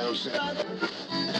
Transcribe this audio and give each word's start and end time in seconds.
Nelson. 0.00 1.39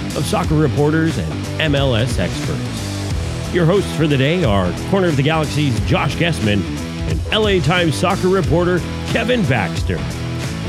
of 0.15 0.25
soccer 0.25 0.55
reporters 0.55 1.17
and 1.17 1.33
MLS 1.73 2.19
experts. 2.19 3.53
Your 3.53 3.65
hosts 3.65 3.93
for 3.95 4.07
the 4.07 4.17
day 4.17 4.43
are 4.43 4.71
Corner 4.89 5.07
of 5.07 5.17
the 5.17 5.23
Galaxy's 5.23 5.79
Josh 5.81 6.15
Guesman 6.15 6.61
and 7.09 7.19
LA 7.31 7.59
Times 7.63 7.95
soccer 7.95 8.27
reporter 8.27 8.79
Kevin 9.07 9.43
Baxter. 9.47 9.99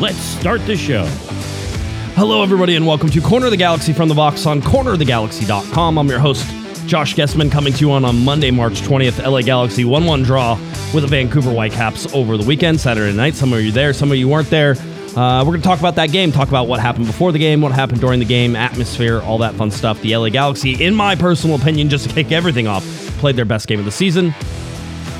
Let's 0.00 0.18
start 0.18 0.64
the 0.66 0.76
show. 0.76 1.04
Hello, 2.14 2.42
everybody, 2.42 2.76
and 2.76 2.86
welcome 2.86 3.08
to 3.10 3.20
Corner 3.20 3.46
of 3.46 3.52
the 3.52 3.56
Galaxy 3.56 3.92
from 3.92 4.08
the 4.08 4.14
Box 4.14 4.46
on 4.46 4.60
cornerofthegalaxy.com. 4.60 5.98
I'm 5.98 6.08
your 6.08 6.18
host, 6.18 6.46
Josh 6.86 7.14
Guesman, 7.14 7.50
coming 7.50 7.72
to 7.72 7.80
you 7.80 7.92
on, 7.92 8.04
on 8.04 8.24
Monday, 8.24 8.50
March 8.50 8.80
20th. 8.82 9.24
LA 9.24 9.42
Galaxy 9.42 9.84
1 9.84 10.04
1 10.04 10.22
draw 10.22 10.56
with 10.92 11.04
the 11.04 11.08
Vancouver 11.08 11.50
Whitecaps 11.50 12.12
over 12.14 12.36
the 12.36 12.44
weekend, 12.44 12.80
Saturday 12.80 13.16
night. 13.16 13.34
Some 13.34 13.52
of 13.52 13.62
you 13.62 13.72
there, 13.72 13.92
some 13.92 14.10
of 14.10 14.18
you 14.18 14.28
weren't 14.28 14.50
there. 14.50 14.76
Uh, 15.16 15.42
we're 15.44 15.52
going 15.52 15.60
to 15.60 15.66
talk 15.68 15.78
about 15.78 15.96
that 15.96 16.10
game, 16.10 16.32
talk 16.32 16.48
about 16.48 16.68
what 16.68 16.80
happened 16.80 17.06
before 17.06 17.32
the 17.32 17.38
game, 17.38 17.60
what 17.60 17.72
happened 17.72 18.00
during 18.00 18.18
the 18.18 18.24
game, 18.24 18.56
atmosphere, 18.56 19.20
all 19.22 19.38
that 19.38 19.54
fun 19.54 19.70
stuff. 19.70 20.00
The 20.00 20.16
LA 20.16 20.30
Galaxy, 20.30 20.82
in 20.82 20.94
my 20.94 21.14
personal 21.14 21.56
opinion, 21.56 21.88
just 21.88 22.08
to 22.08 22.14
kick 22.14 22.32
everything 22.32 22.66
off, 22.66 22.84
played 23.18 23.36
their 23.36 23.44
best 23.44 23.68
game 23.68 23.78
of 23.78 23.84
the 23.84 23.92
season 23.92 24.34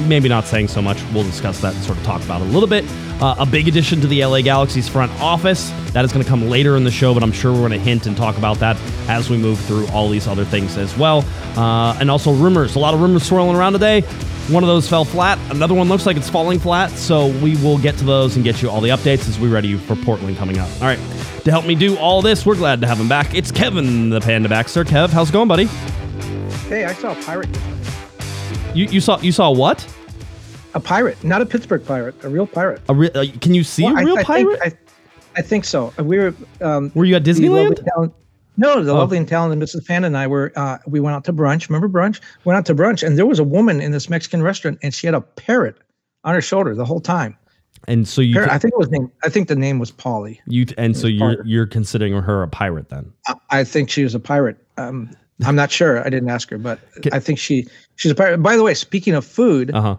maybe 0.09 0.29
not 0.29 0.45
saying 0.45 0.69
so 0.69 0.83
much. 0.83 1.03
We'll 1.13 1.25
discuss 1.25 1.61
that 1.61 1.75
and 1.75 1.85
sort 1.85 1.99
of 1.99 2.05
talk 2.05 2.23
about 2.23 2.41
it 2.41 2.49
a 2.49 2.51
little 2.51 2.69
bit. 2.69 2.85
Uh, 3.21 3.37
a 3.39 3.47
big 3.47 3.69
addition 3.69 4.01
to 4.01 4.07
the 4.07 4.25
LA 4.25 4.41
Galaxy's 4.41 4.89
front 4.89 5.13
office. 5.21 5.71
That 5.93 6.05
is 6.05 6.13
going 6.13 6.25
to 6.25 6.29
come 6.29 6.49
later 6.49 6.77
in 6.77 6.85
the 6.85 6.91
show, 6.91 7.15
but 7.15 7.23
I'm 7.23 7.33
sure 7.33 7.53
we're 7.53 7.69
going 7.69 7.73
to 7.73 7.79
hint 7.79 8.07
and 8.07 8.17
talk 8.17 8.37
about 8.37 8.59
that 8.59 8.77
as 9.09 9.31
we 9.31 9.37
move 9.37 9.61
through 9.61 9.87
all 9.89 10.09
these 10.09 10.27
other 10.27 10.45
things 10.45 10.77
as 10.77 10.97
well. 10.97 11.25
Uh, 11.57 11.97
and 12.01 12.11
also 12.11 12.33
rumors. 12.33 12.75
A 12.75 12.79
lot 12.79 12.95
of 12.95 13.01
rumors 13.01 13.25
swirling 13.25 13.57
around 13.57 13.75
today. 13.75 14.03
One 14.49 14.63
of 14.65 14.69
those 14.69 14.89
fell 14.89 15.05
flat. 15.05 15.39
Another 15.55 15.75
one 15.75 15.89
looks 15.89 16.05
like 16.05 16.17
it's 16.17 16.29
falling 16.29 16.59
flat. 16.59 16.91
So 16.91 17.29
we 17.39 17.57
will 17.63 17.79
get 17.79 17.97
to 17.99 18.05
those 18.05 18.35
and 18.37 18.45
get 18.45 18.61
you 18.61 18.69
all 18.69 18.81
the 18.81 18.89
updates 18.91 19.29
as 19.29 19.39
we 19.39 19.49
ready 19.49 19.69
you 19.69 19.79
for 19.79 19.95
Portland 19.97 20.37
coming 20.37 20.59
up. 20.59 20.69
All 20.81 20.89
right. 20.89 20.99
To 21.45 21.51
help 21.51 21.65
me 21.65 21.75
do 21.75 21.97
all 21.97 22.23
this, 22.23 22.45
we're 22.45 22.57
glad 22.57 22.81
to 22.81 22.87
have 22.87 22.99
him 22.99 23.09
back. 23.09 23.35
It's 23.35 23.51
Kevin 23.53 24.11
the 24.11 24.21
Panda 24.21 24.49
Baxter. 24.49 24.85
Kev, 24.85 25.11
how's 25.11 25.31
it 25.31 25.33
going, 25.33 25.49
buddy? 25.49 25.67
Hey, 26.69 26.85
I 26.85 26.93
saw 26.95 27.13
a 27.13 27.23
pirate. 27.23 27.49
You, 28.75 28.87
you 28.87 29.01
saw 29.01 29.19
you 29.21 29.33
saw 29.33 29.51
what? 29.51 29.87
A 30.75 30.81
pirate, 30.81 31.23
not 31.23 31.43
a 31.43 31.47
Pittsburgh 31.47 31.85
pirate, 31.85 32.15
a 32.25 32.29
real 32.29 32.47
pirate. 32.47 32.81
A 32.89 32.95
re- 32.95 33.11
uh, 33.11 33.27
can 33.41 33.53
you 33.55 33.63
see 33.63 33.85
Well, 33.85 33.97
a 33.97 34.01
I- 34.01 34.03
real 34.03 34.19
I 34.19 34.23
pirate? 34.25 34.61
Think, 34.61 34.75
I, 35.37 35.39
I 35.41 35.43
think 35.43 35.65
so. 35.67 35.93
We 35.99 36.19
were. 36.19 36.35
Um, 36.61 36.91
Were 36.95 37.05
you 37.05 37.15
at 37.17 37.23
Disneyland? 37.25 37.85
talent- 37.85 38.15
no, 38.57 38.83
the 38.83 38.93
Oh. 38.93 38.97
lovely 38.97 39.19
and 39.19 39.27
talented 39.29 39.67
Mrs. 39.67 39.85
Fan 39.87 40.05
and 40.05 40.17
I 40.17 40.27
were. 40.27 40.53
Uh, 40.57 40.79
we 40.87 41.01
went 41.01 41.15
out 41.17 41.25
to 41.25 41.33
brunch. 41.33 41.69
Remember 41.69 41.89
brunch? 41.89 42.21
Went 42.45 42.57
out 42.57 42.67
to 42.67 42.75
brunch, 42.75 43.07
and 43.07 43.17
there 43.17 43.27
was 43.27 43.39
a 43.39 43.45
woman 43.45 43.81
in 43.81 43.93
this 43.93 44.09
Mexican 44.11 44.43
restaurant, 44.43 44.79
and 44.83 44.93
she 44.95 45.07
had 45.07 45.15
a 45.15 45.21
parrot 45.21 45.77
on 46.25 46.35
her 46.35 46.41
shoulder 46.43 46.75
the 46.75 46.85
whole 46.85 47.01
time. 47.01 47.37
And 47.89 48.07
so 48.07 48.21
you, 48.21 48.35
Parrot, 48.35 48.51
I 48.51 48.59
think 48.59 48.75
it 48.75 48.79
was 48.79 48.91
named. 48.91 49.11
I 49.25 49.29
think 49.29 49.49
the 49.49 49.57
name 49.57 49.79
was 49.81 49.91
Polly. 49.91 50.41
you, 50.47 50.67
and 50.79 50.97
so 50.97 51.09
you're 51.09 51.35
part- 51.37 51.47
you're 51.47 51.67
considering 51.67 52.13
her 52.15 52.43
a 52.45 52.49
pirate 52.49 52.91
then? 52.91 53.13
I, 53.27 53.35
I 53.51 53.65
think 53.65 53.91
she 53.91 54.05
was 54.05 54.15
a 54.15 54.21
pirate. 54.21 54.57
Um, 54.77 55.11
I'm 55.45 55.57
not 55.57 55.73
sure. 55.73 55.99
I 56.07 56.09
didn't 56.09 56.29
ask 56.31 56.49
her, 56.51 56.59
but 56.59 56.79
I 57.13 57.19
think 57.19 57.41
she 57.41 57.67
she's 57.97 58.13
a 58.13 58.15
pirate. 58.15 58.39
By 58.39 58.57
the 58.57 58.63
way, 58.63 58.75
speaking 58.75 59.15
of 59.15 59.25
food, 59.25 59.73
Uh 59.75 59.81
huh. 59.81 59.97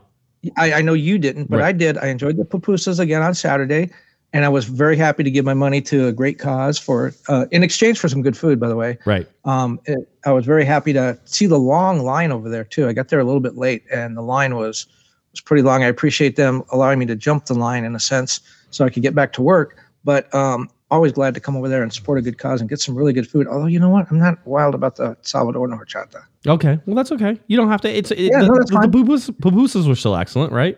I, 0.57 0.73
I 0.75 0.81
know 0.81 0.93
you 0.93 1.17
didn't, 1.17 1.49
but 1.49 1.57
Right. 1.59 1.67
I 1.67 1.71
did. 1.73 1.97
I 1.97 2.07
enjoyed 2.07 2.37
the 2.37 2.45
pupusas 2.45 2.99
again 2.99 3.21
on 3.21 3.33
Saturday, 3.33 3.89
and 4.33 4.43
I 4.43 4.49
was 4.49 4.65
very 4.65 4.97
happy 4.97 5.23
to 5.23 5.31
give 5.31 5.45
my 5.45 5.53
money 5.53 5.79
to 5.81 6.07
a 6.07 6.11
great 6.11 6.39
cause 6.39 6.77
for 6.79 7.13
uh, 7.29 7.45
in 7.51 7.63
exchange 7.63 7.99
for 7.99 8.09
some 8.09 8.21
good 8.21 8.35
food. 8.35 8.59
By 8.59 8.67
the 8.67 8.75
way, 8.75 8.97
Right. 9.05 9.27
um, 9.45 9.79
it, 9.85 10.09
I 10.25 10.31
was 10.31 10.45
very 10.45 10.65
happy 10.65 10.91
to 10.93 11.17
see 11.25 11.45
the 11.45 11.59
long 11.59 11.99
line 11.99 12.31
over 12.31 12.49
there 12.49 12.63
too. 12.63 12.87
I 12.87 12.93
got 12.93 13.09
there 13.09 13.19
a 13.19 13.23
little 13.23 13.39
bit 13.39 13.55
late, 13.57 13.83
and 13.93 14.17
the 14.17 14.21
line 14.21 14.55
was 14.55 14.87
was 15.31 15.41
pretty 15.41 15.63
long. 15.63 15.83
I 15.83 15.87
appreciate 15.87 16.35
them 16.35 16.63
allowing 16.71 16.99
me 16.99 17.05
to 17.07 17.15
jump 17.15 17.45
the 17.45 17.53
line 17.55 17.85
in 17.85 17.95
a 17.95 17.99
sense, 17.99 18.39
so 18.71 18.85
I 18.85 18.89
could 18.89 19.03
get 19.03 19.15
back 19.15 19.33
to 19.33 19.41
work. 19.41 19.77
But 20.03 20.33
um, 20.35 20.69
always 20.91 21.11
glad 21.11 21.33
to 21.33 21.39
come 21.39 21.55
over 21.55 21.67
there 21.69 21.81
and 21.81 21.91
support 21.91 22.19
a 22.19 22.21
good 22.21 22.37
cause 22.37 22.61
and 22.61 22.69
get 22.69 22.79
some 22.79 22.93
really 22.95 23.13
good 23.13 23.27
food. 23.27 23.47
Although 23.47 23.65
you 23.67 23.79
know 23.79 23.89
what, 23.89 24.05
I'm 24.11 24.19
not 24.19 24.45
wild 24.45 24.75
about 24.75 24.95
the 24.97 25.17
Salvador 25.21 25.67
horchata. 25.67 26.23
Okay. 26.45 26.79
Well, 26.85 26.95
that's 26.95 27.11
okay. 27.11 27.39
You 27.47 27.57
don't 27.57 27.69
have 27.69 27.81
to. 27.81 27.89
It's 27.89 28.11
it, 28.11 28.19
Yeah, 28.19 28.41
the, 28.41 28.47
no, 28.47 28.57
that's 28.57 28.69
the, 28.69 28.79
the 28.79 29.33
pupusas 29.41 29.87
were 29.87 29.95
still 29.95 30.15
excellent, 30.15 30.51
right? 30.51 30.77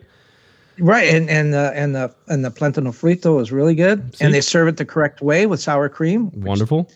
Right, 0.80 1.14
and 1.14 1.30
and 1.30 1.54
the 1.54 1.72
and 1.76 1.96
the 1.96 2.14
and 2.28 2.44
the 2.44 2.52
plantano 2.52 2.92
frito 2.92 3.42
is 3.42 3.52
really 3.52 3.76
good, 3.76 4.16
See? 4.16 4.26
and 4.26 4.34
they 4.34 4.42
serve 4.42 4.68
it 4.68 4.78
the 4.78 4.86
correct 4.86 5.22
way 5.22 5.46
with 5.46 5.60
sour 5.62 5.88
cream. 5.90 6.32
Wonderful. 6.34 6.90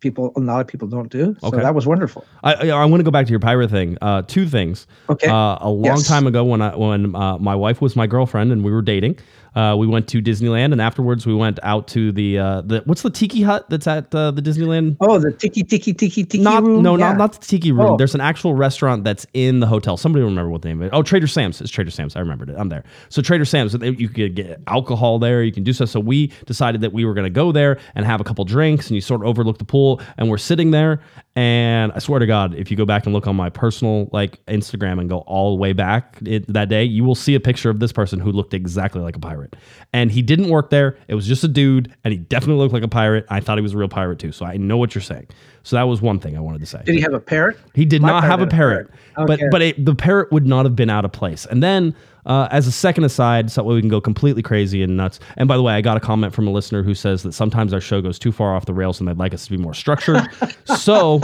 People, 0.00 0.32
a 0.34 0.40
lot 0.40 0.60
of 0.60 0.66
people 0.66 0.88
don't 0.88 1.10
do. 1.12 1.36
So 1.40 1.46
Okay. 1.48 1.58
that 1.62 1.76
was 1.76 1.86
wonderful. 1.86 2.24
I 2.42 2.54
I, 2.54 2.68
I 2.70 2.84
want 2.86 3.00
to 3.00 3.04
go 3.04 3.10
back 3.12 3.26
to 3.26 3.30
your 3.30 3.38
pirate 3.38 3.70
thing. 3.70 3.96
Uh, 4.02 4.22
two 4.22 4.46
things. 4.48 4.86
Okay. 5.08 5.28
Uh, 5.28 5.58
a 5.60 5.70
long 5.70 5.84
Yes. 5.84 6.08
time 6.08 6.26
ago, 6.26 6.44
when 6.44 6.60
I 6.60 6.74
when 6.76 7.14
uh, 7.14 7.38
my 7.38 7.54
wife 7.54 7.80
was 7.80 7.94
my 7.94 8.06
girlfriend 8.08 8.50
and 8.50 8.64
we 8.64 8.72
were 8.72 8.82
dating, 8.82 9.18
uh, 9.54 9.76
we 9.78 9.86
went 9.86 10.08
to 10.08 10.22
Disneyland, 10.22 10.72
and 10.72 10.80
afterwards 10.80 11.26
we 11.26 11.34
went 11.34 11.58
out 11.62 11.88
to 11.88 12.12
the 12.12 12.38
uh, 12.38 12.60
the 12.62 12.82
what's 12.86 13.02
the 13.02 13.10
tiki 13.10 13.42
hut 13.42 13.68
that's 13.68 13.86
at 13.86 14.14
uh, 14.14 14.30
the 14.30 14.40
Disneyland 14.42 14.96
oh, 15.00 15.18
the 15.18 15.32
tiki 15.32 15.62
tiki 15.62 15.92
tiki 15.92 16.24
tiki 16.24 16.42
not 16.42 16.62
room. 16.62 16.82
no 16.82 16.96
Yeah. 16.96 17.08
not 17.08 17.18
not 17.18 17.32
the 17.34 17.46
tiki 17.46 17.72
room. 17.72 17.92
Oh. 17.92 17.96
There's 17.96 18.14
an 18.14 18.20
actual 18.20 18.54
restaurant 18.54 19.04
that's 19.04 19.26
in 19.34 19.60
the 19.60 19.66
hotel. 19.66 19.96
Somebody 19.96 20.22
will 20.22 20.30
remember 20.30 20.50
what 20.50 20.62
the 20.62 20.68
name 20.68 20.80
of 20.82 20.86
it. 20.86 20.90
Oh, 20.96 21.02
Trader 21.02 21.26
Sam's. 21.26 21.60
It's 21.60 21.70
Trader 21.70 21.90
Sam's. 21.90 22.16
I 22.16 22.20
remembered 22.20 22.50
it. 22.50 22.56
I'm 22.58 22.68
there. 22.68 22.84
So 23.08 23.20
Trader 23.22 23.44
Sam's. 23.44 23.74
You 23.74 24.08
could 24.08 24.34
get 24.34 24.60
alcohol 24.66 25.18
there. 25.18 25.42
You 25.42 25.52
can 25.52 25.64
do 25.64 25.72
stuff. 25.72 25.90
So 25.90 26.00
we 26.00 26.32
decided 26.46 26.80
that 26.80 26.92
we 26.92 27.04
were 27.04 27.14
going 27.14 27.24
to 27.24 27.30
go 27.30 27.52
there 27.52 27.78
and 27.94 28.06
have 28.06 28.20
a 28.20 28.24
couple 28.24 28.44
drinks, 28.44 28.88
and 28.88 28.94
you 28.94 29.00
sort 29.00 29.20
of 29.20 29.26
overlook 29.26 29.58
the 29.58 29.64
pool. 29.64 30.00
And 30.16 30.30
we're 30.30 30.38
sitting 30.38 30.70
there, 30.70 31.00
and 31.34 31.92
I 31.92 31.98
swear 31.98 32.18
to 32.18 32.26
God, 32.26 32.54
if 32.54 32.70
you 32.70 32.76
go 32.76 32.84
back 32.84 33.06
and 33.06 33.14
look 33.14 33.26
on 33.26 33.34
my 33.36 33.48
personal 33.48 34.10
like 34.12 34.44
Instagram 34.46 35.00
and 35.00 35.08
go 35.08 35.18
all 35.20 35.56
the 35.56 35.60
way 35.60 35.72
back 35.72 36.18
it, 36.26 36.46
that 36.52 36.68
day, 36.68 36.84
you 36.84 37.04
will 37.04 37.14
see 37.14 37.34
a 37.34 37.40
picture 37.40 37.70
of 37.70 37.80
this 37.80 37.90
person 37.90 38.20
who 38.20 38.30
looked 38.30 38.52
exactly 38.52 39.00
like 39.00 39.16
a 39.16 39.18
pirate. 39.18 39.56
And 39.94 40.10
he 40.12 40.20
didn't 40.20 40.50
work 40.50 40.68
there. 40.68 40.98
It 41.08 41.14
was 41.14 41.26
just 41.26 41.42
a 41.42 41.48
dude, 41.48 41.94
and 42.04 42.12
he 42.12 42.18
definitely 42.18 42.56
looked 42.62 42.74
like 42.74 42.82
a 42.82 42.88
pirate. 42.88 43.24
I 43.30 43.40
thought 43.40 43.56
he 43.56 43.62
was 43.62 43.72
a 43.72 43.78
real 43.78 43.88
pirate 43.88 44.18
too. 44.18 44.32
So 44.32 44.44
I 44.44 44.58
know 44.58 44.76
what 44.76 44.94
you're 44.94 45.02
saying. 45.02 45.28
So 45.62 45.76
that 45.76 45.84
was 45.84 46.02
one 46.02 46.18
thing 46.18 46.36
I 46.36 46.40
wanted 46.40 46.60
to 46.60 46.66
say. 46.66 46.82
Did 46.84 46.96
he 46.96 47.00
have 47.00 47.14
a 47.14 47.20
parrot? 47.20 47.56
He 47.74 47.84
did 47.84 48.02
My 48.02 48.08
not 48.08 48.24
have 48.24 48.40
a 48.40 48.44
had 48.44 48.50
parrot, 48.50 48.90
but 49.16 49.30
Okay. 49.30 49.48
but 49.50 49.62
it, 49.62 49.84
the 49.84 49.94
parrot 49.94 50.32
would 50.32 50.46
not 50.46 50.66
have 50.66 50.76
been 50.76 50.90
out 50.90 51.04
of 51.04 51.12
place. 51.12 51.46
And 51.46 51.62
then, 51.62 51.94
uh, 52.26 52.48
as 52.50 52.66
a 52.66 52.72
second 52.72 53.04
aside, 53.04 53.50
so 53.50 53.62
we 53.62 53.80
can 53.80 53.88
go 53.88 54.00
completely 54.00 54.42
crazy 54.42 54.82
and 54.82 54.96
nuts. 54.96 55.18
And 55.36 55.48
by 55.48 55.56
the 55.56 55.62
way, 55.62 55.74
I 55.74 55.80
got 55.80 55.96
a 55.96 56.00
comment 56.00 56.32
from 56.32 56.46
a 56.46 56.50
listener 56.50 56.82
who 56.82 56.94
says 56.94 57.22
that 57.24 57.32
sometimes 57.32 57.72
our 57.72 57.80
show 57.80 58.00
goes 58.00 58.18
too 58.18 58.32
far 58.32 58.54
off 58.54 58.66
the 58.66 58.74
rails 58.74 59.00
and 59.00 59.08
they'd 59.08 59.18
like 59.18 59.34
us 59.34 59.44
to 59.44 59.50
be 59.50 59.56
more 59.56 59.74
structured. 59.74 60.22
so, 60.76 61.20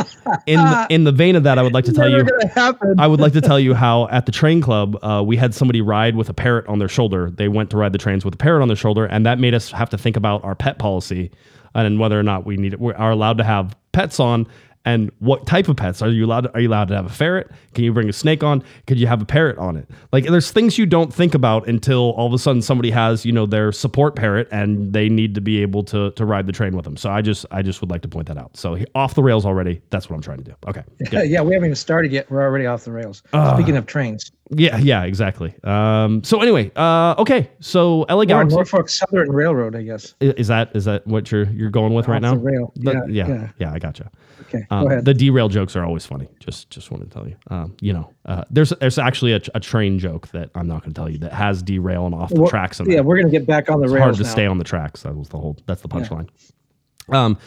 in 0.47 0.59
the, 0.59 0.87
in 0.91 1.05
the 1.05 1.13
vein 1.13 1.37
of 1.37 1.45
that, 1.45 1.59
I 1.59 1.63
would 1.63 1.75
like 1.75 1.85
to 1.85 1.93
tell 1.93 2.09
Never 2.09 2.39
you. 2.57 2.95
I 2.99 3.07
would 3.07 3.21
like 3.21 3.33
to 3.35 3.41
tell 3.41 3.61
you 3.61 3.75
how 3.75 4.09
at 4.09 4.27
the 4.27 4.33
train 4.33 4.61
club 4.61 4.97
uh, 5.03 5.23
we 5.25 5.37
had 5.37 5.55
somebody 5.55 5.81
ride 5.81 6.17
with 6.17 6.29
a 6.29 6.35
parrot 6.35 6.67
on 6.67 6.79
their 6.79 6.89
shoulder. 6.89 7.31
They 7.31 7.49
went 7.49 7.71
to 7.71 7.77
ride 7.77 7.93
the 7.93 7.99
trains 7.99 8.25
with 8.25 8.35
a 8.35 8.39
parrot 8.39 8.63
on 8.63 8.69
their 8.69 8.77
shoulder, 8.77 9.07
and 9.07 9.25
that 9.27 9.39
made 9.39 9.55
us 9.55 9.71
have 9.71 9.91
to 9.91 9.99
think 9.99 10.17
about 10.17 10.43
our 10.45 10.55
pet 10.55 10.79
policy 10.79 11.31
and 11.75 11.99
whether 11.99 12.19
or 12.19 12.23
not 12.23 12.47
we 12.47 12.57
need 12.57 12.75
we 12.75 12.93
are 12.95 13.11
allowed 13.11 13.39
to 13.39 13.45
have 13.45 13.77
pets 13.93 14.21
on. 14.21 14.47
And 14.85 15.11
what 15.19 15.47
type 15.47 15.69
of 15.69 15.77
pets 15.77 16.01
are 16.01 16.09
you 16.09 16.25
allowed? 16.25 16.43
To, 16.43 16.55
are 16.55 16.61
you 16.61 16.69
allowed 16.69 16.89
to 16.89 16.95
have 16.97 17.05
a 17.05 17.11
ferret? 17.11 17.51
Can 17.75 17.85
you 17.85 17.93
bring 17.93 18.09
a 18.09 18.13
snake 18.13 18.43
on? 18.43 18.63
Could 18.87 18.99
you 18.99 19.07
have 19.07 19.21
a 19.21 19.25
parrot 19.27 19.59
on 19.59 19.77
it? 19.77 19.87
Like, 20.13 20.25
there's 20.25 20.51
things 20.51 20.79
you 20.79 20.87
don't 20.87 21.13
think 21.13 21.35
about 21.35 21.69
until 21.69 22.13
all 22.17 22.27
of 22.27 22.33
a 22.33 22.39
sudden 22.39 22.63
somebody 22.63 22.91
has, 22.91 23.27
you 23.27 23.33
know, 23.33 23.45
their 23.45 23.71
support 23.71 24.17
parrot, 24.17 24.49
and 24.51 24.93
they 24.95 25.09
need 25.11 25.35
to 25.35 25.41
be 25.43 25.61
able 25.61 25.83
to 25.85 26.11
to 26.13 26.25
ride 26.25 26.47
the 26.47 26.53
train 26.53 26.75
with 26.75 26.85
them. 26.85 26.97
So 26.97 27.11
I 27.11 27.21
just 27.21 27.45
I 27.51 27.61
just 27.61 27.81
would 27.83 27.91
like 27.91 28.01
to 28.03 28.09
point 28.09 28.29
that 28.29 28.39
out. 28.39 28.57
So 28.57 28.79
off 28.95 29.15
the 29.15 29.23
rails 29.23 29.45
already. 29.45 29.83
That's 29.91 30.09
what 30.09 30.17
I'm 30.17 30.23
trying 30.23 30.39
to 30.39 30.45
do. 30.45 30.55
Okay. 30.67 30.83
yeah, 31.29 31.43
we 31.43 31.53
haven't 31.53 31.67
even 31.67 31.75
started 31.77 32.11
yet. 32.13 32.31
We're 32.31 32.41
already 32.43 32.65
off 32.67 32.85
the 32.85 32.93
rails. 32.93 33.23
Ah. 33.35 33.55
Speaking 33.55 33.77
of 33.77 33.85
trains, 33.87 34.31
Yeah, 34.51 34.79
yeah, 34.79 35.03
exactly. 35.05 35.55
Um, 35.65 36.25
so 36.25 36.41
anyway, 36.41 36.71
uh, 36.77 37.15
okay, 37.19 37.51
so 37.61 38.07
LA 38.09 38.25
Galaxy 38.25 38.55
Norfolk 38.57 38.89
Southern 38.89 39.31
Railroad, 39.31 39.77
I 39.77 39.83
guess. 39.83 40.15
i- 40.23 40.33
is 40.39 40.49
that 40.49 40.71
is 40.75 40.87
that 40.87 41.07
what 41.07 41.31
you're 41.31 41.45
you're 41.51 41.69
going 41.71 41.93
with 41.93 42.09
right 42.09 42.23
now? 42.23 42.37
rail. 42.37 42.73
The- 42.77 42.93
Yeah, 42.93 43.03
yeah, 43.09 43.29
yeah, 43.29 43.49
yeah. 43.59 43.73
I 43.75 43.79
gotcha. 43.79 44.11
Okay. 44.49 44.67
Um, 44.71 44.87
ahead. 44.87 45.05
the 45.05 45.15
derail 45.15 45.49
jokes 45.49 45.77
are 45.77 45.85
always 45.85 46.07
funny. 46.07 46.27
Just 46.41 46.71
just 46.71 46.91
wanted 46.91 47.11
to 47.11 47.15
tell 47.19 47.29
you. 47.29 47.37
Um, 47.51 47.77
you 47.81 47.93
know, 47.93 48.11
uh, 48.27 48.45
there's 48.51 48.71
there's 48.81 48.99
actually 48.99 49.33
a, 49.35 49.41
a 49.55 49.61
train 49.61 49.99
joke 49.99 50.29
that 50.29 50.51
I'm 50.55 50.67
not 50.67 50.83
going 50.83 50.95
to 50.95 50.99
tell 50.99 51.09
you 51.11 51.19
that 51.19 51.33
has 51.33 51.63
derailing 51.63 52.15
off 52.15 52.31
the 52.31 52.41
Well, 52.41 52.51
tracks. 52.51 52.81
Yeah, 52.87 53.01
we're 53.01 53.19
gonna 53.19 53.31
get 53.31 53.47
back 53.47 53.71
on 53.71 53.81
the 53.81 53.85
it's 53.85 53.93
rails 53.93 54.03
hard 54.05 54.17
to 54.17 54.23
now. 54.23 54.29
stay 54.31 54.47
on 54.47 54.59
the 54.59 54.65
tracks. 54.65 55.03
That 55.03 55.15
was 55.15 55.29
the 55.29 55.39
whole. 55.39 55.57
That's 55.67 55.83
the 55.83 55.89
punchline. 55.89 56.29
Um, 57.11 57.39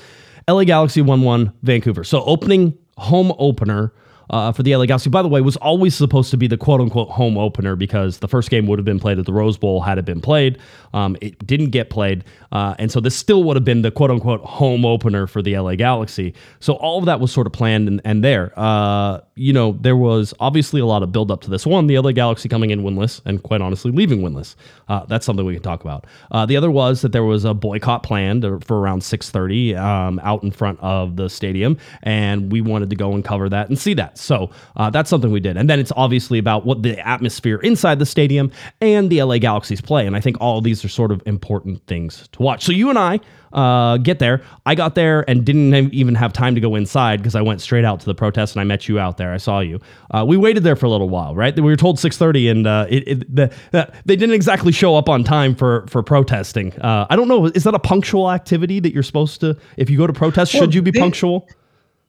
LA 0.47 0.63
Galaxy 0.63 1.01
one 1.01 1.21
one 1.21 1.53
Vancouver. 1.63 2.03
So 2.03 2.23
opening 2.23 2.77
home 2.97 3.33
opener. 3.37 3.93
Uh, 4.31 4.51
for 4.51 4.63
the 4.63 4.75
LA 4.75 4.85
Galaxy, 4.85 5.09
by 5.09 5.21
the 5.21 5.27
way, 5.27 5.41
was 5.41 5.57
always 5.57 5.93
supposed 5.93 6.31
to 6.31 6.37
be 6.37 6.47
the 6.47 6.57
quote 6.57 6.79
unquote 6.79 7.09
home 7.09 7.37
opener 7.37 7.75
because 7.75 8.19
the 8.19 8.27
first 8.27 8.49
game 8.49 8.65
would 8.65 8.79
have 8.79 8.85
been 8.85 8.99
played 8.99 9.19
at 9.19 9.25
the 9.25 9.33
Rose 9.33 9.57
Bowl 9.57 9.81
had 9.81 9.97
it 9.97 10.05
been 10.05 10.21
played. 10.21 10.57
Um, 10.93 11.17
it 11.21 11.45
didn't 11.45 11.69
get 11.69 11.89
played. 11.89 12.23
Uh, 12.51 12.75
and 12.79 12.91
so 12.91 12.99
this 12.99 13.15
still 13.15 13.43
would 13.43 13.55
have 13.55 13.65
been 13.65 13.81
the 13.81 13.91
quote 13.91 14.09
unquote 14.09 14.41
home 14.41 14.85
opener 14.85 15.27
for 15.27 15.41
the 15.41 15.57
LA 15.57 15.75
Galaxy. 15.75 16.33
So 16.61 16.73
all 16.73 16.99
of 16.99 17.05
that 17.05 17.19
was 17.19 17.31
sort 17.31 17.45
of 17.45 17.53
planned 17.53 17.87
and, 17.87 18.01
and 18.05 18.23
there. 18.23 18.53
Uh, 18.57 19.19
you 19.35 19.51
know, 19.51 19.77
there 19.81 19.97
was 19.97 20.33
obviously 20.39 20.79
a 20.79 20.85
lot 20.85 21.03
of 21.03 21.11
build 21.11 21.29
up 21.29 21.41
to 21.41 21.49
this 21.49 21.65
one. 21.65 21.87
The 21.87 21.99
LA 21.99 22.11
Galaxy 22.13 22.47
coming 22.47 22.69
in 22.71 22.83
winless 22.83 23.21
and 23.25 23.43
quite 23.43 23.61
honestly 23.61 23.91
leaving 23.91 24.21
winless. 24.21 24.55
Uh, 24.87 25.05
that's 25.05 25.25
something 25.25 25.45
we 25.45 25.53
can 25.53 25.63
talk 25.63 25.81
about. 25.81 26.05
Uh, 26.31 26.45
the 26.45 26.55
other 26.55 26.71
was 26.71 27.01
that 27.01 27.11
there 27.11 27.23
was 27.23 27.43
a 27.43 27.53
boycott 27.53 28.03
planned 28.03 28.43
for 28.63 28.79
around 28.79 29.01
6:30 29.01 29.77
um, 29.77 30.19
out 30.23 30.43
in 30.43 30.51
front 30.51 30.79
of 30.81 31.15
the 31.17 31.29
stadium, 31.29 31.77
and 32.03 32.51
we 32.51 32.61
wanted 32.61 32.89
to 32.89 32.95
go 32.95 33.13
and 33.13 33.25
cover 33.25 33.49
that 33.49 33.67
and 33.67 33.77
see 33.77 33.93
that. 33.93 34.17
So 34.21 34.49
uh, 34.75 34.89
that's 34.89 35.09
something 35.09 35.31
we 35.31 35.39
did. 35.39 35.57
And 35.57 35.69
then 35.69 35.79
it's 35.79 35.91
obviously 35.95 36.39
about 36.39 36.65
what 36.65 36.83
the 36.83 36.99
atmosphere 37.05 37.57
inside 37.57 37.99
the 37.99 38.05
stadium 38.05 38.51
and 38.79 39.09
the 39.09 39.21
LA 39.23 39.37
Galaxy's 39.37 39.81
play. 39.81 40.05
And 40.07 40.15
I 40.15 40.19
think 40.21 40.37
all 40.39 40.61
these 40.61 40.85
are 40.85 40.89
sort 40.89 41.11
of 41.11 41.21
important 41.25 41.85
things 41.87 42.27
to 42.33 42.41
watch. 42.41 42.63
So 42.63 42.71
you 42.71 42.89
and 42.89 42.97
I 42.99 43.19
uh, 43.53 43.97
get 43.97 44.19
there. 44.19 44.41
I 44.65 44.75
got 44.75 44.95
there 44.95 45.29
and 45.29 45.43
didn't 45.45 45.93
even 45.93 46.15
have 46.15 46.31
time 46.31 46.55
to 46.55 46.61
go 46.61 46.75
inside 46.75 47.17
because 47.17 47.35
I 47.35 47.41
went 47.41 47.59
straight 47.61 47.83
out 47.83 47.99
to 47.99 48.05
the 48.05 48.15
protest 48.15 48.55
and 48.55 48.61
I 48.61 48.63
met 48.63 48.87
you 48.87 48.97
out 48.99 49.17
there. 49.17 49.33
I 49.33 49.37
saw 49.37 49.59
you. 49.59 49.79
Uh, 50.11 50.23
we 50.25 50.37
waited 50.37 50.63
there 50.63 50.75
for 50.77 50.85
a 50.85 50.89
little 50.89 51.09
while, 51.09 51.35
right? 51.35 51.53
We 51.53 51.61
were 51.63 51.75
told 51.75 51.97
6:30, 51.97 52.49
and 52.51 52.67
uh, 52.67 52.85
it, 52.89 53.07
it, 53.07 53.35
the, 53.35 53.53
the, 53.71 53.91
they 54.05 54.15
didn't 54.15 54.35
exactly 54.35 54.71
show 54.71 54.95
up 54.95 55.09
on 55.09 55.23
time 55.25 55.55
for 55.55 55.85
for 55.87 56.01
protesting. 56.01 56.71
Uh, 56.79 57.07
I 57.09 57.15
don't 57.17 57.27
know. 57.27 57.47
Is 57.47 57.65
that 57.65 57.73
a 57.73 57.79
punctual 57.79 58.31
activity 58.31 58.79
that 58.79 58.93
you're 58.93 59.03
supposed 59.03 59.41
to? 59.41 59.57
If 59.75 59.89
you 59.89 59.97
go 59.97 60.07
to 60.07 60.13
protest, 60.13 60.53
Well, 60.53 60.63
should 60.63 60.73
you 60.73 60.81
be 60.81 60.91
they- 60.91 60.99
punctual? 61.01 61.49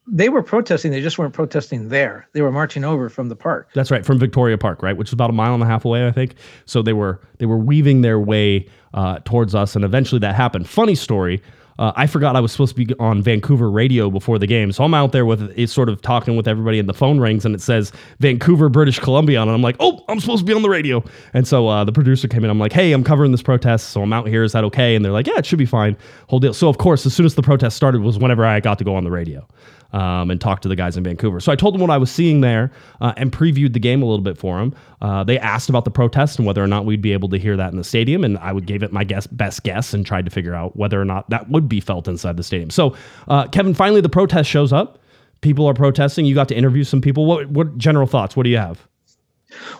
They 0.06 0.28
were 0.28 0.42
protesting. 0.42 0.90
They 0.90 1.00
just 1.00 1.18
weren't 1.18 1.32
protesting 1.32 1.88
there. 1.88 2.28
They 2.32 2.42
were 2.42 2.50
marching 2.50 2.84
over 2.84 3.08
from 3.08 3.28
the 3.28 3.36
park. 3.36 3.68
That's 3.74 3.90
right, 3.90 4.04
from 4.04 4.18
Victoria 4.18 4.58
Park, 4.58 4.82
right, 4.82 4.96
which 4.96 5.10
is 5.10 5.12
about 5.12 5.30
a 5.30 5.32
mile 5.32 5.54
and 5.54 5.62
a 5.62 5.66
half 5.66 5.84
away, 5.84 6.06
I 6.06 6.10
think. 6.10 6.34
So 6.64 6.82
they 6.82 6.92
were 6.92 7.20
they 7.38 7.46
were 7.46 7.58
weaving 7.58 8.02
their 8.02 8.18
way 8.18 8.68
uh, 8.94 9.20
towards 9.24 9.54
us, 9.54 9.76
and 9.76 9.84
eventually 9.84 10.18
that 10.20 10.34
happened. 10.34 10.68
Funny 10.68 10.94
story. 10.94 11.40
Uh, 11.78 11.92
I 11.96 12.06
forgot 12.06 12.36
I 12.36 12.40
was 12.40 12.52
supposed 12.52 12.76
to 12.76 12.84
be 12.84 12.94
on 12.98 13.22
Vancouver 13.22 13.70
radio 13.70 14.10
before 14.10 14.38
the 14.38 14.46
game, 14.46 14.72
so 14.72 14.84
I'm 14.84 14.94
out 14.94 15.12
there 15.12 15.24
with 15.24 15.52
it, 15.56 15.68
sort 15.68 15.88
of 15.88 16.02
talking 16.02 16.36
with 16.36 16.46
everybody, 16.46 16.78
and 16.78 16.88
the 16.88 16.94
phone 16.94 17.18
rings, 17.18 17.44
and 17.44 17.54
it 17.54 17.60
says 17.60 17.92
Vancouver, 18.20 18.68
British 18.68 18.98
Columbia, 18.98 19.40
and 19.40 19.50
I'm 19.50 19.62
like, 19.62 19.76
oh, 19.80 20.04
I'm 20.08 20.20
supposed 20.20 20.40
to 20.40 20.44
be 20.44 20.52
on 20.52 20.62
the 20.62 20.68
radio. 20.68 21.02
And 21.32 21.48
so 21.48 21.68
uh, 21.68 21.82
the 21.84 21.92
producer 21.92 22.28
came 22.28 22.44
in. 22.44 22.50
I'm 22.50 22.58
like, 22.58 22.72
hey, 22.72 22.92
I'm 22.92 23.02
covering 23.02 23.32
this 23.32 23.42
protest, 23.42 23.90
so 23.90 24.02
I'm 24.02 24.12
out 24.12 24.28
here. 24.28 24.42
Is 24.42 24.52
that 24.52 24.64
okay? 24.64 24.94
And 24.94 25.04
they're 25.04 25.12
like, 25.12 25.26
yeah, 25.26 25.38
it 25.38 25.46
should 25.46 25.58
be 25.58 25.66
fine. 25.66 25.96
Whole 26.28 26.40
deal. 26.40 26.54
So 26.54 26.68
of 26.68 26.78
course, 26.78 27.06
as 27.06 27.14
soon 27.14 27.26
as 27.26 27.34
the 27.36 27.42
protest 27.42 27.76
started, 27.76 28.02
was 28.02 28.18
whenever 28.18 28.44
I 28.44 28.60
got 28.60 28.78
to 28.78 28.84
go 28.84 28.94
on 28.94 29.04
the 29.04 29.10
radio 29.10 29.46
um, 29.92 30.30
and 30.30 30.40
talked 30.40 30.62
to 30.62 30.68
the 30.68 30.76
guys 30.76 30.96
in 30.96 31.04
Vancouver. 31.04 31.40
So 31.40 31.52
I 31.52 31.56
told 31.56 31.74
them 31.74 31.80
what 31.80 31.90
I 31.90 31.98
was 31.98 32.10
seeing 32.10 32.40
there 32.40 32.70
uh, 33.00 33.12
and 33.16 33.30
previewed 33.32 33.72
the 33.72 33.80
game 33.80 34.02
a 34.02 34.06
little 34.06 34.24
bit 34.24 34.38
for 34.38 34.58
them. 34.58 34.74
Uh, 35.00 35.24
they 35.24 35.38
asked 35.38 35.68
about 35.68 35.84
the 35.84 35.90
protest 35.90 36.38
and 36.38 36.46
whether 36.46 36.62
or 36.62 36.66
not 36.66 36.84
we'd 36.84 37.02
be 37.02 37.12
able 37.12 37.28
to 37.30 37.38
hear 37.38 37.56
that 37.56 37.72
in 37.72 37.78
the 37.78 37.84
stadium, 37.84 38.24
and 38.24 38.38
I 38.38 38.52
would 38.52 38.66
gave 38.66 38.82
it 38.82 38.92
my 38.92 39.04
guess, 39.04 39.26
best 39.26 39.62
guess 39.62 39.92
and 39.94 40.06
tried 40.06 40.24
to 40.24 40.30
figure 40.30 40.54
out 40.54 40.76
whether 40.76 41.00
or 41.00 41.04
not 41.04 41.28
that 41.30 41.48
would 41.50 41.68
be 41.68 41.80
felt 41.80 42.08
inside 42.08 42.36
the 42.36 42.42
stadium. 42.42 42.70
So, 42.70 42.96
uh, 43.28 43.48
Kevin, 43.48 43.74
finally 43.74 44.00
the 44.00 44.08
protest 44.08 44.48
shows 44.48 44.72
up. 44.72 44.98
People 45.40 45.66
are 45.66 45.74
protesting. 45.74 46.24
You 46.24 46.34
got 46.34 46.48
to 46.48 46.54
interview 46.54 46.84
some 46.84 47.00
people. 47.00 47.26
What 47.26 47.48
what 47.50 47.76
general 47.76 48.06
thoughts? 48.06 48.36
What 48.36 48.44
do 48.44 48.50
you 48.50 48.58
have? 48.58 48.86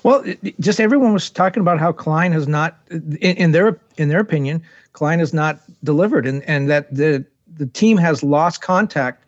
Well, 0.03 0.25
just 0.61 0.81
everyone 0.81 1.13
was 1.13 1.31
talking 1.31 1.61
about 1.61 1.79
how 1.79 1.93
Klein 1.93 2.33
has 2.33 2.47
not, 2.47 2.79
in, 2.91 3.17
in 3.37 3.53
their 3.53 3.81
in 3.97 4.09
their 4.09 4.21
opinion, 4.21 4.63
Klein 4.93 5.19
has 5.21 5.33
not 5.33 5.61
delivered, 5.85 6.27
and 6.27 6.43
and 6.45 6.69
that 6.69 6.93
the 6.95 7.25
the 7.55 7.67
team 7.67 7.97
has 7.97 8.23
lost 8.23 8.61
contact 8.61 9.22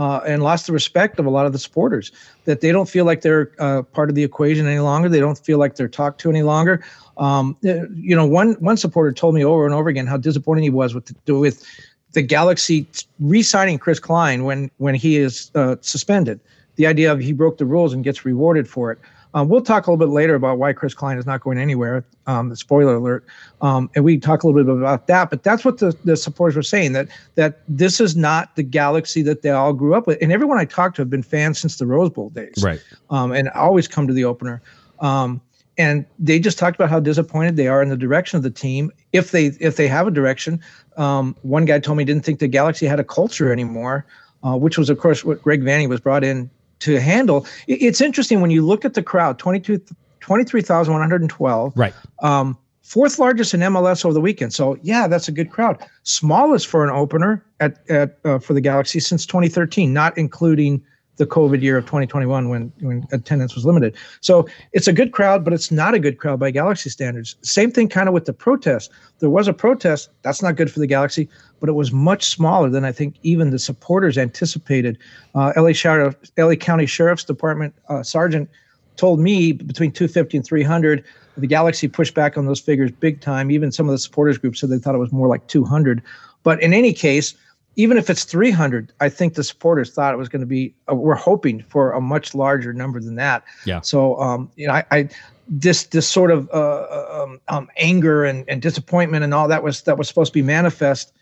uh, 0.00 0.22
and 0.26 0.42
lost 0.42 0.66
the 0.66 0.72
respect 0.72 1.18
of 1.18 1.26
a 1.26 1.30
lot 1.30 1.44
of 1.44 1.52
the 1.52 1.58
supporters. 1.58 2.10
That 2.46 2.62
they 2.62 2.72
don't 2.72 2.88
feel 2.88 3.04
like 3.04 3.20
they're 3.20 3.52
uh, 3.58 3.82
part 3.82 4.08
of 4.08 4.14
the 4.14 4.24
equation 4.24 4.66
any 4.66 4.80
longer. 4.80 5.10
They 5.10 5.20
don't 5.20 5.38
feel 5.38 5.58
like 5.58 5.76
they're 5.76 5.88
talked 5.88 6.18
to 6.22 6.30
any 6.30 6.42
longer. 6.42 6.82
Um, 7.18 7.54
uh, 7.66 7.86
you 7.94 8.16
know, 8.16 8.26
one 8.26 8.54
one 8.54 8.78
supporter 8.78 9.12
told 9.12 9.34
me 9.34 9.44
over 9.44 9.66
and 9.66 9.74
over 9.74 9.90
again 9.90 10.06
how 10.06 10.16
disappointed 10.16 10.62
he 10.62 10.70
was 10.70 10.94
with 10.94 11.12
the, 11.26 11.34
with 11.34 11.66
the 12.12 12.22
Galaxy 12.22 12.86
re-signing 13.20 13.78
Chris 13.78 14.00
Klein 14.00 14.44
when 14.44 14.70
when 14.78 14.94
he 14.94 15.18
is 15.18 15.50
uh, 15.54 15.76
suspended. 15.82 16.40
The 16.76 16.86
idea 16.86 17.12
of 17.12 17.20
he 17.20 17.34
broke 17.34 17.58
the 17.58 17.66
rules 17.66 17.92
and 17.92 18.02
gets 18.02 18.24
rewarded 18.24 18.66
for 18.66 18.90
it. 18.90 18.98
Um, 19.34 19.48
we'll 19.48 19.60
talk 19.60 19.86
a 19.86 19.90
little 19.90 20.04
bit 20.04 20.12
later 20.12 20.34
about 20.34 20.58
why 20.58 20.72
Chris 20.72 20.94
Klein 20.94 21.16
is 21.18 21.26
not 21.26 21.40
going 21.40 21.58
anywhere. 21.58 22.04
Um, 22.26 22.48
the 22.48 22.56
spoiler 22.56 22.96
alert, 22.96 23.24
um, 23.60 23.90
and 23.94 24.04
we 24.04 24.18
talk 24.18 24.42
a 24.42 24.46
little 24.48 24.64
bit 24.64 24.76
about 24.76 25.06
that. 25.06 25.30
But 25.30 25.42
that's 25.42 25.64
what 25.64 25.78
the, 25.78 25.96
the 26.04 26.16
supporters 26.16 26.56
were 26.56 26.62
saying 26.62 26.92
that 26.94 27.08
that 27.36 27.60
this 27.68 28.00
is 28.00 28.16
not 28.16 28.56
the 28.56 28.62
Galaxy 28.62 29.22
that 29.22 29.42
they 29.42 29.50
all 29.50 29.72
grew 29.72 29.94
up 29.94 30.06
with. 30.06 30.18
And 30.20 30.32
everyone 30.32 30.58
I 30.58 30.64
talked 30.64 30.96
to 30.96 31.02
have 31.02 31.10
been 31.10 31.22
fans 31.22 31.58
since 31.58 31.76
the 31.76 31.86
Rose 31.86 32.10
Bowl 32.10 32.30
days, 32.30 32.54
Right. 32.62 32.80
um, 33.10 33.32
and 33.32 33.48
always 33.50 33.86
come 33.86 34.06
to 34.06 34.12
the 34.14 34.24
opener. 34.24 34.60
Um, 34.98 35.40
and 35.78 36.04
they 36.18 36.38
just 36.38 36.58
talked 36.58 36.76
about 36.76 36.90
how 36.90 37.00
disappointed 37.00 37.56
they 37.56 37.68
are 37.68 37.82
in 37.82 37.88
the 37.88 37.96
direction 37.96 38.36
of 38.36 38.42
the 38.42 38.50
team, 38.50 38.90
if 39.12 39.30
they 39.30 39.46
if 39.60 39.76
they 39.76 39.88
have 39.88 40.06
a 40.06 40.10
direction. 40.10 40.60
Um, 40.96 41.34
one 41.42 41.64
guy 41.64 41.78
told 41.78 41.96
me 41.98 42.02
he 42.02 42.06
didn't 42.06 42.24
think 42.24 42.40
the 42.40 42.48
Galaxy 42.48 42.86
had 42.86 43.00
a 43.00 43.04
culture 43.04 43.52
anymore, 43.52 44.04
uh, 44.42 44.56
which 44.56 44.76
was 44.76 44.90
of 44.90 44.98
course 44.98 45.24
what 45.24 45.40
Greg 45.40 45.62
Vanney 45.62 45.88
was 45.88 46.00
brought 46.00 46.24
in 46.24 46.50
to 46.80 47.00
handle. 47.00 47.46
It's 47.66 48.00
interesting 48.00 48.40
when 48.40 48.50
you 48.50 48.64
look 48.64 48.84
at 48.84 48.94
the 48.94 49.02
crowd 49.02 49.38
22 49.38 49.80
23,112 50.20 51.72
Right. 51.76 51.94
um, 52.22 52.58
fourth 52.82 53.18
largest 53.18 53.54
in 53.54 53.60
MLS 53.60 54.04
over 54.04 54.12
the 54.12 54.20
weekend. 54.20 54.52
So 54.52 54.76
yeah, 54.82 55.06
that's 55.06 55.28
a 55.28 55.32
good 55.32 55.50
crowd. 55.50 55.82
Smallest 56.02 56.66
for 56.66 56.84
an 56.84 56.90
opener 56.90 57.44
at, 57.60 57.88
at 57.88 58.18
uh, 58.24 58.38
for 58.38 58.52
the 58.52 58.60
Galaxy 58.60 59.00
since 59.00 59.24
2013, 59.26 59.92
not 59.92 60.16
including 60.18 60.82
the 61.16 61.26
COVID 61.26 61.60
year 61.60 61.76
of 61.76 61.84
2021 61.84 62.48
when 62.48 62.72
when 62.80 63.06
attendance 63.12 63.54
was 63.54 63.66
limited. 63.66 63.94
So 64.20 64.48
it's 64.72 64.88
a 64.88 64.92
good 64.92 65.12
crowd, 65.12 65.44
but 65.44 65.52
it's 65.52 65.70
not 65.70 65.94
a 65.94 65.98
good 65.98 66.18
crowd 66.18 66.40
by 66.40 66.50
Galaxy 66.50 66.88
standards. 66.88 67.36
Same 67.42 67.70
thing 67.70 67.88
kind 67.88 68.08
of 68.08 68.14
with 68.14 68.24
the 68.24 68.32
protest. 68.32 68.90
There 69.18 69.30
was 69.30 69.46
a 69.46 69.52
protest. 69.52 70.08
That's 70.22 70.42
not 70.42 70.56
good 70.56 70.70
for 70.72 70.80
the 70.80 70.86
Galaxy, 70.86 71.28
but 71.60 71.68
it 71.68 71.74
was 71.74 71.92
much 71.92 72.24
smaller 72.24 72.70
than 72.70 72.84
I 72.84 72.92
think 72.92 73.16
even 73.22 73.50
the 73.50 73.58
supporters 73.58 74.16
anticipated. 74.16 74.96
Uh, 75.34 75.52
LA 75.56 75.72
Sheriff, 75.72 76.16
LA 76.38 76.54
County 76.54 76.86
Sheriff's 76.86 77.24
Department 77.24 77.74
uh, 77.88 78.02
Sergeant 78.02 78.48
told 78.96 79.20
me 79.20 79.52
between 79.52 79.92
250 79.92 80.36
and 80.36 80.46
300 80.46 81.04
the 81.36 81.46
galaxy 81.46 81.88
pushed 81.88 82.14
back 82.14 82.36
on 82.36 82.44
those 82.44 82.60
figures 82.60 82.90
big 82.90 83.20
time 83.22 83.50
even 83.50 83.72
some 83.72 83.88
of 83.88 83.92
the 83.92 83.98
supporters 83.98 84.36
groups 84.36 84.60
said 84.60 84.68
they 84.68 84.78
thought 84.78 84.94
it 84.94 84.98
was 84.98 85.10
more 85.10 85.26
like 85.26 85.46
200 85.46 86.02
but 86.42 86.62
in 86.62 86.74
any 86.74 86.92
case 86.92 87.34
even 87.76 87.96
if 87.96 88.10
it's 88.10 88.24
300 88.24 88.92
i 89.00 89.08
think 89.08 89.34
the 89.34 89.44
supporters 89.44 89.90
thought 89.90 90.12
it 90.12 90.16
was 90.16 90.28
going 90.28 90.40
to 90.40 90.46
be 90.46 90.74
uh, 90.90 90.94
we're 90.94 91.14
hoping 91.14 91.62
for 91.62 91.92
a 91.92 92.00
much 92.00 92.34
larger 92.34 92.72
number 92.72 93.00
than 93.00 93.14
that 93.16 93.44
Yeah. 93.64 93.80
so 93.80 94.20
um 94.20 94.50
you 94.56 94.66
know 94.66 94.74
i, 94.74 94.84
I 94.90 95.08
this 95.48 95.84
this 95.84 96.06
sort 96.06 96.30
of 96.30 96.48
uh, 96.50 97.22
um, 97.22 97.40
um, 97.48 97.68
anger 97.76 98.24
and, 98.24 98.44
and 98.48 98.62
disappointment 98.62 99.24
and 99.24 99.34
all 99.34 99.48
that 99.48 99.62
was 99.64 99.82
that 99.82 99.98
was 99.98 100.06
supposed 100.06 100.32
to 100.32 100.38
be 100.38 100.42
manifest 100.42 101.12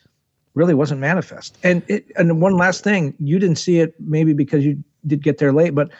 really 0.54 0.74
wasn't 0.74 1.00
manifest 1.00 1.56
and 1.62 1.82
it 1.88 2.04
and 2.16 2.40
one 2.42 2.56
last 2.56 2.84
thing 2.84 3.14
you 3.18 3.38
didn't 3.38 3.56
see 3.56 3.78
it 3.80 3.94
maybe 4.00 4.32
because 4.34 4.64
you 4.64 4.82
did 5.06 5.22
get 5.22 5.38
there 5.38 5.52
late 5.52 5.74
but 5.74 5.90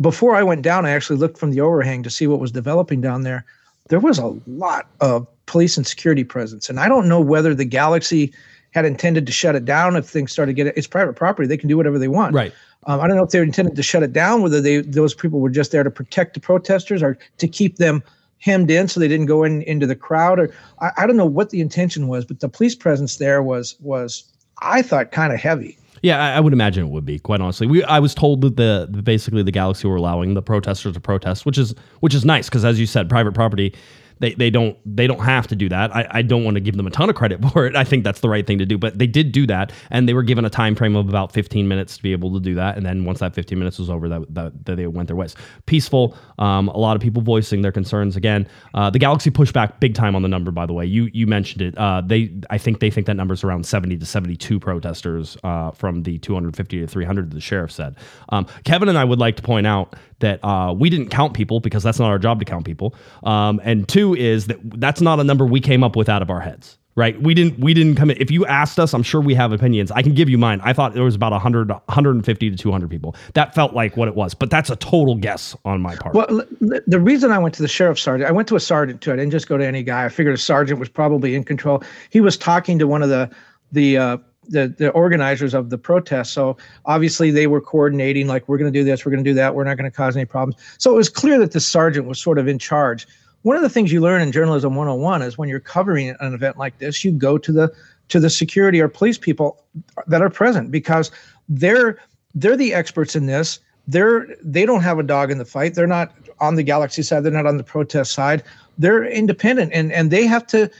before 0.00 0.36
I 0.36 0.42
went 0.42 0.62
down, 0.62 0.84
I 0.84 0.90
actually 0.90 1.18
looked 1.18 1.38
from 1.38 1.52
the 1.52 1.60
overhang 1.60 2.02
to 2.02 2.10
see 2.10 2.26
what 2.26 2.38
was 2.38 2.52
developing 2.52 3.00
down 3.00 3.22
there. 3.22 3.44
There 3.88 4.00
was 4.00 4.18
a 4.18 4.34
lot 4.46 4.88
of 5.00 5.26
police 5.46 5.76
and 5.76 5.86
security 5.86 6.24
presence, 6.24 6.68
and 6.68 6.78
I 6.80 6.88
don't 6.88 7.08
know 7.08 7.20
whether 7.20 7.54
the 7.54 7.64
Galaxy 7.64 8.32
had 8.76 8.84
intended 8.84 9.24
to 9.24 9.32
shut 9.32 9.54
it 9.54 9.64
down 9.64 9.96
if 9.96 10.06
things 10.06 10.30
started 10.30 10.52
getting. 10.52 10.74
It's 10.76 10.86
private 10.86 11.14
property; 11.14 11.48
they 11.48 11.56
can 11.56 11.68
do 11.68 11.78
whatever 11.78 11.98
they 11.98 12.08
want. 12.08 12.34
Right. 12.34 12.52
Um, 12.86 13.00
I 13.00 13.08
don't 13.08 13.16
know 13.16 13.24
if 13.24 13.30
they 13.30 13.38
were 13.38 13.44
intended 13.44 13.74
to 13.74 13.82
shut 13.82 14.02
it 14.02 14.12
down, 14.12 14.42
whether 14.42 14.60
they 14.60 14.82
those 14.82 15.14
people 15.14 15.40
were 15.40 15.48
just 15.48 15.72
there 15.72 15.82
to 15.82 15.90
protect 15.90 16.34
the 16.34 16.40
protesters 16.40 17.02
or 17.02 17.16
to 17.38 17.48
keep 17.48 17.78
them 17.78 18.02
hemmed 18.38 18.70
in 18.70 18.86
so 18.86 19.00
they 19.00 19.08
didn't 19.08 19.26
go 19.26 19.44
in 19.44 19.62
into 19.62 19.86
the 19.86 19.96
crowd. 19.96 20.38
Or 20.38 20.52
I, 20.80 20.90
I 20.98 21.06
don't 21.06 21.16
know 21.16 21.24
what 21.24 21.50
the 21.50 21.62
intention 21.62 22.06
was, 22.06 22.26
but 22.26 22.40
the 22.40 22.50
police 22.50 22.74
presence 22.74 23.16
there 23.16 23.42
was 23.42 23.76
was 23.80 24.24
I 24.60 24.82
thought 24.82 25.10
kind 25.10 25.32
of 25.32 25.40
heavy. 25.40 25.78
Yeah, 26.02 26.22
I, 26.22 26.32
I 26.32 26.40
would 26.40 26.52
imagine 26.52 26.84
it 26.84 26.90
would 26.90 27.06
be. 27.06 27.18
Quite 27.18 27.40
honestly, 27.40 27.66
we 27.66 27.82
I 27.84 27.98
was 27.98 28.14
told 28.14 28.42
that 28.42 28.56
the, 28.56 28.88
the 28.90 29.02
basically 29.02 29.42
the 29.42 29.52
Galaxy 29.52 29.88
were 29.88 29.96
allowing 29.96 30.34
the 30.34 30.42
protesters 30.42 30.92
to 30.92 31.00
protest, 31.00 31.46
which 31.46 31.56
is 31.56 31.74
which 32.00 32.14
is 32.14 32.26
nice 32.26 32.50
because 32.50 32.64
as 32.64 32.78
you 32.78 32.86
said, 32.86 33.08
private 33.08 33.32
property. 33.32 33.74
They, 34.18 34.34
they 34.34 34.50
don't 34.50 34.76
they 34.84 35.06
don't 35.06 35.20
have 35.20 35.46
to 35.48 35.56
do 35.56 35.68
that. 35.68 35.94
I, 35.94 36.06
I 36.10 36.22
don't 36.22 36.44
want 36.44 36.54
to 36.56 36.60
give 36.60 36.76
them 36.76 36.86
a 36.86 36.90
ton 36.90 37.10
of 37.10 37.16
credit 37.16 37.42
for 37.52 37.66
it. 37.66 37.76
I 37.76 37.84
think 37.84 38.04
that's 38.04 38.20
the 38.20 38.28
right 38.28 38.46
thing 38.46 38.58
to 38.58 38.66
do, 38.66 38.78
but 38.78 38.98
they 38.98 39.06
did 39.06 39.32
do 39.32 39.46
that, 39.46 39.72
and 39.90 40.08
they 40.08 40.14
were 40.14 40.22
given 40.22 40.44
a 40.44 40.50
time 40.50 40.74
frame 40.74 40.96
of 40.96 41.08
about 41.08 41.32
15 41.32 41.68
minutes 41.68 41.96
to 41.96 42.02
be 42.02 42.12
able 42.12 42.32
to 42.34 42.40
do 42.40 42.54
that. 42.54 42.76
And 42.76 42.84
then 42.84 43.04
once 43.04 43.20
that 43.20 43.34
15 43.34 43.58
minutes 43.58 43.78
was 43.78 43.90
over, 43.90 44.08
that, 44.08 44.34
that, 44.34 44.64
that 44.64 44.76
they 44.76 44.86
went 44.86 45.08
their 45.08 45.16
ways. 45.16 45.34
Peaceful. 45.66 46.16
Um, 46.38 46.68
a 46.68 46.78
lot 46.78 46.96
of 46.96 47.02
people 47.02 47.22
voicing 47.22 47.62
their 47.62 47.72
concerns. 47.72 48.16
Again, 48.16 48.48
uh, 48.74 48.90
the 48.90 48.98
Galaxy 48.98 49.30
pushed 49.30 49.52
back 49.52 49.80
big 49.80 49.94
time 49.94 50.16
on 50.16 50.22
the 50.22 50.28
number. 50.28 50.50
By 50.50 50.66
the 50.66 50.72
way, 50.72 50.86
you 50.86 51.10
you 51.12 51.26
mentioned 51.26 51.62
it. 51.62 51.76
Uh, 51.78 52.02
they 52.04 52.32
I 52.50 52.58
think 52.58 52.80
they 52.80 52.90
think 52.90 53.06
that 53.06 53.14
number's 53.14 53.44
around 53.44 53.66
70 53.66 53.98
to 53.98 54.06
72 54.06 54.60
protesters 54.60 55.36
uh, 55.44 55.70
from 55.72 56.02
the 56.02 56.18
250 56.18 56.80
to 56.80 56.86
300 56.86 57.30
the 57.30 57.40
sheriff 57.40 57.72
said. 57.72 57.96
Um, 58.30 58.46
Kevin 58.64 58.88
and 58.88 58.98
I 58.98 59.04
would 59.04 59.18
like 59.18 59.36
to 59.36 59.42
point 59.42 59.66
out 59.66 59.94
that 60.20 60.42
uh, 60.44 60.72
we 60.72 60.90
didn't 60.90 61.08
count 61.08 61.34
people 61.34 61.60
because 61.60 61.82
that's 61.82 61.98
not 61.98 62.08
our 62.08 62.18
job 62.18 62.38
to 62.38 62.44
count 62.44 62.64
people. 62.64 62.94
Um, 63.24 63.60
and 63.64 63.88
two 63.88 64.14
is 64.14 64.46
that 64.46 64.58
that's 64.80 65.00
not 65.00 65.20
a 65.20 65.24
number 65.24 65.44
we 65.44 65.60
came 65.60 65.84
up 65.84 65.96
with 65.96 66.08
out 66.08 66.22
of 66.22 66.30
our 66.30 66.40
heads. 66.40 66.78
Right, 66.98 67.20
we 67.20 67.34
didn't. 67.34 67.58
We 67.58 67.74
didn't 67.74 67.96
come 67.96 68.10
in. 68.10 68.16
If 68.18 68.30
you 68.30 68.46
asked 68.46 68.78
us, 68.78 68.94
I'm 68.94 69.02
sure 69.02 69.20
we 69.20 69.34
have 69.34 69.52
opinions. 69.52 69.90
I 69.90 70.00
can 70.00 70.14
give 70.14 70.30
you 70.30 70.38
mine. 70.38 70.62
I 70.64 70.72
thought 70.72 70.94
there 70.94 71.04
was 71.04 71.14
about 71.14 71.30
100, 71.32 71.68
150 71.68 72.50
to 72.50 72.56
200 72.56 72.88
people. 72.88 73.14
That 73.34 73.54
felt 73.54 73.74
like 73.74 73.98
what 73.98 74.08
it 74.08 74.14
was, 74.14 74.32
but 74.32 74.48
that's 74.48 74.70
a 74.70 74.76
total 74.76 75.14
guess 75.14 75.54
on 75.66 75.82
my 75.82 75.94
part. 75.96 76.14
Well, 76.14 76.42
the 76.86 76.98
reason 76.98 77.32
I 77.32 77.38
went 77.38 77.54
to 77.56 77.60
the 77.60 77.68
sheriff's 77.68 78.00
sergeant, 78.00 78.26
I 78.26 78.32
went 78.32 78.48
to 78.48 78.56
a 78.56 78.60
sergeant 78.60 79.02
too. 79.02 79.12
I 79.12 79.16
didn't 79.16 79.32
just 79.32 79.46
go 79.46 79.58
to 79.58 79.66
any 79.66 79.82
guy. 79.82 80.06
I 80.06 80.08
figured 80.08 80.34
a 80.34 80.38
sergeant 80.38 80.80
was 80.80 80.88
probably 80.88 81.34
in 81.34 81.44
control. 81.44 81.82
He 82.08 82.22
was 82.22 82.38
talking 82.38 82.78
to 82.78 82.86
one 82.86 83.02
of 83.02 83.10
the 83.10 83.30
the 83.72 83.98
uh, 83.98 84.16
the, 84.48 84.68
the 84.68 84.90
organizers 84.90 85.54
of 85.54 85.70
the 85.70 85.78
protest. 85.78 86.32
So 86.32 86.56
obviously 86.84 87.30
they 87.30 87.46
were 87.46 87.60
coordinating, 87.60 88.26
like 88.26 88.48
we're 88.48 88.58
going 88.58 88.72
to 88.72 88.78
do 88.78 88.84
this, 88.84 89.04
we're 89.04 89.12
going 89.12 89.24
to 89.24 89.30
do 89.30 89.34
that, 89.34 89.54
we're 89.54 89.64
not 89.64 89.76
going 89.76 89.90
to 89.90 89.96
cause 89.96 90.16
any 90.16 90.24
problems. 90.24 90.60
So 90.78 90.92
it 90.92 90.96
was 90.96 91.08
clear 91.08 91.38
that 91.38 91.52
the 91.52 91.60
sergeant 91.60 92.06
was 92.06 92.20
sort 92.20 92.38
of 92.38 92.48
in 92.48 92.58
charge. 92.58 93.06
One 93.42 93.56
of 93.56 93.62
the 93.62 93.68
things 93.68 93.92
you 93.92 94.00
learn 94.00 94.22
in 94.22 94.32
journalism 94.32 94.74
101 94.74 95.22
is 95.22 95.38
when 95.38 95.48
you're 95.48 95.60
covering 95.60 96.16
an 96.18 96.34
event 96.34 96.56
like 96.56 96.78
this, 96.78 97.04
you 97.04 97.12
go 97.12 97.38
to 97.38 97.52
the 97.52 97.72
to 98.08 98.20
the 98.20 98.30
security 98.30 98.80
or 98.80 98.88
police 98.88 99.18
people 99.18 99.62
that 100.06 100.22
are 100.22 100.30
present 100.30 100.70
because 100.70 101.10
they're 101.48 101.98
they're 102.34 102.56
the 102.56 102.74
experts 102.74 103.14
in 103.14 103.26
this. 103.26 103.60
They're 103.86 104.26
they 104.42 104.66
don't 104.66 104.82
have 104.82 104.98
a 104.98 105.02
dog 105.02 105.30
in 105.30 105.38
the 105.38 105.44
fight. 105.44 105.74
They're 105.74 105.86
not 105.86 106.12
on 106.40 106.56
the 106.56 106.62
galaxy 106.62 107.02
side. 107.02 107.22
They're 107.22 107.32
not 107.32 107.46
on 107.46 107.56
the 107.56 107.64
protest 107.64 108.12
side. 108.12 108.42
They're 108.78 109.04
independent 109.04 109.72
and 109.72 109.92
and 109.92 110.10
they 110.10 110.26
have 110.26 110.46
to 110.48 110.70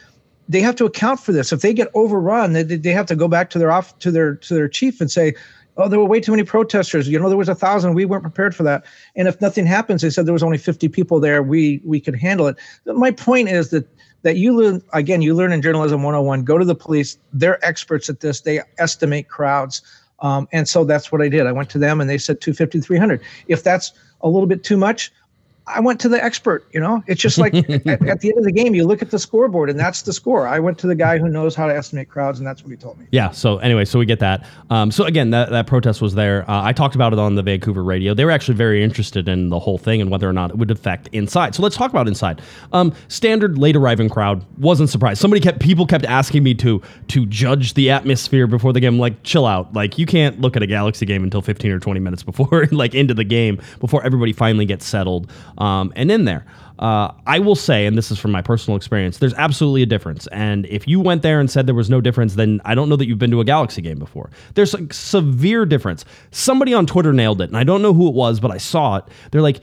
they 0.49 0.61
have 0.61 0.77
to 0.77 0.85
account 0.85 1.21
for 1.21 1.33
this. 1.33 1.53
If 1.53 1.61
they 1.61 1.75
get 1.75 1.89
overrun, 1.95 2.53
they, 2.53 2.63
they 2.63 2.93
have 2.93 3.07
to 3.07 3.17
go 3.17 3.29
back 3.29 3.51
to 3.51 3.59
their 3.59 3.71
off 3.71 3.99
to 4.01 4.11
their 4.11 4.37
to 4.37 4.55
their 4.55 4.69
chief 4.69 5.01
and 5.01 5.11
say, 5.11 5.35
oh, 5.77 5.89
there 5.89 5.99
were 5.99 6.05
way 6.05 6.21
too 6.21 6.33
many 6.33 6.45
protesters. 6.45 7.09
You 7.09 7.19
know, 7.19 7.29
there 7.29 7.39
was 7.39 7.49
a 7.49 7.55
thousand. 7.55 7.95
We 7.95 8.05
weren't 8.05 8.23
prepared 8.23 8.55
for 8.55 8.63
that. 8.63 8.85
And 9.15 9.29
if 9.29 9.41
nothing 9.41 9.67
happens, 9.67 10.03
they 10.03 10.11
said 10.11 10.27
there 10.27 10.33
was 10.33 10.43
only 10.43 10.59
50 10.59 10.89
people 10.89 11.21
there. 11.21 11.43
We 11.43 11.81
we 11.85 12.01
could 12.01 12.17
handle 12.17 12.47
it. 12.47 12.57
My 12.87 13.11
point 13.11 13.49
is 13.49 13.71
that 13.71 13.89
that 14.23 14.37
you 14.37 14.57
learn 14.57 14.83
again. 14.93 15.23
You 15.23 15.35
learn 15.35 15.53
in 15.53 15.63
journalism 15.63 16.03
101. 16.03 16.45
Go 16.45 16.59
to 16.59 16.65
the 16.65 16.75
police. 16.75 17.19
They're 17.33 17.65
experts 17.65 18.09
at 18.09 18.21
this. 18.21 18.41
They 18.41 18.61
estimate 18.79 19.29
crowds. 19.29 19.83
Um, 20.21 20.49
and 20.53 20.69
so 20.69 20.85
that's 20.85 21.13
what 21.13 21.21
I 21.21 21.29
did. 21.29 21.47
I 21.47 21.53
went 21.53 21.69
to 21.71 21.79
them 21.79 22.01
and 22.01 22.09
they 22.09 22.17
said 22.17 22.41
250, 22.41 22.81
300. 22.81 23.21
If 23.49 23.63
that's 23.63 23.93
a 24.23 24.29
little 24.29 24.47
bit 24.47 24.65
too 24.65 24.79
much, 24.79 25.13
I 25.69 25.81
went 25.81 25.99
to 26.01 26.09
the 26.09 26.23
expert, 26.23 26.65
you 26.73 26.79
know. 26.79 27.03
It's 27.09 27.21
just 27.21 27.39
like 27.39 27.53
at, 27.87 27.87
at, 27.87 28.21
the 28.21 28.29
end 28.29 28.39
of 28.39 28.45
the 28.45 28.53
game, 28.53 28.75
you 28.75 28.85
look 28.85 29.03
at 29.03 29.11
the 29.11 29.19
scoreboard 29.19 29.69
and 29.69 29.79
that's 29.79 30.03
the 30.03 30.13
score. 30.13 30.47
I 30.47 30.61
went 30.61 30.79
to 30.79 30.87
the 30.87 30.95
guy 30.95 31.19
who 31.19 31.29
knows 31.29 31.57
how 31.57 31.67
to 31.67 31.77
estimate 31.77 32.09
crowds, 32.09 32.39
and 32.39 32.47
that's 32.47 32.63
what 32.63 32.71
he 32.71 32.77
told 32.77 32.99
me. 33.01 33.07
Yeah. 33.11 33.31
So 33.33 33.59
anyway, 33.59 33.85
so 33.85 33.99
we 33.99 34.07
get 34.07 34.21
that. 34.21 34.47
Um, 34.71 34.93
so 34.93 35.05
again, 35.05 35.31
that, 35.31 35.51
that 35.51 35.67
protest 35.67 36.01
was 36.01 36.15
there. 36.15 36.49
Uh, 36.49 36.63
I 36.63 36.73
talked 36.73 36.95
about 36.95 37.13
it 37.13 37.19
on 37.19 37.35
the 37.35 37.43
Vancouver 37.43 37.83
radio. 37.83 38.15
They 38.15 38.25
were 38.25 38.31
actually 38.31 38.55
very 38.55 38.83
interested 38.83 39.29
in 39.29 39.49
the 39.49 39.59
whole 39.59 39.77
thing 39.77 40.01
and 40.01 40.09
whether 40.09 40.29
or 40.29 40.33
not 40.33 40.51
it 40.51 40.57
would 40.57 40.71
affect 40.71 41.09
inside. 41.13 41.55
So 41.57 41.63
let's 41.63 41.77
talk 41.77 41.91
about 41.91 42.07
inside. 42.07 42.43
Um, 42.73 42.95
standard 43.09 43.59
late 43.59 43.75
arriving 43.75 44.09
crowd 44.09 44.45
wasn't 44.59 44.89
surprised. 44.89 45.21
Somebody 45.21 45.41
kept 45.41 45.59
people 45.59 45.87
kept 45.87 46.05
asking 46.05 46.45
me 46.45 46.55
to 46.55 46.81
to 47.09 47.27
judge 47.27 47.75
the 47.75 47.91
atmosphere 47.91 48.47
before 48.47 48.73
the 48.73 48.79
game. 48.81 48.95
I'm 48.95 49.01
like, 49.01 49.23
chill 49.25 49.47
out. 49.47 49.73
Like 49.73 49.99
you 49.99 50.07
can't 50.07 50.41
look 50.41 50.57
at 50.57 50.63
a 50.63 50.67
Galaxy 50.67 51.07
game 51.07 51.25
until 51.25 51.43
15 51.43 51.73
or 51.73 51.81
20 51.81 51.99
minutes 51.99 52.23
before 52.23 52.67
like 52.71 52.95
into 52.95 53.15
the 53.15 53.25
game 53.25 53.61
before 53.81 54.05
everybody 54.05 54.33
finally 54.33 54.65
gets 54.65 54.87
settled 54.87 55.29
um, 55.59 55.93
and 55.97 56.11
in 56.11 56.25
there. 56.25 56.45
Uh, 56.79 57.11
I 57.27 57.39
will 57.39 57.55
say, 57.55 57.87
and 57.87 57.97
this 57.97 58.11
is 58.11 58.19
from 58.19 58.33
my 58.33 58.43
personal 58.43 58.77
experience, 58.77 59.19
there's 59.19 59.33
absolutely 59.35 59.83
a 59.83 59.87
difference. 59.87 60.27
And 60.27 60.67
if 60.67 60.87
you 60.87 61.01
went 61.01 61.23
there 61.23 61.41
and 61.41 61.51
said 61.51 61.67
there 61.67 61.75
was 61.75 61.89
no 61.89 62.03
difference, 62.03 62.35
then 62.35 62.61
I 62.67 62.75
don't 62.75 62.89
know 62.91 62.97
that 62.97 63.07
you've 63.07 63.19
been 63.19 63.31
to 63.31 63.41
a 63.41 63.45
Galaxy 63.45 63.81
game 63.81 63.99
before. 63.99 64.31
There's 64.55 64.75
a 64.75 64.93
severe 64.93 65.65
difference. 65.65 66.05
Somebody 66.33 66.75
on 66.75 66.85
Twitter 66.87 67.15
nailed 67.15 67.41
it, 67.41 67.49
and 67.49 67.57
I 67.57 67.65
don't 67.65 67.81
know 67.81 67.95
who 67.95 68.09
it 68.09 68.15
was, 68.15 68.41
but 68.41 68.51
I 68.51 68.59
saw 68.59 68.97
it. 68.97 69.05
They're 69.31 69.41
like, 69.41 69.61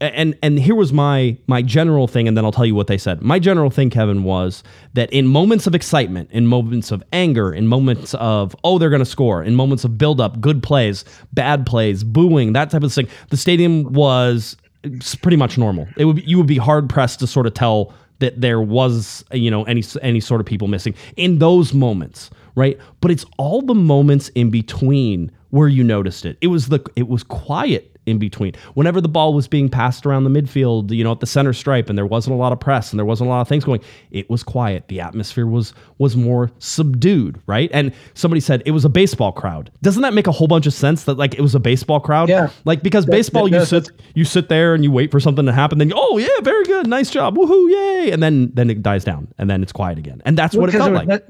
and 0.00 0.36
and 0.42 0.58
here 0.58 0.74
was 0.74 0.92
my 0.92 1.38
my 1.46 1.62
general 1.62 2.08
thing 2.08 2.26
and 2.26 2.36
then 2.36 2.44
I'll 2.44 2.52
tell 2.52 2.66
you 2.66 2.74
what 2.74 2.88
they 2.88 2.98
said. 2.98 3.22
My 3.22 3.38
general 3.38 3.70
thing 3.70 3.88
Kevin 3.88 4.24
was 4.24 4.64
that 4.94 5.12
in 5.12 5.26
moments 5.28 5.66
of 5.66 5.74
excitement, 5.74 6.30
in 6.32 6.46
moments 6.46 6.90
of 6.90 7.02
anger, 7.12 7.52
in 7.52 7.68
moments 7.68 8.14
of 8.14 8.56
oh 8.64 8.78
they're 8.78 8.90
going 8.90 8.98
to 8.98 9.06
score, 9.06 9.42
in 9.42 9.54
moments 9.54 9.84
of 9.84 9.96
build 9.96 10.20
up, 10.20 10.40
good 10.40 10.62
plays, 10.62 11.04
bad 11.32 11.66
plays, 11.66 12.02
booing, 12.02 12.52
that 12.54 12.70
type 12.70 12.82
of 12.82 12.92
thing, 12.92 13.08
the 13.28 13.36
stadium 13.36 13.84
was 13.92 14.56
it's 14.82 15.14
pretty 15.14 15.36
much 15.36 15.58
normal. 15.58 15.88
It 15.96 16.04
would 16.04 16.26
you 16.26 16.38
would 16.38 16.46
be 16.46 16.56
hard 16.56 16.88
pressed 16.88 17.20
to 17.20 17.26
sort 17.26 17.46
of 17.46 17.54
tell 17.54 17.92
that 18.20 18.40
there 18.40 18.60
was 18.60 19.24
you 19.32 19.50
know 19.50 19.64
any 19.64 19.82
any 20.02 20.20
sort 20.20 20.40
of 20.40 20.46
people 20.46 20.68
missing 20.68 20.94
in 21.16 21.38
those 21.38 21.74
moments, 21.74 22.30
right? 22.54 22.78
But 23.00 23.10
it's 23.10 23.24
all 23.38 23.62
the 23.62 23.74
moments 23.74 24.28
in 24.30 24.50
between 24.50 25.30
where 25.50 25.68
you 25.68 25.84
noticed 25.84 26.24
it. 26.24 26.38
It 26.40 26.48
was 26.48 26.68
the 26.68 26.80
it 26.96 27.08
was 27.08 27.22
quiet 27.22 27.89
in 28.06 28.18
between. 28.18 28.54
Whenever 28.74 29.00
the 29.00 29.08
ball 29.08 29.34
was 29.34 29.46
being 29.46 29.68
passed 29.68 30.06
around 30.06 30.24
the 30.24 30.30
midfield, 30.30 30.90
you 30.90 31.04
know, 31.04 31.12
at 31.12 31.20
the 31.20 31.26
center 31.26 31.52
stripe, 31.52 31.88
and 31.88 31.96
there 31.96 32.06
wasn't 32.06 32.34
a 32.34 32.36
lot 32.36 32.52
of 32.52 32.60
press 32.60 32.90
and 32.90 32.98
there 32.98 33.04
wasn't 33.04 33.28
a 33.28 33.30
lot 33.30 33.40
of 33.40 33.48
things 33.48 33.64
going, 33.64 33.80
it 34.10 34.28
was 34.30 34.42
quiet. 34.42 34.88
The 34.88 35.00
atmosphere 35.00 35.46
was 35.46 35.74
was 35.98 36.16
more 36.16 36.50
subdued, 36.58 37.40
right? 37.46 37.70
And 37.72 37.92
somebody 38.14 38.40
said 38.40 38.62
it 38.66 38.70
was 38.70 38.84
a 38.84 38.88
baseball 38.88 39.32
crowd. 39.32 39.70
Doesn't 39.82 40.02
that 40.02 40.14
make 40.14 40.26
a 40.26 40.32
whole 40.32 40.48
bunch 40.48 40.66
of 40.66 40.74
sense 40.74 41.04
that 41.04 41.18
like 41.18 41.34
it 41.34 41.40
was 41.40 41.54
a 41.54 41.60
baseball 41.60 42.00
crowd? 42.00 42.28
Yeah. 42.28 42.50
Like 42.64 42.82
because 42.82 43.06
that, 43.06 43.12
baseball, 43.12 43.48
that, 43.48 43.58
you 43.58 43.64
sit 43.64 43.90
you 44.14 44.24
sit 44.24 44.48
there 44.48 44.74
and 44.74 44.82
you 44.82 44.90
wait 44.90 45.10
for 45.10 45.20
something 45.20 45.46
to 45.46 45.52
happen, 45.52 45.78
then 45.78 45.90
you, 45.90 45.94
oh 45.96 46.18
yeah, 46.18 46.28
very 46.42 46.64
good, 46.64 46.86
nice 46.86 47.10
job, 47.10 47.36
woohoo, 47.36 47.70
yay, 47.70 48.10
and 48.10 48.22
then 48.22 48.50
then 48.54 48.70
it 48.70 48.82
dies 48.82 49.04
down, 49.04 49.28
and 49.38 49.48
then 49.48 49.62
it's 49.62 49.72
quiet 49.72 49.98
again, 49.98 50.22
and 50.24 50.36
that's 50.36 50.54
well, 50.54 50.62
what 50.62 50.74
it 50.74 50.78
felt 50.78 50.92
like. 50.92 51.06
Not, 51.06 51.22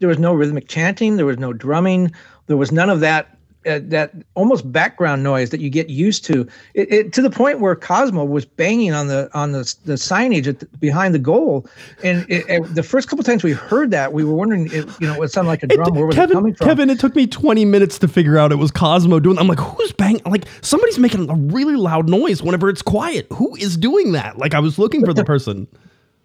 there 0.00 0.08
was 0.08 0.18
no 0.18 0.32
rhythmic 0.34 0.68
chanting. 0.68 1.16
There 1.16 1.26
was 1.26 1.38
no 1.38 1.52
drumming. 1.52 2.12
There 2.46 2.56
was 2.56 2.72
none 2.72 2.90
of 2.90 3.00
that 3.00 3.37
uh, 3.68 3.80
that 3.82 4.12
almost 4.34 4.70
background 4.72 5.22
noise 5.22 5.50
that 5.50 5.60
you 5.60 5.70
get 5.70 5.88
used 5.88 6.24
to 6.24 6.48
it, 6.74 6.92
it, 6.92 7.12
to 7.12 7.22
the 7.22 7.30
point 7.30 7.60
where 7.60 7.76
Cosmo 7.76 8.24
was 8.24 8.44
banging 8.44 8.92
on 8.92 9.08
the 9.08 9.28
on 9.34 9.52
the, 9.52 9.74
the 9.84 9.94
signage 9.94 10.44
the, 10.58 10.66
behind 10.78 11.14
the 11.14 11.18
goal. 11.18 11.66
And 12.02 12.24
it, 12.28 12.74
the 12.74 12.82
first 12.82 13.08
couple 13.08 13.22
times 13.24 13.44
we 13.44 13.52
heard 13.52 13.90
that 13.90 14.12
we 14.12 14.24
were 14.24 14.34
wondering 14.34 14.68
you 14.70 14.86
know 15.00 15.22
it 15.22 15.28
sounded 15.28 15.48
like 15.48 15.62
a 15.62 15.66
drum 15.66 15.94
where 15.94 16.06
was 16.06 16.16
Kevin, 16.16 16.30
it 16.30 16.34
coming 16.34 16.54
from? 16.54 16.66
Kevin 16.66 16.90
it 16.90 16.98
took 16.98 17.14
me 17.14 17.26
20 17.26 17.64
minutes 17.64 17.98
to 17.98 18.08
figure 18.08 18.38
out 18.38 18.52
it 18.52 18.56
was 18.56 18.70
Cosmo 18.70 19.20
doing 19.20 19.38
I'm 19.38 19.48
like 19.48 19.60
who's 19.60 19.92
banging 19.92 20.22
like 20.24 20.44
somebody's 20.62 20.98
making 20.98 21.30
a 21.30 21.34
really 21.34 21.76
loud 21.76 22.08
noise 22.08 22.42
whenever 22.42 22.68
it's 22.68 22.82
quiet. 22.82 23.26
Who 23.32 23.54
is 23.56 23.76
doing 23.76 24.12
that? 24.12 24.38
Like 24.38 24.54
I 24.54 24.60
was 24.60 24.78
looking 24.78 25.04
for 25.04 25.12
the 25.12 25.24
person. 25.26 25.68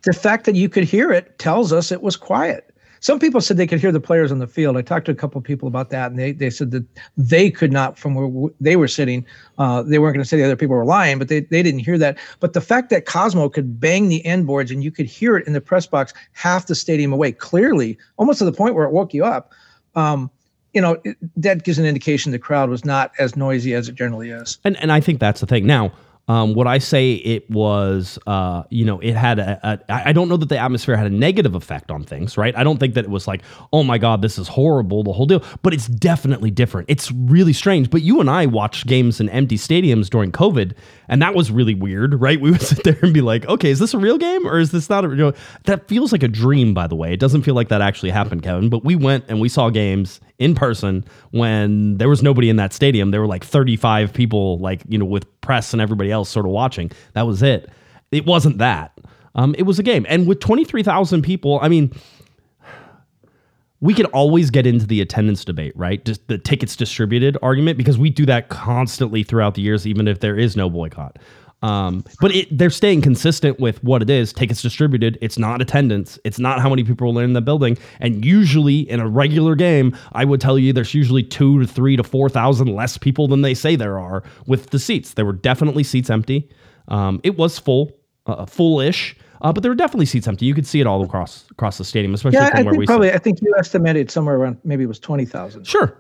The 0.04 0.14
fact 0.14 0.46
that 0.46 0.56
you 0.56 0.68
could 0.68 0.84
hear 0.84 1.12
it 1.12 1.40
tells 1.40 1.72
us 1.72 1.92
it 1.92 2.02
was 2.02 2.18
quiet 2.18 2.73
some 3.04 3.20
people 3.20 3.42
said 3.42 3.58
they 3.58 3.68
could 3.68 3.82
hear 3.82 3.92
the 3.92 4.00
players 4.00 4.32
on 4.32 4.40
the 4.40 4.48
field. 4.48 4.78
I 4.78 4.82
talked 4.82 5.08
to 5.08 5.12
a 5.12 5.16
couple 5.16 5.38
of 5.38 5.44
people 5.44 5.68
about 5.68 5.90
that, 5.90 6.10
and 6.10 6.18
they, 6.18 6.32
they 6.32 6.50
said 6.50 6.72
that 6.72 6.86
they 7.18 7.52
could 7.52 7.70
not, 7.70 8.00
from 8.00 8.16
where 8.16 8.50
they 8.62 8.78
were 8.78 8.88
sitting, 8.88 9.26
uh, 9.58 9.84
they 9.84 10.00
weren't 10.00 10.14
going 10.14 10.24
to 10.24 10.28
say 10.28 10.38
the 10.38 10.46
other 10.46 10.56
people 10.56 10.78
were 10.78 10.86
lying, 10.86 11.20
but 11.20 11.28
they, 11.28 11.42
they 11.42 11.62
didn't 11.62 11.82
hear 11.82 11.98
that. 11.98 12.18
But 12.40 12.54
the 12.54 12.62
fact 12.62 12.90
that 12.92 13.06
Cosmo 13.06 13.50
could 13.50 13.78
bang 13.78 14.08
the 14.08 14.26
end 14.26 14.48
boards 14.48 14.72
and 14.72 14.82
you 14.82 14.90
could 14.90 15.06
hear 15.06 15.36
it 15.36 15.46
in 15.46 15.52
the 15.52 15.60
press 15.60 15.86
box 15.86 16.14
half 16.32 16.68
the 16.68 16.76
stadium 16.76 17.12
away, 17.12 17.34
clearly, 17.34 17.98
almost 18.16 18.40
to 18.40 18.46
the 18.46 18.54
point 18.54 18.74
where 18.74 18.86
it 18.86 18.94
woke 18.94 19.14
you 19.14 19.26
up. 19.26 19.52
Um, 19.96 20.32
you 20.72 20.80
know, 20.80 20.98
that 21.36 21.66
gives 21.66 21.78
an 21.78 21.86
indication 21.86 22.32
the 22.32 22.40
crowd 22.40 22.70
was 22.70 22.86
not 22.86 23.12
as 23.20 23.36
noisy 23.36 23.74
as 23.74 23.90
it 23.90 23.96
generally 23.96 24.30
is. 24.30 24.60
And 24.64 24.78
and 24.78 24.94
I 24.94 25.02
think 25.02 25.20
that's 25.20 25.42
the 25.42 25.46
thing. 25.46 25.68
Now, 25.68 25.92
um, 26.30 26.54
would 26.54 26.68
I 26.68 26.78
say 26.78 27.14
it 27.14 27.50
was, 27.50 28.18
uh, 28.28 28.64
you 28.70 28.86
know, 28.86 29.00
it 29.02 29.14
had 29.14 29.40
a, 29.40 29.60
a, 29.90 29.94
I 30.08 30.14
don't 30.14 30.30
know 30.30 30.38
that 30.38 30.48
the 30.48 30.58
atmosphere 30.58 30.96
had 30.96 31.08
a 31.08 31.14
negative 31.14 31.54
effect 31.54 31.92
on 31.92 32.06
things, 32.06 32.38
right? 32.38 32.56
I 32.56 32.64
don't 32.64 32.80
think 32.80 32.94
that 32.94 33.04
it 33.04 33.10
was 33.10 33.28
like, 33.28 33.42
oh 33.74 33.84
my 33.84 33.98
God, 33.98 34.22
this 34.22 34.38
is 34.38 34.48
horrible, 34.48 35.04
the 35.04 35.12
whole 35.12 35.26
deal, 35.26 35.44
but 35.64 35.74
it's 35.74 35.88
definitely 35.88 36.50
different. 36.50 36.90
It's 36.90 37.12
really 37.12 37.52
strange. 37.52 37.90
But 37.90 38.04
you 38.04 38.22
and 38.22 38.30
I 38.30 38.46
watched 38.46 38.88
games 38.88 39.20
in 39.20 39.28
empty 39.30 39.58
stadiums 39.58 40.10
during 40.10 40.32
COVID, 40.32 40.74
and 41.10 41.22
that 41.22 41.36
was 41.36 41.52
really 41.52 41.76
weird, 41.76 42.22
right? 42.22 42.40
We 42.40 42.52
would 42.52 42.62
sit 42.62 42.86
there 42.86 42.98
and 43.02 43.14
be 43.14 43.22
like, 43.22 43.46
okay, 43.48 43.70
is 43.70 43.80
this 43.80 43.94
a 43.94 44.00
real 44.00 44.18
game 44.18 44.48
or 44.48 44.60
is 44.60 44.72
this 44.72 44.90
not 44.90 45.04
a 45.04 45.10
real? 45.10 45.34
That 45.66 45.90
feels 45.90 46.14
like 46.14 46.24
a 46.24 46.30
dream, 46.30 46.74
by 46.74 46.88
the 46.88 46.96
way. 46.96 47.12
It 47.12 47.20
doesn't 47.20 47.42
feel 47.42 47.56
like 47.56 47.68
that 47.68 47.82
actually 47.82 48.12
happened, 48.12 48.44
Kevin, 48.44 48.70
but 48.70 48.86
we 48.86 48.96
went 48.96 49.26
and 49.28 49.42
we 49.42 49.50
saw 49.50 49.70
games 49.70 50.22
in 50.44 50.56
person 50.56 51.06
when 51.32 51.98
there 51.98 52.10
was 52.10 52.22
nobody 52.22 52.50
in 52.50 52.58
that 52.58 52.74
stadium. 52.74 53.12
There 53.12 53.22
were 53.22 53.28
like 53.28 53.44
35 53.44 54.14
people, 54.14 54.60
like, 54.60 54.82
you 54.88 54.98
know, 54.98 55.06
with 55.06 55.26
press 55.42 55.74
and 55.74 55.82
everybody 55.82 56.12
else 56.12 56.30
sort 56.30 56.46
of 56.46 56.52
watching. 56.52 56.92
That 57.14 57.28
was 57.28 57.42
it. 57.42 57.70
It 58.12 58.26
wasn't 58.26 58.58
that. 58.60 58.98
Um, 59.36 59.56
it 59.58 59.64
was 59.64 59.80
a 59.80 59.84
game. 59.84 60.06
And 60.08 60.28
with 60.28 60.40
23,000 60.40 61.22
people, 61.24 61.60
I 61.62 61.70
mean, 61.70 61.92
we 63.80 63.94
could 63.94 64.06
always 64.08 64.50
get 64.50 64.66
into 64.66 64.86
the 64.86 65.02
attendance 65.02 65.44
debate, 65.44 65.74
right? 65.76 66.06
Just 66.06 66.28
the 66.28 66.38
tickets 66.38 66.76
distributed 66.76 67.38
argument, 67.42 67.78
because 67.78 67.98
we 67.98 68.10
do 68.10 68.26
that 68.28 68.48
constantly 68.50 69.24
throughout 69.24 69.56
the 69.56 69.62
years, 69.62 69.86
even 69.86 70.08
if 70.08 70.22
there 70.22 70.38
is 70.38 70.56
no 70.56 70.70
boycott. 70.70 71.18
Um, 71.64 72.04
but 72.20 72.36
it, 72.36 72.56
they're 72.56 72.70
staying 72.70 73.02
consistent 73.02 73.60
with 73.60 73.82
what 73.84 74.02
it 74.02 74.10
is. 74.10 74.34
Tickets 74.34 74.62
distributed. 74.62 75.18
It's 75.22 75.38
not 75.38 75.62
attendance. 75.62 76.20
It's 76.26 76.38
not 76.38 76.60
how 76.62 76.70
many 76.70 76.84
people 76.84 77.18
are 77.18 77.24
in 77.24 77.34
the 77.34 77.42
building. 77.42 77.78
And 78.02 78.24
usually 78.24 78.80
in 78.90 79.00
a 79.00 79.08
regular 79.08 79.56
game, 79.56 79.98
I 80.12 80.26
would 80.26 80.42
tell 80.42 80.60
you 80.60 80.74
there's 80.74 80.94
usually 80.94 81.24
two 81.24 81.62
to 81.62 81.66
three 81.68 81.96
to 81.96 82.04
four 82.04 82.28
thousand 82.30 82.68
less 82.76 82.98
people 82.98 83.28
than 83.28 83.42
they 83.42 83.54
say 83.54 83.76
there 83.76 83.98
are 83.98 84.24
with 84.46 84.72
the 84.72 84.78
seats. 84.80 85.14
There 85.14 85.26
were 85.26 85.34
definitely 85.34 85.84
seats 85.84 86.10
empty. 86.10 86.50
Um, 86.90 87.22
it 87.24 87.38
was 87.38 87.58
full, 87.58 87.92
uh, 88.26 88.46
full-ish. 88.46 89.16
Uh, 89.42 89.52
but 89.52 89.62
there 89.62 89.72
were 89.72 89.76
definitely 89.76 90.06
seats 90.06 90.28
empty. 90.28 90.46
You 90.46 90.54
could 90.54 90.68
see 90.68 90.80
it 90.82 90.88
all 90.88 91.04
across 91.04 91.46
across 91.52 91.78
the 91.78 91.84
stadium, 91.86 92.14
especially 92.14 92.38
Yeah, 92.40 92.50
from 92.50 92.60
I 92.60 92.62
where 92.64 92.72
think 92.74 92.80
we 92.80 92.86
probably. 92.86 93.08
sit. 93.08 93.16
I 93.16 93.20
think 93.20 93.42
you 93.42 93.54
estimated 93.58 94.10
somewhere 94.12 94.36
around 94.36 94.58
maybe 94.64 94.84
it 94.84 94.88
was 94.88 95.00
twenty 95.00 95.26
thousand. 95.26 95.66
Sure. 95.68 95.98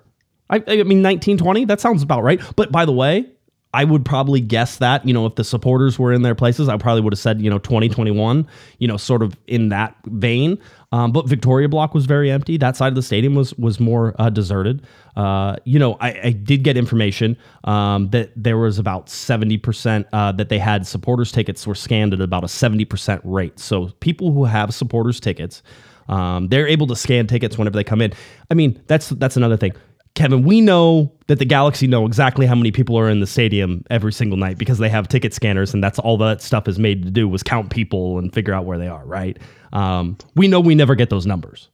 I, 0.50 0.58
I 0.58 0.76
mean, 0.84 1.02
1920, 1.02 1.66
that 1.66 1.80
sounds 1.80 2.04
about 2.04 2.22
right. 2.22 2.40
But 2.58 2.72
by 2.72 2.86
the 2.86 2.92
way, 2.92 3.32
I 3.74 3.84
would 3.84 4.06
probably 4.06 4.40
guess 4.40 4.78
that, 4.78 5.06
you 5.06 5.14
know, 5.14 5.26
if 5.26 5.36
the 5.36 5.44
supporters 5.44 5.98
were 5.98 6.14
in 6.14 6.22
their 6.22 6.36
places, 6.36 6.70
I 6.70 6.78
probably 6.78 7.02
would 7.02 7.14
have 7.14 7.20
said, 7.20 7.42
you 7.42 7.50
know, 7.50 7.58
2021, 7.58 8.48
you 8.78 8.88
know, 8.88 8.98
sort 8.98 9.24
of 9.24 9.36
in 9.48 9.70
that 9.70 9.96
vein. 10.06 10.60
Um, 10.92 11.12
but 11.12 11.28
Victoria 11.28 11.68
Block 11.68 11.96
was 11.96 12.06
very 12.06 12.30
empty. 12.30 12.58
That 12.58 12.78
side 12.78 12.90
of 12.90 12.96
the 12.96 13.02
stadium 13.02 13.34
was 13.34 13.52
was 13.56 13.80
more 13.80 14.16
uh, 14.20 14.30
deserted. 14.30 14.86
Uh, 15.16 15.56
you 15.66 15.80
know, 15.80 15.98
I, 16.00 16.20
I 16.26 16.32
did 16.32 16.64
get 16.64 16.78
information 16.78 17.36
um, 17.64 18.10
that 18.12 18.32
there 18.36 18.60
was 18.60 18.78
about 18.78 19.08
70% 19.08 20.06
uh, 20.14 20.32
that 20.34 20.50
they 20.50 20.60
had 20.60 20.86
supporters 20.86 21.32
tickets 21.32 21.66
were 21.66 21.74
scanned 21.74 22.14
at 22.14 22.22
about 22.22 22.44
a 22.44 22.48
70% 22.48 23.22
rate. 23.24 23.60
So 23.60 23.88
people 24.02 24.32
who 24.32 24.46
have 24.46 24.72
supporters 24.72 25.20
tickets, 25.20 25.64
um, 26.10 26.48
they're 26.50 26.68
able 26.68 26.86
to 26.88 26.96
scan 26.96 27.26
tickets 27.26 27.58
whenever 27.58 27.76
they 27.76 27.84
come 27.84 28.02
in. 28.02 28.14
I 28.52 28.54
mean, 28.54 28.80
that's 28.86 29.10
that's 29.10 29.36
another 29.36 29.58
thing. 29.58 29.74
Kevin, 30.16 30.44
we 30.44 30.62
know 30.62 31.12
that 31.28 31.40
the 31.40 31.46
Galaxy 31.46 31.88
know 31.88 32.06
exactly 32.06 32.46
how 32.46 32.54
many 32.54 32.72
people 32.72 32.98
are 33.00 33.10
in 33.10 33.20
the 33.20 33.26
stadium 33.26 33.84
every 33.90 34.14
single 34.14 34.38
night 34.38 34.60
because 34.60 34.78
they 34.78 34.90
have 34.90 35.08
ticket 35.08 35.34
scanners, 35.34 35.74
and 35.74 35.84
that's 35.84 35.98
all 35.98 36.18
that 36.18 36.42
stuff 36.42 36.68
is 36.68 36.78
made 36.78 37.04
to 37.04 37.10
do 37.10 37.28
was 37.28 37.42
count 37.42 37.72
people 37.72 38.20
and 38.20 38.32
figure 38.32 38.54
out 38.54 38.66
where 38.66 38.78
they 38.78 38.88
are. 38.88 39.04
Right? 39.06 39.40
Um, 39.72 40.18
we 40.36 40.48
know 40.48 40.60
we 40.60 40.76
never 40.76 40.94
get 40.94 41.10
those 41.10 41.26
numbers. 41.26 41.68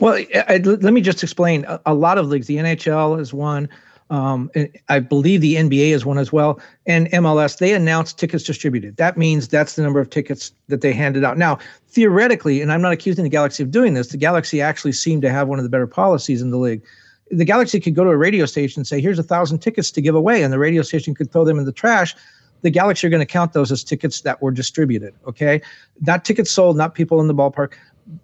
Well, 0.00 0.14
I, 0.14 0.44
I- 0.48 0.56
let 0.56 0.92
me 0.92 1.00
just 1.00 1.22
explain. 1.22 1.64
A, 1.66 1.80
a 1.86 1.94
lot 1.94 2.18
of 2.18 2.26
leagues, 2.26 2.48
the 2.48 2.56
NHL 2.56 3.20
is 3.20 3.32
one. 3.32 3.68
Um, 4.10 4.50
and 4.54 4.68
I 4.88 5.00
believe 5.00 5.40
the 5.40 5.54
NBA 5.54 5.90
is 5.90 6.04
one 6.04 6.18
as 6.18 6.32
well, 6.32 6.60
and 6.86 7.08
MLS. 7.08 7.58
They 7.58 7.72
announced 7.72 8.18
tickets 8.18 8.44
distributed. 8.44 8.96
That 8.96 9.16
means 9.16 9.48
that's 9.48 9.76
the 9.76 9.82
number 9.82 9.98
of 9.98 10.10
tickets 10.10 10.52
that 10.68 10.82
they 10.82 10.92
handed 10.92 11.24
out. 11.24 11.38
Now, 11.38 11.58
theoretically, 11.88 12.60
and 12.60 12.70
I'm 12.70 12.82
not 12.82 12.92
accusing 12.92 13.24
the 13.24 13.30
Galaxy 13.30 13.62
of 13.62 13.70
doing 13.70 13.94
this, 13.94 14.08
the 14.08 14.18
Galaxy 14.18 14.60
actually 14.60 14.92
seemed 14.92 15.22
to 15.22 15.30
have 15.30 15.48
one 15.48 15.58
of 15.58 15.62
the 15.62 15.70
better 15.70 15.86
policies 15.86 16.42
in 16.42 16.50
the 16.50 16.58
league. 16.58 16.82
The 17.30 17.46
Galaxy 17.46 17.80
could 17.80 17.94
go 17.94 18.04
to 18.04 18.10
a 18.10 18.16
radio 18.16 18.44
station 18.44 18.80
and 18.80 18.86
say, 18.86 19.00
"Here's 19.00 19.18
a 19.18 19.22
thousand 19.22 19.60
tickets 19.60 19.90
to 19.92 20.02
give 20.02 20.14
away," 20.14 20.42
and 20.42 20.52
the 20.52 20.58
radio 20.58 20.82
station 20.82 21.14
could 21.14 21.32
throw 21.32 21.44
them 21.44 21.58
in 21.58 21.64
the 21.64 21.72
trash. 21.72 22.14
The 22.60 22.70
Galaxy 22.70 23.06
are 23.06 23.10
going 23.10 23.20
to 23.20 23.26
count 23.26 23.54
those 23.54 23.72
as 23.72 23.82
tickets 23.82 24.20
that 24.20 24.42
were 24.42 24.50
distributed. 24.50 25.14
Okay, 25.26 25.62
not 26.02 26.26
tickets 26.26 26.50
sold, 26.50 26.76
not 26.76 26.94
people 26.94 27.20
in 27.22 27.26
the 27.26 27.34
ballpark. 27.34 27.72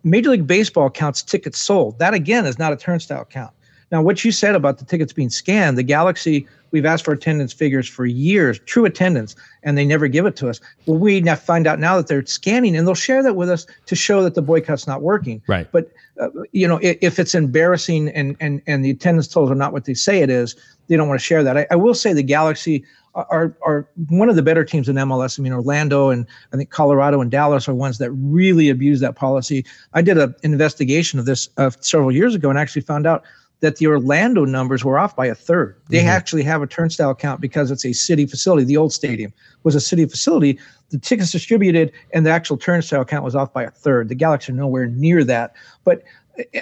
Major 0.04 0.30
League 0.30 0.46
Baseball 0.46 0.90
counts 0.90 1.22
tickets 1.22 1.58
sold. 1.58 1.98
That 1.98 2.12
again 2.12 2.44
is 2.44 2.58
not 2.58 2.72
a 2.72 2.76
turnstile 2.76 3.24
count. 3.24 3.52
Now, 3.90 4.02
what 4.02 4.24
you 4.24 4.30
said 4.30 4.54
about 4.54 4.78
the 4.78 4.84
tickets 4.84 5.12
being 5.12 5.30
scanned, 5.30 5.76
the 5.76 5.82
Galaxy, 5.82 6.46
we've 6.70 6.86
asked 6.86 7.04
for 7.04 7.12
attendance 7.12 7.52
figures 7.52 7.88
for 7.88 8.06
years, 8.06 8.60
true 8.60 8.84
attendance, 8.84 9.34
and 9.64 9.76
they 9.76 9.84
never 9.84 10.06
give 10.06 10.26
it 10.26 10.36
to 10.36 10.48
us. 10.48 10.60
Well, 10.86 10.98
we 10.98 11.20
now 11.20 11.34
find 11.34 11.66
out 11.66 11.80
now 11.80 11.96
that 11.96 12.06
they're 12.06 12.24
scanning, 12.24 12.76
and 12.76 12.86
they'll 12.86 12.94
share 12.94 13.22
that 13.22 13.34
with 13.34 13.50
us 13.50 13.66
to 13.86 13.96
show 13.96 14.22
that 14.22 14.34
the 14.34 14.42
boycott's 14.42 14.86
not 14.86 15.02
working. 15.02 15.42
Right. 15.48 15.70
But 15.72 15.90
uh, 16.20 16.28
you 16.52 16.68
know, 16.68 16.78
if, 16.82 16.98
if 17.00 17.18
it's 17.18 17.34
embarrassing 17.34 18.08
and 18.10 18.36
and 18.40 18.62
and 18.66 18.84
the 18.84 18.90
attendance 18.90 19.26
totals 19.26 19.50
are 19.50 19.56
not 19.56 19.72
what 19.72 19.86
they 19.86 19.94
say 19.94 20.22
it 20.22 20.30
is, 20.30 20.54
they 20.86 20.96
don't 20.96 21.08
want 21.08 21.20
to 21.20 21.24
share 21.24 21.42
that. 21.42 21.56
I, 21.56 21.66
I 21.70 21.76
will 21.76 21.94
say 21.94 22.12
the 22.12 22.22
Galaxy 22.22 22.84
are 23.14 23.56
are 23.62 23.88
one 24.08 24.28
of 24.28 24.36
the 24.36 24.42
better 24.42 24.64
teams 24.64 24.88
in 24.88 24.96
MLS. 24.96 25.38
I 25.38 25.42
mean, 25.42 25.52
Orlando 25.52 26.10
and 26.10 26.26
I 26.52 26.56
think 26.56 26.70
Colorado 26.70 27.20
and 27.20 27.30
Dallas 27.30 27.68
are 27.68 27.74
ones 27.74 27.98
that 27.98 28.12
really 28.12 28.68
abuse 28.68 29.00
that 29.00 29.16
policy. 29.16 29.64
I 29.94 30.02
did 30.02 30.16
an 30.16 30.34
investigation 30.42 31.18
of 31.18 31.24
this 31.24 31.48
uh, 31.56 31.70
several 31.80 32.12
years 32.12 32.36
ago 32.36 32.50
and 32.50 32.58
actually 32.58 32.82
found 32.82 33.06
out 33.06 33.24
that 33.60 33.76
the 33.76 33.86
Orlando 33.86 34.44
numbers 34.44 34.84
were 34.84 34.98
off 34.98 35.14
by 35.14 35.26
a 35.26 35.34
third. 35.34 35.76
They 35.88 35.98
mm-hmm. 35.98 36.08
actually 36.08 36.42
have 36.44 36.62
a 36.62 36.66
turnstile 36.66 37.14
count 37.14 37.40
because 37.40 37.70
it's 37.70 37.84
a 37.84 37.92
city 37.92 38.26
facility. 38.26 38.64
The 38.64 38.76
old 38.76 38.92
stadium 38.92 39.32
was 39.62 39.74
a 39.74 39.80
city 39.80 40.06
facility. 40.06 40.58
The 40.88 40.98
tickets 40.98 41.32
distributed 41.32 41.92
and 42.12 42.24
the 42.24 42.30
actual 42.30 42.56
turnstile 42.56 43.04
count 43.04 43.24
was 43.24 43.36
off 43.36 43.52
by 43.52 43.62
a 43.62 43.70
third. 43.70 44.08
The 44.08 44.14
Galaxy 44.14 44.52
are 44.52 44.56
nowhere 44.56 44.86
near 44.86 45.24
that. 45.24 45.54
But 45.84 46.02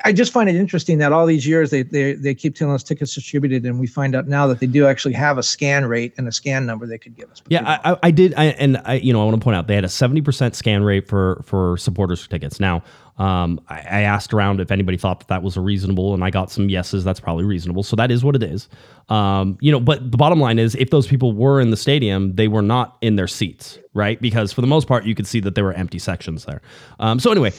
I 0.04 0.12
just 0.12 0.32
find 0.32 0.48
it 0.48 0.56
interesting 0.56 0.98
that 0.98 1.12
all 1.12 1.26
these 1.26 1.46
years 1.46 1.70
they, 1.70 1.82
they 1.82 2.14
they 2.14 2.34
keep 2.34 2.56
telling 2.56 2.74
us 2.74 2.82
tickets 2.82 3.14
distributed, 3.14 3.64
and 3.64 3.78
we 3.78 3.86
find 3.86 4.14
out 4.16 4.26
now 4.26 4.46
that 4.46 4.60
they 4.60 4.66
do 4.66 4.86
actually 4.86 5.14
have 5.14 5.38
a 5.38 5.42
scan 5.42 5.86
rate 5.86 6.14
and 6.16 6.26
a 6.26 6.32
scan 6.32 6.66
number 6.66 6.86
they 6.86 6.98
could 6.98 7.14
give 7.14 7.30
us. 7.30 7.42
Yeah, 7.48 7.78
I, 7.84 7.96
I, 8.02 8.10
did, 8.10 8.34
I, 8.36 8.46
and 8.46 8.80
I, 8.84 8.94
you 8.94 9.12
know, 9.12 9.20
I 9.20 9.24
want 9.24 9.36
to 9.38 9.44
point 9.44 9.56
out 9.56 9.66
they 9.66 9.74
had 9.74 9.84
a 9.84 9.88
seventy 9.88 10.20
percent 10.20 10.56
scan 10.56 10.82
rate 10.82 11.06
for 11.06 11.42
for 11.44 11.76
supporters 11.76 12.26
tickets. 12.26 12.58
Now, 12.58 12.82
um, 13.18 13.60
I, 13.68 13.78
I 13.78 14.00
asked 14.00 14.32
around 14.32 14.60
if 14.60 14.70
anybody 14.70 14.96
thought 14.96 15.20
that 15.20 15.28
that 15.28 15.42
was 15.42 15.56
a 15.56 15.60
reasonable, 15.60 16.14
and 16.14 16.24
I 16.24 16.30
got 16.30 16.50
some 16.50 16.68
yeses. 16.68 17.04
That's 17.04 17.20
probably 17.20 17.44
reasonable. 17.44 17.82
So 17.82 17.94
that 17.96 18.10
is 18.10 18.24
what 18.24 18.34
it 18.34 18.42
is. 18.42 18.68
Um, 19.10 19.58
you 19.60 19.70
know, 19.70 19.80
but 19.80 20.10
the 20.10 20.16
bottom 20.16 20.40
line 20.40 20.58
is, 20.58 20.74
if 20.76 20.90
those 20.90 21.06
people 21.06 21.32
were 21.32 21.60
in 21.60 21.70
the 21.70 21.76
stadium, 21.76 22.34
they 22.34 22.48
were 22.48 22.62
not 22.62 22.96
in 23.00 23.16
their 23.16 23.28
seats, 23.28 23.78
right? 23.94 24.20
Because 24.20 24.52
for 24.52 24.60
the 24.60 24.66
most 24.66 24.88
part, 24.88 25.04
you 25.04 25.14
could 25.14 25.26
see 25.26 25.40
that 25.40 25.54
there 25.54 25.64
were 25.64 25.74
empty 25.74 25.98
sections 25.98 26.46
there. 26.46 26.62
Um, 26.98 27.20
so 27.20 27.30
anyway. 27.30 27.52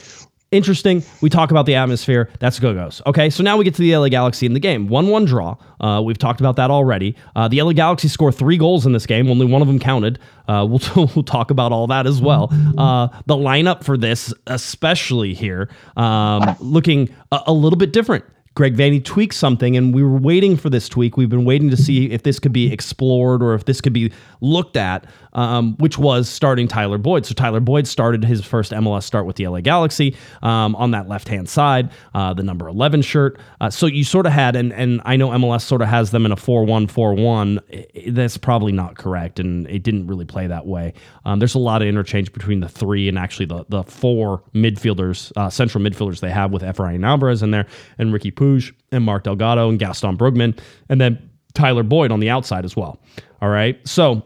Interesting. 0.52 1.04
We 1.20 1.30
talk 1.30 1.52
about 1.52 1.64
the 1.66 1.76
atmosphere. 1.76 2.28
That's 2.40 2.58
go 2.58 2.74
goes. 2.74 3.00
Okay, 3.06 3.30
so 3.30 3.44
now 3.44 3.56
we 3.56 3.62
get 3.62 3.76
to 3.76 3.82
the 3.82 3.96
LA 3.96 4.08
Galaxy 4.08 4.46
in 4.46 4.52
the 4.52 4.58
game. 4.58 4.88
1 4.88 5.06
1 5.06 5.24
draw. 5.24 5.56
Uh, 5.78 6.02
we've 6.04 6.18
talked 6.18 6.40
about 6.40 6.56
that 6.56 6.72
already. 6.72 7.14
Uh, 7.36 7.46
the 7.46 7.62
LA 7.62 7.72
Galaxy 7.72 8.08
score 8.08 8.32
three 8.32 8.56
goals 8.56 8.84
in 8.84 8.92
this 8.92 9.06
game. 9.06 9.30
Only 9.30 9.46
one 9.46 9.62
of 9.62 9.68
them 9.68 9.78
counted. 9.78 10.18
Uh, 10.48 10.66
we'll, 10.68 10.80
we'll 11.14 11.22
talk 11.22 11.52
about 11.52 11.70
all 11.70 11.86
that 11.86 12.04
as 12.04 12.20
well. 12.20 12.48
Uh, 12.76 13.06
the 13.26 13.36
lineup 13.36 13.84
for 13.84 13.96
this, 13.96 14.34
especially 14.48 15.34
here, 15.34 15.70
um, 15.96 16.56
looking 16.58 17.14
a, 17.30 17.42
a 17.46 17.52
little 17.52 17.78
bit 17.78 17.92
different. 17.92 18.24
Greg 18.54 18.76
Vanney 18.76 19.02
tweaked 19.02 19.34
something, 19.34 19.76
and 19.76 19.94
we 19.94 20.02
were 20.02 20.18
waiting 20.18 20.56
for 20.56 20.68
this 20.68 20.88
tweak. 20.88 21.16
We've 21.16 21.30
been 21.30 21.44
waiting 21.44 21.70
to 21.70 21.76
see 21.76 22.10
if 22.10 22.24
this 22.24 22.40
could 22.40 22.52
be 22.52 22.72
explored 22.72 23.42
or 23.42 23.54
if 23.54 23.64
this 23.66 23.80
could 23.80 23.92
be 23.92 24.12
looked 24.40 24.76
at, 24.76 25.06
um, 25.32 25.76
which 25.78 25.98
was 25.98 26.28
starting 26.28 26.68
Tyler 26.68 26.98
Boyd. 26.98 27.26
So 27.26 27.34
Tyler 27.34 27.60
Boyd 27.60 27.86
started 27.86 28.24
his 28.24 28.44
first 28.44 28.72
MLS 28.72 29.04
start 29.04 29.26
with 29.26 29.36
the 29.36 29.46
LA 29.46 29.60
Galaxy 29.60 30.16
um, 30.42 30.74
on 30.76 30.90
that 30.92 31.08
left 31.08 31.28
hand 31.28 31.48
side, 31.48 31.90
uh, 32.14 32.34
the 32.34 32.42
number 32.42 32.68
11 32.68 33.02
shirt. 33.02 33.38
Uh, 33.60 33.70
so 33.70 33.86
you 33.86 34.04
sort 34.04 34.26
of 34.26 34.32
had, 34.32 34.56
and, 34.56 34.72
and 34.72 35.00
I 35.04 35.16
know 35.16 35.30
MLS 35.30 35.62
sort 35.62 35.82
of 35.82 35.88
has 35.88 36.10
them 36.10 36.26
in 36.26 36.32
a 36.32 36.36
4 36.36 36.64
1 36.64 36.86
4 36.86 37.14
1. 37.14 37.60
That's 38.08 38.36
probably 38.36 38.72
not 38.72 38.96
correct, 38.96 39.38
and 39.38 39.66
it 39.68 39.82
didn't 39.82 40.06
really 40.06 40.24
play 40.24 40.46
that 40.46 40.66
way. 40.66 40.94
Um, 41.24 41.38
there's 41.38 41.54
a 41.54 41.58
lot 41.58 41.82
of 41.82 41.88
interchange 41.88 42.32
between 42.32 42.60
the 42.60 42.68
three 42.68 43.08
and 43.08 43.18
actually 43.18 43.46
the, 43.46 43.64
the 43.68 43.82
four 43.84 44.42
midfielders, 44.54 45.32
uh, 45.36 45.50
central 45.50 45.82
midfielders 45.82 46.20
they 46.20 46.30
have 46.30 46.52
with 46.52 46.62
Efrain 46.62 47.04
Alvarez 47.04 47.42
in 47.42 47.50
there, 47.50 47.66
and 47.98 48.12
Riqui 48.12 48.32
Puig, 48.32 48.72
and 48.92 49.04
Mark 49.04 49.24
Delgado, 49.24 49.68
and 49.68 49.78
Gaston 49.78 50.16
Brugman, 50.16 50.58
and 50.88 51.00
then 51.00 51.30
Tyler 51.54 51.82
Boyd 51.82 52.12
on 52.12 52.20
the 52.20 52.30
outside 52.30 52.64
as 52.64 52.76
well. 52.76 53.00
All 53.42 53.48
right. 53.48 53.76
So, 53.86 54.22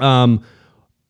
um, 0.00 0.44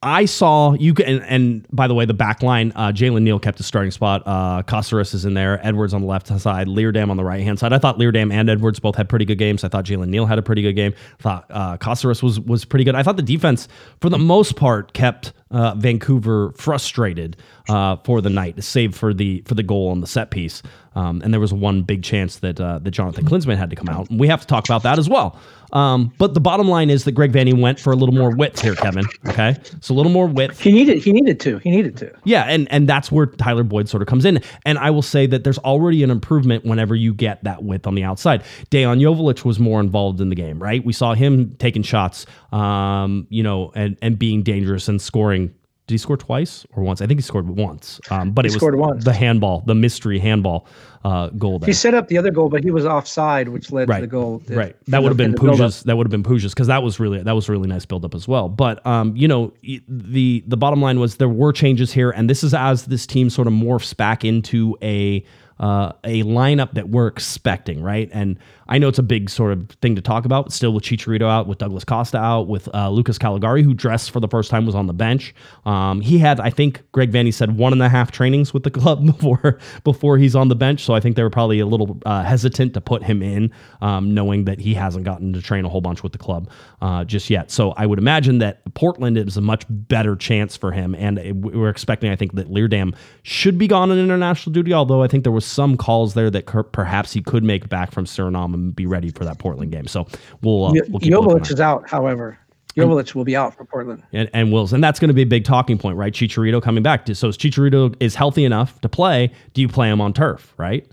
I 0.01 0.27
saw 0.27 0.75
you 0.75 0.95
and, 1.05 1.25
and 1.25 1.67
by 1.73 1.89
the 1.89 1.95
way, 1.95 2.05
the 2.05 2.15
back 2.15 2.41
line, 2.41 2.73
uh, 2.77 2.93
Jalen 2.93 3.23
Neal 3.23 3.41
kept 3.41 3.59
his 3.59 3.67
starting 3.67 3.91
spot. 3.91 4.23
Uh, 4.25 4.63
Caceres 4.63 5.13
is 5.13 5.25
in 5.25 5.35
there. 5.35 5.59
Edwards 5.67 5.93
on 5.93 6.03
the 6.03 6.07
left 6.07 6.29
hand 6.29 6.41
side. 6.41 6.69
Leerdam 6.69 7.11
on 7.11 7.17
the 7.17 7.25
right 7.25 7.43
hand 7.43 7.59
side. 7.59 7.73
I 7.73 7.79
thought 7.79 7.99
Leerdam 7.99 8.33
and 8.33 8.49
Edwards 8.49 8.79
both 8.79 8.95
had 8.95 9.09
pretty 9.09 9.25
good 9.25 9.39
games. 9.39 9.65
I 9.65 9.69
thought 9.69 9.85
Jalen 9.85 10.09
Neal 10.09 10.27
had 10.27 10.39
a 10.39 10.43
pretty 10.43 10.63
good 10.63 10.75
game. 10.75 10.95
I 11.19 11.23
thought 11.23 11.47
uh, 11.51 11.77
was 12.23 12.39
was 12.39 12.65
pretty 12.65 12.85
good. 12.85 12.95
I 12.95 13.03
thought 13.03 13.17
the 13.17 13.23
defense, 13.23 13.67
for 14.01 14.09
the 14.09 14.19
most 14.19 14.55
part, 14.55 14.93
kept 14.93 15.33
uh, 15.51 15.75
Vancouver 15.75 16.53
frustrated 16.53 17.37
uh, 17.69 17.97
for 18.05 18.21
the 18.21 18.31
night, 18.31 18.63
save 18.63 18.95
for 18.95 19.13
the 19.13 19.43
for 19.47 19.55
the 19.55 19.63
goal 19.63 19.89
on 19.89 20.01
the 20.01 20.07
set 20.07 20.31
piece. 20.31 20.63
Um, 20.95 21.21
and 21.23 21.33
there 21.33 21.41
was 21.41 21.53
one 21.53 21.83
big 21.83 22.03
chance 22.03 22.41
that 22.41 22.61
uh, 22.61 22.79
that 22.81 22.91
Jonathan 22.91 23.25
Klinsmann 23.25 23.57
had 23.57 23.71
to 23.71 23.77
come 23.77 23.89
out. 23.89 24.11
And 24.11 24.19
we 24.19 24.27
have 24.29 24.41
to 24.41 24.47
talk 24.47 24.65
about 24.65 24.83
that 24.83 24.99
as 24.99 25.09
well. 25.09 25.39
Um, 25.73 26.13
but 26.19 26.35
the 26.35 26.41
bottom 26.41 26.67
line 26.67 26.89
is 26.89 27.05
that 27.05 27.13
Greg 27.13 27.31
Vanney 27.31 27.59
went 27.59 27.79
for 27.79 27.93
a 27.93 27.97
little 27.97 28.15
more 28.15 28.35
width 28.35 28.61
here, 28.61 28.75
Kevin. 28.75 29.05
Okay, 29.29 29.55
so 29.81 29.95
a 29.95 29.97
little 29.97 30.11
more 30.11 30.27
width. 30.27 30.61
he 30.61 30.73
needed 30.73 30.99
he 30.99 31.13
needed 31.13 31.39
to 31.41 31.59
he 31.59 31.71
needed 31.71 31.97
to. 31.99 32.13
Yeah, 32.25 32.45
and 32.45 32.71
and 32.73 32.89
that's 32.89 33.13
where 33.13 33.27
Tyler 33.27 33.63
Boyd 33.63 33.89
sort 33.89 34.03
of 34.03 34.09
comes 34.09 34.25
in. 34.25 34.43
And 34.65 34.79
I 34.79 34.91
will 34.91 35.03
say 35.03 35.27
that 35.27 35.45
there's 35.45 35.59
already 35.59 36.03
an 36.03 36.11
improvement 36.11 36.65
whenever 36.65 36.95
you 36.95 37.13
get 37.13 37.45
that 37.45 37.63
width 37.63 37.87
on 37.87 37.95
the 37.95 38.03
outside. 38.03 38.43
Dejan 38.71 39.01
Joveljic 39.01 39.45
was 39.45 39.61
more 39.61 39.81
involved 39.81 40.21
in 40.21 40.31
the 40.31 40.37
game, 40.37 40.61
right? 40.61 40.85
We 40.85 40.93
saw 40.93 41.15
him 41.15 41.55
taking 41.59 41.83
shots, 41.83 42.27
um, 42.51 43.27
you 43.29 43.43
know, 43.43 43.71
and 43.75 43.97
and 44.01 44.19
being 44.19 44.43
dangerous 44.43 44.89
and 44.89 45.01
scoring. 45.01 45.55
Did 45.89 45.95
he 45.95 45.99
score 45.99 46.19
twice 46.19 46.67
or 46.77 46.83
once? 46.83 47.01
I 47.01 47.07
think 47.07 47.19
he 47.19 47.23
scored 47.23 47.49
once. 47.49 47.99
Um, 48.11 48.31
but 48.33 48.45
it 48.45 48.49
was 48.49 48.57
scored 48.57 48.77
once. 48.77 49.07
the 49.07 49.15
handball, 49.15 49.63
the 49.65 49.75
mystery 49.75 50.19
handball 50.19 50.67
uh, 51.03 51.29
goal. 51.31 51.59
There. 51.59 51.67
He 51.67 51.73
set 51.73 51.95
up 51.95 52.09
the 52.09 52.19
other 52.19 52.31
goal, 52.31 52.51
but 52.51 52.63
he 52.63 52.71
was 52.71 52.85
offside, 52.85 53.49
which 53.49 53.73
led 53.73 53.89
right. 53.89 53.97
to 53.97 54.01
the 54.03 54.07
goal. 54.07 54.43
Right. 54.49 54.77
That 54.89 55.03
would 55.03 55.09
have 55.09 55.17
been. 55.17 55.35
Puig's. 55.35 55.85
That 55.85 55.97
would 55.97 56.07
have 56.07 56.11
been 56.11 56.23
Puig's 56.23 56.53
because 56.53 56.67
that 56.67 56.83
was 56.83 57.01
really 57.01 57.23
that 57.23 57.33
was 57.35 57.49
a 57.49 57.53
really 57.53 57.69
nice 57.69 57.87
build 57.87 58.05
up 58.05 58.15
as 58.15 58.29
well. 58.29 58.51
But 58.51 58.87
um, 58.87 59.17
you 59.17 59.27
know, 59.27 59.55
the 59.89 60.45
the 60.47 60.57
bottom 60.59 60.83
line 60.83 61.01
was 61.01 61.17
there 61.17 61.27
were 61.27 61.55
changes 61.55 61.91
here, 61.91 62.11
and 62.11 62.29
this 62.29 62.45
is 62.45 62.53
as 62.53 62.85
this 62.85 63.07
team 63.07 63.31
sort 63.31 63.47
of 63.47 63.55
morphs 63.55 63.97
back 63.97 64.27
into 64.27 64.77
a 64.83 65.25
uh, 65.59 65.93
a 66.05 66.23
lineup 66.25 66.73
that 66.73 66.91
we're 66.91 67.07
expecting, 67.09 67.83
right? 67.83 68.09
And 68.13 68.39
I 68.69 68.79
know 68.79 68.89
it's 68.89 68.99
a 68.99 69.03
big 69.03 69.31
sort 69.31 69.53
of 69.53 69.71
thing 69.81 69.97
to 69.97 70.03
talk 70.03 70.25
about. 70.25 70.53
Still 70.53 70.73
with 70.73 70.85
Chicharito 70.85 71.29
out, 71.29 71.47
with 71.47 71.59
Douglas 71.59 71.85
Costa 71.85 72.19
out, 72.19 72.49
with 72.49 72.69
uh, 72.75 72.91
Lucas 72.91 73.19
Calegari, 73.19 73.63
who 73.63 73.73
dressed 73.73 74.11
for 74.11 74.21
the 74.21 74.29
first 74.29 74.51
time, 74.51 74.67
was 74.67 74.75
on 74.75 74.87
the 74.87 74.93
bench. 74.93 75.35
Um, 75.65 76.01
he 76.01 76.19
had, 76.19 76.39
I 76.41 76.51
think, 76.51 76.83
Greg 76.93 77.11
Vanney 77.11 77.33
said 77.33 77.57
one 77.57 77.73
and 77.73 77.83
a 77.83 77.89
half 77.89 78.11
trainings 78.11 78.53
with 78.53 78.65
the 78.65 78.71
club 78.79 79.07
before 79.07 79.59
before 79.85 80.19
he's 80.19 80.37
on 80.37 80.49
the 80.49 80.57
bench. 80.57 80.85
So 80.85 80.95
I 80.95 81.01
think 81.01 81.17
they 81.17 81.23
were 81.23 81.31
probably 81.31 81.61
a 81.61 81.67
little 81.67 81.99
uh, 82.05 82.23
hesitant 82.23 82.75
to 82.75 82.81
put 82.81 83.03
him 83.03 83.23
in, 83.23 83.53
um, 83.81 84.13
knowing 84.13 84.45
that 84.45 84.61
he 84.61 84.75
hasn't 84.75 85.05
gotten 85.05 85.33
to 85.33 85.41
train 85.41 85.65
a 85.65 85.69
whole 85.69 85.81
bunch 85.81 86.03
with 86.03 86.13
the 86.13 86.19
club 86.19 86.51
uh, 86.83 87.05
just 87.05 87.31
yet. 87.31 87.51
So 87.51 87.73
I 87.77 87.87
would 87.87 87.99
imagine 87.99 88.39
that 88.39 88.63
Portland 88.75 89.17
is 89.17 89.37
a 89.37 89.41
much 89.41 89.65
better 89.69 90.15
chance 90.15 90.57
for 90.57 90.73
him, 90.73 90.95
and 90.95 91.43
we're 91.43 91.71
expecting, 91.71 92.11
I 92.11 92.17
think, 92.17 92.35
that 92.35 92.51
Leerdam 92.51 92.95
should 93.23 93.57
be 93.57 93.67
gone 93.67 93.91
on 93.91 93.99
international 93.99 94.53
duty. 94.53 94.75
Although 94.75 95.03
I 95.03 95.09
think 95.09 95.25
there 95.25 95.33
was 95.33 95.47
some 95.47 95.77
calls 95.77 96.15
there 96.15 96.31
that 96.31 96.47
perhaps 96.73 97.13
he 97.13 97.23
could 97.23 97.43
make 97.43 97.69
back 97.69 97.93
from 97.93 98.05
Suriname 98.05 98.58
be 98.75 98.87
ready 98.87 99.11
for 99.11 99.25
that 99.25 99.39
Portland 99.39 99.73
game. 99.73 99.87
So 99.87 100.07
we'll, 100.43 100.67
uh, 100.67 100.73
we'll 100.89 101.01
Joveljic 101.01 101.53
is 101.53 101.61
out, 101.61 101.89
however. 101.89 102.39
Joveljic 102.77 103.15
will 103.15 103.25
be 103.25 103.37
out 103.37 103.57
for 103.57 103.65
Portland. 103.65 104.03
And, 104.13 104.31
and 104.33 104.53
Wills. 104.53 104.73
And 104.73 104.83
that's 104.83 105.01
going 105.01 105.09
to 105.09 105.15
be 105.15 105.23
a 105.23 105.27
big 105.27 105.45
talking 105.45 105.79
point, 105.79 105.97
right? 105.97 106.13
Chicharito 106.13 106.63
coming 106.63 106.83
back. 106.83 107.07
So 107.09 107.29
is 107.29 107.37
Chicharito 107.37 107.95
is 108.01 108.15
healthy 108.15 108.45
enough 108.45 108.81
to 108.83 108.89
play. 108.89 109.33
Do 109.55 109.61
you 109.61 109.69
play 109.69 109.91
him 109.91 110.01
on 110.01 110.13
turf, 110.13 110.55
right? 110.57 110.89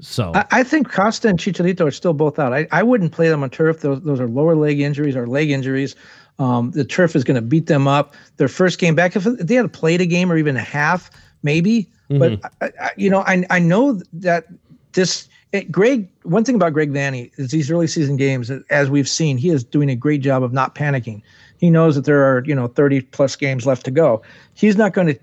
So 0.00 0.32
I, 0.34 0.44
I, 0.50 0.62
think 0.62 0.90
Costa 0.90 1.28
and 1.28 1.38
Chicharito 1.38 1.86
are 1.86 1.90
still 1.90 2.12
both 2.12 2.38
out. 2.38 2.52
I, 2.52 2.68
I 2.70 2.82
wouldn't 2.82 3.12
play 3.12 3.28
them 3.28 3.42
on 3.42 3.50
turf. 3.50 3.80
Those 3.80 4.02
those 4.02 4.20
are 4.20 4.28
lower 4.28 4.54
leg 4.54 4.78
injuries 4.78 5.16
or 5.16 5.26
leg 5.26 5.50
injuries. 5.50 5.96
Um, 6.38 6.70
the 6.72 6.84
turf 6.84 7.16
is 7.16 7.24
going 7.24 7.36
to 7.36 7.42
beat 7.42 7.66
them 7.66 7.88
up. 7.88 8.14
Their 8.36 8.48
first 8.48 8.78
game 8.78 8.94
back, 8.94 9.16
if 9.16 9.24
they 9.24 9.54
had 9.54 9.72
played 9.72 10.02
a 10.02 10.06
game 10.06 10.30
or 10.30 10.36
even 10.36 10.56
a 10.56 10.60
half, 10.60 11.10
maybe. 11.42 11.90
Mm-hmm. 12.10 12.18
But 12.18 12.52
I, 12.60 12.84
I, 12.84 12.90
you 12.98 13.08
know, 13.08 13.20
I 13.20 13.44
I 13.48 13.58
know 13.58 13.98
that 14.12 14.48
this 14.92 15.28
it, 15.56 15.72
Greg, 15.72 16.08
one 16.22 16.44
thing 16.44 16.54
about 16.54 16.72
Greg 16.72 16.92
Vanney 16.92 17.30
is 17.36 17.50
these 17.50 17.70
early 17.70 17.86
season 17.86 18.16
games, 18.16 18.50
as 18.70 18.90
we've 18.90 19.08
seen, 19.08 19.38
he 19.38 19.50
is 19.50 19.64
doing 19.64 19.90
a 19.90 19.96
great 19.96 20.20
job 20.20 20.42
of 20.42 20.52
not 20.52 20.74
panicking. 20.74 21.22
He 21.58 21.70
knows 21.70 21.94
that 21.94 22.04
there 22.04 22.22
are, 22.22 22.44
you 22.44 22.54
know, 22.54 22.68
30 22.68 23.00
plus 23.00 23.34
games 23.34 23.66
left 23.66 23.84
to 23.86 23.90
go. 23.90 24.22
He's 24.54 24.76
not 24.76 24.92
going 24.92 25.16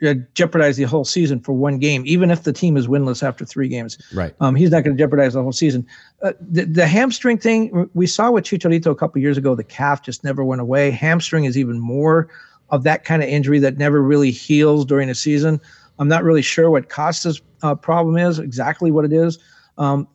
to 0.00 0.10
uh, 0.10 0.14
jeopardize 0.34 0.76
the 0.76 0.84
whole 0.84 1.04
season 1.04 1.40
for 1.40 1.52
one 1.52 1.78
game, 1.78 2.02
even 2.06 2.30
if 2.30 2.44
the 2.44 2.52
team 2.52 2.76
is 2.76 2.86
winless 2.86 3.22
after 3.22 3.44
three 3.44 3.68
games. 3.68 3.98
Right. 4.14 4.34
Um, 4.40 4.54
he's 4.54 4.70
not 4.70 4.84
going 4.84 4.96
to 4.96 5.02
jeopardize 5.02 5.34
the 5.34 5.42
whole 5.42 5.52
season. 5.52 5.86
Uh, 6.22 6.32
the, 6.40 6.64
the 6.64 6.86
hamstring 6.86 7.38
thing 7.38 7.90
we 7.94 8.06
saw 8.06 8.30
with 8.30 8.44
Chicharito 8.44 8.90
a 8.90 8.94
couple 8.94 9.20
years 9.20 9.36
ago. 9.36 9.54
The 9.54 9.64
calf 9.64 10.02
just 10.02 10.22
never 10.22 10.44
went 10.44 10.60
away. 10.60 10.90
Hamstring 10.90 11.44
is 11.44 11.58
even 11.58 11.80
more 11.80 12.28
of 12.70 12.84
that 12.84 13.04
kind 13.04 13.22
of 13.22 13.28
injury 13.28 13.58
that 13.58 13.78
never 13.78 14.00
really 14.00 14.30
heals 14.30 14.84
during 14.84 15.10
a 15.10 15.14
season. 15.14 15.60
I'm 15.98 16.08
not 16.08 16.22
really 16.22 16.42
sure 16.42 16.70
what 16.70 16.88
Costa's 16.88 17.42
uh, 17.62 17.74
problem 17.74 18.16
is, 18.16 18.38
exactly 18.38 18.90
what 18.90 19.04
it 19.04 19.12
is. 19.12 19.38
Um, 19.78 20.08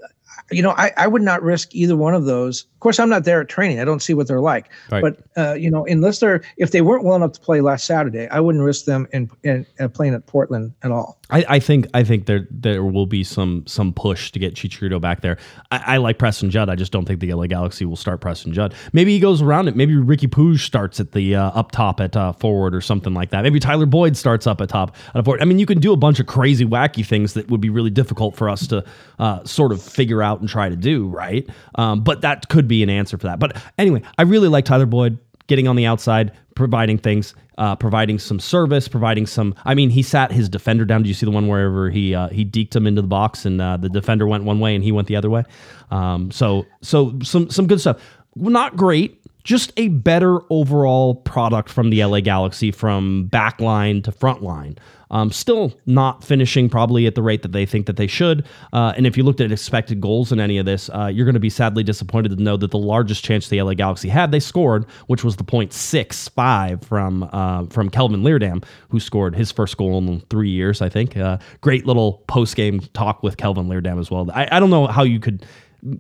you 0.51 0.62
know, 0.62 0.71
I, 0.71 0.91
I 0.97 1.08
would 1.08 1.21
not 1.21 1.41
risk 1.41 1.73
either 1.73 1.95
one 1.95 2.13
of 2.13 2.25
those. 2.25 2.63
Of 2.63 2.79
course, 2.79 2.99
I'm 2.99 3.10
not 3.10 3.23
there 3.23 3.41
at 3.41 3.49
training. 3.49 3.79
I 3.79 3.86
don't 3.86 4.01
see 4.01 4.13
what 4.13 4.27
they're 4.27 4.41
like. 4.41 4.69
Right. 4.91 5.01
But 5.01 5.19
uh, 5.38 5.53
you 5.55 5.71
know, 5.71 5.86
unless 5.86 6.19
they're 6.19 6.43
if 6.58 6.71
they 6.71 6.81
weren't 6.81 7.03
well 7.03 7.15
enough 7.15 7.31
to 7.34 7.39
play 7.39 7.62
last 7.62 7.86
Saturday, 7.86 8.27
I 8.29 8.39
wouldn't 8.39 8.63
risk 8.63 8.86
them 8.86 9.08
in, 9.12 9.29
in 9.43 9.65
uh, 9.79 9.88
playing 9.88 10.13
at 10.13 10.27
Portland 10.27 10.73
at 10.84 10.91
all. 10.91 11.19
I, 11.31 11.45
I, 11.49 11.60
think 11.60 11.88
I 11.95 12.03
think 12.03 12.27
there 12.27 12.47
there 12.51 12.84
will 12.84 13.08
be 13.08 13.23
some 13.23 13.65
some 13.65 13.91
push 13.91 14.31
to 14.31 14.39
get 14.39 14.53
Chicharito 14.53 15.01
back 15.01 15.21
there. 15.21 15.38
I, 15.71 15.95
I, 15.95 15.97
like 15.97 16.19
Preston 16.19 16.51
Judd. 16.51 16.69
I 16.69 16.75
just 16.75 16.91
don't 16.91 17.05
think 17.05 17.19
the 17.19 17.34
LA 17.34 17.47
Galaxy 17.47 17.86
will 17.86 17.95
start 17.95 18.21
Preston 18.21 18.53
Judd. 18.53 18.75
Maybe 18.93 19.12
he 19.12 19.19
goes 19.19 19.41
around 19.41 19.67
it. 19.67 19.75
Maybe 19.75 19.93
Riqui 19.93 20.29
Puig 20.29 20.60
starts 20.60 20.99
at 20.99 21.13
the 21.13 21.36
uh, 21.36 21.49
up 21.49 21.71
top 21.71 21.99
at 21.99 22.15
uh, 22.15 22.34
forward 22.34 22.75
or 22.75 22.81
something 22.81 23.15
like 23.15 23.31
that. 23.31 23.41
Maybe 23.41 23.60
Tyler 23.60 23.88
Boyd 23.88 24.15
starts 24.15 24.45
up 24.45 24.62
at 24.62 24.69
top 24.69 24.95
at 25.15 25.25
forward. 25.25 25.41
I 25.41 25.45
mean, 25.45 25.58
you 25.58 25.65
can 25.65 25.79
do 25.79 25.93
a 25.93 25.97
bunch 25.97 26.19
of 26.19 26.27
crazy 26.27 26.65
wacky 26.65 27.03
things 27.03 27.34
that 27.34 27.49
would 27.49 27.62
be 27.62 27.71
really 27.71 27.89
difficult 27.89 28.36
for 28.36 28.47
us 28.47 28.67
to 28.67 28.86
uh, 29.17 29.43
sort 29.45 29.71
of 29.71 29.81
figure 29.81 30.21
out 30.21 30.34
and 30.39 30.49
try 30.49 30.69
to 30.69 30.75
do 30.75 31.07
right. 31.07 31.47
Um, 31.75 32.03
but 32.03 32.21
that 32.21 32.49
could 32.49 32.67
be 32.67 32.83
an 32.83 32.89
answer 32.89 33.17
for 33.17 33.27
that. 33.27 33.39
But 33.39 33.57
anyway, 33.77 34.01
I 34.17 34.23
really 34.23 34.47
like 34.47 34.65
Tyler 34.65 34.85
Boyd 34.85 35.17
getting 35.47 35.67
on 35.67 35.75
the 35.75 35.85
outside, 35.85 36.31
providing 36.55 36.97
things, 36.97 37.35
uh, 37.57 37.75
providing 37.75 38.19
some 38.19 38.39
service, 38.39 38.87
providing 38.87 39.25
some. 39.25 39.55
I 39.65 39.75
mean, 39.75 39.89
he 39.89 40.01
sat 40.01 40.31
his 40.31 40.49
defender 40.49 40.85
down. 40.85 41.03
Did 41.03 41.09
you 41.09 41.13
see 41.13 41.25
the 41.25 41.31
one 41.31 41.47
wherever 41.47 41.89
he 41.89 42.15
uh, 42.15 42.29
he 42.29 42.45
deked 42.45 42.75
him 42.75 42.87
into 42.87 43.01
the 43.01 43.07
box 43.07 43.45
and 43.45 43.61
uh, 43.61 43.77
the 43.77 43.89
defender 43.89 44.27
went 44.27 44.43
one 44.43 44.59
way 44.59 44.75
and 44.75 44.83
he 44.83 44.91
went 44.91 45.07
the 45.07 45.15
other 45.15 45.29
way? 45.29 45.43
Um, 45.91 46.31
so 46.31 46.65
so 46.81 47.17
some 47.23 47.49
some 47.49 47.67
good 47.67 47.79
stuff. 47.79 48.01
Not 48.35 48.75
great, 48.75 49.21
just 49.45 49.71
a 49.77 49.88
better 49.89 50.39
overall 50.49 51.15
product 51.15 51.69
from 51.69 51.91
the 51.91 52.03
LA 52.03 52.19
Galaxy 52.19 52.71
from 52.71 53.29
backline 53.31 54.03
to 54.03 54.12
frontline. 54.12 54.77
Um, 55.12 55.31
still 55.31 55.71
not 55.86 56.23
finishing 56.23 56.67
probably 56.67 57.05
at 57.05 57.13
the 57.13 57.21
rate 57.21 57.43
that 57.43 57.51
they 57.51 57.65
think 57.65 57.86
that 57.86 57.95
they 57.95 58.08
should. 58.08 58.43
Uh, 58.73 58.93
and 58.97 59.05
if 59.05 59.15
you 59.15 59.23
looked 59.23 59.39
at 59.39 59.51
expected 59.51 60.01
goals 60.01 60.31
in 60.31 60.39
any 60.39 60.58
of 60.58 60.65
this, 60.65 60.89
uh, 60.89 61.05
you're 61.05 61.25
going 61.25 61.36
to 61.36 61.39
be 61.39 61.49
sadly 61.49 61.84
disappointed 61.84 62.36
to 62.36 62.41
know 62.43 62.58
that 62.58 62.71
the 62.71 62.79
largest 62.79 63.23
chance 63.23 63.47
the 63.47 63.62
LA 63.62 63.75
Galaxy 63.75 64.10
had, 64.10 64.31
they 64.31 64.39
scored, 64.39 64.86
which 65.05 65.23
was 65.23 65.36
the 65.36 65.43
.65 65.43 66.84
from 66.84 67.29
uh, 67.31 67.65
from 67.67 67.89
Kelvin 67.89 68.23
Leerdam, 68.23 68.63
who 68.89 68.99
scored 68.99 69.36
his 69.36 69.51
first 69.51 69.77
goal 69.77 69.99
in 69.99 70.21
three 70.21 70.49
years, 70.49 70.81
I 70.81 70.89
think. 70.89 71.15
Uh, 71.15 71.38
great 71.62 71.86
little 71.86 72.23
post 72.27 72.55
game 72.55 72.79
talk 72.93 73.21
with 73.21 73.38
Kelvin 73.38 73.67
Leerdam 73.67 73.99
as 73.99 74.10
well. 74.10 74.29
I, 74.34 74.47
I 74.51 74.60
don't 74.60 74.71
know 74.71 74.88
how 74.88 75.03
you 75.03 75.19
could 75.19 75.45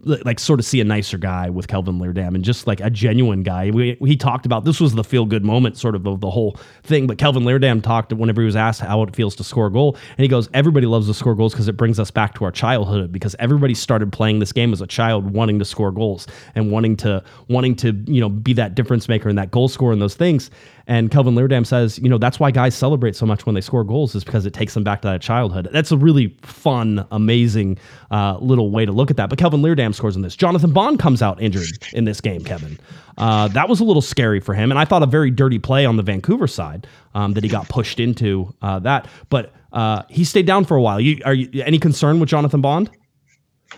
like 0.03 0.39
sort 0.39 0.59
of 0.59 0.65
see 0.65 0.81
a 0.81 0.83
nicer 0.83 1.17
guy 1.17 1.49
with 1.49 1.67
Kelvin 1.67 1.99
Leerdam 1.99 2.33
and 2.33 2.43
just 2.43 2.65
like 2.65 2.79
a 2.79 2.89
genuine 2.89 3.43
guy. 3.43 3.69
We, 3.69 3.95
he 4.01 4.17
talked 4.17 4.45
about 4.45 4.65
this 4.65 4.79
was 4.79 4.95
the 4.95 5.03
feel 5.03 5.25
good 5.25 5.45
moment 5.45 5.77
sort 5.77 5.95
of 5.95 6.07
of 6.07 6.21
the 6.21 6.29
whole 6.29 6.57
thing. 6.83 7.05
But 7.05 7.17
Kelvin 7.17 7.43
Leerdam 7.43 7.83
talked 7.83 8.11
whenever 8.11 8.41
he 8.41 8.45
was 8.45 8.55
asked 8.55 8.81
how 8.81 9.03
it 9.03 9.15
feels 9.15 9.35
to 9.35 9.43
score 9.43 9.67
a 9.67 9.71
goal, 9.71 9.95
and 10.17 10.23
he 10.23 10.27
goes, 10.27 10.49
"Everybody 10.53 10.87
loves 10.87 11.07
to 11.07 11.13
score 11.13 11.35
goals 11.35 11.53
because 11.53 11.67
it 11.67 11.77
brings 11.77 11.99
us 11.99 12.09
back 12.09 12.33
to 12.35 12.45
our 12.45 12.51
childhood. 12.51 13.11
Because 13.11 13.35
everybody 13.37 13.75
started 13.75 14.11
playing 14.11 14.39
this 14.39 14.51
game 14.51 14.73
as 14.73 14.81
a 14.81 14.87
child, 14.87 15.31
wanting 15.31 15.59
to 15.59 15.65
score 15.65 15.91
goals 15.91 16.25
and 16.55 16.71
wanting 16.71 16.97
to 16.97 17.23
wanting 17.47 17.75
to 17.75 17.91
you 18.07 18.21
know 18.21 18.29
be 18.29 18.53
that 18.53 18.73
difference 18.75 19.07
maker 19.07 19.29
and 19.29 19.37
that 19.37 19.51
goal 19.51 19.67
scorer 19.67 19.93
and 19.93 20.01
those 20.01 20.15
things." 20.15 20.49
And 20.87 21.09
Kelvin 21.09 21.35
Leerdam 21.35 21.65
says, 21.65 21.97
you 21.99 22.09
know, 22.09 22.17
that's 22.17 22.39
why 22.39 22.51
guys 22.51 22.75
celebrate 22.75 23.15
so 23.15 23.25
much 23.25 23.45
when 23.45 23.55
they 23.55 23.61
score 23.61 23.83
goals 23.83 24.13
is 24.13 24.23
because 24.23 24.45
it 24.45 24.53
takes 24.53 24.73
them 24.73 24.83
back 24.83 25.01
to 25.01 25.07
that 25.07 25.21
childhood. 25.21 25.67
That's 25.71 25.91
a 25.91 25.97
really 25.97 26.37
fun, 26.43 27.05
amazing 27.11 27.79
uh, 28.11 28.37
little 28.39 28.69
way 28.69 28.85
to 28.85 28.91
look 28.91 29.09
at 29.09 29.17
that. 29.17 29.29
But 29.29 29.39
Kelvin 29.39 29.61
Leerdam 29.61 29.95
scores 29.95 30.15
in 30.15 30.21
this. 30.21 30.35
Jonathan 30.35 30.71
Bond 30.71 30.99
comes 30.99 31.21
out 31.21 31.41
injured 31.41 31.87
in 31.93 32.05
this 32.05 32.21
game, 32.21 32.43
Kevin. 32.43 32.79
Uh, 33.17 33.47
that 33.49 33.67
was 33.69 33.79
a 33.79 33.83
little 33.83 34.01
scary 34.01 34.39
for 34.39 34.53
him. 34.53 34.71
And 34.71 34.79
I 34.79 34.85
thought 34.85 35.01
a 35.01 35.07
very 35.07 35.31
dirty 35.31 35.59
play 35.59 35.85
on 35.85 35.97
the 35.97 36.03
Vancouver 36.03 36.47
side 36.47 36.87
um, 37.13 37.33
that 37.33 37.43
he 37.43 37.49
got 37.49 37.67
pushed 37.69 37.99
into 37.99 38.53
uh, 38.61 38.79
that. 38.79 39.07
But 39.29 39.53
uh, 39.73 40.03
he 40.09 40.23
stayed 40.23 40.45
down 40.45 40.65
for 40.65 40.77
a 40.77 40.81
while. 40.81 40.99
You, 40.99 41.19
are 41.25 41.33
you 41.33 41.63
any 41.63 41.79
concern 41.79 42.19
with 42.19 42.29
Jonathan 42.29 42.61
Bond? 42.61 42.91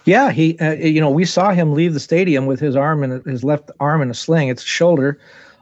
Yeah, 0.06 0.32
he, 0.32 0.58
uh, 0.60 0.74
you 0.74 1.02
know, 1.02 1.10
we 1.10 1.26
saw 1.26 1.52
him 1.52 1.74
leave 1.74 1.94
the 1.94 2.00
stadium 2.00 2.46
with 2.46 2.60
his 2.60 2.76
arm 2.76 3.04
and 3.04 3.26
his 3.26 3.44
left 3.44 3.72
arm 3.80 4.02
in 4.02 4.10
a 4.10 4.14
sling. 4.14 4.50
It's 4.50 4.64
a 4.64 4.68
shoulder. 4.68 5.20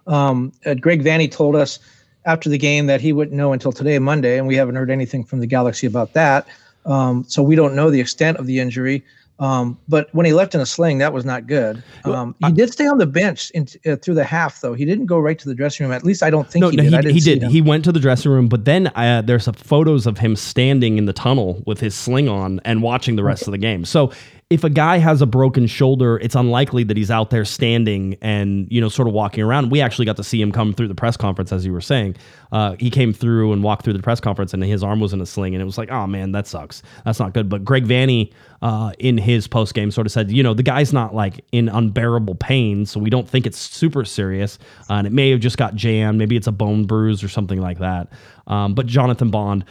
Um, 0.08 0.52
uh, 0.66 0.76
Greg 0.76 1.04
Vanney 1.04 1.32
told 1.32 1.56
us 1.56 1.80
after 2.26 2.50
the 2.50 2.58
game 2.58 2.88
that 2.88 3.02
he 3.02 3.14
wouldn't 3.14 3.36
know 3.36 3.54
until 3.54 3.72
today, 3.72 4.00
Monday, 4.00 4.38
and 4.38 4.48
we 4.48 4.56
haven't 4.56 4.76
heard 4.76 4.90
anything 4.90 5.24
from 5.24 5.40
the 5.40 5.48
Galaxy 5.48 5.88
about 5.88 6.14
that. 6.14 6.48
Um, 6.86 7.26
so 7.28 7.42
we 7.44 7.56
don't 7.56 7.76
know 7.76 7.90
the 7.90 8.02
extent 8.02 8.38
of 8.38 8.46
the 8.46 8.60
injury. 8.60 9.04
Um, 9.38 9.78
but 9.90 10.08
when 10.14 10.26
he 10.26 10.32
left 10.32 10.56
in 10.56 10.62
a 10.62 10.66
sling, 10.66 11.00
that 11.00 11.12
was 11.12 11.26
not 11.26 11.46
good. 11.46 11.84
Um, 12.06 12.36
he 12.46 12.54
did 12.54 12.72
stay 12.72 12.88
on 12.88 13.00
the 13.00 13.06
bench 13.06 13.50
in, 13.52 13.68
uh, 13.86 13.98
through 13.98 14.14
the 14.14 14.24
half, 14.24 14.62
though. 14.62 14.74
He 14.74 14.86
didn't 14.86 15.08
go 15.08 15.20
right 15.20 15.38
to 15.38 15.50
the 15.50 15.56
dressing 15.56 15.86
room. 15.86 15.94
At 15.94 16.06
least 16.06 16.24
I 16.24 16.30
don't 16.30 16.50
think 16.50 16.62
no, 16.62 16.70
he 16.70 16.78
no, 16.78 17.02
did. 17.02 17.12
He, 17.12 17.14
he 17.14 17.20
did. 17.20 17.44
He 17.44 17.62
went 17.62 17.84
to 17.84 17.92
the 17.92 18.00
dressing 18.00 18.32
room, 18.32 18.48
but 18.48 18.64
then 18.64 18.88
uh, 18.96 19.24
there's 19.26 19.44
some 19.44 19.56
photos 19.56 20.08
of 20.08 20.20
him 20.20 20.38
standing 20.38 20.98
in 20.98 21.06
the 21.06 21.12
tunnel 21.12 21.62
with 21.66 21.82
his 21.82 21.96
sling 21.96 22.30
on 22.30 22.62
and 22.64 22.82
watching 22.82 23.18
the 23.18 23.26
rest 23.26 23.46
of 23.46 23.52
the 23.52 23.58
game. 23.58 23.84
So 23.84 24.14
if 24.56 24.64
a 24.64 24.70
guy 24.70 25.00
has 25.00 25.22
a 25.22 25.26
broken 25.26 25.68
shoulder, 25.68 26.18
it's 26.20 26.34
unlikely 26.34 26.86
that 26.86 26.96
he's 26.96 27.12
out 27.12 27.30
there 27.30 27.44
standing 27.44 28.18
and 28.22 28.72
you 28.72 28.80
know 28.80 28.88
sort 28.88 29.06
of 29.06 29.14
walking 29.14 29.44
around. 29.44 29.70
We 29.70 29.82
actually 29.82 30.06
got 30.06 30.16
to 30.16 30.24
see 30.24 30.42
him 30.42 30.54
come 30.54 30.74
through 30.74 30.88
the 30.88 30.96
press 30.96 31.18
conference, 31.18 31.52
as 31.52 31.66
you 31.66 31.74
were 31.74 31.82
saying. 31.82 32.16
Uh, 32.54 32.78
he 32.80 32.90
came 32.90 33.12
through 33.12 33.52
and 33.52 33.64
walked 33.64 33.84
through 33.84 33.92
the 33.92 34.02
press 34.02 34.22
conference, 34.22 34.54
and 34.54 34.64
his 34.64 34.82
arm 34.82 35.02
was 35.02 35.12
in 35.12 35.20
a 35.20 35.26
sling, 35.26 35.56
and 35.56 35.62
it 35.62 35.66
was 35.66 35.78
like, 35.78 35.92
oh 35.92 36.08
man, 36.08 36.32
that 36.32 36.48
sucks. 36.48 36.84
That's 37.04 37.20
not 37.20 37.34
good. 37.34 37.50
But 37.50 37.66
Greg 37.66 37.86
Vanney, 37.86 38.32
uh, 38.62 38.94
in 38.98 39.18
his 39.18 39.46
post 39.46 39.74
game, 39.74 39.92
sort 39.92 40.08
of 40.08 40.14
said, 40.14 40.32
you 40.32 40.42
know, 40.42 40.54
the 40.54 40.64
guy's 40.64 40.94
not 40.94 41.14
like 41.14 41.44
in 41.52 41.68
unbearable 41.68 42.36
pain, 42.36 42.86
so 42.86 42.98
we 42.98 43.10
don't 43.10 43.28
think 43.28 43.46
it's 43.46 43.58
super 43.58 44.06
serious, 44.06 44.58
uh, 44.90 44.94
and 44.94 45.06
it 45.06 45.12
may 45.12 45.32
have 45.32 45.42
just 45.42 45.58
got 45.58 45.76
jammed. 45.76 46.18
Maybe 46.18 46.38
it's 46.38 46.48
a 46.48 46.54
bone 46.54 46.86
bruise 46.86 47.22
or 47.26 47.28
something 47.28 47.60
like 47.60 47.80
that. 47.80 48.08
Um, 48.48 48.74
but 48.74 48.86
Jonathan 48.86 49.32
Bond 49.32 49.66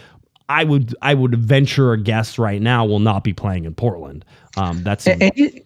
I 0.49 0.65
would 0.65 0.95
I 1.03 1.15
would 1.15 1.35
venture 1.37 1.93
a 1.93 1.99
guess 1.99 2.39
right 2.39 2.61
now 2.61 2.85
will 2.85 2.99
not 2.99 3.25
be 3.25 3.33
playing 3.33 3.65
in 3.65 3.75
Portland. 3.75 4.25
Um, 4.57 4.83
that's 4.83 5.07
and, 5.07 5.23
and, 5.23 5.33
he, 5.35 5.65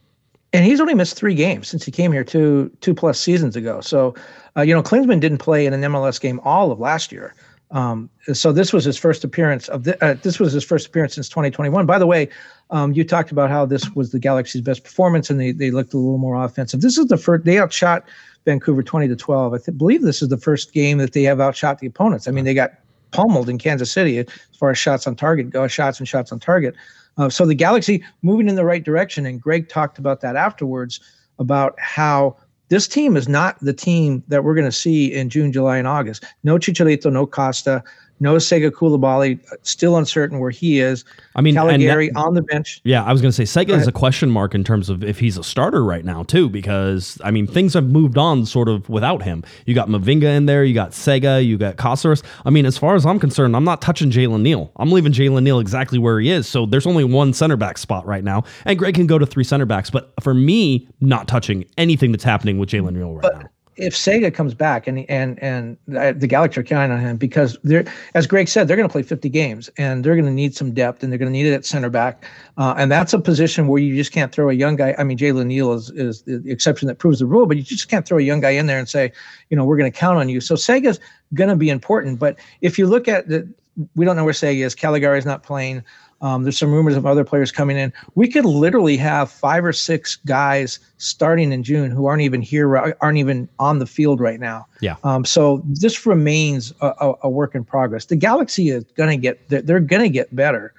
and, 0.52 0.64
he's 0.64 0.80
only 0.80 0.94
missed 0.94 1.16
three 1.16 1.34
games 1.34 1.68
since 1.68 1.84
he 1.84 1.90
came 1.90 2.12
here 2.12 2.24
two 2.24 2.70
two 2.80 2.94
plus 2.94 3.18
seasons 3.18 3.56
ago. 3.56 3.80
So, 3.80 4.14
uh, 4.56 4.62
you 4.62 4.74
know, 4.74 4.82
Klinsmann 4.82 5.20
didn't 5.20 5.38
play 5.38 5.66
in 5.66 5.72
an 5.72 5.80
MLS 5.82 6.20
game 6.20 6.40
all 6.44 6.70
of 6.70 6.78
last 6.78 7.10
year. 7.10 7.34
Um, 7.70 8.08
so 8.32 8.50
this 8.50 8.72
was 8.72 8.84
his 8.84 8.96
first 8.96 9.24
appearance 9.24 9.68
of 9.68 9.84
the, 9.84 10.02
uh, 10.02 10.14
this 10.22 10.38
was 10.38 10.54
his 10.54 10.64
first 10.64 10.86
appearance 10.86 11.16
since 11.16 11.28
2021. 11.28 11.84
By 11.84 11.98
the 11.98 12.06
way, 12.06 12.28
um, 12.70 12.92
you 12.92 13.04
talked 13.04 13.30
about 13.30 13.50
how 13.50 13.66
this 13.66 13.90
was 13.90 14.10
the 14.10 14.18
Galaxy's 14.18 14.62
best 14.62 14.84
performance 14.84 15.28
and 15.28 15.38
they 15.40 15.52
they 15.52 15.70
looked 15.70 15.92
a 15.92 15.98
little 15.98 16.18
more 16.18 16.42
offensive. 16.42 16.80
This 16.80 16.96
is 16.96 17.06
the 17.06 17.18
first 17.18 17.44
they 17.44 17.58
outshot 17.58 18.04
Vancouver 18.44 18.82
20 18.82 19.08
to 19.08 19.16
12. 19.16 19.52
I 19.52 19.58
th- 19.58 19.76
believe 19.76 20.02
this 20.02 20.22
is 20.22 20.28
the 20.28 20.38
first 20.38 20.72
game 20.72 20.98
that 20.98 21.12
they 21.12 21.24
have 21.24 21.40
outshot 21.40 21.80
the 21.80 21.86
opponents. 21.86 22.28
I 22.28 22.30
mean, 22.30 22.44
they 22.44 22.54
got 22.54 22.72
pummeled 23.10 23.48
in 23.48 23.58
Kansas 23.58 23.90
City 23.90 24.18
as 24.18 24.26
far 24.58 24.70
as 24.70 24.78
shots 24.78 25.06
on 25.06 25.16
target 25.16 25.50
go, 25.50 25.66
shots 25.66 25.98
and 25.98 26.08
shots 26.08 26.32
on 26.32 26.40
target. 26.40 26.74
Uh, 27.16 27.28
so 27.28 27.44
the 27.44 27.54
Galaxy 27.54 28.04
moving 28.22 28.48
in 28.48 28.54
the 28.54 28.64
right 28.64 28.84
direction, 28.84 29.26
and 29.26 29.40
Greg 29.40 29.68
talked 29.68 29.98
about 29.98 30.20
that 30.20 30.36
afterwards 30.36 31.00
about 31.38 31.74
how 31.78 32.36
this 32.68 32.86
team 32.86 33.16
is 33.16 33.28
not 33.28 33.58
the 33.60 33.72
team 33.72 34.22
that 34.28 34.44
we're 34.44 34.54
going 34.54 34.64
to 34.64 34.72
see 34.72 35.12
in 35.12 35.30
June, 35.30 35.52
July, 35.52 35.78
and 35.78 35.88
August. 35.88 36.24
No 36.44 36.58
Chicharito, 36.58 37.10
no 37.10 37.26
Costa, 37.26 37.82
no 38.20 38.37
Sega 38.37 38.70
Coulibaly, 38.70 39.40
uh, 39.52 39.57
still 39.62 39.96
uncertain 39.96 40.38
where 40.38 40.50
he 40.50 40.81
is. 40.81 41.04
I 41.37 41.40
mean, 41.40 41.54
Calegari 41.54 42.12
that- 42.12 42.18
on 42.18 42.35
the 42.35 42.42
bench. 42.42 42.81
Yeah, 42.85 43.04
I 43.04 43.12
was 43.12 43.20
going 43.20 43.33
to 43.33 43.46
say 43.46 43.64
Sega 43.64 43.76
is 43.76 43.87
a 43.87 43.92
question 43.92 44.31
mark 44.31 44.54
in 44.54 44.64
terms 44.64 44.88
of 44.88 45.04
if 45.04 45.18
he's 45.18 45.37
a 45.38 45.44
starter 45.44 45.85
right 45.85 46.04
now 46.04 46.22
too, 46.22 46.48
because 46.48 47.18
I 47.22 47.31
mean 47.31 47.46
things 47.46 47.74
have 47.74 47.85
moved 47.85 48.18
on 48.18 48.46
sort 48.46 48.68
of 48.68 48.88
without 48.88 49.22
him. 49.22 49.44
You 49.66 49.74
got 49.74 49.88
Mavinga 49.88 50.37
in 50.37 50.46
there, 50.46 50.64
you 50.64 50.74
got 50.74 50.92
Sega, 50.92 51.44
you 51.44 51.59
got 51.59 51.76
Caceres. 51.76 52.22
I 52.44 52.50
mean, 52.50 52.66
as 52.66 52.76
far 52.78 52.94
as 52.94 53.07
I'm 53.07 53.18
concerned, 53.18 53.57
I'm 53.57 53.64
not 53.64 53.81
touching 53.81 54.11
Jalen 54.11 54.42
Neal. 54.42 54.72
I'm 54.76 54.90
leaving 54.90 55.12
Jalen 55.12 55.42
Neal 55.42 55.61
exactly 55.61 55.98
where 55.98 56.20
he 56.20 56.31
is. 56.31 56.46
So 56.46 56.66
there's 56.66 56.87
only 56.87 57.04
one 57.04 57.33
center 57.33 57.57
back 57.57 57.78
spot 57.78 58.07
right 58.07 58.24
now, 58.24 58.44
and 58.64 58.78
Greg 58.78 58.94
can 58.94 59.07
go 59.07 59.18
to 59.18 59.26
three 59.26 59.44
center 59.44 59.66
backs. 59.66 59.90
But 59.90 60.12
for 60.20 60.35
me, 60.35 60.88
not 61.00 61.28
touching 61.28 61.64
anything 61.76 62.12
that's 62.12 62.24
happening 62.24 62.59
with 62.59 62.68
Jalen 62.70 62.94
Neal 62.94 63.14
right 63.14 63.33
now. 63.35 63.48
If 63.78 63.94
Sega 63.94 64.32
comes 64.32 64.54
back 64.54 64.86
and 64.86 65.08
and 65.08 65.42
and 65.42 65.76
the 65.86 66.26
Galaxy 66.26 66.60
are 66.60 66.64
counting 66.64 66.96
on 66.96 67.00
him 67.00 67.16
because 67.16 67.56
they're 67.64 67.84
as 68.14 68.26
Greg 68.26 68.48
said 68.48 68.68
they're 68.68 68.76
going 68.76 68.88
to 68.88 68.92
play 68.92 69.02
50 69.02 69.28
games 69.28 69.70
and 69.78 70.04
they're 70.04 70.14
going 70.14 70.26
to 70.26 70.32
need 70.32 70.54
some 70.54 70.72
depth 70.74 71.02
and 71.02 71.12
they're 71.12 71.18
going 71.18 71.32
to 71.32 71.36
need 71.36 71.46
it 71.46 71.54
at 71.54 71.64
center 71.64 71.90
back 71.90 72.24
uh, 72.56 72.74
and 72.76 72.90
that's 72.90 73.12
a 73.12 73.18
position 73.18 73.68
where 73.68 73.80
you 73.80 73.94
just 73.96 74.12
can't 74.12 74.32
throw 74.32 74.50
a 74.50 74.54
young 74.54 74.76
guy. 74.76 74.94
I 74.98 75.04
mean 75.04 75.16
Jalen 75.16 75.46
Neal 75.46 75.72
is 75.72 75.90
is 75.90 76.22
the 76.22 76.42
exception 76.50 76.88
that 76.88 76.98
proves 76.98 77.20
the 77.20 77.26
rule, 77.26 77.46
but 77.46 77.56
you 77.56 77.62
just 77.62 77.88
can't 77.88 78.06
throw 78.06 78.18
a 78.18 78.22
young 78.22 78.40
guy 78.40 78.50
in 78.50 78.66
there 78.66 78.78
and 78.78 78.88
say 78.88 79.12
you 79.50 79.56
know 79.56 79.64
we're 79.64 79.78
going 79.78 79.90
to 79.90 79.98
count 79.98 80.18
on 80.18 80.28
you. 80.28 80.40
So 80.40 80.54
Sega's 80.54 81.00
going 81.34 81.50
to 81.50 81.56
be 81.56 81.70
important, 81.70 82.18
but 82.18 82.36
if 82.60 82.78
you 82.78 82.86
look 82.86 83.08
at 83.08 83.28
the 83.28 83.48
we 83.94 84.04
don't 84.04 84.16
know 84.16 84.24
where 84.24 84.34
Sega 84.34 84.64
is. 84.64 84.74
Calegari 84.74 85.18
is 85.18 85.26
not 85.26 85.42
playing. 85.42 85.84
Um, 86.20 86.42
there's 86.42 86.59
some 86.59 86.72
rumors 86.72 86.96
of 86.96 87.07
other 87.07 87.24
players 87.24 87.52
coming 87.52 87.76
in. 87.76 87.92
We 88.16 88.28
could 88.28 88.44
literally 88.44 88.96
have 88.96 89.31
five 89.31 89.64
or 89.64 89.72
six 89.72 90.16
guys 90.26 90.81
starting 90.96 91.52
in 91.52 91.62
June 91.62 91.90
who 91.92 92.07
aren't 92.07 92.22
even 92.22 92.42
here, 92.42 92.76
aren't 93.00 93.18
even 93.18 93.48
on 93.59 93.78
the 93.78 93.87
field 93.87 94.20
right 94.20 94.40
now. 94.40 94.66
Yeah. 94.81 94.96
Um, 95.04 95.24
so 95.24 95.62
this 95.64 96.07
remains 96.07 96.72
a, 96.81 96.92
a, 97.00 97.14
a 97.24 97.31
work 97.31 97.54
in 97.54 97.64
progress. 97.64 98.07
The 98.07 98.16
Galaxy 98.16 98.70
is 98.70 98.85
going 98.96 99.11
to 99.11 99.16
get, 99.16 99.48
they're, 99.48 99.62
they're 99.62 99.81
going 99.81 100.02
to 100.02 100.09
get 100.09 100.35
better. 100.35 100.74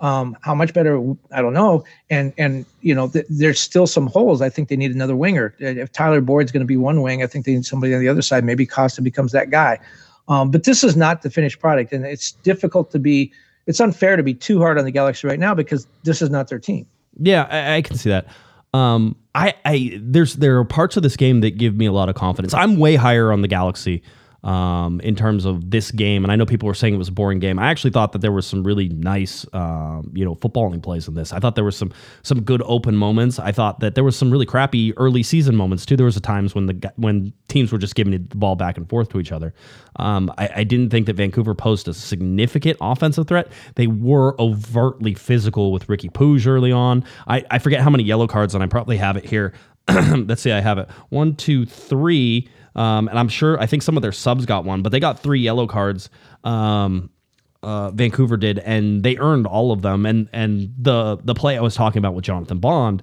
Um, 0.00 0.36
how 0.40 0.54
much 0.54 0.72
better? 0.72 0.98
I 1.30 1.42
don't 1.42 1.52
know. 1.52 1.84
And 2.08 2.32
and 2.38 2.64
you 2.80 2.94
know, 2.94 3.08
th- 3.08 3.26
there's 3.28 3.60
still 3.60 3.86
some 3.86 4.06
holes. 4.06 4.40
I 4.40 4.48
think 4.48 4.70
they 4.70 4.76
need 4.76 4.94
another 4.94 5.14
winger. 5.14 5.54
If 5.58 5.92
Tyler 5.92 6.22
Boyd's 6.22 6.50
going 6.50 6.62
to 6.62 6.66
be 6.66 6.78
one 6.78 7.02
wing, 7.02 7.22
I 7.22 7.26
think 7.26 7.44
they 7.44 7.54
need 7.54 7.66
somebody 7.66 7.94
on 7.94 8.00
the 8.00 8.08
other 8.08 8.22
side. 8.22 8.42
Maybe 8.42 8.64
Costa 8.64 9.02
becomes 9.02 9.32
that 9.32 9.50
guy. 9.50 9.78
Um, 10.26 10.50
but 10.50 10.64
this 10.64 10.82
is 10.82 10.96
not 10.96 11.20
the 11.20 11.28
finished 11.28 11.60
product, 11.60 11.92
and 11.92 12.06
it's 12.06 12.32
difficult 12.32 12.90
to 12.92 12.98
be. 12.98 13.30
It's 13.66 13.80
unfair 13.80 14.16
to 14.16 14.22
be 14.22 14.34
too 14.34 14.58
hard 14.58 14.78
on 14.78 14.84
the 14.84 14.90
Galaxy 14.90 15.26
right 15.26 15.38
now 15.38 15.54
because 15.54 15.86
this 16.02 16.22
is 16.22 16.30
not 16.30 16.48
their 16.48 16.58
team. 16.58 16.86
Yeah, 17.18 17.46
I, 17.50 17.76
I 17.76 17.82
can 17.82 17.96
see 17.96 18.10
that. 18.10 18.26
Um, 18.72 19.16
I, 19.34 19.54
I 19.64 19.98
there's 20.00 20.34
there 20.34 20.58
are 20.58 20.64
parts 20.64 20.96
of 20.96 21.02
this 21.02 21.16
game 21.16 21.40
that 21.40 21.58
give 21.58 21.74
me 21.74 21.86
a 21.86 21.92
lot 21.92 22.08
of 22.08 22.14
confidence. 22.14 22.54
I'm 22.54 22.76
way 22.76 22.96
higher 22.96 23.32
on 23.32 23.42
the 23.42 23.48
Galaxy 23.48 24.02
um, 24.42 25.00
in 25.00 25.14
terms 25.14 25.44
of 25.44 25.70
this 25.70 25.90
game, 25.90 26.24
and 26.24 26.32
I 26.32 26.36
know 26.36 26.46
people 26.46 26.66
were 26.66 26.74
saying 26.74 26.94
it 26.94 26.98
was 26.98 27.08
a 27.08 27.12
boring 27.12 27.40
game. 27.40 27.58
I 27.58 27.70
actually 27.70 27.90
thought 27.90 28.12
that 28.12 28.20
there 28.20 28.32
was 28.32 28.46
some 28.46 28.64
really 28.64 28.88
nice, 28.88 29.44
um, 29.52 30.10
you 30.14 30.24
know, 30.24 30.34
footballing 30.34 30.82
plays 30.82 31.08
in 31.08 31.14
this. 31.14 31.32
I 31.32 31.38
thought 31.38 31.54
there 31.54 31.64
was 31.64 31.76
some 31.76 31.92
some 32.22 32.42
good 32.42 32.62
open 32.64 32.96
moments. 32.96 33.38
I 33.38 33.52
thought 33.52 33.80
that 33.80 33.94
there 33.94 34.04
was 34.04 34.16
some 34.16 34.30
really 34.30 34.46
crappy 34.46 34.96
early 34.96 35.22
season 35.22 35.56
moments 35.56 35.84
too. 35.84 35.96
There 35.96 36.06
was 36.06 36.16
a 36.16 36.20
times 36.20 36.54
when 36.54 36.66
the 36.66 36.92
when 36.96 37.32
teams 37.48 37.70
were 37.72 37.78
just 37.78 37.94
giving 37.94 38.12
the 38.12 38.18
ball 38.36 38.56
back 38.56 38.76
and 38.76 38.88
forth 38.88 39.10
to 39.10 39.20
each 39.20 39.32
other. 39.32 39.52
Um, 39.96 40.32
I, 40.38 40.50
I 40.56 40.64
didn't 40.64 40.90
think 40.90 41.06
that 41.06 41.16
Vancouver 41.16 41.54
posed 41.54 41.88
a 41.88 41.94
significant 41.94 42.78
offensive 42.80 43.26
threat. 43.26 43.48
They 43.74 43.86
were 43.86 44.40
overtly 44.40 45.14
physical 45.14 45.72
with 45.72 45.86
Riqui 45.88 46.10
Puig 46.10 46.46
early 46.46 46.72
on. 46.72 47.04
I, 47.26 47.44
I 47.50 47.58
forget 47.58 47.80
how 47.80 47.90
many 47.90 48.04
yellow 48.04 48.26
cards, 48.26 48.54
and 48.54 48.62
I 48.64 48.66
probably 48.66 48.96
have 48.96 49.16
it 49.16 49.24
here. 49.24 49.52
Let's 49.88 50.42
see, 50.42 50.52
I 50.52 50.60
have 50.60 50.78
it. 50.78 50.88
One, 51.08 51.34
two, 51.34 51.66
three. 51.66 52.48
Um, 52.74 53.08
and 53.08 53.18
I'm 53.18 53.28
sure, 53.28 53.60
I 53.60 53.66
think 53.66 53.82
some 53.82 53.96
of 53.96 54.02
their 54.02 54.12
subs 54.12 54.46
got 54.46 54.64
one, 54.64 54.82
but 54.82 54.92
they 54.92 55.00
got 55.00 55.20
three 55.20 55.40
yellow 55.40 55.66
cards. 55.66 56.08
Um, 56.44 57.10
uh, 57.62 57.90
Vancouver 57.90 58.36
did, 58.36 58.58
and 58.58 59.02
they 59.02 59.18
earned 59.18 59.46
all 59.46 59.72
of 59.72 59.82
them. 59.82 60.06
And 60.06 60.28
and 60.32 60.72
the 60.78 61.18
the 61.22 61.34
play 61.34 61.58
I 61.58 61.60
was 61.60 61.74
talking 61.74 61.98
about 61.98 62.14
with 62.14 62.24
Jonathan 62.24 62.58
Bond 62.58 63.02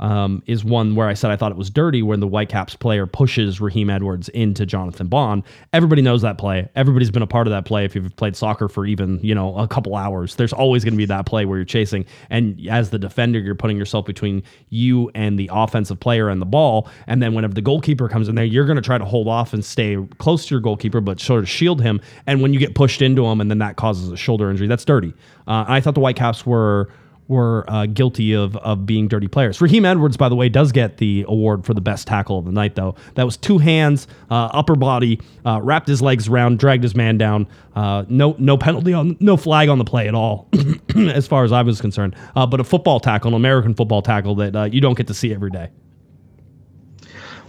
um, 0.00 0.42
is 0.46 0.64
one 0.64 0.94
where 0.94 1.08
I 1.08 1.14
said 1.14 1.30
I 1.30 1.36
thought 1.36 1.50
it 1.50 1.58
was 1.58 1.70
dirty 1.70 2.02
when 2.02 2.20
the 2.20 2.26
Whitecaps 2.26 2.76
player 2.76 3.06
pushes 3.06 3.60
Raheem 3.60 3.90
Edwards 3.90 4.28
into 4.30 4.64
Jonathan 4.66 5.08
Bond. 5.08 5.42
Everybody 5.72 6.02
knows 6.02 6.22
that 6.22 6.38
play. 6.38 6.68
Everybody's 6.76 7.10
been 7.10 7.22
a 7.22 7.26
part 7.26 7.46
of 7.46 7.50
that 7.52 7.64
play 7.64 7.84
if 7.84 7.94
you've 7.94 8.14
played 8.16 8.36
soccer 8.36 8.68
for 8.68 8.86
even 8.86 9.18
you 9.22 9.34
know 9.34 9.56
a 9.56 9.66
couple 9.66 9.96
hours. 9.96 10.36
There's 10.36 10.52
always 10.52 10.84
going 10.84 10.94
to 10.94 10.98
be 10.98 11.06
that 11.06 11.26
play 11.26 11.44
where 11.44 11.58
you're 11.58 11.64
chasing, 11.64 12.04
and 12.30 12.60
as 12.68 12.90
the 12.90 12.98
defender, 12.98 13.38
you're 13.38 13.54
putting 13.54 13.76
yourself 13.76 14.06
between 14.06 14.42
you 14.70 15.10
and 15.14 15.38
the 15.38 15.50
offensive 15.52 15.98
player 15.98 16.28
and 16.28 16.40
the 16.40 16.46
ball. 16.46 16.88
And 17.06 17.22
then 17.22 17.34
whenever 17.34 17.54
the 17.54 17.62
goalkeeper 17.62 18.08
comes 18.08 18.28
in 18.28 18.34
there, 18.34 18.44
you're 18.44 18.66
going 18.66 18.76
to 18.76 18.82
try 18.82 18.98
to 18.98 19.04
hold 19.04 19.28
off 19.28 19.52
and 19.52 19.64
stay 19.64 19.96
close 20.18 20.46
to 20.46 20.54
your 20.54 20.60
goalkeeper, 20.60 21.00
but 21.00 21.20
sort 21.20 21.40
of 21.40 21.48
shield 21.48 21.82
him. 21.82 22.00
And 22.26 22.40
when 22.40 22.52
you 22.52 22.58
get 22.58 22.74
pushed 22.74 23.02
into 23.02 23.26
him, 23.26 23.40
and 23.40 23.50
then 23.50 23.58
that 23.58 23.76
causes 23.76 24.10
a 24.10 24.16
shoulder 24.16 24.50
injury, 24.50 24.66
that's 24.66 24.84
dirty. 24.84 25.12
Uh, 25.46 25.64
I 25.66 25.80
thought 25.80 25.94
the 25.94 26.00
Whitecaps 26.00 26.46
were 26.46 26.90
were 27.28 27.64
uh, 27.68 27.86
guilty 27.86 28.32
of 28.32 28.56
of 28.56 28.86
being 28.86 29.06
dirty 29.06 29.28
players. 29.28 29.60
Raheem 29.60 29.84
Edwards, 29.84 30.16
by 30.16 30.28
the 30.28 30.34
way, 30.34 30.48
does 30.48 30.72
get 30.72 30.96
the 30.96 31.24
award 31.28 31.64
for 31.64 31.74
the 31.74 31.80
best 31.80 32.06
tackle 32.06 32.38
of 32.38 32.46
the 32.46 32.52
night, 32.52 32.74
though. 32.74 32.94
That 33.14 33.24
was 33.24 33.36
two 33.36 33.58
hands, 33.58 34.08
uh, 34.30 34.48
upper 34.52 34.74
body, 34.74 35.20
uh, 35.46 35.60
wrapped 35.62 35.86
his 35.86 36.02
legs 36.02 36.28
around, 36.28 36.58
dragged 36.58 36.82
his 36.82 36.96
man 36.96 37.18
down. 37.18 37.46
Uh, 37.76 38.04
no 38.08 38.34
no 38.38 38.56
penalty 38.56 38.92
on, 38.92 39.16
no 39.20 39.36
flag 39.36 39.68
on 39.68 39.78
the 39.78 39.84
play 39.84 40.08
at 40.08 40.14
all, 40.14 40.48
as 40.96 41.26
far 41.26 41.44
as 41.44 41.52
I 41.52 41.62
was 41.62 41.80
concerned. 41.80 42.16
Uh, 42.34 42.46
but 42.46 42.60
a 42.60 42.64
football 42.64 42.98
tackle, 42.98 43.28
an 43.28 43.34
American 43.34 43.74
football 43.74 44.02
tackle 44.02 44.34
that 44.36 44.56
uh, 44.56 44.64
you 44.64 44.80
don't 44.80 44.96
get 44.96 45.06
to 45.06 45.14
see 45.14 45.32
every 45.32 45.50
day. 45.50 45.68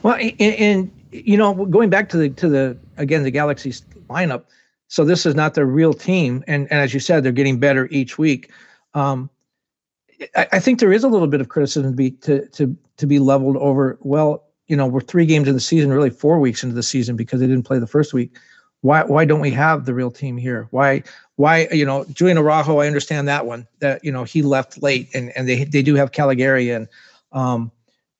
Well, 0.04 0.16
and, 0.16 0.42
and 0.42 0.92
you 1.12 1.38
know, 1.38 1.66
going 1.66 1.90
back 1.90 2.10
to 2.10 2.18
the 2.18 2.30
to 2.30 2.50
the 2.50 2.78
again 2.98 3.24
the 3.24 3.32
Galaxy's 3.32 3.82
lineup. 4.10 4.44
So 4.92 5.06
this 5.06 5.28
is 5.28 5.36
not 5.36 5.54
their 5.54 5.68
real 5.68 5.94
team, 5.94 6.44
and 6.48 6.68
and 6.72 6.80
as 6.80 6.94
you 6.94 7.00
said, 7.00 7.24
they're 7.24 7.32
getting 7.32 7.60
better 7.60 7.88
each 7.92 8.18
week. 8.18 8.52
Um, 8.96 9.30
I, 10.36 10.60
think 10.60 10.80
there 10.80 10.92
is 10.92 11.04
a 11.04 11.08
little 11.08 11.28
bit 11.28 11.42
of 11.42 11.50
criticism 11.50 11.92
to 11.92 11.96
be 11.96 12.12
to 12.12 12.46
to 12.50 12.76
to 12.98 13.06
be 13.08 13.20
leveled 13.20 13.58
over. 13.58 13.98
Well, 14.02 14.44
you 14.68 14.76
know, 14.76 14.86
we're 14.86 15.02
three 15.02 15.26
games 15.26 15.48
in 15.48 15.54
the 15.54 15.60
season, 15.60 15.92
really 15.92 16.10
four 16.10 16.40
weeks 16.40 16.64
into 16.64 16.76
the 16.76 16.84
season 16.84 17.16
because 17.16 17.40
they 17.40 17.48
didn't 17.48 17.64
play 17.64 17.80
the 17.80 17.88
first 17.88 18.14
week. 18.14 18.36
Why 18.82 19.04
why 19.04 19.26
don't 19.26 19.40
we 19.40 19.52
have 19.52 19.86
the 19.86 19.94
real 19.94 20.12
team 20.12 20.38
here? 20.38 20.68
Why 20.72 21.04
why 21.36 21.68
you 21.72 21.86
know 21.86 22.06
Julian 22.14 22.38
Araujo? 22.38 22.80
I 22.80 22.88
understand 22.88 23.28
that 23.28 23.46
one 23.46 23.68
that 23.80 24.04
you 24.04 24.12
know 24.12 24.24
he 24.24 24.42
left 24.42 24.82
late, 24.84 25.10
and 25.14 25.32
and 25.38 25.48
they 25.48 25.64
they 25.64 25.82
do 25.82 25.96
have 25.96 26.12
Calegari 26.12 26.76
and. 26.76 26.88
Um, 27.32 27.72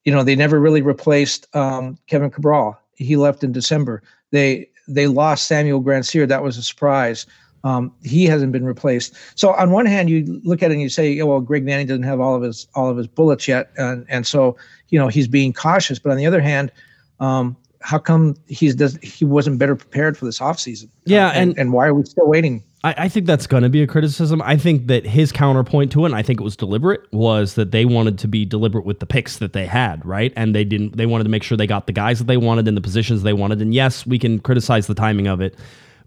you 0.04 0.12
know 0.12 0.22
they 0.22 0.36
never 0.36 0.60
really 0.60 0.82
replaced 0.82 1.46
um, 1.54 1.98
Kevin 2.06 2.30
Cabral. 2.30 2.78
He 2.94 3.16
left 3.16 3.44
in 3.44 3.52
December. 3.52 4.02
They 4.30 4.68
they 4.88 5.06
lost 5.06 5.46
Samuel 5.46 5.82
Grandsir. 5.82 6.26
That 6.26 6.42
was 6.42 6.56
a 6.56 6.62
surprise. 6.62 7.26
Um, 7.62 7.92
he 8.02 8.24
hasn't 8.24 8.52
been 8.52 8.64
replaced. 8.64 9.14
So 9.34 9.52
on 9.52 9.70
one 9.70 9.84
hand, 9.86 10.08
you 10.08 10.40
look 10.44 10.62
at 10.62 10.70
it 10.70 10.74
and 10.74 10.82
you 10.82 10.88
say, 10.88 11.20
oh, 11.20 11.26
well, 11.26 11.40
Greg 11.40 11.64
Vanney 11.66 11.86
doesn't 11.86 12.04
have 12.04 12.18
all 12.20 12.34
of 12.34 12.42
his 12.42 12.66
all 12.74 12.88
of 12.88 12.96
his 12.96 13.06
bullets 13.06 13.46
yet, 13.46 13.70
and 13.76 14.06
and 14.08 14.26
so 14.26 14.56
you 14.88 14.98
know 14.98 15.08
he's 15.08 15.28
being 15.28 15.52
cautious. 15.52 15.98
But 15.98 16.10
on 16.10 16.16
the 16.16 16.26
other 16.26 16.40
hand, 16.40 16.72
um, 17.20 17.56
how 17.82 17.98
come 17.98 18.36
he's 18.48 18.74
does 18.74 18.96
he 19.02 19.24
wasn't 19.24 19.58
better 19.58 19.76
prepared 19.76 20.16
for 20.16 20.24
this 20.24 20.38
offseason? 20.38 20.88
Yeah, 21.04 21.26
Uh, 21.28 21.32
and, 21.32 21.50
and- 21.50 21.58
and 21.58 21.72
why 21.72 21.86
are 21.86 21.94
we 21.94 22.04
still 22.04 22.26
waiting? 22.26 22.62
I, 22.82 22.94
I 22.96 23.08
think 23.10 23.26
that's 23.26 23.46
going 23.46 23.62
to 23.62 23.68
be 23.68 23.82
a 23.82 23.86
criticism. 23.86 24.40
I 24.40 24.56
think 24.56 24.86
that 24.86 25.04
his 25.04 25.32
counterpoint 25.32 25.92
to 25.92 26.04
it, 26.04 26.06
and 26.06 26.14
I 26.14 26.22
think 26.22 26.40
it 26.40 26.44
was 26.44 26.56
deliberate, 26.56 27.02
was 27.12 27.56
that 27.56 27.72
they 27.72 27.84
wanted 27.84 28.18
to 28.20 28.26
be 28.26 28.46
deliberate 28.46 28.86
with 28.86 29.00
the 29.00 29.06
picks 29.06 29.36
that 29.36 29.52
they 29.52 29.66
had, 29.66 30.02
right? 30.06 30.32
And 30.34 30.54
they 30.54 30.64
didn't. 30.64 30.96
They 30.96 31.04
wanted 31.04 31.24
to 31.24 31.30
make 31.30 31.42
sure 31.42 31.58
they 31.58 31.66
got 31.66 31.86
the 31.86 31.92
guys 31.92 32.20
that 32.20 32.26
they 32.26 32.38
wanted 32.38 32.66
in 32.66 32.74
the 32.74 32.80
positions 32.80 33.22
they 33.22 33.34
wanted. 33.34 33.60
And 33.60 33.74
yes, 33.74 34.06
we 34.06 34.18
can 34.18 34.38
criticize 34.38 34.86
the 34.86 34.94
timing 34.94 35.26
of 35.26 35.42
it. 35.42 35.58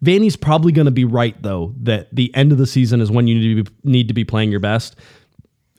Vanney's 0.04 0.36
probably 0.36 0.72
going 0.72 0.86
to 0.86 0.92
be 0.92 1.06
right 1.06 1.42
though 1.42 1.74
that 1.82 2.14
the 2.14 2.34
end 2.36 2.52
of 2.52 2.58
the 2.58 2.68
season 2.68 3.00
is 3.00 3.10
when 3.10 3.28
you 3.28 3.36
need 3.36 3.66
to 3.66 3.72
be, 3.72 3.90
need 3.90 4.08
to 4.10 4.14
be 4.14 4.26
playing 4.26 4.52
your 4.52 4.60
best. 4.60 4.98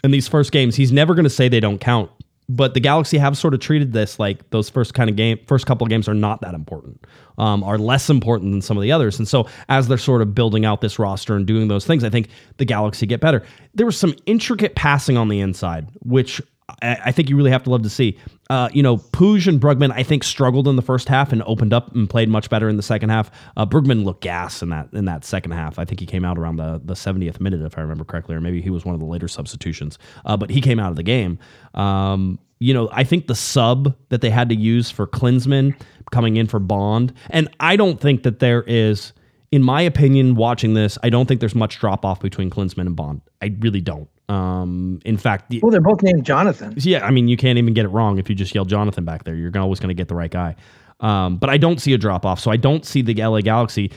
And 0.03 0.13
these 0.13 0.29
first 0.29 0.53
games, 0.53 0.77
he's 0.77 0.93
never 0.93 1.15
going 1.15 1.25
to 1.25 1.31
say 1.31 1.49
they 1.49 1.61
don't 1.61 1.79
count. 1.79 2.11
But 2.47 2.75
the 2.75 2.81
Galaxy 2.81 3.17
have 3.17 3.39
sort 3.39 3.55
of 3.55 3.61
treated 3.61 3.95
this 3.95 4.19
like 4.19 4.51
those 4.51 4.69
first 4.69 4.93
kind 4.93 5.09
of 5.09 5.17
game, 5.17 5.39
first 5.47 5.65
couple 5.65 5.87
of 5.87 5.89
games 5.89 6.09
are 6.09 6.15
not 6.15 6.43
that 6.43 6.53
important, 6.53 7.07
um, 7.39 7.65
are 7.65 7.79
less 7.79 8.11
important 8.11 8.53
than 8.53 8.61
some 8.61 8.77
of 8.77 8.83
the 8.83 8.93
others. 8.93 9.19
And 9.19 9.27
so 9.27 9.49
as 9.71 9.89
they're 9.89 9.97
sort 9.97 10.21
of 10.21 10.35
building 10.35 10.67
out 10.67 10.83
this 10.83 10.99
roster 10.99 11.37
and 11.37 11.47
doing 11.47 11.69
those 11.69 11.87
things, 11.87 12.05
I 12.05 12.11
think 12.11 12.29
the 12.59 12.67
Galaxy 12.67 13.07
get 13.07 13.21
better. 13.21 13.43
There 13.75 13.87
was 13.87 13.99
some 13.99 14.15
intricate 14.27 14.75
passing 14.75 15.17
on 15.17 15.29
the 15.29 15.41
inside, 15.41 15.89
which 16.01 16.43
I, 16.81 17.13
think 17.13 17.29
you 17.29 17.37
really 17.37 17.51
have 17.51 17.63
to 17.65 17.71
love 17.71 17.83
to 17.83 17.91
see. 17.91 18.19
Uh, 18.49 18.71
you 18.73 18.83
know, 18.83 18.97
Puig 18.97 19.47
and 19.47 19.61
Brugman, 19.61 19.93
I 19.93 20.03
think, 20.03 20.25
struggled 20.25 20.67
in 20.67 20.77
the 20.77 20.83
first 20.83 21.09
half 21.09 21.31
and 21.31 21.43
opened 21.43 21.75
up 21.75 21.95
and 21.95 22.09
played 22.09 22.31
much 22.31 22.49
better 22.49 22.71
in 22.71 22.79
the 22.79 22.83
second 22.83 23.11
half. 23.11 23.31
Uh, 23.57 23.67
Brugman 23.67 24.05
looked 24.05 24.23
gas 24.23 24.63
in 24.63 24.71
that 24.71 24.89
in 24.95 25.05
that 25.05 25.25
second 25.25 25.53
half. 25.53 25.79
I 25.79 25.85
think 25.85 26.01
he 26.01 26.07
came 26.07 26.25
out 26.25 26.39
around 26.39 26.57
the 26.57 26.81
the 26.83 26.95
70th 26.95 27.39
minute, 27.39 27.61
if 27.61 27.77
I 27.77 27.83
remember 27.83 28.05
correctly, 28.05 28.35
or 28.35 28.41
maybe 28.41 28.63
he 28.63 28.71
was 28.71 28.85
one 28.85 28.95
of 28.95 29.01
the 29.01 29.07
later 29.07 29.29
substitutions. 29.29 29.99
Uh, 30.25 30.37
but 30.37 30.49
he 30.49 30.61
came 30.63 30.81
out 30.81 30.91
of 30.91 30.97
the 30.97 31.03
game. 31.03 31.39
Um, 31.75 32.39
you 32.61 32.73
know, 32.73 32.89
I 32.93 33.05
think 33.05 33.27
the 33.27 33.35
sub 33.35 33.95
that 34.09 34.23
they 34.23 34.31
had 34.31 34.49
to 34.49 34.55
use 34.55 34.91
for 34.91 35.07
Klinsmann 35.07 35.79
coming 36.13 36.37
in 36.37 36.47
for 36.47 36.61
Bond, 36.61 37.13
and 37.29 37.49
I 37.61 37.77
don't 37.77 38.01
think 38.01 38.23
that 38.23 38.39
there 38.39 38.63
is 38.63 39.13
in 39.55 39.63
my 39.63 39.81
opinion, 39.83 40.35
watching 40.35 40.75
this, 40.75 40.99
I 41.03 41.11
don't 41.11 41.27
think 41.27 41.41
there's 41.41 41.55
much 41.55 41.79
drop 41.79 42.05
off 42.05 42.21
between 42.21 42.51
Klinsmann 42.51 42.87
and 42.87 42.97
Bond. 42.97 43.21
I 43.41 43.55
really 43.61 43.81
don't. 43.81 44.09
Um, 44.29 45.01
in 45.05 45.17
fact, 45.17 45.51
the, 45.51 45.61
Well, 45.63 45.71
they're 45.71 45.81
both 45.81 46.03
named 46.03 46.25
Jonathan. 46.25 46.75
yeah, 46.79 47.05
I 47.07 47.11
mean, 47.11 47.29
you 47.29 47.37
can't 47.37 47.59
even 47.59 47.75
get 47.75 47.85
it 47.85 47.89
wrong 47.89 48.19
if 48.19 48.29
you 48.29 48.35
just 48.35 48.55
yell 48.55 48.65
Jonathan 48.65 49.05
back 49.05 49.25
there. 49.25 49.35
You're 49.35 49.57
always 49.59 49.81
going 49.81 49.89
to 49.89 49.95
get 49.95 50.09
the 50.09 50.15
right 50.15 50.31
guy. 50.31 50.57
Um, 51.01 51.37
but 51.37 51.51
I 51.51 51.57
don't 51.59 51.81
see 51.81 51.93
a 51.93 51.99
drop 51.99 52.25
off. 52.25 52.41
So 52.41 52.51
I 52.51 52.57
don't 52.57 52.85
see 52.85 53.03
the 53.03 53.15
LA 53.15 53.41
Galaxy. 53.41 53.93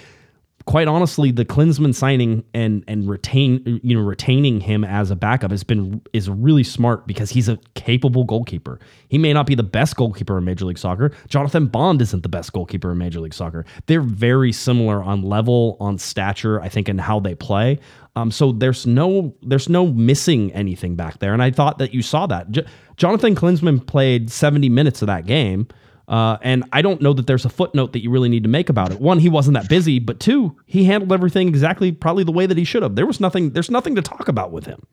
Quite 0.67 0.89
honestly, 0.89 1.31
the 1.31 1.45
Klinsmann 1.45 1.95
signing 1.95 2.43
and 2.53 2.83
and 2.89 3.09
retain 3.09 3.79
you 3.83 3.95
know 3.95 4.03
retaining 4.03 4.59
him 4.59 4.83
as 4.83 5.09
a 5.09 5.15
backup 5.15 5.51
has 5.51 5.63
been 5.63 6.01
is 6.11 6.29
really 6.29 6.63
smart 6.63 7.07
because 7.07 7.29
he's 7.29 7.47
a 7.47 7.57
capable 7.75 8.25
goalkeeper. 8.25 8.77
He 9.07 9.17
may 9.17 9.31
not 9.31 9.45
be 9.45 9.55
the 9.55 9.63
best 9.63 9.95
goalkeeper 9.95 10.37
in 10.37 10.43
Major 10.43 10.65
League 10.65 10.77
Soccer. 10.77 11.13
Jonathan 11.29 11.67
Bond 11.67 12.01
isn't 12.01 12.21
the 12.21 12.27
best 12.27 12.51
goalkeeper 12.51 12.91
in 12.91 12.97
Major 12.97 13.21
League 13.21 13.33
Soccer. 13.33 13.65
They're 13.85 14.01
very 14.01 14.51
similar 14.51 15.01
on 15.01 15.21
level, 15.21 15.77
on 15.79 15.97
stature, 15.97 16.61
I 16.61 16.67
think, 16.67 16.89
and 16.89 16.99
how 16.99 17.21
they 17.21 17.33
play. 17.33 17.79
Um, 18.17 18.29
so 18.29 18.51
there's 18.51 18.85
no 18.85 19.33
there's 19.43 19.69
no 19.69 19.87
missing 19.87 20.51
anything 20.51 20.97
back 20.97 21.19
there, 21.19 21.31
and 21.31 21.41
I 21.41 21.49
thought 21.49 21.77
that 21.77 21.93
you 21.93 22.01
saw 22.01 22.27
that. 22.27 22.51
J- 22.51 22.65
Jonathan 22.97 23.35
Klinsmann 23.35 23.87
played 23.87 24.29
70 24.29 24.67
minutes 24.67 25.01
of 25.01 25.05
that 25.05 25.25
game, 25.25 25.67
uh, 26.07 26.37
and 26.41 26.63
I 26.71 26.81
don't 26.81 27.01
know 27.01 27.13
that 27.13 27.27
there's 27.27 27.45
a 27.45 27.49
footnote 27.49 27.93
that 27.93 28.01
you 28.01 28.09
really 28.09 28.29
need 28.29 28.43
to 28.43 28.49
make 28.49 28.69
about 28.69 28.91
it. 28.91 29.01
One, 29.01 29.19
he 29.19 29.29
wasn't 29.29 29.55
that 29.55 29.69
busy, 29.69 29.99
but 29.99 30.19
two, 30.19 30.55
he 30.65 30.85
handled 30.85 31.11
everything 31.11 31.47
exactly 31.47 31.91
probably 31.91 32.23
the 32.23 32.31
way 32.31 32.45
that 32.45 32.57
he 32.57 32.63
should 32.63 32.83
have. 32.83 32.95
There 32.95 33.05
was 33.05 33.19
nothing 33.19 33.51
there's 33.51 33.71
nothing 33.71 33.95
to 33.95 34.01
talk 34.01 34.27
about 34.27 34.51
with 34.51 34.65
him. 34.65 34.85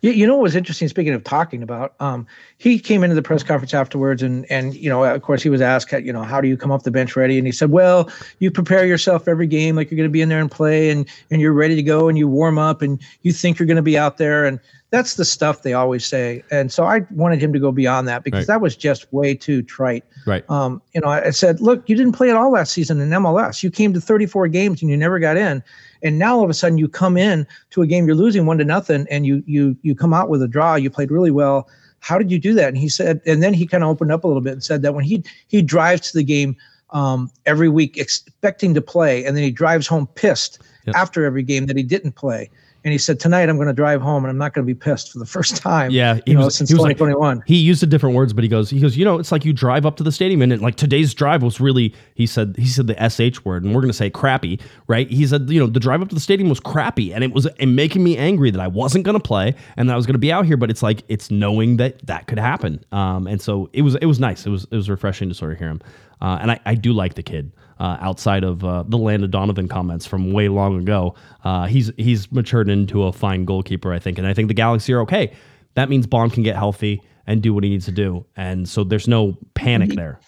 You, 0.00 0.12
you 0.12 0.26
know 0.26 0.34
what 0.36 0.42
was 0.42 0.56
interesting? 0.56 0.88
Speaking 0.88 1.12
of 1.14 1.24
talking 1.24 1.62
about, 1.62 1.94
um, 2.00 2.26
he 2.58 2.78
came 2.78 3.02
into 3.02 3.14
the 3.14 3.22
press 3.22 3.42
conference 3.42 3.74
afterwards, 3.74 4.22
and 4.22 4.50
and 4.50 4.74
you 4.74 4.88
know, 4.88 5.04
of 5.04 5.22
course, 5.22 5.42
he 5.42 5.48
was 5.48 5.60
asked, 5.60 5.92
you 5.92 6.12
know, 6.12 6.22
how 6.22 6.40
do 6.40 6.48
you 6.48 6.56
come 6.56 6.70
off 6.70 6.84
the 6.84 6.90
bench 6.90 7.16
ready? 7.16 7.38
And 7.38 7.46
he 7.46 7.52
said, 7.52 7.70
well, 7.70 8.10
you 8.38 8.50
prepare 8.50 8.86
yourself 8.86 9.28
every 9.28 9.46
game 9.46 9.76
like 9.76 9.90
you're 9.90 9.96
going 9.96 10.08
to 10.08 10.12
be 10.12 10.22
in 10.22 10.28
there 10.28 10.40
and 10.40 10.50
play, 10.50 10.90
and 10.90 11.08
and 11.30 11.40
you're 11.40 11.52
ready 11.52 11.74
to 11.76 11.82
go, 11.82 12.08
and 12.08 12.16
you 12.18 12.28
warm 12.28 12.58
up, 12.58 12.82
and 12.82 13.00
you 13.22 13.32
think 13.32 13.58
you're 13.58 13.66
going 13.66 13.76
to 13.76 13.82
be 13.82 13.98
out 13.98 14.18
there, 14.18 14.44
and 14.44 14.60
that's 14.90 15.14
the 15.14 15.24
stuff 15.24 15.62
they 15.62 15.74
always 15.74 16.06
say. 16.06 16.42
And 16.50 16.72
so 16.72 16.84
I 16.84 17.00
wanted 17.10 17.42
him 17.42 17.52
to 17.52 17.58
go 17.58 17.70
beyond 17.72 18.08
that 18.08 18.24
because 18.24 18.48
Right. 18.48 18.54
that 18.54 18.60
was 18.62 18.74
just 18.74 19.12
way 19.12 19.34
too 19.34 19.62
trite. 19.62 20.04
Right. 20.26 20.48
Um, 20.48 20.80
you 20.94 21.00
know, 21.00 21.08
I 21.08 21.26
I 21.26 21.30
said, 21.30 21.60
look, 21.60 21.88
you 21.88 21.96
didn't 21.96 22.12
play 22.12 22.30
at 22.30 22.36
all 22.36 22.50
last 22.50 22.72
season 22.72 23.00
in 23.00 23.10
MLS. 23.10 23.62
You 23.62 23.70
came 23.70 23.92
to 23.92 24.00
34 24.00 24.48
games 24.48 24.80
and 24.80 24.90
you 24.90 24.96
never 24.96 25.18
got 25.18 25.36
in. 25.36 25.62
And 26.02 26.18
now 26.18 26.36
all 26.36 26.44
of 26.44 26.50
a 26.50 26.54
sudden 26.54 26.78
you 26.78 26.88
come 26.88 27.16
in 27.16 27.46
to 27.70 27.82
a 27.82 27.86
game 27.86 28.06
you're 28.06 28.16
losing 28.16 28.46
one 28.46 28.58
to 28.58 28.64
nothing 28.64 29.06
and 29.10 29.26
you 29.26 29.42
you 29.46 29.76
you 29.82 29.94
come 29.94 30.14
out 30.14 30.28
with 30.28 30.42
a 30.42 30.48
draw. 30.48 30.74
You 30.74 30.90
played 30.90 31.10
really 31.10 31.30
well. 31.30 31.68
How 32.00 32.18
did 32.18 32.30
you 32.30 32.38
do 32.38 32.54
that? 32.54 32.68
And 32.68 32.78
he 32.78 32.88
said, 32.88 33.20
and 33.26 33.42
then 33.42 33.52
he 33.54 33.66
kind 33.66 33.82
of 33.82 33.90
opened 33.90 34.12
up 34.12 34.22
a 34.22 34.26
little 34.28 34.42
bit 34.42 34.52
and 34.52 34.62
said 34.62 34.82
that 34.82 34.94
when 34.94 35.04
he 35.04 35.24
he 35.48 35.62
drives 35.62 36.10
to 36.10 36.18
the 36.18 36.24
game 36.24 36.56
um, 36.90 37.30
every 37.44 37.68
week 37.68 37.96
expecting 37.98 38.72
to 38.74 38.80
play, 38.80 39.24
and 39.24 39.36
then 39.36 39.44
he 39.44 39.50
drives 39.50 39.86
home 39.86 40.06
pissed 40.14 40.60
Yep. 40.86 40.96
after 40.96 41.24
every 41.26 41.42
game 41.42 41.66
that 41.66 41.76
he 41.76 41.82
didn't 41.82 42.12
play. 42.12 42.48
And 42.84 42.92
he 42.92 42.98
said, 42.98 43.18
tonight 43.18 43.48
I'm 43.48 43.56
going 43.56 43.68
to 43.68 43.74
drive 43.74 44.00
home 44.00 44.24
and 44.24 44.30
I'm 44.30 44.38
not 44.38 44.54
going 44.54 44.66
to 44.66 44.72
be 44.72 44.78
pissed 44.78 45.12
for 45.12 45.18
the 45.18 45.26
first 45.26 45.56
time. 45.56 45.90
Yeah, 45.90 46.20
you 46.26 46.34
know, 46.34 46.48
since 46.48 46.70
he 46.70 46.74
was 46.74 46.82
like- 46.82 46.96
2021. 46.96 47.42
he 47.46 47.56
used 47.56 47.82
a 47.82 47.86
different 47.86 48.14
words, 48.14 48.32
but 48.32 48.44
he 48.44 48.48
goes, 48.48 48.70
he 48.70 48.80
goes, 48.80 48.96
you 48.96 49.04
know, 49.04 49.18
it's 49.18 49.32
like 49.32 49.44
you 49.44 49.52
drive 49.52 49.84
up 49.84 49.96
to 49.96 50.02
the 50.02 50.12
stadium 50.12 50.42
and 50.42 50.52
it, 50.52 50.60
like 50.60 50.76
today's 50.76 51.12
drive 51.12 51.42
was 51.42 51.60
really, 51.60 51.92
he 52.14 52.26
said, 52.26 52.54
he 52.56 52.66
said 52.66 52.86
the 52.86 52.94
sh 53.10 53.44
word, 53.44 53.64
and 53.64 53.74
we're 53.74 53.80
gonna 53.80 53.92
say 53.92 54.10
crappy, 54.10 54.60
right? 54.86 55.10
He 55.10 55.26
said, 55.26 55.50
you 55.50 55.58
know, 55.58 55.66
the 55.66 55.80
drive 55.80 56.02
up 56.02 56.08
to 56.10 56.14
the 56.14 56.20
stadium 56.20 56.48
was 56.48 56.60
crappy, 56.60 57.12
and 57.12 57.24
it 57.24 57.32
was 57.32 57.46
and 57.46 57.74
making 57.74 58.04
me 58.04 58.16
angry 58.16 58.50
that 58.50 58.60
I 58.60 58.68
wasn't 58.68 59.04
gonna 59.04 59.20
play 59.20 59.54
and 59.76 59.88
that 59.88 59.94
I 59.94 59.96
was 59.96 60.06
gonna 60.06 60.18
be 60.18 60.32
out 60.32 60.46
here, 60.46 60.56
but 60.56 60.70
it's 60.70 60.82
like 60.82 61.02
it's 61.08 61.30
knowing 61.30 61.78
that 61.78 62.06
that 62.06 62.26
could 62.26 62.38
happen, 62.38 62.84
um, 62.92 63.26
and 63.26 63.40
so 63.42 63.68
it 63.72 63.82
was 63.82 63.96
it 63.96 64.06
was 64.06 64.20
nice, 64.20 64.46
it 64.46 64.50
was 64.50 64.66
it 64.70 64.76
was 64.76 64.88
refreshing 64.88 65.28
to 65.28 65.34
sort 65.34 65.52
of 65.52 65.58
hear 65.58 65.68
him, 65.68 65.80
uh, 66.20 66.38
and 66.40 66.50
I 66.52 66.60
I 66.64 66.74
do 66.74 66.92
like 66.92 67.14
the 67.14 67.22
kid. 67.22 67.50
Uh, 67.78 67.96
outside 68.00 68.42
of 68.42 68.64
uh, 68.64 68.82
the 68.88 68.98
Landon 68.98 69.30
Donovan 69.30 69.68
comments 69.68 70.04
from 70.04 70.32
way 70.32 70.48
long 70.48 70.80
ago, 70.80 71.14
uh, 71.44 71.66
he's 71.66 71.92
he's 71.96 72.30
matured 72.32 72.68
into 72.68 73.04
a 73.04 73.12
fine 73.12 73.44
goalkeeper, 73.44 73.92
I 73.92 74.00
think, 74.00 74.18
and 74.18 74.26
I 74.26 74.34
think 74.34 74.48
the 74.48 74.54
Galaxy 74.54 74.92
are 74.92 75.00
okay. 75.02 75.32
That 75.74 75.88
means 75.88 76.06
Bond 76.06 76.32
can 76.32 76.42
get 76.42 76.56
healthy 76.56 77.00
and 77.26 77.40
do 77.40 77.54
what 77.54 77.62
he 77.62 77.70
needs 77.70 77.84
to 77.84 77.92
do, 77.92 78.26
and 78.36 78.68
so 78.68 78.82
there's 78.82 79.06
no 79.06 79.38
panic 79.54 79.90
there. 79.90 80.18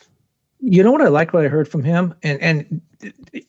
you 0.61 0.83
know 0.83 0.93
what 0.93 1.01
I 1.01 1.09
like 1.09 1.33
what 1.33 1.45
I 1.45 1.49
heard 1.49 1.67
from 1.69 1.83
him, 1.83 2.15
and 2.23 2.41
and 2.41 2.81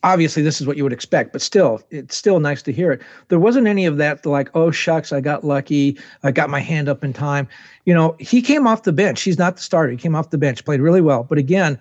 obviously 0.02 0.42
this 0.42 0.60
is 0.60 0.66
what 0.66 0.76
you 0.76 0.82
would 0.82 0.92
expect, 0.92 1.32
but 1.32 1.42
still, 1.42 1.80
it's 1.90 2.16
still 2.16 2.40
nice 2.40 2.62
to 2.62 2.72
hear 2.72 2.90
it. 2.90 3.02
There 3.28 3.38
wasn't 3.38 3.66
any 3.66 3.84
of 3.84 3.98
that 3.98 4.24
like, 4.24 4.50
oh 4.54 4.70
shucks, 4.70 5.12
I 5.12 5.20
got 5.20 5.44
lucky, 5.44 5.98
I 6.22 6.32
got 6.32 6.50
my 6.50 6.60
hand 6.60 6.88
up 6.88 7.04
in 7.04 7.12
time. 7.12 7.46
You 7.84 7.94
know, 7.94 8.16
he 8.18 8.42
came 8.42 8.66
off 8.66 8.82
the 8.84 8.92
bench. 8.92 9.22
He's 9.22 9.38
not 9.38 9.56
the 9.56 9.62
starter. 9.62 9.92
He 9.92 9.98
came 9.98 10.16
off 10.16 10.30
the 10.30 10.38
bench, 10.38 10.64
played 10.64 10.80
really 10.80 11.02
well, 11.02 11.22
but 11.22 11.38
again. 11.38 11.78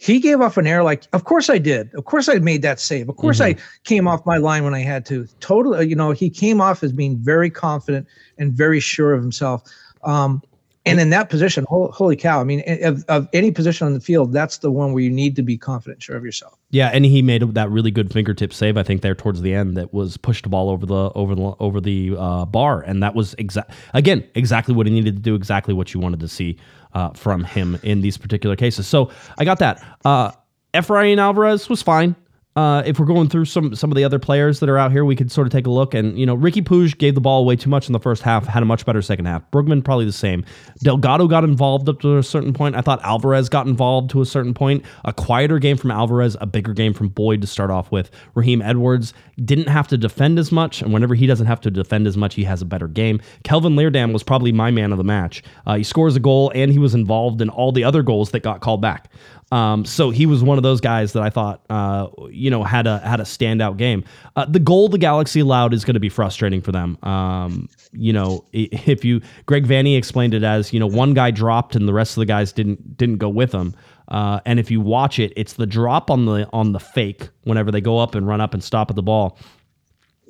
He 0.00 0.20
gave 0.20 0.40
off 0.40 0.56
an 0.56 0.66
error 0.66 0.84
like, 0.84 1.04
of 1.12 1.24
course 1.24 1.50
I 1.50 1.58
did. 1.58 1.92
Of 1.94 2.04
course 2.04 2.28
I 2.28 2.34
made 2.34 2.62
that 2.62 2.78
save. 2.78 3.08
Of 3.08 3.16
course 3.16 3.40
I 3.40 3.56
came 3.82 4.06
off 4.06 4.24
my 4.24 4.36
line 4.36 4.62
when 4.62 4.72
I 4.72 4.80
had 4.80 5.04
to. 5.06 5.26
Totally, 5.40 5.88
you 5.88 5.96
know, 5.96 6.12
he 6.12 6.30
came 6.30 6.60
off 6.60 6.84
as 6.84 6.92
being 6.92 7.16
very 7.18 7.50
confident 7.50 8.06
and 8.38 8.52
very 8.52 8.78
sure 8.78 9.12
of 9.12 9.20
himself. 9.20 9.62
Um, 10.04 10.40
and 10.86 11.00
in 11.00 11.10
that 11.10 11.28
position, 11.28 11.66
holy 11.68 12.16
cow! 12.16 12.40
I 12.40 12.44
mean, 12.44 12.62
of, 12.82 13.04
of 13.08 13.28
any 13.34 13.50
position 13.50 13.86
on 13.86 13.92
the 13.92 14.00
field, 14.00 14.32
that's 14.32 14.58
the 14.58 14.70
one 14.70 14.94
where 14.94 15.02
you 15.02 15.10
need 15.10 15.36
to 15.36 15.42
be 15.42 15.58
confident, 15.58 16.02
sure 16.02 16.16
of 16.16 16.24
yourself. 16.24 16.56
Yeah, 16.70 16.88
and 16.94 17.04
he 17.04 17.20
made 17.20 17.42
that 17.42 17.68
really 17.70 17.90
good 17.90 18.10
fingertip 18.10 18.54
save. 18.54 18.78
I 18.78 18.84
think 18.84 19.02
there 19.02 19.14
towards 19.14 19.42
the 19.42 19.52
end 19.52 19.76
that 19.76 19.92
was 19.92 20.16
pushed 20.16 20.44
the 20.44 20.48
ball 20.48 20.70
over 20.70 20.86
the 20.86 21.10
over 21.14 21.34
the 21.34 21.54
over 21.60 21.80
the 21.80 22.14
uh, 22.16 22.46
bar, 22.46 22.80
and 22.80 23.02
that 23.02 23.14
was 23.14 23.34
exact 23.34 23.72
again 23.92 24.26
exactly 24.34 24.74
what 24.74 24.86
he 24.86 24.92
needed 24.92 25.16
to 25.16 25.20
do, 25.20 25.34
exactly 25.34 25.74
what 25.74 25.92
you 25.92 26.00
wanted 26.00 26.20
to 26.20 26.28
see 26.28 26.56
uh, 26.94 27.10
from 27.10 27.44
him 27.44 27.78
in 27.82 28.00
these 28.00 28.16
particular 28.16 28.56
cases. 28.56 28.86
So 28.86 29.10
I 29.38 29.44
got 29.44 29.58
that. 29.60 29.84
Uh, 30.04 30.32
Efrain 30.74 31.18
Alvarez 31.18 31.68
was 31.68 31.82
fine. 31.82 32.14
Uh, 32.58 32.82
if 32.84 32.98
we're 32.98 33.06
going 33.06 33.28
through 33.28 33.44
some 33.44 33.72
some 33.72 33.92
of 33.92 33.94
the 33.94 34.02
other 34.02 34.18
players 34.18 34.58
that 34.58 34.68
are 34.68 34.76
out 34.76 34.90
here, 34.90 35.04
we 35.04 35.14
could 35.14 35.30
sort 35.30 35.46
of 35.46 35.52
take 35.52 35.68
a 35.68 35.70
look. 35.70 35.94
And 35.94 36.18
you 36.18 36.26
know, 36.26 36.36
Riqui 36.36 36.64
Puig 36.64 36.98
gave 36.98 37.14
the 37.14 37.20
ball 37.20 37.38
away 37.38 37.54
too 37.54 37.70
much 37.70 37.86
in 37.86 37.92
the 37.92 38.00
first 38.00 38.20
half, 38.20 38.48
had 38.48 38.64
a 38.64 38.66
much 38.66 38.84
better 38.84 39.00
second 39.00 39.26
half. 39.26 39.48
Brugman 39.52 39.84
probably 39.84 40.06
the 40.06 40.12
same. 40.12 40.44
Delgado 40.82 41.28
got 41.28 41.44
involved 41.44 41.88
up 41.88 42.00
to 42.00 42.18
a 42.18 42.22
certain 42.24 42.52
point. 42.52 42.74
I 42.74 42.80
thought 42.80 43.00
Alvarez 43.04 43.48
got 43.48 43.68
involved 43.68 44.10
to 44.10 44.22
a 44.22 44.26
certain 44.26 44.54
point. 44.54 44.84
A 45.04 45.12
quieter 45.12 45.60
game 45.60 45.76
from 45.76 45.92
Alvarez, 45.92 46.36
a 46.40 46.46
bigger 46.46 46.72
game 46.74 46.94
from 46.94 47.10
Boyd 47.10 47.42
to 47.42 47.46
start 47.46 47.70
off 47.70 47.92
with. 47.92 48.10
Raheem 48.34 48.60
Edwards 48.60 49.14
didn't 49.44 49.68
have 49.68 49.86
to 49.86 49.96
defend 49.96 50.36
as 50.40 50.50
much, 50.50 50.82
and 50.82 50.92
whenever 50.92 51.14
he 51.14 51.28
doesn't 51.28 51.46
have 51.46 51.60
to 51.60 51.70
defend 51.70 52.08
as 52.08 52.16
much, 52.16 52.34
he 52.34 52.42
has 52.42 52.60
a 52.60 52.64
better 52.64 52.88
game. 52.88 53.20
Kelvin 53.44 53.76
Leerdam 53.76 54.12
was 54.12 54.24
probably 54.24 54.50
my 54.50 54.72
man 54.72 54.90
of 54.90 54.98
the 54.98 55.04
match. 55.04 55.44
Uh, 55.64 55.76
he 55.76 55.84
scores 55.84 56.16
a 56.16 56.20
goal, 56.20 56.50
and 56.56 56.72
he 56.72 56.80
was 56.80 56.92
involved 56.92 57.40
in 57.40 57.50
all 57.50 57.70
the 57.70 57.84
other 57.84 58.02
goals 58.02 58.32
that 58.32 58.40
got 58.40 58.62
called 58.62 58.82
back. 58.82 59.12
Um, 59.50 59.84
so 59.84 60.10
he 60.10 60.26
was 60.26 60.42
one 60.42 60.58
of 60.58 60.62
those 60.62 60.80
guys 60.80 61.14
that 61.14 61.22
I 61.22 61.30
thought, 61.30 61.64
uh, 61.70 62.08
you 62.30 62.50
know, 62.50 62.64
had 62.64 62.86
a 62.86 62.98
had 62.98 63.20
a 63.20 63.24
standout 63.24 63.78
game. 63.78 64.04
Uh, 64.36 64.44
the 64.44 64.58
goal 64.58 64.88
the 64.88 64.98
Galaxy 64.98 65.40
allowed 65.40 65.72
is 65.72 65.84
going 65.84 65.94
to 65.94 66.00
be 66.00 66.10
frustrating 66.10 66.60
for 66.60 66.72
them. 66.72 66.98
Um, 67.02 67.68
you 67.92 68.12
know, 68.12 68.44
if 68.52 69.04
you 69.04 69.22
Greg 69.46 69.66
Vanney 69.66 69.96
explained 69.96 70.34
it 70.34 70.42
as, 70.42 70.72
you 70.72 70.80
know, 70.80 70.86
one 70.86 71.14
guy 71.14 71.30
dropped 71.30 71.74
and 71.74 71.88
the 71.88 71.94
rest 71.94 72.16
of 72.16 72.20
the 72.20 72.26
guys 72.26 72.52
didn't 72.52 72.96
didn't 72.96 73.18
go 73.18 73.28
with 73.28 73.52
him. 73.52 73.74
Uh, 74.08 74.40
and 74.44 74.58
if 74.58 74.70
you 74.70 74.80
watch 74.80 75.18
it, 75.18 75.32
it's 75.36 75.54
the 75.54 75.66
drop 75.66 76.10
on 76.10 76.26
the 76.26 76.48
on 76.52 76.72
the 76.72 76.80
fake 76.80 77.28
whenever 77.44 77.70
they 77.70 77.80
go 77.80 77.98
up 77.98 78.14
and 78.14 78.26
run 78.26 78.40
up 78.40 78.52
and 78.52 78.62
stop 78.62 78.90
at 78.90 78.96
the 78.96 79.02
ball 79.02 79.38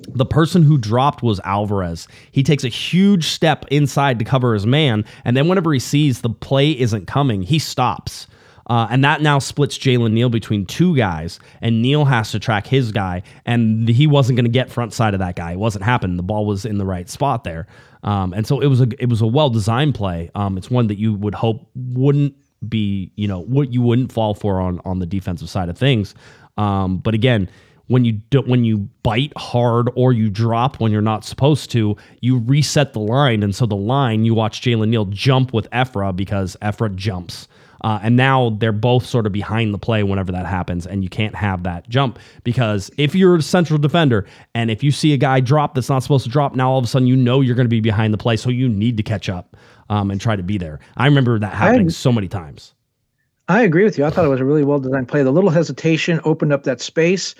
the 0.07 0.25
person 0.25 0.63
who 0.63 0.77
dropped 0.77 1.21
was 1.21 1.41
Alvarez. 1.41 2.07
He 2.31 2.41
takes 2.41 2.63
a 2.63 2.69
huge 2.69 3.25
step 3.25 3.65
inside 3.69 4.17
to 4.19 4.23
cover 4.25 4.53
his 4.53 4.65
man, 4.65 5.03
and 5.25 5.35
then 5.35 5.49
whenever 5.49 5.73
he 5.73 5.79
sees 5.79 6.21
the 6.21 6.29
play 6.29 6.71
isn't 6.71 7.05
coming, 7.05 7.41
he 7.41 7.59
stops. 7.59 8.27
Uh, 8.69 8.87
and 8.91 9.03
that 9.03 9.21
now 9.21 9.39
splits 9.39 9.77
Jalen 9.77 10.11
Neal 10.11 10.29
between 10.29 10.65
two 10.65 10.95
guys, 10.95 11.39
and 11.59 11.81
Neal 11.81 12.05
has 12.05 12.31
to 12.31 12.39
track 12.39 12.67
his 12.67 12.91
guy, 12.91 13.23
and 13.45 13.89
he 13.89 14.05
wasn't 14.05 14.37
going 14.37 14.45
to 14.45 14.51
get 14.51 14.69
front 14.69 14.93
side 14.93 15.15
of 15.15 15.19
that 15.19 15.35
guy. 15.35 15.53
It 15.53 15.59
wasn't 15.59 15.83
happening. 15.83 16.17
The 16.17 16.23
ball 16.23 16.45
was 16.45 16.65
in 16.65 16.77
the 16.77 16.85
right 16.85 17.09
spot 17.09 17.43
there, 17.43 17.65
um, 18.03 18.31
and 18.31 18.45
so 18.45 18.59
it 18.59 18.67
was 18.67 18.79
a 18.79 18.87
it 18.99 19.09
was 19.09 19.21
a 19.21 19.27
well 19.27 19.49
designed 19.49 19.95
play. 19.95 20.29
Um, 20.35 20.55
it's 20.55 20.69
one 20.69 20.85
that 20.87 20.99
you 20.99 21.15
would 21.15 21.33
hope 21.33 21.67
wouldn't 21.75 22.35
be 22.67 23.11
you 23.15 23.27
know 23.27 23.39
what 23.39 23.73
you 23.73 23.81
wouldn't 23.81 24.11
fall 24.11 24.35
for 24.35 24.61
on 24.61 24.79
on 24.85 24.99
the 24.99 25.07
defensive 25.07 25.49
side 25.49 25.69
of 25.69 25.77
things. 25.77 26.13
Um, 26.57 26.97
but 26.97 27.15
again, 27.15 27.49
when 27.87 28.05
you 28.05 28.13
do, 28.13 28.41
when 28.41 28.63
you 28.65 28.87
bite 29.01 29.33
hard 29.35 29.89
or 29.95 30.13
you 30.13 30.29
drop 30.29 30.79
when 30.79 30.91
you're 30.91 31.01
not 31.01 31.25
supposed 31.25 31.71
to, 31.71 31.97
you 32.21 32.37
reset 32.37 32.93
the 32.93 32.99
line, 32.99 33.41
and 33.41 33.55
so 33.55 33.65
the 33.65 33.75
line 33.75 34.25
you 34.25 34.35
watch 34.35 34.61
Jalen 34.61 34.89
Neal 34.89 35.05
jump 35.05 35.53
with 35.53 35.67
Ephra 35.71 36.15
because 36.15 36.55
Ephra 36.61 36.95
jumps. 36.95 37.47
Uh, 37.81 37.99
and 38.01 38.15
now 38.15 38.51
they're 38.59 38.71
both 38.71 39.05
sort 39.05 39.25
of 39.25 39.31
behind 39.31 39.73
the 39.73 39.77
play 39.77 40.03
whenever 40.03 40.31
that 40.31 40.45
happens, 40.45 40.85
and 40.85 41.03
you 41.03 41.09
can't 41.09 41.35
have 41.35 41.63
that 41.63 41.87
jump 41.89 42.19
because 42.43 42.91
if 42.97 43.15
you're 43.15 43.37
a 43.37 43.41
central 43.41 43.79
defender 43.79 44.25
and 44.53 44.69
if 44.69 44.83
you 44.83 44.91
see 44.91 45.13
a 45.13 45.17
guy 45.17 45.39
drop 45.39 45.75
that's 45.75 45.89
not 45.89 46.03
supposed 46.03 46.23
to 46.23 46.29
drop, 46.29 46.55
now 46.55 46.71
all 46.71 46.77
of 46.77 46.83
a 46.83 46.87
sudden 46.87 47.07
you 47.07 47.15
know 47.15 47.41
you're 47.41 47.55
going 47.55 47.65
to 47.65 47.69
be 47.69 47.81
behind 47.81 48.13
the 48.13 48.17
play, 48.17 48.35
so 48.35 48.49
you 48.49 48.67
need 48.67 48.97
to 48.97 49.03
catch 49.03 49.29
up 49.29 49.55
um, 49.89 50.11
and 50.11 50.19
try 50.19 50.35
to 50.35 50.43
be 50.43 50.57
there. 50.57 50.79
I 50.97 51.05
remember 51.05 51.39
that 51.39 51.53
happening 51.53 51.89
so 51.89 52.11
many 52.11 52.27
times. 52.27 52.73
I 53.47 53.63
agree 53.63 53.83
with 53.83 53.97
you. 53.97 54.05
I 54.05 54.11
thought 54.11 54.25
it 54.25 54.29
was 54.29 54.39
a 54.39 54.45
really 54.45 54.63
well 54.63 54.79
designed 54.79 55.07
play. 55.07 55.23
The 55.23 55.31
little 55.31 55.49
hesitation 55.49 56.21
opened 56.23 56.53
up 56.53 56.63
that 56.63 56.81
space. 56.81 57.33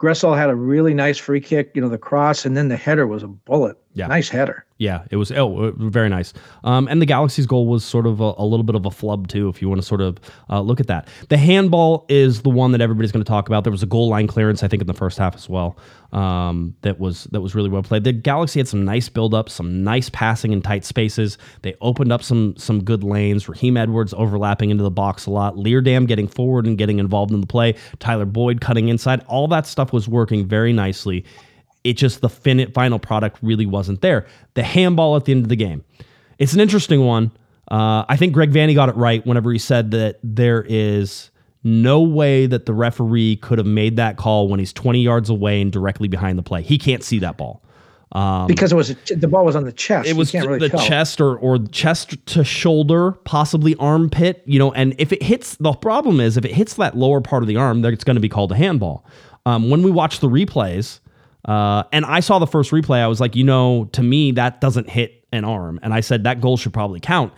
Gressel 0.00 0.36
had 0.36 0.50
a 0.50 0.56
really 0.56 0.94
nice 0.94 1.16
free 1.16 1.40
kick, 1.40 1.70
you 1.74 1.80
know, 1.80 1.88
the 1.88 1.98
cross, 1.98 2.44
and 2.44 2.56
then 2.56 2.66
the 2.66 2.76
header 2.76 3.06
was 3.06 3.22
a 3.22 3.28
bullet. 3.28 3.76
Yeah. 3.94 4.08
Nice 4.08 4.28
header. 4.28 4.64
Yeah, 4.82 5.04
it 5.12 5.16
was 5.16 5.30
oh 5.30 5.66
uh, 5.66 5.70
very 5.76 6.08
nice. 6.08 6.32
Um, 6.64 6.88
and 6.88 7.00
the 7.00 7.06
Galaxy's 7.06 7.46
goal 7.46 7.68
was 7.68 7.84
sort 7.84 8.04
of 8.04 8.20
a, 8.20 8.34
a 8.36 8.44
little 8.44 8.64
bit 8.64 8.74
of 8.74 8.84
a 8.84 8.90
flub 8.90 9.28
too, 9.28 9.48
if 9.48 9.62
you 9.62 9.68
want 9.68 9.80
to 9.80 9.86
sort 9.86 10.00
of 10.00 10.18
uh, 10.50 10.60
look 10.60 10.80
at 10.80 10.88
that. 10.88 11.06
The 11.28 11.36
handball 11.36 12.04
is 12.08 12.42
the 12.42 12.50
one 12.50 12.72
that 12.72 12.80
everybody's 12.80 13.12
going 13.12 13.24
to 13.24 13.28
talk 13.28 13.46
about. 13.46 13.62
There 13.62 13.70
was 13.70 13.84
a 13.84 13.86
goal 13.86 14.08
line 14.08 14.26
clearance, 14.26 14.64
I 14.64 14.66
think, 14.66 14.80
in 14.80 14.88
the 14.88 14.92
first 14.92 15.18
half 15.18 15.36
as 15.36 15.48
well. 15.48 15.78
Um, 16.10 16.74
that 16.80 16.98
was 16.98 17.28
that 17.30 17.40
was 17.40 17.54
really 17.54 17.68
well 17.70 17.84
played. 17.84 18.02
The 18.02 18.12
Galaxy 18.12 18.58
had 18.58 18.66
some 18.66 18.84
nice 18.84 19.08
build 19.08 19.34
up, 19.34 19.48
some 19.48 19.84
nice 19.84 20.08
passing 20.08 20.50
in 20.50 20.62
tight 20.62 20.84
spaces. 20.84 21.38
They 21.62 21.76
opened 21.80 22.10
up 22.10 22.24
some 22.24 22.56
some 22.56 22.82
good 22.82 23.04
lanes. 23.04 23.48
Raheem 23.48 23.76
Edwards 23.76 24.12
overlapping 24.14 24.70
into 24.70 24.82
the 24.82 24.90
box 24.90 25.26
a 25.26 25.30
lot. 25.30 25.54
Leerdam 25.54 26.08
getting 26.08 26.26
forward 26.26 26.66
and 26.66 26.76
getting 26.76 26.98
involved 26.98 27.32
in 27.32 27.40
the 27.40 27.46
play. 27.46 27.76
Tyler 28.00 28.26
Boyd 28.26 28.60
cutting 28.60 28.88
inside. 28.88 29.22
All 29.28 29.46
that 29.46 29.64
stuff 29.64 29.92
was 29.92 30.08
working 30.08 30.44
very 30.44 30.72
nicely. 30.72 31.24
It 31.84 31.94
just 31.94 32.20
the 32.20 32.28
fin- 32.28 32.70
final 32.72 32.98
product 32.98 33.38
really 33.42 33.66
wasn't 33.66 34.00
there. 34.00 34.26
The 34.54 34.62
handball 34.62 35.16
at 35.16 35.24
the 35.24 35.32
end 35.32 35.44
of 35.44 35.48
the 35.48 35.56
game. 35.56 35.84
It's 36.38 36.52
an 36.52 36.60
interesting 36.60 37.04
one. 37.04 37.32
Uh, 37.70 38.04
I 38.08 38.16
think 38.16 38.32
Greg 38.32 38.52
Vanney 38.52 38.74
got 38.74 38.88
it 38.88 38.96
right 38.96 39.24
whenever 39.26 39.52
he 39.52 39.58
said 39.58 39.92
that 39.92 40.18
there 40.22 40.64
is 40.68 41.30
no 41.64 42.00
way 42.02 42.46
that 42.46 42.66
the 42.66 42.72
referee 42.72 43.36
could 43.36 43.58
have 43.58 43.66
made 43.66 43.96
that 43.96 44.16
call 44.16 44.48
when 44.48 44.58
he's 44.58 44.72
20 44.72 45.00
yards 45.00 45.30
away 45.30 45.60
and 45.60 45.72
directly 45.72 46.08
behind 46.08 46.38
the 46.38 46.42
play. 46.42 46.62
He 46.62 46.78
can't 46.78 47.02
see 47.02 47.20
that 47.20 47.36
ball. 47.36 47.62
Um, 48.12 48.46
because 48.46 48.72
it 48.72 48.76
was 48.76 48.94
the 49.06 49.26
ball 49.26 49.44
was 49.44 49.56
on 49.56 49.64
the 49.64 49.72
chest. 49.72 50.06
it 50.06 50.14
was 50.16 50.34
you 50.34 50.40
can't 50.40 50.50
really 50.50 50.68
the 50.68 50.76
tell. 50.76 50.86
chest 50.86 51.18
or 51.18 51.38
or 51.38 51.58
chest 51.68 52.14
to 52.26 52.44
shoulder, 52.44 53.12
possibly 53.12 53.74
armpit. 53.76 54.42
You 54.44 54.58
know, 54.58 54.70
and 54.72 54.94
if 54.98 55.12
it 55.14 55.22
hits, 55.22 55.56
the 55.56 55.72
problem 55.72 56.20
is 56.20 56.36
if 56.36 56.44
it 56.44 56.52
hits 56.52 56.74
that 56.74 56.94
lower 56.94 57.22
part 57.22 57.42
of 57.42 57.46
the 57.46 57.56
arm, 57.56 57.82
it's 57.86 58.04
going 58.04 58.16
to 58.16 58.20
be 58.20 58.28
called 58.28 58.52
a 58.52 58.56
handball. 58.56 59.06
Um, 59.46 59.70
when 59.70 59.82
we 59.82 59.90
watch 59.90 60.20
the 60.20 60.28
replays, 60.28 61.00
uh, 61.44 61.84
and 61.92 62.04
I 62.04 62.20
saw 62.20 62.38
the 62.38 62.46
first 62.46 62.70
replay, 62.70 62.98
I 62.98 63.06
was 63.08 63.20
like, 63.20 63.34
you 63.36 63.44
know, 63.44 63.86
to 63.92 64.02
me 64.02 64.32
that 64.32 64.60
doesn't 64.60 64.88
hit 64.88 65.24
an 65.32 65.44
arm, 65.44 65.80
and 65.82 65.92
I 65.94 66.00
said 66.00 66.24
that 66.24 66.40
goal 66.40 66.56
should 66.56 66.72
probably 66.72 67.00
count. 67.00 67.32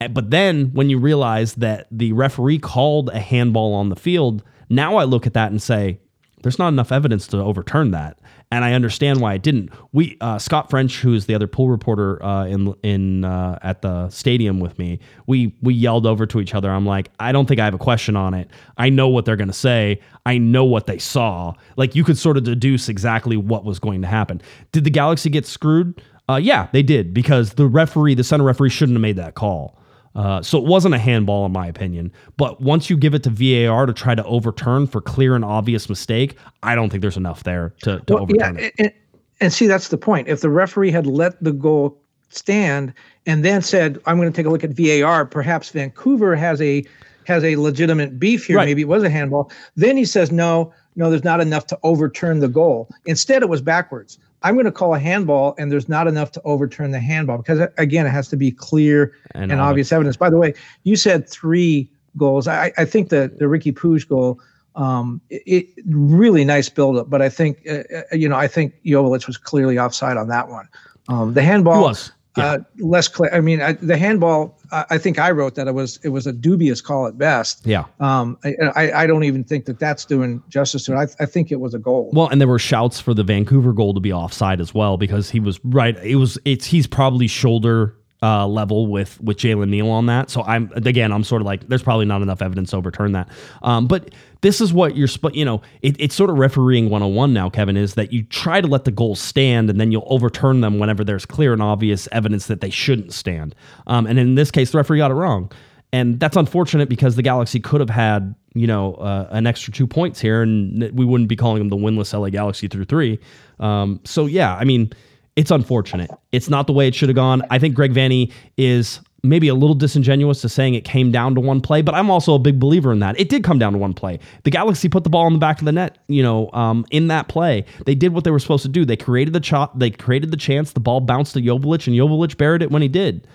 Uh, 0.00 0.08
But 0.08 0.30
then 0.30 0.70
when 0.72 0.88
you 0.88 0.98
realize 0.98 1.54
that 1.54 1.86
the 1.90 2.12
referee 2.12 2.58
called 2.58 3.10
a 3.10 3.20
handball 3.20 3.74
on 3.74 3.88
the 3.88 3.96
field, 3.96 4.42
now 4.68 4.96
I 4.96 5.04
look 5.04 5.26
at 5.26 5.34
that 5.34 5.50
and 5.50 5.60
say, 5.60 5.98
there's 6.42 6.58
not 6.58 6.68
enough 6.68 6.92
evidence 6.92 7.26
to 7.28 7.38
overturn 7.38 7.90
that, 7.90 8.18
and 8.50 8.64
I 8.64 8.72
understand 8.72 9.20
why 9.20 9.34
it 9.34 9.42
didn't. 9.42 9.70
We 9.92 10.16
uh, 10.20 10.38
Scott 10.38 10.70
French, 10.70 11.00
who 11.00 11.12
is 11.12 11.26
the 11.26 11.34
other 11.34 11.46
pool 11.46 11.68
reporter 11.68 12.22
uh, 12.22 12.46
in 12.46 12.74
in 12.82 13.24
uh, 13.24 13.58
at 13.62 13.82
the 13.82 14.08
stadium 14.08 14.60
with 14.60 14.78
me, 14.78 15.00
we 15.26 15.54
we 15.60 15.74
yelled 15.74 16.06
over 16.06 16.26
to 16.26 16.40
each 16.40 16.54
other. 16.54 16.70
I'm 16.70 16.86
like, 16.86 17.10
I 17.20 17.32
don't 17.32 17.46
think 17.46 17.60
I 17.60 17.64
have 17.64 17.74
a 17.74 17.78
question 17.78 18.16
on 18.16 18.34
it. 18.34 18.50
I 18.78 18.88
know 18.88 19.08
what 19.08 19.24
they're 19.24 19.36
to 19.50 19.52
say. 19.52 20.00
I 20.26 20.38
know 20.38 20.64
what 20.64 20.86
they 20.86 20.98
saw. 20.98 21.54
Like 21.76 21.94
you 21.94 22.04
could 22.04 22.18
sort 22.18 22.36
of 22.36 22.44
deduce 22.44 22.88
exactly 22.88 23.36
what 23.36 23.64
was 23.64 23.78
going 23.78 24.02
to 24.02 24.08
happen. 24.08 24.40
Did 24.72 24.84
the 24.84 24.90
Galaxy 24.90 25.30
get 25.30 25.46
screwed? 25.46 26.00
Uh, 26.28 26.36
yeah, 26.36 26.68
they 26.72 26.82
did 26.82 27.12
because 27.12 27.54
the 27.54 27.66
referee, 27.66 28.14
the 28.14 28.24
center 28.24 28.44
referee, 28.44 28.70
shouldn't 28.70 28.94
have 28.96 29.02
made 29.02 29.16
that 29.16 29.34
call. 29.34 29.76
Uh, 30.14 30.42
so 30.42 30.58
it 30.58 30.64
wasn't 30.64 30.94
a 30.94 30.98
handball, 30.98 31.46
in 31.46 31.52
my 31.52 31.66
opinion. 31.66 32.12
But 32.36 32.60
once 32.60 32.90
you 32.90 32.96
give 32.96 33.14
it 33.14 33.22
to 33.22 33.30
VAR 33.30 33.86
to 33.86 33.92
try 33.92 34.14
to 34.14 34.24
overturn 34.24 34.86
for 34.86 35.00
clear 35.00 35.36
and 35.36 35.44
obvious 35.44 35.88
mistake, 35.88 36.36
I 36.62 36.74
don't 36.74 36.90
think 36.90 37.00
there's 37.00 37.16
enough 37.16 37.44
there 37.44 37.74
to, 37.82 38.00
to 38.00 38.14
Well, 38.14 38.22
overturn 38.24 38.56
yeah, 38.58 38.64
it. 38.64 38.74
and, 38.78 38.92
and 39.40 39.52
see 39.52 39.66
that's 39.66 39.88
the 39.88 39.98
point. 39.98 40.28
If 40.28 40.40
the 40.40 40.50
referee 40.50 40.90
had 40.90 41.06
let 41.06 41.42
the 41.42 41.52
goal 41.52 41.96
stand 42.30 42.92
and 43.26 43.44
then 43.44 43.62
said, 43.62 44.00
"I'm 44.06 44.16
going 44.16 44.30
to 44.30 44.36
take 44.36 44.46
a 44.46 44.50
look 44.50 44.64
at 44.64 44.70
VAR," 44.70 45.26
perhaps 45.26 45.70
Vancouver 45.70 46.34
has 46.34 46.60
a 46.60 46.84
has 47.24 47.44
a 47.44 47.54
legitimate 47.56 48.18
beef 48.18 48.46
here. 48.46 48.56
Right. 48.56 48.66
Maybe 48.66 48.82
it 48.82 48.88
was 48.88 49.04
a 49.04 49.10
handball. 49.10 49.52
Then 49.76 49.96
he 49.96 50.04
says, 50.04 50.32
"No, 50.32 50.72
no, 50.96 51.08
there's 51.10 51.24
not 51.24 51.40
enough 51.40 51.66
to 51.68 51.78
overturn 51.84 52.40
the 52.40 52.48
goal." 52.48 52.88
Instead, 53.06 53.42
it 53.42 53.48
was 53.48 53.62
backwards. 53.62 54.18
I'm 54.42 54.54
going 54.54 54.66
to 54.66 54.72
call 54.72 54.94
a 54.94 54.98
handball, 54.98 55.54
and 55.58 55.70
there's 55.70 55.88
not 55.88 56.06
enough 56.06 56.32
to 56.32 56.42
overturn 56.44 56.90
the 56.92 57.00
handball 57.00 57.36
because 57.38 57.60
again, 57.78 58.06
it 58.06 58.10
has 58.10 58.28
to 58.28 58.36
be 58.36 58.50
clear 58.50 59.12
And 59.34 59.52
and, 59.52 59.60
obvious. 59.60 59.92
evidence. 59.92 60.16
By 60.16 60.30
the 60.30 60.38
way, 60.38 60.54
you 60.84 60.96
said 60.96 61.28
three 61.28 61.90
goals. 62.16 62.48
I, 62.48 62.72
I 62.78 62.84
think 62.84 63.10
the 63.10 63.30
the 63.38 63.44
Riqui 63.44 63.72
Puig 63.72 64.08
goal, 64.08 64.40
um, 64.76 65.20
it, 65.30 65.42
it 65.46 65.84
really 65.86 66.44
nice 66.44 66.68
buildup. 66.68 67.10
But 67.10 67.22
I 67.22 67.28
think 67.28 67.66
uh, 67.68 67.82
uh, 67.94 68.14
you 68.16 68.28
know 68.28 68.36
I 68.36 68.48
think 68.48 68.74
Jovic 68.84 69.26
was 69.26 69.36
clearly 69.36 69.78
offside 69.78 70.16
on 70.16 70.28
that 70.28 70.48
one. 70.48 70.68
Um, 71.08 71.34
the 71.34 71.42
handball 71.42 71.94
yeah. 72.36 72.44
uh, 72.44 72.58
less 72.78 73.08
clear. 73.08 73.30
I 73.32 73.40
mean, 73.40 73.60
I, 73.60 73.72
the 73.72 73.96
handball. 73.96 74.58
I, 74.70 74.84
I 74.90 74.98
think 74.98 75.18
I 75.18 75.30
wrote 75.30 75.54
that 75.56 75.66
it 75.66 75.74
was 75.74 75.98
it 76.02 76.10
was 76.10 76.26
a 76.26 76.32
dubious 76.32 76.80
call 76.80 77.06
at 77.06 77.18
best. 77.18 77.66
Yeah. 77.66 77.84
Um, 77.98 78.38
I, 78.44 78.54
I 78.74 78.92
I 79.02 79.06
don't 79.06 79.24
even 79.24 79.44
think 79.44 79.64
that 79.66 79.78
that's 79.78 80.04
doing 80.04 80.42
justice 80.48 80.84
to 80.84 80.92
it. 80.92 80.96
I, 80.96 81.22
I 81.22 81.26
think 81.26 81.50
it 81.50 81.60
was 81.60 81.74
a 81.74 81.78
goal. 81.78 82.10
Well, 82.12 82.28
and 82.28 82.40
there 82.40 82.48
were 82.48 82.58
shouts 82.58 83.00
for 83.00 83.14
the 83.14 83.24
Vancouver 83.24 83.72
goal 83.72 83.94
to 83.94 84.00
be 84.00 84.12
offside 84.12 84.60
as 84.60 84.72
well 84.74 84.96
because 84.96 85.30
he 85.30 85.40
was 85.40 85.58
right. 85.64 85.96
It 86.04 86.16
was 86.16 86.38
it's 86.44 86.66
he's 86.66 86.86
probably 86.86 87.26
shoulder 87.26 87.96
uh, 88.22 88.46
level 88.46 88.86
with 88.86 89.20
with 89.20 89.38
Jalen 89.38 89.68
Neal 89.68 89.88
on 89.88 90.06
that. 90.06 90.30
So 90.30 90.42
I'm 90.42 90.70
again 90.74 91.12
I'm 91.12 91.24
sort 91.24 91.42
of 91.42 91.46
like 91.46 91.68
there's 91.68 91.82
probably 91.82 92.06
not 92.06 92.22
enough 92.22 92.42
evidence 92.42 92.70
to 92.70 92.76
overturn 92.76 93.12
that. 93.12 93.28
Um, 93.62 93.86
but 93.86 94.10
this 94.42 94.60
is 94.60 94.72
what 94.72 94.96
you're 94.96 95.08
you 95.32 95.44
know 95.44 95.62
it, 95.82 95.96
it's 95.98 96.14
sort 96.14 96.30
of 96.30 96.38
refereeing 96.38 96.90
101 96.90 97.32
now. 97.32 97.50
Kevin 97.50 97.76
is 97.76 97.94
that 97.94 98.12
you 98.12 98.22
try 98.24 98.60
to 98.60 98.66
let 98.66 98.84
the 98.84 98.90
goals 98.90 99.20
stand 99.20 99.70
and 99.70 99.80
then 99.80 99.92
you'll 99.92 100.06
overturn 100.06 100.60
them 100.60 100.78
whenever 100.78 101.04
there's 101.04 101.26
clear 101.26 101.52
and 101.52 101.62
obvious 101.62 102.08
evidence 102.12 102.46
that 102.46 102.60
they 102.60 102.70
shouldn't 102.70 103.12
stand. 103.12 103.54
Um, 103.86 104.06
and 104.06 104.18
in 104.18 104.34
this 104.34 104.50
case, 104.50 104.70
the 104.72 104.78
referee 104.78 104.98
got 104.98 105.10
it 105.10 105.14
wrong. 105.14 105.50
And 105.92 106.20
that's 106.20 106.36
unfortunate 106.36 106.88
because 106.88 107.16
the 107.16 107.22
Galaxy 107.22 107.58
could 107.58 107.80
have 107.80 107.90
had, 107.90 108.34
you 108.54 108.66
know, 108.66 108.94
uh, 108.94 109.26
an 109.32 109.46
extra 109.46 109.72
two 109.72 109.88
points 109.88 110.20
here, 110.20 110.40
and 110.40 110.88
we 110.92 111.04
wouldn't 111.04 111.28
be 111.28 111.34
calling 111.34 111.58
them 111.58 111.68
the 111.68 111.76
winless 111.76 112.16
LA 112.16 112.28
Galaxy 112.28 112.68
through 112.68 112.84
three. 112.84 113.18
Um, 113.58 114.00
so 114.04 114.26
yeah, 114.26 114.54
I 114.54 114.64
mean, 114.64 114.92
it's 115.34 115.50
unfortunate. 115.50 116.10
It's 116.32 116.48
not 116.48 116.66
the 116.66 116.72
way 116.72 116.86
it 116.86 116.94
should 116.94 117.08
have 117.08 117.16
gone. 117.16 117.42
I 117.50 117.58
think 117.58 117.74
Greg 117.74 117.92
Vanney 117.92 118.32
is 118.56 119.00
maybe 119.22 119.48
a 119.48 119.54
little 119.54 119.74
disingenuous 119.74 120.40
to 120.42 120.48
saying 120.48 120.74
it 120.74 120.84
came 120.84 121.10
down 121.10 121.34
to 121.34 121.40
one 121.40 121.60
play, 121.60 121.82
but 121.82 121.94
I'm 121.94 122.10
also 122.10 122.34
a 122.34 122.38
big 122.38 122.58
believer 122.58 122.92
in 122.92 123.00
that. 123.00 123.18
It 123.18 123.28
did 123.28 123.44
come 123.44 123.58
down 123.58 123.72
to 123.72 123.78
one 123.78 123.94
play. 123.94 124.18
The 124.44 124.50
Galaxy 124.50 124.88
put 124.88 125.04
the 125.04 125.10
ball 125.10 125.26
in 125.26 125.32
the 125.32 125.38
back 125.38 125.58
of 125.58 125.64
the 125.64 125.72
net, 125.72 125.98
you 126.08 126.22
know, 126.22 126.50
um, 126.52 126.86
in 126.90 127.08
that 127.08 127.28
play. 127.28 127.64
They 127.86 127.94
did 127.94 128.12
what 128.14 128.24
they 128.24 128.30
were 128.30 128.38
supposed 128.38 128.62
to 128.62 128.68
do. 128.68 128.84
They 128.84 128.96
created 128.96 129.34
the 129.34 129.42
shot, 129.42 129.78
they 129.78 129.90
created 129.90 130.30
the 130.30 130.36
chance, 130.36 130.72
the 130.72 130.80
ball 130.80 131.00
bounced 131.00 131.34
to 131.34 131.40
Jovic, 131.40 131.86
and 131.86 131.96
Jovic 131.96 132.36
buried 132.36 132.62
it 132.62 132.70
when 132.70 132.82
he 132.82 132.88
did. 132.88 133.26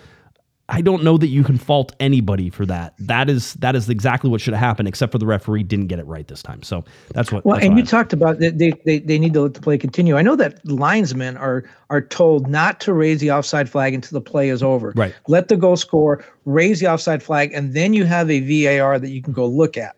I 0.67 0.81
don't 0.81 1.03
know 1.03 1.17
that 1.17 1.27
you 1.27 1.43
can 1.43 1.59
fault 1.59 1.95
anybody 1.99 2.49
for 2.49 2.65
that. 2.65 2.95
That 2.97 3.29
is 3.29 3.53
that 3.55 3.75
is 3.75 3.87
exactly 3.87 4.31
what 4.31 4.41
should 4.41 4.55
have 4.55 4.61
happened, 4.61 4.87
except 4.87 5.11
for 5.11 5.19
the 5.19 5.25
referee 5.25 5.61
didn't 5.61 5.87
get 5.87 5.99
it 5.99 6.07
right 6.07 6.27
this 6.27 6.41
time. 6.41 6.63
So 6.63 6.83
that's 7.13 7.31
what. 7.31 7.45
Well, 7.45 7.55
that's 7.55 7.65
and 7.65 7.75
what 7.75 7.77
you 7.77 7.83
I- 7.83 7.85
talked 7.85 8.13
about 8.13 8.39
that 8.39 8.57
they, 8.57 8.71
they 8.83 8.97
they 8.99 9.19
need 9.19 9.33
to 9.33 9.41
let 9.41 9.53
the 9.53 9.61
play 9.61 9.77
continue. 9.77 10.17
I 10.17 10.23
know 10.23 10.35
that 10.35 10.65
linesmen 10.65 11.37
are 11.37 11.65
are 11.91 12.01
told 12.01 12.47
not 12.47 12.79
to 12.81 12.93
raise 12.93 13.19
the 13.19 13.31
offside 13.31 13.69
flag 13.69 13.93
until 13.93 14.15
the 14.19 14.21
play 14.21 14.49
is 14.49 14.63
over. 14.63 14.91
Right. 14.95 15.13
Let 15.27 15.49
the 15.49 15.57
goal 15.57 15.77
score, 15.77 16.25
raise 16.45 16.79
the 16.79 16.87
offside 16.87 17.21
flag, 17.21 17.53
and 17.53 17.75
then 17.75 17.93
you 17.93 18.05
have 18.05 18.31
a 18.31 18.39
VAR 18.39 18.97
that 18.97 19.09
you 19.09 19.21
can 19.21 19.33
go 19.33 19.45
look 19.45 19.77
at. 19.77 19.95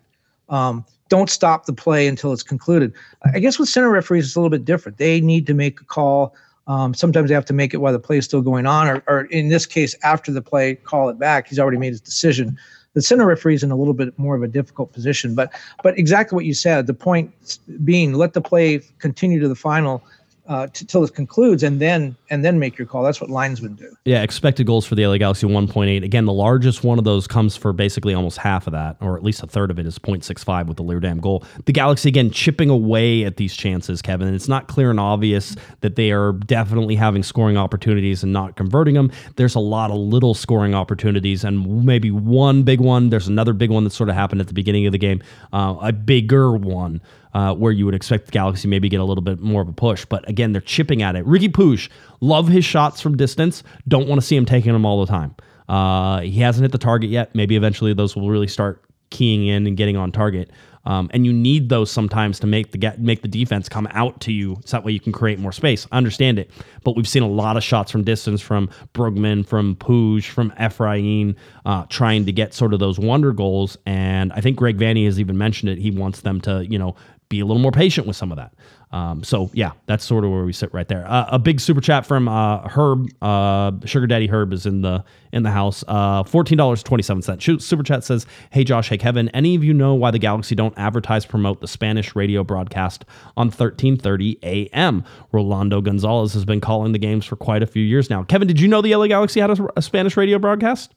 Um, 0.50 0.84
don't 1.08 1.30
stop 1.30 1.66
the 1.66 1.74
play 1.74 2.08
until 2.08 2.34
it's 2.34 2.44
concluded. 2.44 2.92
I 3.34 3.40
guess 3.40 3.58
with 3.58 3.70
center 3.70 3.90
referees, 3.90 4.26
it's 4.26 4.36
a 4.36 4.40
little 4.40 4.50
bit 4.50 4.66
different. 4.66 4.98
They 4.98 5.22
need 5.22 5.48
to 5.48 5.54
make 5.54 5.80
a 5.80 5.86
call. 5.86 6.36
Um, 6.68 6.94
sometimes 6.94 7.30
they 7.30 7.34
have 7.34 7.46
to 7.46 7.54
make 7.54 7.74
it 7.74 7.78
while 7.78 7.94
the 7.94 8.00
play 8.00 8.18
is 8.18 8.26
still 8.26 8.42
going 8.42 8.66
on, 8.66 8.88
or, 8.88 9.04
or 9.08 9.22
in 9.26 9.48
this 9.48 9.66
case, 9.66 9.96
after 10.04 10.32
the 10.32 10.42
play, 10.42 10.76
call 10.76 11.10
it 11.10 11.18
back. 11.18 11.48
He's 11.48 11.60
already 11.60 11.78
made 11.78 11.90
his 11.90 12.02
decision. 12.02 12.58
The 12.94 13.02
center 13.02 13.26
referee 13.26 13.56
is 13.56 13.64
in 13.64 13.72
a 13.72 13.76
little 13.76 13.94
bit 13.94 14.18
more 14.18 14.36
of 14.36 14.44
a 14.44 14.48
difficult 14.48 14.92
position, 14.92 15.36
but 15.36 15.52
but 15.84 15.98
exactly 15.98 16.36
what 16.36 16.46
you 16.46 16.54
said. 16.54 16.88
The 16.88 16.94
point 16.94 17.60
being, 17.86 18.14
let 18.14 18.34
the 18.34 18.42
play 18.42 18.82
continue 19.00 19.40
to 19.40 19.48
the 19.48 19.56
final 19.56 20.04
uh, 20.48 20.68
t- 20.68 20.86
till 20.86 21.04
it 21.04 21.14
concludes, 21.14 21.64
and 21.64 21.80
then 21.80 22.16
and 22.30 22.44
then 22.44 22.60
make 22.60 22.78
your 22.78 22.88
call. 22.88 23.04
That's 23.04 23.20
what 23.20 23.30
linesmen 23.30 23.76
do. 23.76 23.96
Yeah, 24.06 24.24
expected 24.24 24.66
goals 24.66 24.86
for 24.86 24.96
the 24.96 25.06
LA 25.06 25.18
Galaxy 25.18 25.48
1.8. 25.48 26.04
Again, 26.04 26.26
the 26.26 26.34
largest 26.34 26.84
one 26.84 26.98
of 26.98 27.04
those 27.04 27.28
comes 27.28 27.58
for 27.58 27.74
basically 27.74 28.14
almost 28.14 28.38
half 28.38 28.68
of 28.68 28.74
that, 28.74 28.98
or 29.02 29.18
at 29.18 29.24
least 29.24 29.44
a 29.44 29.48
third 29.48 29.72
of 29.72 29.80
it 29.80 29.86
is 29.86 30.00
0.65 30.00 30.68
with 30.68 30.78
the 30.78 30.84
Leerdam 30.84 31.20
goal. 31.20 31.44
The 31.66 31.74
Galaxy, 31.74 32.10
again, 32.10 32.32
chipping 32.32 32.70
away 32.70 33.24
at 33.24 33.38
these 33.38 33.56
chances, 33.56 34.02
Kevin. 34.02 34.28
And 34.28 34.36
it's 34.36 34.48
not 34.48 34.68
clear 34.68 34.90
and 34.90 35.00
obvious 35.00 35.56
that 35.82 35.96
they 35.96 36.12
are 36.12 36.34
definitely 36.34 36.96
having 36.96 37.24
scoring 37.24 37.58
opportunities 37.58 38.24
and 38.24 38.32
not 38.32 38.56
converting 38.56 38.96
them. 38.96 39.12
There's 39.36 39.56
a 39.56 39.60
lot 39.60 39.92
of 39.92 39.98
little 39.98 40.34
scoring 40.34 40.74
opportunities, 40.74 41.44
and 41.44 41.86
maybe 41.86 42.12
one 42.12 42.64
big 42.64 42.80
one. 42.80 43.10
There's 43.10 43.28
another 43.28 43.54
big 43.54 43.70
one 43.70 43.84
that 43.84 43.92
sort 43.92 44.10
of 44.10 44.16
happened 44.16 44.42
at 44.42 44.48
the 44.48 44.54
beginning 44.54 44.86
of 44.86 44.92
the 44.92 44.98
game, 44.98 45.22
uh, 45.52 45.76
a 45.82 45.92
bigger 45.92 46.56
one. 46.56 47.02
Uh, 47.34 47.54
where 47.54 47.72
you 47.72 47.86
would 47.86 47.94
expect 47.94 48.26
the 48.26 48.32
Galaxy 48.32 48.68
maybe 48.68 48.90
get 48.90 49.00
a 49.00 49.04
little 49.04 49.22
bit 49.22 49.40
more 49.42 49.62
of 49.62 49.68
a 49.68 49.74
push. 49.74 50.06
But 50.06 50.28
again, 50.28 50.54
they're 50.54 50.62
chipping 50.62 51.04
at 51.04 51.16
it. 51.16 51.26
Riqui 51.26 51.50
Puig, 51.50 51.90
love 52.20 52.48
his 52.48 52.66
shots 52.66 53.00
from 53.00 53.16
distance. 53.18 53.64
Don't 53.88 54.08
want 54.08 54.20
to 54.20 54.26
see 54.26 54.36
him 54.36 54.46
taking 54.46 54.74
them 54.74 54.86
all 54.86 55.06
the 55.06 55.12
time. 55.12 55.36
Uh, 55.70 56.22
he 56.22 56.40
hasn't 56.40 56.64
hit 56.64 56.72
the 56.72 56.78
target 56.78 57.10
yet. 57.10 57.36
Maybe 57.36 57.56
eventually 57.56 57.94
those 57.94 58.16
will 58.16 58.30
really 58.30 58.48
start 58.48 58.82
keying 59.10 59.46
in 59.46 59.68
and 59.68 59.78
getting 59.78 59.98
on 59.98 60.12
target. 60.12 60.52
Um, 60.86 61.10
and 61.14 61.26
you 61.26 61.34
need 61.34 61.68
those 61.68 61.92
sometimes 61.92 62.40
to 62.40 62.48
make 62.48 62.72
the 62.72 62.78
get, 62.78 63.02
make 63.02 63.22
the 63.22 63.28
defense 63.28 63.68
come 63.68 63.90
out 63.92 64.22
to 64.22 64.32
you, 64.32 64.56
so 64.64 64.78
that 64.78 64.86
way 64.86 64.94
you 64.94 65.02
can 65.02 65.12
create 65.12 65.38
more 65.38 65.52
space. 65.52 65.86
I 65.92 65.98
understand 65.98 66.40
it, 66.40 66.50
but 66.86 66.96
we've 66.96 67.08
seen 67.08 67.24
a 67.24 67.28
lot 67.28 67.58
of 67.58 67.64
shots 67.64 67.92
from 67.92 68.06
distance 68.06 68.40
from 68.40 68.70
Brugman, 68.94 69.46
from 69.46 69.76
Puig, 69.76 70.24
from 70.24 70.52
Efrain, 70.52 71.36
uh, 71.66 71.86
trying 71.90 72.26
to 72.26 72.32
get 72.32 72.54
sort 72.54 72.74
of 72.74 72.80
those 72.80 72.98
wonder 72.98 73.34
goals. 73.34 73.78
And 73.86 74.32
I 74.32 74.40
think 74.40 74.56
Greg 74.56 74.78
Vanney 74.78 75.04
has 75.04 75.20
even 75.20 75.38
mentioned 75.38 75.72
it. 75.72 75.78
He 75.78 75.92
wants 75.92 76.22
them 76.22 76.40
to, 76.42 76.66
you 76.66 76.80
know, 76.80 76.96
be 77.30 77.40
a 77.40 77.46
little 77.46 77.62
more 77.62 77.72
patient 77.72 78.08
with 78.08 78.16
some 78.16 78.32
of 78.32 78.38
that. 78.38 78.54
Um, 78.92 79.22
so 79.24 79.50
yeah, 79.54 79.72
that's 79.86 80.06
sort 80.06 80.24
of 80.24 80.32
where 80.32 80.46
we 80.46 80.54
sit 80.54 80.74
right 80.74 80.88
there. 80.88 81.06
Uh, 81.08 81.26
a 81.30 81.40
big 81.40 81.60
super 81.60 81.82
chat 81.82 82.06
from 82.06 82.30
uh, 82.30 82.68
Herb, 82.70 83.10
uh, 83.22 83.72
Sugar 83.86 84.08
Daddy 84.08 84.28
Herb 84.28 84.54
is 84.54 84.66
in 84.66 84.82
the 84.82 85.04
in 85.34 85.44
the 85.44 85.52
house. 85.52 85.84
Uh, 85.90 86.24
Fourteen 86.24 86.58
dollars 86.58 86.84
twenty 86.84 87.04
seven 87.04 87.22
cents. 87.22 87.46
Super 87.64 87.84
chat 87.84 88.06
says, 88.06 88.26
"Hey 88.50 88.64
Josh, 88.64 88.88
hey 88.88 88.98
Kevin, 88.98 89.28
any 89.30 89.56
of 89.56 89.64
you 89.64 89.74
know 89.74 89.94
why 89.94 90.12
the 90.12 90.20
Galaxy 90.20 90.56
don't 90.56 90.74
advertise 90.78 91.26
promote 91.26 91.60
the 91.60 91.68
Spanish 91.68 92.16
radio 92.16 92.46
broadcast 92.46 93.04
on 93.36 93.52
thirteen 93.52 93.98
thirty 93.98 94.40
a.m.? 94.44 95.04
Rolando 95.34 95.82
Gonzalez 95.82 96.34
has 96.34 96.46
been 96.46 96.62
calling 96.62 96.94
the 96.94 97.00
games 97.00 97.26
for 97.26 97.36
quite 97.36 97.62
a 97.62 97.68
few 97.68 97.84
years 97.84 98.10
now. 98.10 98.24
Kevin, 98.24 98.48
did 98.48 98.60
you 98.62 98.70
know 98.70 98.82
the 98.82 98.96
LA 98.96 99.08
Galaxy 99.08 99.42
had 99.42 99.52
a, 99.52 99.68
a 99.76 99.82
Spanish 99.82 100.16
radio 100.16 100.40
broadcast? 100.40 100.94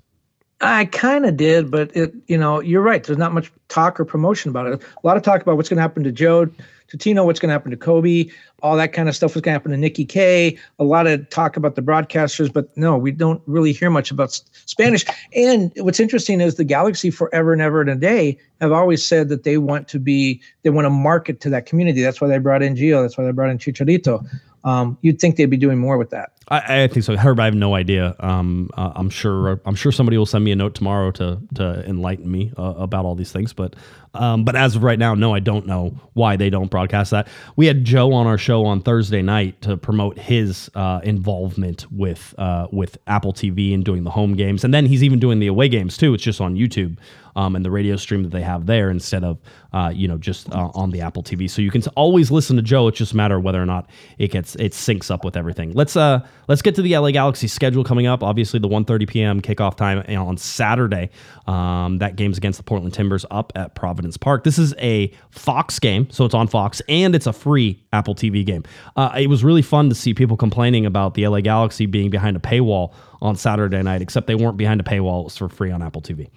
I 0.61 0.85
kind 0.87 1.25
of 1.25 1.37
did, 1.37 1.71
but 1.71 1.95
it, 1.97 2.13
you 2.27 2.37
know, 2.37 2.61
you're 2.61 2.83
right. 2.83 3.03
There's 3.03 3.19
not 3.19 3.33
much 3.33 3.51
talk 3.69 3.99
or 3.99 4.05
promotion 4.05 4.51
about 4.51 4.67
it. 4.67 4.83
A 4.83 5.07
lot 5.07 5.17
of 5.17 5.23
talk 5.23 5.41
about 5.41 5.57
what's 5.57 5.69
going 5.71 5.79
to 5.79 5.83
happen 5.83 6.05
to 6.05 6.13
Joe, 6.13 6.47
to 6.89 6.97
Tino, 6.99 7.25
what's 7.25 7.41
going 7.41 7.49
to 7.49 7.53
happen 7.53 7.71
to 7.71 7.77
Cobi, 7.79 8.31
all 8.63 8.77
that 8.77 8.93
kind 8.93 9.09
of 9.09 9.17
stuff. 9.17 9.31
What's 9.35 9.45
going 9.45 9.53
to 9.55 9.59
happen 9.59 9.71
to 9.71 9.79
Nikki 9.79 10.05
K. 10.05 10.59
A 10.79 10.85
lot 10.85 11.07
of 11.07 11.29
talk 11.31 11.57
about 11.57 11.77
the 11.77 11.83
broadcasters, 11.83 12.53
but 12.53 12.77
no, 12.77 12.99
we 12.99 13.11
don't 13.11 13.41
really 13.47 13.73
hear 13.73 13.89
much 13.89 14.11
about 14.11 14.33
Spanish. 14.67 15.05
And 15.35 15.73
what's 15.77 16.01
interesting 16.01 16.43
is 16.43 16.57
the 16.57 16.65
Galaxy, 16.65 17.11
forever 17.11 17.55
and 17.55 17.63
ever 17.63 17.81
and 17.81 17.89
a 17.89 17.97
day, 17.97 18.37
have 18.61 18.73
always 18.73 19.07
said 19.07 19.31
that 19.31 19.45
they 19.45 19.57
want 19.57 19.89
to 19.89 19.99
be, 19.99 20.43
they 20.63 20.71
want 20.71 20.85
to 20.85 20.91
market 20.91 21.41
to 21.41 21.51
that 21.51 21.65
community. 21.65 22.03
That's 22.03 22.21
why 22.21 22.29
they 22.29 22.39
brought 22.39 22.63
in 22.63 22.75
Gio. 22.75 23.01
That's 23.01 23.17
why 23.17 23.25
they 23.25 23.31
brought 23.31 23.51
in 23.51 23.57
Chicharito. 23.57 24.27
Um, 24.65 24.99
you'd 25.01 25.19
think 25.21 25.37
they'd 25.37 25.47
be 25.47 25.57
doing 25.57 25.79
more 25.79 25.97
with 25.97 26.11
that. 26.11 26.33
I, 26.51 26.83
I 26.83 26.89
think 26.89 27.05
so. 27.05 27.17
Herb, 27.17 27.39
I 27.39 27.45
have 27.45 27.55
no 27.55 27.75
idea. 27.75 28.17
Um, 28.19 28.71
uh, 28.77 28.93
I'm 28.97 29.09
sure. 29.09 29.61
I'm 29.65 29.77
sure 29.77 29.93
somebody 29.93 30.19
will 30.19 30.27
send 30.27 30.45
me 30.45 30.51
a 30.51 30.57
note 30.57 30.75
tomorrow 30.75 31.11
to 31.13 31.41
to 31.55 31.85
enlighten 31.87 32.31
me 32.31 32.53
uh, 32.59 32.75
about 32.77 33.05
all 33.05 33.15
these 33.15 33.31
things. 33.31 33.53
But 33.53 33.77
um, 34.15 34.45
but 34.45 34.57
as 34.57 34.75
of 34.75 34.83
right 34.83 34.99
now, 34.99 35.15
no, 35.15 35.33
I 35.33 35.39
don't 35.39 35.67
know 35.67 35.95
why 36.15 36.37
they 36.37 36.51
don't 36.51 36.71
broadcast 36.71 37.13
that. 37.13 37.29
We 37.55 37.67
had 37.67 37.85
Joe 37.85 38.13
on 38.13 38.27
our 38.27 38.39
show 38.39 38.67
on 38.67 38.83
Thursday 38.83 39.23
night 39.23 39.63
to 39.63 39.77
promote 39.77 40.19
his 40.19 40.69
uh, 40.75 41.01
involvement 41.05 41.87
with 41.93 42.35
uh, 42.37 42.67
with 42.73 42.99
Apple 43.07 43.33
TV 43.33 43.73
and 43.73 43.85
doing 43.85 44.03
the 44.03 44.11
home 44.11 44.35
games, 44.35 44.65
and 44.65 44.75
then 44.75 44.87
he's 44.87 45.05
even 45.05 45.21
doing 45.21 45.39
the 45.39 45.47
away 45.47 45.69
games 45.69 45.97
too. 45.97 46.15
It's 46.15 46.25
just 46.25 46.41
on 46.41 46.57
YouTube 46.57 46.99
um, 47.37 47.57
and 47.57 47.65
the 47.65 47.71
radio 47.71 47.97
stream 47.97 48.23
that 48.23 48.31
they 48.31 48.43
have 48.43 48.67
there 48.67 48.91
instead 48.91 49.25
of 49.25 49.39
uh, 49.73 49.93
you 49.95 50.09
know 50.09 50.19
just 50.19 50.51
uh, 50.53 50.71
on 50.75 50.91
the 50.91 51.01
Apple 51.01 51.23
TV. 51.23 51.49
So 51.49 51.63
you 51.63 51.71
can 51.71 51.83
always 51.97 52.31
listen 52.31 52.57
to 52.57 52.63
Joe. 52.63 52.89
It's 52.89 52.99
just 52.99 53.13
a 53.13 53.17
matter 53.17 53.37
of 53.37 53.45
whether 53.45 53.63
or 53.63 53.67
not 53.67 53.89
it 54.19 54.33
gets 54.33 54.57
it 54.57 54.73
syncs 54.73 55.11
up 55.11 55.25
with 55.25 55.37
everything. 55.37 55.73
Let's 55.73 55.97
uh 55.97 56.27
let's 56.51 56.63
get 56.63 56.75
to 56.75 56.83
the 56.83 56.99
LA 56.99 57.13
Galaxy 57.13 57.47
schedule 57.47 57.85
coming 57.85 58.09
up. 58.09 58.25
Obviously, 58.25 58.59
the 58.59 58.69
1:30 58.69 59.09
p.m. 59.09 59.41
kickoff 59.41 59.77
time 59.77 60.05
on 60.19 60.37
Saturday. 60.37 61.09
Um, 61.47 61.99
that 61.99 62.17
game's 62.17 62.37
against 62.37 62.59
the 62.59 62.65
Portland 62.65 62.93
Timbers 62.93 63.25
up 63.31 63.53
at 63.55 63.77
Providence 63.77 64.17
Park. 64.17 64.43
This 64.43 64.59
is 64.59 64.75
a 64.79 65.13
Fox 65.31 65.79
game, 65.79 66.11
so 66.11 66.25
it's 66.25 66.35
on 66.35 66.49
Fox 66.49 66.83
and 66.89 67.15
it's 67.15 67.29
a 67.29 67.33
free 67.33 67.83
Apple 67.93 68.17
TV 68.17 68.45
game. 68.45 68.65
Uh, 68.97 69.13
it 69.17 69.29
was 69.29 69.45
really 69.45 69.63
fun 69.63 69.89
to 69.89 69.95
see 69.95 70.13
people 70.13 70.37
complaining 70.37 70.85
about 70.85 71.15
the 71.15 71.27
LA 71.27 71.41
Galaxy 71.41 71.87
being 71.87 72.11
behind 72.11 72.37
a 72.37 72.41
paywall 72.41 72.93
on 73.23 73.37
Saturday 73.37 73.81
night, 73.83 74.03
except 74.03 74.27
they 74.27 74.35
weren't 74.35 74.57
behind 74.57 74.81
a 74.81 74.85
paywall. 74.85 75.21
It 75.21 75.25
was 75.25 75.37
for 75.37 75.49
free 75.49 75.71
on 75.71 75.83
Apple 75.83 76.03
TV. 76.03 76.29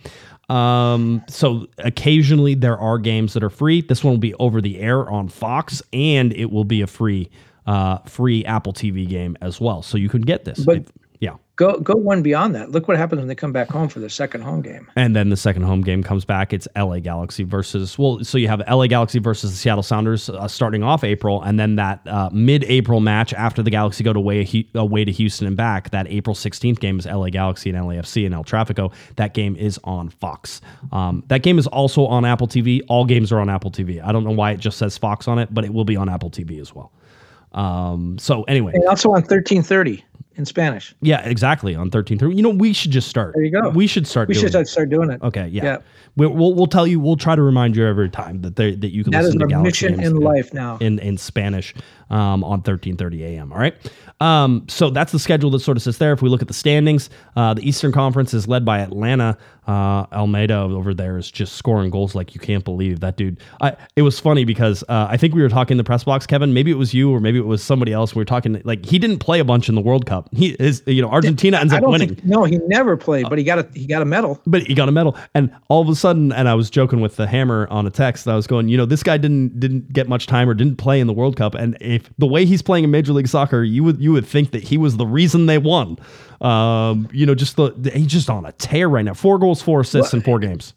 Um, 0.54 1.24
so 1.28 1.68
occasionally 1.80 2.54
there 2.54 2.78
are 2.78 3.00
games 3.00 3.34
that 3.34 3.44
are 3.44 3.50
free. 3.50 3.82
This 3.82 4.04
one 4.04 4.14
will 4.14 4.20
be 4.20 4.36
over 4.36 4.62
the 4.62 4.80
air 4.80 5.10
on 5.10 5.28
Fox, 5.30 5.82
and 5.92 6.34
it 6.34 6.52
will 6.52 6.66
be 6.66 6.82
a 6.82 6.88
free, 6.88 7.32
uh, 7.68 8.00
free 8.00 8.46
Apple 8.46 8.74
TV 8.74 9.08
game 9.08 9.38
as 9.42 9.60
well. 9.62 9.82
So 9.82 9.98
you 9.98 10.10
can 10.10 10.22
get 10.22 10.46
this. 10.46 10.64
But 10.66 10.78
if, 10.78 10.92
yeah. 11.24 11.36
Go 11.56 11.80
go 11.80 11.94
one 11.94 12.22
beyond 12.22 12.54
that. 12.56 12.72
Look 12.72 12.90
what 12.90 12.98
happens 12.98 13.20
when 13.20 13.30
they 13.30 13.36
come 13.36 13.54
back 13.54 13.70
home 13.70 13.88
for 13.88 14.02
their 14.02 14.10
second 14.10 14.42
home 14.42 14.62
game. 14.62 14.90
And 14.98 15.16
then 15.16 15.30
the 15.30 15.38
second 15.38 15.62
home 15.62 15.82
game 15.82 16.04
comes 16.04 16.26
back. 16.26 16.52
It's 16.52 16.68
LA 16.76 17.00
Galaxy 17.00 17.44
versus 17.44 17.98
well, 17.98 18.22
so 18.26 18.38
you 18.38 18.50
have 18.50 18.62
LA 18.70 18.88
Galaxy 18.88 19.20
versus 19.20 19.52
the 19.52 19.58
Seattle 19.58 19.84
Sounders 19.84 20.30
uh, 20.30 20.48
starting 20.50 20.84
off 20.84 21.04
April, 21.04 21.42
and 21.44 21.58
then 21.58 21.78
that 21.78 22.06
uh, 22.08 22.30
mid-April 22.34 23.00
match 23.00 23.34
after 23.34 23.64
the 23.64 23.70
Galaxy 23.70 24.04
go 24.04 24.12
to 24.12 24.20
away, 24.20 24.66
away 24.74 25.06
to 25.06 25.12
Houston 25.14 25.48
and 25.48 25.56
back. 25.56 25.92
That 25.92 26.08
April 26.10 26.36
16th 26.36 26.80
game 26.80 27.00
is 27.00 27.06
LA 27.06 27.30
Galaxy 27.30 27.70
and 27.70 27.80
LAFC 27.80 28.26
and 28.26 28.34
El 28.34 28.44
Trafico. 28.44 28.92
That 29.16 29.34
game 29.34 29.56
is 29.56 29.80
on 29.86 30.10
Fox. 30.10 30.60
Um, 30.92 31.24
that 31.28 31.44
game 31.44 31.58
is 31.58 31.68
also 31.68 32.06
on 32.08 32.26
Apple 32.26 32.48
TV. 32.48 32.82
All 32.90 33.06
games 33.06 33.32
are 33.32 33.40
on 33.40 33.50
Apple 33.50 33.72
TV. 33.72 34.04
I 34.04 34.12
don't 34.12 34.26
know 34.26 34.32
why 34.32 34.52
it 34.52 34.60
just 34.60 34.78
says 34.78 34.98
Fox 34.98 35.28
on 35.30 35.40
it, 35.40 35.54
but 35.54 35.64
it 35.64 35.74
will 35.74 35.86
be 35.86 35.96
on 35.96 36.10
Apple 36.10 36.32
TV 36.32 36.60
as 36.60 36.76
well. 36.76 36.92
Um, 37.54 38.18
so 38.18 38.44
anyway, 38.44 38.72
and 38.74 38.86
also 38.88 39.10
on 39.10 39.22
1330 39.22 40.04
in 40.36 40.46
Spanish. 40.46 40.96
Yeah, 41.02 41.22
exactly. 41.28 41.76
On 41.76 41.92
thirteen 41.92 42.18
thirty. 42.18 42.36
You 42.36 42.42
know, 42.42 42.50
we 42.50 42.74
should 42.74 42.92
just 42.92 43.08
start. 43.08 43.34
There 43.36 43.44
you 43.44 43.52
go. 43.52 43.70
We 43.70 43.88
should 43.88 44.08
start. 44.08 44.28
We 44.28 44.34
doing 44.34 44.48
should 44.52 44.56
it. 44.62 44.68
start 44.68 44.90
doing 44.90 45.12
it. 45.12 45.22
Okay. 45.22 45.48
Yeah. 45.48 45.64
Yeah. 45.64 45.78
We'll, 46.16 46.32
we'll 46.32 46.54
we'll 46.54 46.68
tell 46.68 46.88
you. 46.88 47.00
We'll 47.00 47.18
try 47.18 47.36
to 47.36 47.42
remind 47.42 47.76
you 47.76 47.86
every 47.86 48.10
time 48.10 48.42
that 48.42 48.56
they, 48.56 48.76
that 48.76 48.92
you 48.92 49.04
can 49.04 49.12
That 49.12 49.22
is 49.22 49.36
listen 49.36 49.40
to 49.40 49.46
our 49.46 49.50
Galaxy 49.62 49.90
mission 49.90 50.04
in 50.04 50.16
life 50.18 50.54
now. 50.54 50.78
in 50.80 51.00
in 51.00 51.18
Spanish 51.18 51.74
um, 52.14 52.44
on 52.44 52.62
thirteen 52.62 52.96
thirty 52.98 53.24
a.m. 53.24 53.52
All 53.52 53.60
right. 53.60 53.76
Um, 54.22 54.66
so 54.70 54.90
that's 54.90 55.12
the 55.12 55.20
schedule 55.20 55.50
that 55.52 55.60
sort 55.60 55.76
of 55.76 55.84
sits 55.84 55.98
there. 55.98 56.14
If 56.14 56.22
we 56.22 56.30
look 56.30 56.42
at 56.42 56.48
the 56.48 56.54
standings, 56.54 57.10
uh, 57.36 57.54
the 57.54 57.68
Eastern 57.68 57.92
Conference 57.92 58.34
is 58.34 58.48
led 58.48 58.64
by 58.64 58.80
Atlanta. 58.80 59.38
Uh, 59.66 60.06
Almada 60.08 60.52
over 60.52 60.94
there 60.94 61.18
is 61.18 61.32
just 61.32 61.56
scoring 61.56 61.90
goals 61.90 62.16
like 62.16 62.36
you 62.36 62.40
can't 62.42 62.66
believe 62.66 63.00
that 63.00 63.16
dude. 63.16 63.40
I, 63.62 63.76
it 63.96 64.02
was 64.02 64.20
funny 64.20 64.44
because 64.44 64.84
uh, 64.90 65.08
I 65.10 65.16
think 65.18 65.34
we 65.34 65.42
were 65.42 65.48
talking 65.50 65.76
in 65.76 65.78
the 65.78 65.84
press 65.86 66.04
box, 66.04 66.28
Kevin. 66.28 66.54
Maybe 66.54 66.70
it 66.70 66.78
was 66.78 66.94
you 66.94 67.12
or 67.12 67.20
maybe 67.22 67.38
it 67.40 67.46
was 67.46 67.64
somebody 67.64 67.94
else. 67.94 68.14
We 68.14 68.20
were 68.20 68.26
talking 68.26 68.62
like 68.66 68.86
he 68.86 69.00
didn't 69.00 69.20
play 69.20 69.40
a 69.40 69.46
bunch 69.46 69.70
in 69.70 69.76
the 69.76 69.82
World 69.82 70.06
Cup. 70.06 70.30
He 70.34 70.50
is 70.60 70.84
you 70.86 71.02
know 71.02 71.10
Argentina 71.10 71.58
ends 71.60 71.74
up 71.74 71.82
winning. 71.84 72.10
think 72.10 72.26
no, 72.26 72.44
he 72.44 72.58
never 72.68 72.98
played, 72.98 73.30
but 73.30 73.38
he 73.38 73.44
got 73.44 73.60
a 73.60 73.68
he 73.74 73.86
got 73.86 74.02
a 74.02 74.06
medal. 74.06 74.40
but 74.46 74.64
he 74.64 74.74
got 74.74 74.90
a 74.90 74.92
medal 74.92 75.16
and 75.34 75.50
all 75.70 75.82
of 75.82 75.90
a 75.90 75.96
sudden 75.96 76.32
and 76.34 76.48
i 76.50 76.54
was 76.54 76.70
joking 76.70 77.02
with 77.02 77.16
the 77.16 77.26
hammer 77.28 77.68
on 77.70 77.86
a 77.88 77.90
text 77.90 78.28
i 78.28 78.36
was 78.36 78.48
going 78.48 78.68
you 78.68 78.78
know 78.78 78.86
this 78.86 79.04
guy 79.04 79.18
didn't 79.18 79.60
didn't 79.60 79.92
get 79.92 80.08
much 80.08 80.28
time 80.28 80.50
or 80.50 80.54
didn't 80.54 80.78
play 80.78 81.00
in 81.00 81.08
the 81.08 81.14
world 81.14 81.36
cup 81.36 81.56
and 81.56 81.78
if 81.82 82.03
the 82.18 82.28
way 82.28 82.46
he's 82.46 82.62
playing 82.62 82.84
in 82.84 82.92
major 82.92 83.14
league 83.14 83.28
soccer 83.28 83.64
you 83.64 83.84
would 83.84 84.00
you 84.00 84.12
would 84.12 84.26
think 84.26 84.52
that 84.52 84.64
he 84.64 84.78
was 84.78 84.98
the 84.98 85.06
reason 85.06 85.46
they 85.46 85.58
won 85.58 85.98
um 86.42 87.08
you 87.12 87.26
know 87.26 87.36
just 87.36 87.56
the, 87.56 87.92
he's 87.94 88.08
just 88.08 88.30
on 88.30 88.46
a 88.46 88.52
tear 88.54 88.90
right 88.90 89.06
now 89.06 89.14
four 89.14 89.38
goals 89.38 89.62
four 89.62 89.82
assists 89.82 90.14
in 90.14 90.22
four 90.22 90.40
games 90.40 90.74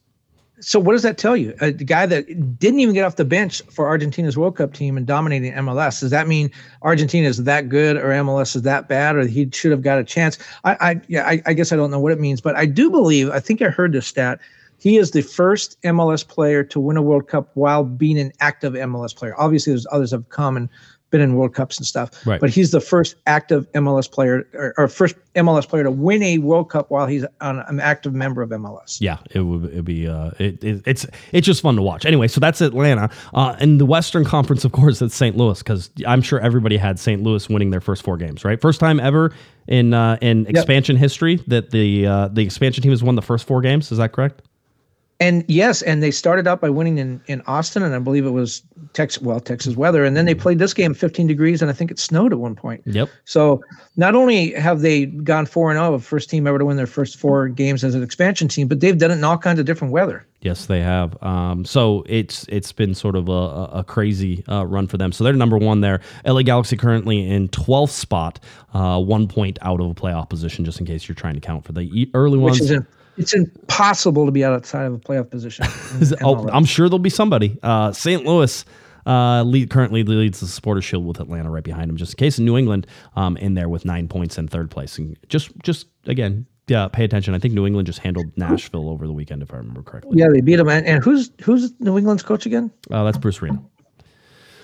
So 0.61 0.81
what 0.81 0.93
does 0.93 1.03
that 1.03 1.19
tell 1.19 1.37
you? 1.37 1.55
A 1.61 1.71
guy 1.71 2.07
that 2.07 2.59
didn't 2.59 2.81
even 2.81 2.95
get 2.95 3.05
off 3.05 3.17
the 3.17 3.27
bench 3.27 3.61
for 3.71 3.87
Argentina's 3.87 4.39
World 4.39 4.57
Cup 4.57 4.73
team 4.73 4.97
and 4.97 5.07
dominating 5.07 5.53
MLS. 5.53 6.01
Does 6.01 6.11
that 6.11 6.27
mean 6.27 6.51
Argentina 6.81 7.29
is 7.29 7.45
that 7.45 7.69
good 7.69 7.97
or 7.97 8.09
MLS 8.25 8.57
is 8.57 8.63
that 8.63 8.89
bad 8.89 9.17
or 9.17 9.27
he 9.27 9.51
should 9.53 9.71
have 9.71 9.83
got 9.83 9.99
a 9.99 10.05
chance? 10.05 10.39
I, 10.65 10.77
I 10.81 11.01
yeah, 11.09 11.27
I, 11.27 11.43
I 11.45 11.53
guess 11.53 11.73
I 11.73 11.77
don't 11.77 11.91
know 11.91 12.01
what 12.01 12.13
it 12.13 12.19
means, 12.21 12.41
but 12.41 12.57
I 12.57 12.65
do 12.65 12.91
believe 12.91 13.29
I 13.29 13.39
think 13.39 13.61
I 13.61 13.69
heard 13.69 13.93
this 13.93 14.07
stat. 14.07 14.41
He 14.79 14.97
is 14.97 15.11
the 15.11 15.23
first 15.23 15.77
MLS 15.83 16.27
player 16.27 16.65
to 16.65 16.81
win 16.81 16.97
a 16.97 17.03
World 17.03 17.29
Cup 17.29 17.51
while 17.55 17.85
being 17.85 18.19
an 18.19 18.33
active 18.41 18.73
MLS 18.75 19.15
player. 19.15 19.35
Obviously, 19.39 19.73
there's 19.73 19.87
others 19.93 20.11
have 20.11 20.29
come 20.31 20.57
and 20.57 20.71
been 21.11 21.21
in 21.21 21.35
World 21.37 21.55
Cups 21.55 21.79
and 21.79 21.87
stuff, 21.87 22.11
Right. 22.27 22.41
but 22.41 22.51
he's 22.51 22.73
the 22.73 22.81
first 22.81 23.15
active 23.27 23.71
MLS 23.73 24.11
player 24.11 24.47
or, 24.55 24.75
or 24.77 24.89
first 24.89 25.15
MLS 25.37 25.69
player 25.69 25.85
to 25.85 25.91
win 25.91 26.23
a 26.23 26.39
World 26.39 26.69
Cup 26.71 26.91
while 26.91 27.07
he's 27.07 27.25
on, 27.41 27.61
an 27.61 27.79
active 27.79 28.13
member 28.13 28.43
of 28.43 28.51
MLS. 28.51 28.99
yeah 29.01 29.19
it 29.31 29.41
would 29.41 29.65
it'd 29.67 29.85
be 29.85 30.09
uh 30.09 30.31
it, 30.39 30.63
it, 30.65 30.83
it's 30.87 31.07
it's 31.33 31.47
just 31.47 31.63
fun 31.63 31.77
to 31.77 31.83
watch. 31.83 32.05
Anyway 32.07 32.27
so 32.29 32.41
that's 32.41 32.61
atlanta. 32.61 33.09
Uh 33.35 33.55
in 33.61 33.79
the 33.79 33.87
western 33.87 34.25
conference 34.25 34.65
of 34.65 34.73
course 34.73 35.01
it's 35.01 35.15
st 35.15 35.37
louis 35.37 35.59
because 35.59 35.91
i'm 36.07 36.23
sure 36.23 36.41
everybody 36.41 36.77
had 36.77 36.99
st 36.99 37.23
louis 37.23 37.49
winning 37.49 37.71
their 37.71 37.81
first 37.81 38.03
four 38.03 38.17
games 38.17 38.45
right? 38.45 38.61
First 38.61 38.81
time 38.81 38.99
ever 38.99 39.33
in 39.69 39.95
uh 39.95 40.17
in 40.21 40.47
expansion 40.47 40.97
history 40.97 41.37
that 41.47 41.71
the 41.71 42.07
uh 42.07 42.29
the 42.29 42.43
expansion 42.43 42.83
team 42.83 42.91
has 42.93 43.03
won 43.03 43.15
the 43.15 43.23
first 43.23 43.47
four 43.47 43.61
games 43.61 43.93
is 43.93 43.99
that 43.99 44.13
correct 44.13 44.43
And 45.19 45.45
yes, 45.49 45.81
and 45.81 46.03
they 46.03 46.11
started 46.11 46.47
out 46.47 46.61
by 46.61 46.69
winning 46.69 46.99
in, 46.99 47.23
in 47.27 47.41
Austin, 47.47 47.83
and 47.83 47.95
I 47.95 47.99
believe 47.99 48.27
it 48.27 48.31
was 48.31 48.63
Texas, 48.93 49.23
well, 49.23 49.41
Texas 49.41 49.75
weather. 49.75 50.05
And 50.05 50.15
then 50.15 50.27
they 50.27 50.35
played 50.35 50.59
this 50.59 50.75
game 50.75 50.93
15 50.93 51.27
degrees, 51.27 51.63
and 51.63 51.71
I 51.71 51.75
think 51.75 51.91
it 51.91 51.99
snowed 51.99 52.33
at 52.33 52.39
one 52.39 52.55
point. 52.55 52.83
yep 52.85 53.09
So 53.25 53.63
not 53.97 54.15
only 54.15 54.53
have 54.53 54.83
they 54.83 55.07
gone 55.07 55.47
4 55.47 55.71
and 55.71 55.79
0, 55.79 55.99
first 56.01 56.29
team 56.29 56.47
ever 56.47 56.59
to 56.59 56.67
win 56.67 56.77
their 56.77 56.87
first 56.87 57.17
four 57.17 57.49
games 57.49 57.83
as 57.83 57.95
an 57.95 58.03
expansion 58.03 58.49
team, 58.49 58.69
but 58.69 58.81
they've 58.81 58.99
done 58.99 59.11
it 59.11 59.15
in 59.15 59.25
all 59.25 59.39
kinds 59.39 59.59
of 59.59 59.65
different 59.65 59.93
weather. 59.93 60.27
Yes, 60.43 60.67
they 60.67 60.81
have. 60.81 61.21
Um, 61.23 61.65
so 61.65 62.05
it's 62.07 62.45
it's 62.49 62.71
been 62.71 62.95
sort 62.95 63.17
of 63.17 63.29
a, 63.29 63.33
a- 63.79 63.85
crazy 63.85 64.45
uh, 64.49 64.67
run 64.67 64.87
for 64.87 64.99
them. 64.99 65.11
So 65.11 65.25
they're 65.25 65.33
number 65.33 65.57
one 65.57 65.81
there. 65.81 66.01
LA 66.27 66.43
Galaxy 66.43 66.77
currently 66.77 67.29
in 67.29 67.49
12th 67.49 67.89
spot, 67.91 68.39
uh, 68.75 69.01
one 69.01 69.29
point 69.29 69.59
out 69.63 69.81
of 69.81 69.91
a 69.91 69.95
playoff 69.95 70.29
position, 70.29 70.65
just 70.65 70.79
in 70.79 70.87
case 70.87 71.09
you're 71.09 71.17
trying 71.17 71.35
to 71.35 71.41
count 71.41 71.65
for 71.65 71.73
the 71.73 72.11
early 72.13 72.39
ones. 72.39 72.61
Which 72.61 72.65
is 72.65 72.71
in, 72.71 72.87
it's 73.17 73.35
impossible 73.35 74.27
to 74.27 74.33
be 74.33 74.45
outside 74.45 74.85
of 74.85 74.95
a 74.95 74.99
playoff 74.99 75.31
position. 75.31 75.67
oh, 76.23 76.49
I'm 76.49 76.65
sure 76.65 76.89
there'll 76.89 76.99
be 76.99 77.11
somebody. 77.11 77.59
Uh, 77.63 77.93
St. 77.93 78.25
Louis 78.25 78.65
uh, 79.07 79.43
lead, 79.43 79.71
currently 79.71 80.03
leads 80.03 80.41
the 80.41 80.47
Supporter 80.47 80.83
Shield 80.83 81.07
with 81.07 81.21
Atlanta 81.21 81.51
right 81.51 81.65
behind 81.65 81.91
him. 81.91 81.97
Just 81.97 82.15
in 82.15 82.17
case, 82.19 82.39
in 82.39 82.45
New 82.45 82.57
England 82.57 82.87
um, 83.15 83.37
in 83.37 83.55
there 83.55 83.69
with 83.69 83.85
nine 83.85 84.09
points 84.09 84.39
in 84.39 84.49
third 84.49 84.71
place. 84.71 84.99
And 84.99 85.17
just 85.29 85.51
just 85.63 85.87
again, 86.07 86.47
yeah, 86.67 86.89
pay 86.89 87.05
attention. 87.05 87.35
I 87.35 87.39
think 87.39 87.55
New 87.55 87.67
England 87.67 87.87
just 87.87 88.01
handled 88.01 88.27
Nashville 88.37 88.89
over 88.89 89.07
the 89.07 89.13
weekend, 89.13 89.43
if 89.43 89.53
I 89.53 89.59
remember 89.59 89.83
correctly. 89.83 90.19
yeah, 90.19 90.27
they 90.33 90.41
beat 90.41 90.57
them. 90.57 90.69
And, 90.69 90.85
and 90.87 91.03
who's 91.03 91.31
who's 91.43 91.73
New 91.81 91.97
England's 91.97 92.23
coach 92.23 92.47
again? 92.47 92.71
Uh, 92.91 93.05
that's 93.05 93.19
Bruce 93.19 93.41
Arena. 93.41 93.63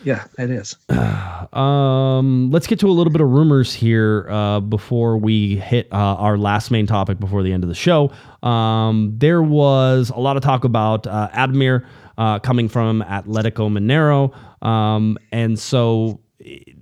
Yeah, 0.05 0.24
it 0.38 0.50
is. 0.50 0.76
Um, 1.53 2.50
let's 2.50 2.66
get 2.66 2.78
to 2.80 2.86
a 2.86 2.92
little 2.92 3.12
bit 3.12 3.20
of 3.20 3.28
rumors 3.28 3.74
here 3.74 4.26
uh, 4.30 4.61
before 4.61 5.18
we 5.18 5.57
hit 5.57 5.86
uh, 5.92 5.96
our 5.96 6.38
last 6.38 6.70
main 6.70 6.86
topic 6.86 7.18
before 7.18 7.42
the 7.42 7.53
end 7.53 7.62
of 7.62 7.68
the 7.68 7.74
show. 7.74 8.11
Um, 8.42 9.12
there 9.18 9.42
was 9.42 10.09
a 10.09 10.18
lot 10.18 10.38
of 10.38 10.42
talk 10.42 10.64
about 10.64 11.07
uh, 11.07 11.28
Ademir 11.34 11.84
uh, 12.16 12.38
coming 12.38 12.70
from 12.70 13.03
Atletico 13.03 13.68
Mineiro, 13.68 14.32
um, 14.66 15.18
and 15.30 15.59
so 15.59 16.20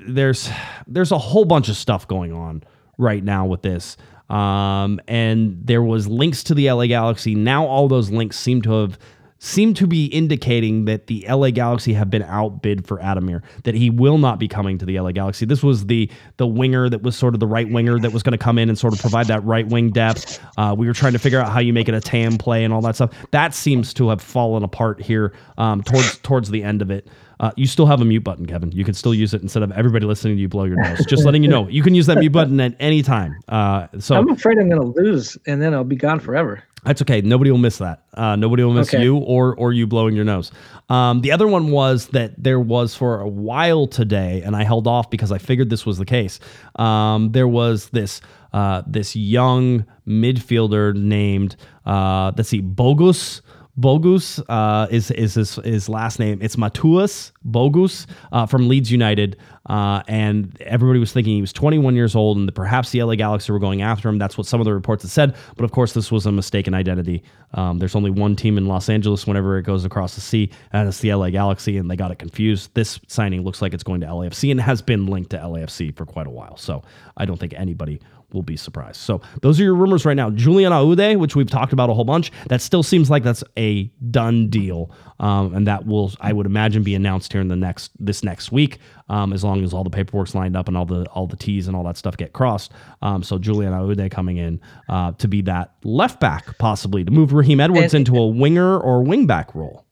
there's 0.06 0.50
there's 0.86 1.10
a 1.10 1.18
whole 1.18 1.46
bunch 1.46 1.68
of 1.68 1.76
stuff 1.76 2.06
going 2.06 2.32
on 2.32 2.62
right 2.96 3.24
now 3.24 3.46
with 3.46 3.62
this. 3.62 3.96
Um, 4.28 5.00
and 5.08 5.58
there 5.64 5.82
was 5.82 6.06
links 6.06 6.44
to 6.44 6.54
the 6.54 6.70
LA 6.70 6.86
Galaxy. 6.86 7.34
Now 7.34 7.66
all 7.66 7.88
those 7.88 8.10
links 8.10 8.38
seem 8.38 8.62
to 8.62 8.70
have 8.82 8.98
seem 9.40 9.72
to 9.72 9.86
be 9.86 10.04
indicating 10.06 10.84
that 10.84 11.06
the 11.06 11.26
LA 11.28 11.50
Galaxy 11.50 11.94
have 11.94 12.10
been 12.10 12.22
outbid 12.22 12.86
for 12.86 12.98
Ademir, 12.98 13.42
that 13.64 13.74
he 13.74 13.88
will 13.88 14.18
not 14.18 14.38
be 14.38 14.46
coming 14.46 14.78
to 14.78 14.84
the 14.84 15.00
LA 15.00 15.12
Galaxy. 15.12 15.46
This 15.46 15.62
was 15.62 15.86
the 15.86 16.08
the 16.36 16.46
winger 16.46 16.88
that 16.88 17.02
was 17.02 17.16
sort 17.16 17.34
of 17.34 17.40
the 17.40 17.46
right 17.46 17.68
winger 17.68 17.98
that 17.98 18.12
was 18.12 18.22
going 18.22 18.32
to 18.32 18.38
come 18.38 18.58
in 18.58 18.68
and 18.68 18.78
sort 18.78 18.92
of 18.92 19.00
provide 19.00 19.26
that 19.26 19.42
right 19.44 19.66
wing 19.66 19.90
depth. 19.90 20.40
Uh, 20.58 20.74
we 20.76 20.86
were 20.86 20.92
trying 20.92 21.14
to 21.14 21.18
figure 21.18 21.40
out 21.40 21.50
how 21.50 21.58
you 21.58 21.72
make 21.72 21.88
it 21.88 21.94
a 21.94 22.00
TAM 22.00 22.36
play 22.36 22.64
and 22.64 22.72
all 22.72 22.82
that 22.82 22.94
stuff. 22.94 23.12
That 23.30 23.54
seems 23.54 23.94
to 23.94 24.10
have 24.10 24.20
fallen 24.20 24.62
apart 24.62 25.00
here 25.00 25.32
um, 25.58 25.82
towards 25.82 26.18
towards 26.18 26.50
the 26.50 26.62
end 26.62 26.82
of 26.82 26.90
it. 26.90 27.08
Uh, 27.40 27.50
you 27.56 27.66
still 27.66 27.86
have 27.86 28.02
a 28.02 28.04
mute 28.04 28.22
button, 28.22 28.44
Kevin. 28.44 28.70
You 28.70 28.84
can 28.84 28.92
still 28.92 29.14
use 29.14 29.32
it 29.32 29.40
instead 29.40 29.62
of 29.62 29.72
everybody 29.72 30.04
listening 30.04 30.36
to 30.36 30.40
you 30.42 30.48
blow 30.48 30.64
your 30.64 30.76
nose. 30.76 31.06
Just 31.06 31.24
letting 31.24 31.42
you 31.42 31.48
know, 31.48 31.66
you 31.68 31.82
can 31.82 31.94
use 31.94 32.04
that 32.04 32.18
mute 32.18 32.32
button 32.32 32.60
at 32.60 32.76
any 32.78 33.02
time. 33.02 33.34
Uh, 33.48 33.86
so 33.98 34.16
I'm 34.16 34.28
afraid 34.28 34.58
I'm 34.58 34.68
going 34.68 34.82
to 34.82 35.00
lose, 35.00 35.38
and 35.46 35.62
then 35.62 35.72
I'll 35.72 35.82
be 35.82 35.96
gone 35.96 36.20
forever. 36.20 36.62
That's 36.84 37.02
okay. 37.02 37.20
Nobody 37.20 37.50
will 37.50 37.58
miss 37.58 37.78
that. 37.78 38.04
Uh, 38.14 38.36
nobody 38.36 38.62
will 38.64 38.72
miss 38.72 38.92
Okay. 38.92 39.02
you 39.02 39.16
or 39.16 39.54
or 39.54 39.72
you 39.72 39.86
blowing 39.86 40.16
your 40.16 40.24
nose. 40.24 40.50
Um, 40.88 41.20
the 41.20 41.30
other 41.32 41.46
one 41.46 41.70
was 41.70 42.08
that 42.08 42.42
there 42.42 42.58
was 42.58 42.94
for 42.94 43.20
a 43.20 43.28
while 43.28 43.86
today, 43.86 44.42
and 44.42 44.56
I 44.56 44.64
held 44.64 44.86
off 44.86 45.10
because 45.10 45.30
I 45.30 45.38
figured 45.38 45.68
this 45.70 45.84
was 45.84 45.98
the 45.98 46.06
case. 46.06 46.40
Um, 46.76 47.32
there 47.32 47.46
was 47.48 47.90
this 47.90 48.20
uh, 48.52 48.82
this 48.86 49.14
young 49.14 49.84
midfielder 50.08 50.94
named 50.94 51.56
uh, 51.86 52.32
let's 52.36 52.48
see, 52.48 52.62
Bogusz. 52.62 53.40
Bogusz 53.80 54.42
uh, 54.48 54.86
is 54.90 55.10
is 55.10 55.34
his, 55.34 55.54
his 55.56 55.88
last 55.88 56.18
name. 56.18 56.38
It's 56.42 56.56
Mateusz 56.56 57.32
Bogusz 57.48 58.06
uh, 58.30 58.44
from 58.44 58.68
Leeds 58.68 58.90
United, 58.90 59.38
uh, 59.66 60.02
and 60.06 60.60
everybody 60.60 60.98
was 60.98 61.12
thinking 61.12 61.34
he 61.36 61.40
was 61.40 61.52
21 61.52 61.94
years 61.96 62.14
old, 62.14 62.36
and 62.36 62.54
perhaps 62.54 62.90
the 62.90 63.02
LA 63.02 63.14
Galaxy 63.14 63.52
were 63.52 63.58
going 63.58 63.80
after 63.80 64.08
him. 64.08 64.18
That's 64.18 64.36
what 64.36 64.46
some 64.46 64.60
of 64.60 64.66
the 64.66 64.74
reports 64.74 65.02
had 65.02 65.10
said. 65.10 65.36
But 65.56 65.64
of 65.64 65.72
course, 65.72 65.94
this 65.94 66.12
was 66.12 66.26
a 66.26 66.32
mistaken 66.32 66.74
identity. 66.74 67.22
Um, 67.54 67.78
there's 67.78 67.94
only 67.94 68.10
one 68.10 68.36
team 68.36 68.58
in 68.58 68.66
Los 68.66 68.88
Angeles 68.88 69.26
whenever 69.26 69.56
it 69.56 69.62
goes 69.62 69.84
across 69.84 70.14
the 70.14 70.20
sea, 70.20 70.50
and 70.72 70.86
it's 70.86 70.98
the 70.98 71.14
LA 71.14 71.30
Galaxy, 71.30 71.78
and 71.78 71.90
they 71.90 71.96
got 71.96 72.10
it 72.10 72.18
confused. 72.18 72.74
This 72.74 73.00
signing 73.06 73.42
looks 73.42 73.62
like 73.62 73.72
it's 73.72 73.84
going 73.84 74.02
to 74.02 74.06
LAFC 74.06 74.50
and 74.50 74.60
has 74.60 74.82
been 74.82 75.06
linked 75.06 75.30
to 75.30 75.38
LAFC 75.38 75.96
for 75.96 76.04
quite 76.04 76.26
a 76.26 76.30
while. 76.30 76.56
So 76.56 76.82
I 77.16 77.24
don't 77.24 77.38
think 77.38 77.54
anybody 77.54 78.00
will 78.32 78.42
be 78.42 78.56
surprised. 78.56 78.96
So 78.96 79.20
those 79.42 79.58
are 79.60 79.64
your 79.64 79.74
rumors 79.74 80.04
right 80.04 80.16
now. 80.16 80.30
Julian 80.30 80.72
Aude, 80.72 81.16
which 81.16 81.36
we've 81.36 81.50
talked 81.50 81.72
about 81.72 81.90
a 81.90 81.94
whole 81.94 82.04
bunch, 82.04 82.30
that 82.48 82.60
still 82.60 82.82
seems 82.82 83.10
like 83.10 83.22
that's 83.22 83.44
a 83.58 83.84
done 84.10 84.48
deal, 84.48 84.90
um, 85.18 85.54
and 85.54 85.66
that 85.66 85.86
will, 85.86 86.12
I 86.20 86.32
would 86.32 86.46
imagine, 86.46 86.82
be 86.82 86.94
announced 86.94 87.32
here 87.32 87.40
in 87.40 87.48
the 87.48 87.56
next 87.56 87.92
this 87.98 88.22
next 88.24 88.50
week, 88.52 88.78
um, 89.08 89.32
as 89.32 89.42
long 89.44 89.62
as 89.64 89.72
all 89.74 89.84
the 89.84 89.90
paperwork's 89.90 90.34
lined 90.34 90.56
up 90.56 90.68
and 90.68 90.76
all 90.76 90.86
the 90.86 91.04
all 91.10 91.26
the 91.26 91.36
T's 91.36 91.66
and 91.68 91.76
all 91.76 91.84
that 91.84 91.96
stuff 91.96 92.16
get 92.16 92.32
crossed. 92.32 92.72
Um, 93.02 93.22
so 93.22 93.38
Julian 93.38 93.72
Aude 93.74 94.10
coming 94.10 94.36
in 94.36 94.60
uh, 94.88 95.12
to 95.12 95.28
be 95.28 95.42
that 95.42 95.74
left 95.84 96.20
back, 96.20 96.56
possibly 96.58 97.04
to 97.04 97.10
move 97.10 97.32
Raheem 97.32 97.60
Edwards 97.60 97.94
And- 97.94 98.06
into 98.08 98.18
a 98.20 98.26
winger 98.26 98.78
or 98.78 99.02
wing 99.02 99.26
back 99.26 99.54
role. 99.54 99.84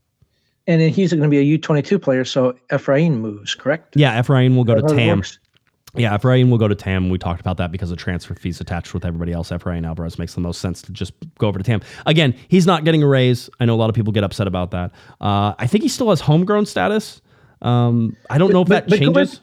And 0.66 0.82
then 0.82 0.90
he's 0.90 1.12
going 1.14 1.22
to 1.22 1.28
be 1.30 1.38
a 1.38 1.58
U22 1.58 2.00
player, 2.02 2.26
so 2.26 2.54
Efrain 2.70 3.12
moves, 3.20 3.54
correct? 3.54 3.96
Yeah, 3.96 4.20
Efrain 4.20 4.54
will 4.54 4.64
go 4.64 4.74
to 4.74 4.82
Tam. 4.94 5.16
works? 5.20 5.38
Yeah, 5.98 6.16
Efrain 6.16 6.48
will 6.50 6.58
go 6.58 6.68
to 6.68 6.74
Tam. 6.74 7.10
We 7.10 7.18
talked 7.18 7.40
about 7.40 7.56
that 7.58 7.72
because 7.72 7.90
of 7.90 7.98
transfer 7.98 8.34
fees 8.34 8.60
attached 8.60 8.94
with 8.94 9.04
everybody 9.04 9.32
else. 9.32 9.50
Efrain 9.50 9.86
Alvarez 9.86 10.18
makes 10.18 10.34
the 10.34 10.40
most 10.40 10.60
sense 10.60 10.80
to 10.82 10.92
just 10.92 11.12
go 11.38 11.48
over 11.48 11.58
to 11.58 11.64
Tam. 11.64 11.80
Again, 12.06 12.34
he's 12.48 12.66
not 12.66 12.84
getting 12.84 13.02
a 13.02 13.06
raise. 13.06 13.50
I 13.60 13.64
know 13.64 13.74
a 13.74 13.76
lot 13.76 13.90
of 13.90 13.94
people 13.96 14.12
get 14.12 14.24
upset 14.24 14.46
about 14.46 14.70
that. 14.70 14.92
Uh, 15.20 15.54
I 15.58 15.66
think 15.66 15.82
he 15.82 15.88
still 15.88 16.10
has 16.10 16.20
homegrown 16.20 16.66
status. 16.66 17.20
Um, 17.62 18.16
I 18.30 18.38
don't 18.38 18.52
know 18.52 18.62
if 18.62 18.68
But- 18.68 18.86
that 18.86 18.90
but 18.90 18.98
changes. 18.98 19.40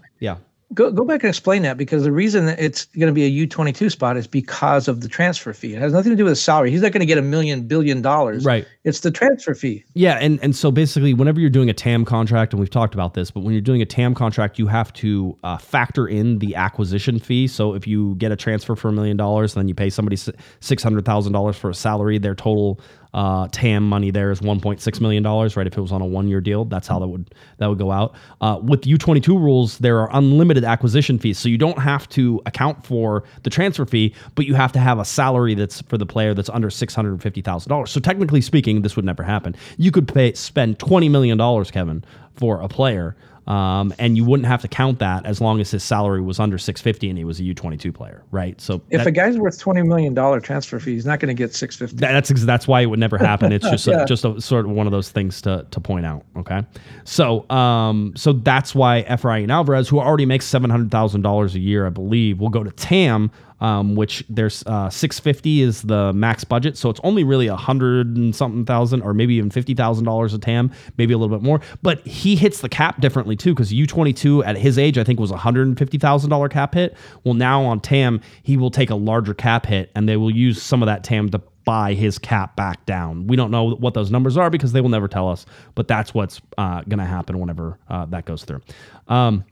Go 0.74 0.92
go 0.92 1.06
back 1.06 1.22
and 1.22 1.30
explain 1.30 1.62
that 1.62 1.78
because 1.78 2.04
the 2.04 2.12
reason 2.12 2.48
that 2.48 2.60
it's 2.60 2.86
going 2.86 3.08
to 3.08 3.14
be 3.14 3.24
a 3.24 3.48
U22 3.48 3.92
spot 3.92 4.18
is 4.18 4.26
because 4.26 4.88
of 4.88 5.02
the 5.02 5.08
transfer 5.08 5.54
fee. 5.54 5.76
It 5.76 5.80
has 5.80 5.94
nothing 5.94 6.12
to 6.12 6.16
do 6.16 6.24
with 6.24 6.32
the 6.32 6.38
salary. 6.38 6.72
He's 6.72 6.82
not 6.82 6.92
going 6.92 7.02
to 7.02 7.06
get 7.06 7.20
a 7.20 7.22
million 7.22 7.68
billion 7.68 8.02
dollars. 8.02 8.44
Right. 8.44 8.66
It's 8.84 9.02
the 9.02 9.12
transfer 9.12 9.54
fee. 9.54 9.86
Yeah, 9.94 10.18
and 10.20 10.40
and 10.42 10.56
so 10.56 10.72
basically, 10.72 11.14
whenever 11.14 11.40
you're 11.40 11.52
doing 11.52 11.70
a 11.70 11.74
TAM 11.74 12.04
contract, 12.04 12.52
and 12.52 12.60
we've 12.60 12.70
talked 12.70 12.96
about 12.96 13.14
this, 13.14 13.30
but 13.30 13.42
when 13.42 13.54
you're 13.54 13.62
doing 13.62 13.82
a 13.82 13.86
TAM 13.86 14.16
contract, 14.16 14.58
you 14.58 14.66
have 14.66 14.92
to 14.94 15.38
uh, 15.44 15.58
factor 15.58 16.08
in 16.08 16.40
the 16.40 16.56
acquisition 16.56 17.20
fee. 17.20 17.48
So 17.48 17.76
if 17.76 17.86
you 17.86 18.16
get 18.16 18.32
a 18.32 18.36
transfer 18.36 18.76
for 18.76 18.90
a 18.90 18.94
million 18.94 19.18
dollars, 19.18 19.54
then 19.54 19.68
you 19.68 19.76
pay 19.76 19.92
somebody 19.92 20.18
six 20.62 20.82
hundred 20.82 21.06
thousand 21.06 21.34
dollars 21.34 21.56
for 21.56 21.70
a 21.70 21.76
salary. 21.76 22.18
Their 22.18 22.36
total 22.36 22.80
uh, 23.16 23.48
TAM 23.52 23.88
money 23.88 24.12
there 24.12 24.30
is 24.30 24.42
one 24.42 24.60
point 24.60 24.82
six 24.82 25.00
million 25.00 25.24
dollars. 25.24 25.56
Right? 25.56 25.66
If 25.66 25.78
it 25.78 25.82
was 25.82 25.94
on 25.94 26.02
a 26.02 26.06
one 26.06 26.28
year 26.28 26.42
deal, 26.42 26.66
that's 26.66 26.88
how 26.88 27.00
that 27.00 27.08
would 27.08 27.34
that 27.58 27.68
would 27.68 27.80
go 27.80 27.90
out. 27.92 28.14
Uh, 28.42 28.60
with 28.62 28.82
U22 28.82 29.30
rules, 29.30 29.78
there 29.80 30.00
are 30.02 30.10
unlimited 30.12 30.66
acquisition 30.66 31.18
fees, 31.18 31.40
so 31.40 31.48
you 31.48 31.58
don't 31.58 31.80
have 31.80 32.08
to 32.10 32.42
account 32.46 32.86
for 32.86 33.24
the 33.44 33.50
transfer 33.50 33.86
fee, 33.86 34.14
but 34.36 34.46
you 34.46 34.54
have 34.54 34.74
to 34.74 34.80
have 34.80 35.00
a 35.00 35.06
salary 35.06 35.56
that's 35.56 35.82
for 35.84 35.98
the 35.98 36.06
player 36.06 36.34
that's 36.34 36.50
under 36.50 36.70
six 36.70 36.94
hundred 36.94 37.20
fifty 37.24 37.42
thousand 37.42 37.70
dollars. 37.70 37.90
So 37.90 38.02
technically 38.02 38.42
speaking, 38.42 38.82
this 38.82 38.98
would 38.98 39.06
never 39.06 39.24
happen. 39.24 39.56
You 39.78 39.92
could 39.92 40.08
pay 40.08 40.34
spend 40.34 40.78
twenty 40.78 41.08
million 41.08 41.38
dollars, 41.38 41.72
Kevin, 41.72 42.04
for 42.36 42.60
a 42.60 42.68
player. 42.68 43.16
Um, 43.48 43.94
and 44.00 44.18
you 44.18 44.26
wouldn't 44.26 44.48
have 44.48 44.62
to 44.64 44.68
count 44.68 44.98
that 45.00 45.26
as 45.26 45.40
long 45.40 45.60
as 45.62 45.70
his 45.70 45.84
salary 45.84 46.20
was 46.22 46.40
under 46.40 46.58
650 46.58 47.10
and 47.10 47.18
he 47.18 47.24
was 47.24 47.40
a 47.40 47.44
U22 47.44 47.94
player, 47.94 48.24
right? 48.32 48.60
So 48.60 48.82
If 48.90 49.00
that- 49.02 49.08
a 49.08 49.12
guy's 49.12 49.38
worth 49.38 49.60
twenty 49.60 49.84
million 49.84 50.16
dollar 50.16 50.40
transfer 50.40 50.80
fee, 50.80 50.94
he's 50.94 51.06
not 51.06 51.20
going 51.20 51.28
to 51.36 51.36
get 51.40 51.54
six 51.54 51.76
fifty. 51.76 51.98
that- 51.98 52.12
that's 52.14 52.44
that's 52.44 52.68
why 52.68 52.82
it 52.82 52.88
would 52.88 52.98
never 53.00 53.18
happen. 53.20 53.52
It's 53.52 53.70
just 53.70 53.86
Yeah. 53.88 54.02
a, 54.02 54.06
just 54.08 54.26
a 54.26 54.42
sort 54.42 54.66
of 54.66 54.72
one 54.72 54.88
of 54.88 54.92
those 54.92 55.12
things 55.12 55.42
to 55.44 55.66
to 55.70 55.80
point 55.80 56.06
out. 56.08 56.24
Okay, 56.38 56.64
so 57.04 57.48
um 57.52 58.14
so 58.16 58.34
that's 58.34 58.74
why 58.74 59.04
Efrain 59.08 59.52
Alvarez, 59.52 59.90
who 59.90 60.00
already 60.00 60.26
makes 60.26 60.46
seven 60.46 60.70
hundred 60.72 60.90
thousand 60.90 61.22
dollars 61.22 61.54
a 61.56 61.60
year, 61.60 61.86
I 61.86 61.90
believe, 61.90 62.40
will 62.40 62.50
go 62.50 62.64
to 62.64 62.72
TAM. 62.72 63.30
Um, 63.62 63.96
which 63.96 64.22
there's 64.28 64.64
uh, 64.66 64.90
650 64.90 65.62
is 65.62 65.82
the 65.84 66.12
max 66.12 66.44
budget, 66.44 66.78
so 66.78 66.90
it's 66.90 67.00
only 67.06 67.24
really 67.24 67.48
a 67.48 67.56
hundred 67.56 68.18
and 68.18 68.36
something 68.36 68.66
thousand, 68.66 69.02
or 69.02 69.14
maybe 69.14 69.36
even 69.36 69.50
fifty 69.50 69.74
thousand 69.74 70.04
dollars 70.04 70.34
a 70.34 70.38
TAM, 70.38 70.72
maybe 70.98 71.14
a 71.14 71.18
little 71.18 71.34
bit 71.34 71.42
more. 71.42 71.62
But 71.82 72.06
he 72.06 72.36
hits 72.36 72.60
the 72.60 72.68
cap 72.68 73.00
differently 73.00 73.38
too, 73.38 73.54
because 73.54 73.72
U22 73.72 74.46
at 74.46 74.58
his 74.58 74.78
age, 74.78 74.98
I 74.98 75.06
think 75.06 75.22
was 75.22 75.32
a 75.32 75.38
hundred 75.38 75.68
and 75.68 75.78
fifty 75.78 75.98
thousand 75.98 76.32
dollar 76.32 76.50
cap 76.50 76.74
hit. 76.74 76.98
Well, 77.24 77.34
now 77.34 77.64
on 77.64 77.80
TAM, 77.80 78.20
he 78.44 78.58
will 78.58 78.72
take 78.72 78.90
a 78.90 78.96
larger 78.96 79.34
cap 79.34 79.66
hit, 79.66 79.90
and 79.96 80.08
they 80.10 80.18
will 80.18 80.32
use 80.32 80.62
some 80.62 80.84
of 80.84 80.88
that 80.88 81.06
TAM 81.06 81.30
to 81.30 81.42
buy 81.66 81.94
his 81.94 82.18
cap 82.18 82.56
back 82.56 82.86
down. 82.86 83.28
We 83.28 83.36
don't 83.36 83.52
know 83.52 83.76
what 83.76 83.94
those 83.96 84.12
numbers 84.12 84.38
are 84.38 84.50
because 84.50 84.72
they 84.72 84.82
will 84.82 84.90
never 84.90 85.08
tell 85.08 85.30
us, 85.30 85.46
but 85.74 85.88
that's 85.88 86.14
what's 86.14 86.40
uh, 86.58 86.82
going 86.84 87.00
to 87.00 87.06
happen 87.06 87.40
whenever 87.40 87.78
uh, 87.90 88.06
that 88.06 88.26
goes 88.26 88.46
through. 88.46 88.62
Um, 89.08 89.44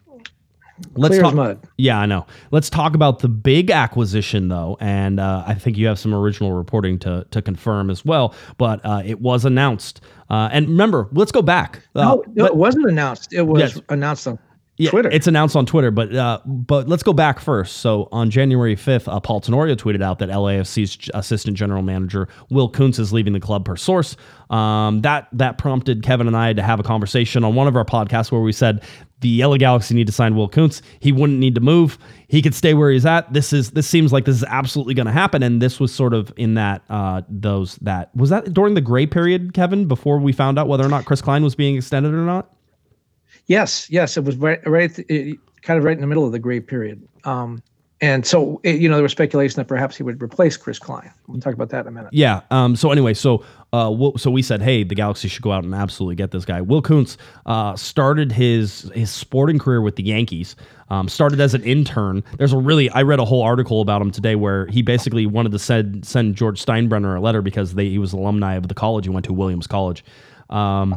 let's 0.96 1.12
Clear 1.16 1.22
as 1.26 1.28
talk. 1.30 1.36
mud. 1.36 1.60
Yeah, 1.78 2.00
I 2.00 2.06
know. 2.06 2.26
Let's 2.52 2.70
talk 2.70 2.96
about 2.96 3.20
the 3.20 3.30
big 3.30 3.70
acquisition 3.72 4.48
though, 4.48 4.78
and 4.80 5.20
uh, 5.20 5.44
I 5.46 5.54
think 5.54 5.78
you 5.78 5.88
have 5.88 6.00
some 6.00 6.14
original 6.14 6.52
reporting 6.54 7.00
to 7.00 7.26
to 7.32 7.42
confirm 7.42 7.90
as 7.90 8.04
well. 8.06 8.34
But 8.58 8.82
uh, 8.86 9.02
it 9.06 9.22
was 9.22 9.46
announced, 9.46 10.02
uh, 10.30 10.50
and 10.52 10.68
remember, 10.68 11.08
let's 11.12 11.32
go 11.32 11.42
back. 11.42 11.82
Uh, 11.96 12.02
No, 12.04 12.24
no, 12.34 12.44
let- 12.44 12.52
it 12.52 12.58
wasn't 12.58 12.86
announced. 12.90 13.34
It 13.34 13.44
was 13.48 13.60
Yes. 13.76 13.82
announced 13.90 14.28
on 14.28 14.40
yeah, 14.78 14.90
Twitter. 14.90 15.10
It's 15.12 15.28
announced 15.28 15.56
on 15.56 15.68
Twitter, 15.68 15.92
but 15.92 16.16
uh, 16.16 16.40
but 16.46 16.90
let's 16.90 17.04
go 17.04 17.14
back 17.14 17.40
first. 17.40 17.78
So 17.78 18.10
on 18.12 18.32
January 18.32 18.76
5th, 18.76 19.08
uh, 19.08 19.20
Paul 19.20 19.40
Tenorio 19.40 19.76
tweeted 19.76 20.02
out 20.02 20.18
that 20.20 20.30
LAFC's 20.30 21.12
assistant 21.14 21.56
general 21.56 21.84
manager 21.84 22.28
Will 22.50 22.68
Kuntz 22.68 22.98
is 22.98 23.14
leaving 23.14 23.34
the 23.34 23.40
club 23.40 23.66
per 23.66 23.76
source. 23.76 24.18
Um, 24.50 25.02
that 25.02 25.28
that 25.34 25.60
prompted 25.60 26.02
Kevin 26.02 26.26
and 26.26 26.36
I 26.36 26.54
to 26.54 26.64
have 26.64 26.80
a 26.80 26.84
conversation 26.84 27.44
on 27.44 27.54
one 27.54 27.68
of 27.68 27.76
our 27.76 27.86
podcasts 27.86 28.32
where 28.32 28.42
we 28.42 28.52
said 28.52 28.82
the 29.20 29.46
LA 29.46 29.58
Galaxy 29.58 29.94
need 29.94 30.08
to 30.08 30.14
sign 30.14 30.36
Will 30.36 30.50
Kuntz. 30.50 30.82
He 31.00 31.12
wouldn't 31.12 31.38
need 31.38 31.54
to 31.54 31.62
move. 31.62 32.00
He 32.28 32.42
could 32.42 32.56
stay 32.56 32.74
where 32.74 32.90
he's 32.90 33.06
at. 33.06 33.32
This 33.32 33.54
is 33.54 33.72
this 33.72 33.88
seems 33.88 34.12
like 34.12 34.26
this 34.26 34.38
is 34.38 34.44
absolutely 34.46 34.96
going 34.96 35.06
to 35.06 35.12
happen. 35.14 35.44
And 35.44 35.62
this 35.62 35.80
was 35.80 35.94
sort 35.94 36.16
of 36.16 36.34
in 36.36 36.56
that 36.56 36.82
uh, 36.90 37.22
those 37.30 37.76
that 37.78 38.14
was 38.16 38.32
that 38.32 38.54
during 38.56 38.74
the 38.74 38.82
gray 38.82 39.06
period, 39.06 39.54
Kevin, 39.54 39.88
before 39.88 40.18
we 40.18 40.34
found 40.34 40.58
out 40.58 40.68
whether 40.68 40.84
or 40.84 40.90
not 40.90 41.06
Chris 41.06 41.22
Klein 41.22 41.44
was 41.44 41.54
being 41.54 41.76
extended 41.76 42.12
or 42.12 42.26
not. 42.26 42.50
Yes, 43.48 43.90
yes, 43.90 44.18
it 44.18 44.24
was 44.24 44.36
right, 44.38 44.66
right, 44.68 44.98
it, 45.10 45.38
kind 45.62 45.78
of 45.78 45.84
right 45.84 45.96
in 45.96 46.02
the 46.02 46.08
middle 46.08 46.26
of 46.26 46.32
the 46.32 46.40
gray 46.40 46.60
period. 46.60 47.08
Um, 47.24 47.62
and 48.02 48.26
so, 48.26 48.60
it, 48.64 48.82
you 48.82 48.90
know, 48.90 48.96
there 48.96 49.04
was 49.04 49.14
speculation 49.14 49.56
that 49.56 49.68
perhaps 49.70 49.96
he 49.96 50.04
would 50.04 50.22
replace 50.22 50.58
Chris 50.58 50.78
Klein. 50.78 51.10
We'll 51.28 51.40
talk 51.40 51.54
about 51.54 51.70
that 51.70 51.82
in 51.82 51.88
a 51.88 51.92
minute. 51.92 52.12
Yeah. 52.12 52.42
Um, 52.52 52.76
so 52.76 52.92
anyway, 52.92 53.14
so 53.14 53.46
uh, 53.72 53.90
we'll, 53.96 54.18
so 54.18 54.30
we 54.30 54.42
said, 54.42 54.62
hey, 54.62 54.84
the 54.84 54.94
Galaxy 54.94 55.30
should 55.30 55.42
go 55.42 55.54
out 55.54 55.64
and 55.64 55.74
absolutely 55.74 56.16
get 56.16 56.32
this 56.32 56.44
guy. 56.44 56.60
Will 56.60 56.82
Kuntz 56.82 57.18
uh, 57.46 57.78
started 57.78 58.30
his 58.30 58.92
his 58.94 59.10
sporting 59.10 59.58
career 59.58 59.82
with 59.82 59.96
the 59.96 60.04
Yankees. 60.04 60.58
Um, 60.90 61.08
started 61.08 61.40
as 61.40 61.54
an 61.54 61.64
intern. 61.64 62.24
There's 62.38 62.52
a 62.52 62.58
really 62.58 62.90
I 62.90 63.04
read 63.04 63.20
a 63.20 63.26
whole 63.26 63.42
article 63.42 63.80
about 63.80 64.02
him 64.02 64.12
today 64.12 64.36
where 64.36 64.68
he 64.68 64.82
basically 64.82 65.26
wanted 65.26 65.54
to 65.54 65.60
send 65.60 66.06
send 66.06 66.36
George 66.36 66.64
Steinbrenner 66.64 67.18
a 67.18 67.22
letter 67.22 67.42
because 67.42 67.74
they, 67.76 67.88
he 67.88 68.00
was 68.00 68.12
alumni 68.12 68.56
of 68.56 68.68
the 68.68 68.76
college. 68.76 69.06
He 69.06 69.12
went 69.12 69.26
to 69.28 69.34
Williams 69.34 69.66
College. 69.66 70.04
Um, 70.50 70.96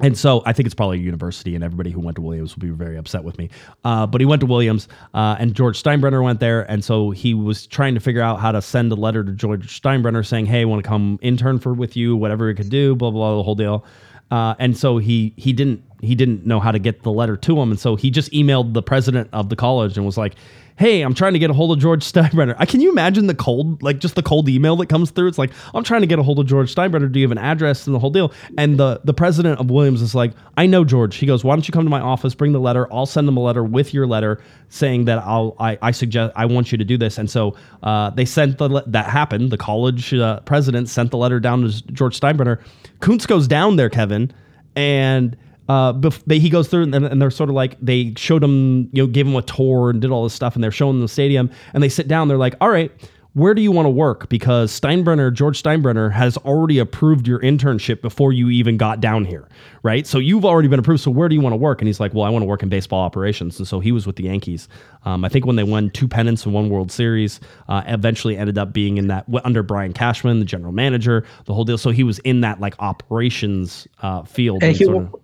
And 0.00 0.16
so 0.16 0.42
I 0.46 0.52
think 0.52 0.66
it's 0.66 0.74
probably 0.74 0.98
a 0.98 1.02
university, 1.02 1.54
and 1.54 1.62
everybody 1.62 1.90
who 1.90 2.00
went 2.00 2.16
to 2.16 2.22
Williams 2.22 2.54
will 2.56 2.62
be 2.62 2.70
very 2.70 2.96
upset 2.96 3.24
with 3.24 3.38
me. 3.38 3.50
Uh, 3.84 4.06
but 4.06 4.20
he 4.20 4.24
went 4.24 4.40
to 4.40 4.46
Williams, 4.46 4.88
uh, 5.14 5.36
and 5.38 5.54
George 5.54 5.82
Steinbrenner 5.82 6.22
went 6.22 6.40
there, 6.40 6.62
and 6.70 6.84
so 6.84 7.10
he 7.10 7.34
was 7.34 7.66
trying 7.66 7.94
to 7.94 8.00
figure 8.00 8.22
out 8.22 8.40
how 8.40 8.52
to 8.52 8.62
send 8.62 8.90
a 8.92 8.94
letter 8.94 9.22
to 9.22 9.32
George 9.32 9.80
Steinbrenner 9.80 10.26
saying, 10.26 10.46
"Hey, 10.46 10.62
I 10.62 10.64
want 10.64 10.82
to 10.82 10.88
come 10.88 11.18
intern 11.22 11.58
for 11.58 11.74
with 11.74 11.96
you, 11.96 12.16
whatever 12.16 12.48
he 12.48 12.54
could 12.54 12.70
do, 12.70 12.94
blah 12.94 13.10
blah, 13.10 13.28
blah 13.28 13.36
the 13.36 13.42
whole 13.42 13.54
deal." 13.54 13.84
Uh, 14.30 14.54
and 14.58 14.76
so 14.76 14.98
he 14.98 15.34
he 15.36 15.52
didn't 15.52 15.82
he 16.02 16.14
didn't 16.14 16.46
know 16.46 16.60
how 16.60 16.70
to 16.70 16.78
get 16.78 17.02
the 17.02 17.12
letter 17.12 17.36
to 17.36 17.60
him, 17.60 17.70
and 17.70 17.80
so 17.80 17.96
he 17.96 18.10
just 18.10 18.30
emailed 18.32 18.74
the 18.74 18.82
president 18.82 19.28
of 19.32 19.48
the 19.48 19.56
college 19.56 19.96
and 19.96 20.06
was 20.06 20.16
like, 20.16 20.34
hey, 20.80 21.02
I'm 21.02 21.12
trying 21.12 21.34
to 21.34 21.38
get 21.38 21.50
a 21.50 21.52
hold 21.52 21.72
of 21.72 21.78
George 21.78 22.02
Steinbrenner. 22.10 22.56
I 22.58 22.64
can 22.64 22.80
you 22.80 22.90
imagine 22.90 23.26
the 23.26 23.34
cold, 23.34 23.82
like 23.82 23.98
just 23.98 24.14
the 24.14 24.22
cold 24.22 24.48
email 24.48 24.76
that 24.76 24.86
comes 24.86 25.10
through? 25.10 25.28
It's 25.28 25.36
like, 25.36 25.50
I'm 25.74 25.84
trying 25.84 26.00
to 26.00 26.06
get 26.06 26.18
a 26.18 26.22
hold 26.22 26.38
of 26.38 26.46
George 26.46 26.74
Steinbrenner. 26.74 27.12
Do 27.12 27.20
you 27.20 27.26
have 27.26 27.32
an 27.32 27.38
address 27.38 27.86
and 27.86 27.94
the 27.94 27.98
whole 27.98 28.08
deal? 28.08 28.32
And 28.56 28.78
the 28.78 28.98
the 29.04 29.12
president 29.12 29.60
of 29.60 29.70
Williams 29.70 30.00
is 30.00 30.14
like, 30.14 30.32
I 30.56 30.64
know 30.64 30.82
George. 30.82 31.16
He 31.16 31.26
goes, 31.26 31.44
why 31.44 31.54
don't 31.54 31.68
you 31.68 31.72
come 31.72 31.84
to 31.84 31.90
my 31.90 32.00
office, 32.00 32.34
bring 32.34 32.52
the 32.52 32.60
letter. 32.60 32.90
I'll 32.90 33.04
send 33.04 33.28
them 33.28 33.36
a 33.36 33.40
letter 33.40 33.62
with 33.62 33.92
your 33.92 34.06
letter 34.06 34.42
saying 34.70 35.04
that 35.04 35.18
I'll 35.18 35.54
I, 35.60 35.76
I 35.82 35.90
suggest 35.90 36.32
I 36.34 36.46
want 36.46 36.72
you 36.72 36.78
to 36.78 36.84
do 36.84 36.96
this. 36.96 37.18
And 37.18 37.28
so 37.28 37.54
uh, 37.82 38.08
they 38.08 38.24
sent 38.24 38.56
the 38.56 38.82
that 38.86 39.04
happened. 39.04 39.50
The 39.50 39.58
college 39.58 40.14
uh, 40.14 40.40
president 40.40 40.88
sent 40.88 41.10
the 41.10 41.18
letter 41.18 41.40
down 41.40 41.60
to 41.60 41.86
George 41.92 42.18
Steinbrenner. 42.18 42.58
Kuntz 43.00 43.26
goes 43.26 43.46
down 43.46 43.76
there, 43.76 43.90
Kevin, 43.90 44.32
and 44.74 45.36
uh, 45.70 45.92
bef- 45.92 46.22
they, 46.26 46.40
he 46.40 46.50
goes 46.50 46.66
through 46.66 46.82
and, 46.82 46.94
and, 46.94 47.22
they're 47.22 47.30
sort 47.30 47.48
of 47.48 47.54
like 47.54 47.76
they 47.80 48.12
showed 48.16 48.42
him, 48.42 48.90
you 48.92 49.04
know, 49.04 49.06
gave 49.06 49.24
him 49.24 49.36
a 49.36 49.42
tour 49.42 49.90
and 49.90 50.00
did 50.00 50.10
all 50.10 50.24
this 50.24 50.34
stuff, 50.34 50.56
and 50.56 50.64
they're 50.64 50.72
showing 50.72 51.00
the 51.00 51.06
stadium, 51.06 51.48
and 51.72 51.80
they 51.80 51.88
sit 51.88 52.08
down. 52.08 52.26
They're 52.26 52.36
like, 52.36 52.56
"All 52.60 52.70
right, 52.70 52.90
where 53.34 53.54
do 53.54 53.62
you 53.62 53.70
want 53.70 53.86
to 53.86 53.90
work? 53.90 54.28
Because 54.28 54.78
Steinbrenner, 54.78 55.32
George 55.32 55.62
Steinbrenner, 55.62 56.10
has 56.10 56.36
already 56.38 56.80
approved 56.80 57.28
your 57.28 57.38
internship 57.38 58.02
before 58.02 58.32
you 58.32 58.50
even 58.50 58.76
got 58.78 59.00
down 59.00 59.24
here, 59.24 59.46
right? 59.84 60.08
So 60.08 60.18
you've 60.18 60.44
already 60.44 60.66
been 60.66 60.80
approved. 60.80 61.02
So 61.02 61.12
where 61.12 61.28
do 61.28 61.36
you 61.36 61.40
want 61.40 61.52
to 61.52 61.56
work? 61.56 61.80
And 61.80 61.86
he's 61.86 62.00
like, 62.00 62.12
well, 62.14 62.24
I 62.24 62.30
want 62.30 62.42
to 62.42 62.46
work 62.46 62.64
in 62.64 62.68
baseball 62.68 63.02
operations. 63.02 63.56
And 63.58 63.68
so 63.68 63.78
he 63.78 63.92
was 63.92 64.08
with 64.08 64.16
the 64.16 64.24
Yankees. 64.24 64.66
Um, 65.04 65.24
I 65.24 65.28
think 65.28 65.46
when 65.46 65.54
they 65.54 65.62
won 65.62 65.90
two 65.90 66.08
pennants 66.08 66.44
and 66.44 66.52
one 66.52 66.68
World 66.70 66.90
Series, 66.90 67.38
uh, 67.68 67.82
eventually 67.86 68.36
ended 68.36 68.58
up 68.58 68.72
being 68.72 68.98
in 68.98 69.06
that 69.06 69.26
under 69.44 69.62
Brian 69.62 69.92
Cashman, 69.92 70.40
the 70.40 70.44
general 70.44 70.72
manager, 70.72 71.24
the 71.44 71.54
whole 71.54 71.64
deal. 71.64 71.78
So 71.78 71.90
he 71.90 72.02
was 72.02 72.18
in 72.20 72.40
that 72.40 72.58
like 72.58 72.74
operations 72.80 73.86
uh, 74.02 74.24
field. 74.24 74.64
And, 74.64 74.70
and 74.70 74.76
he, 74.76 74.84
sort 74.86 74.96
of, 74.96 75.14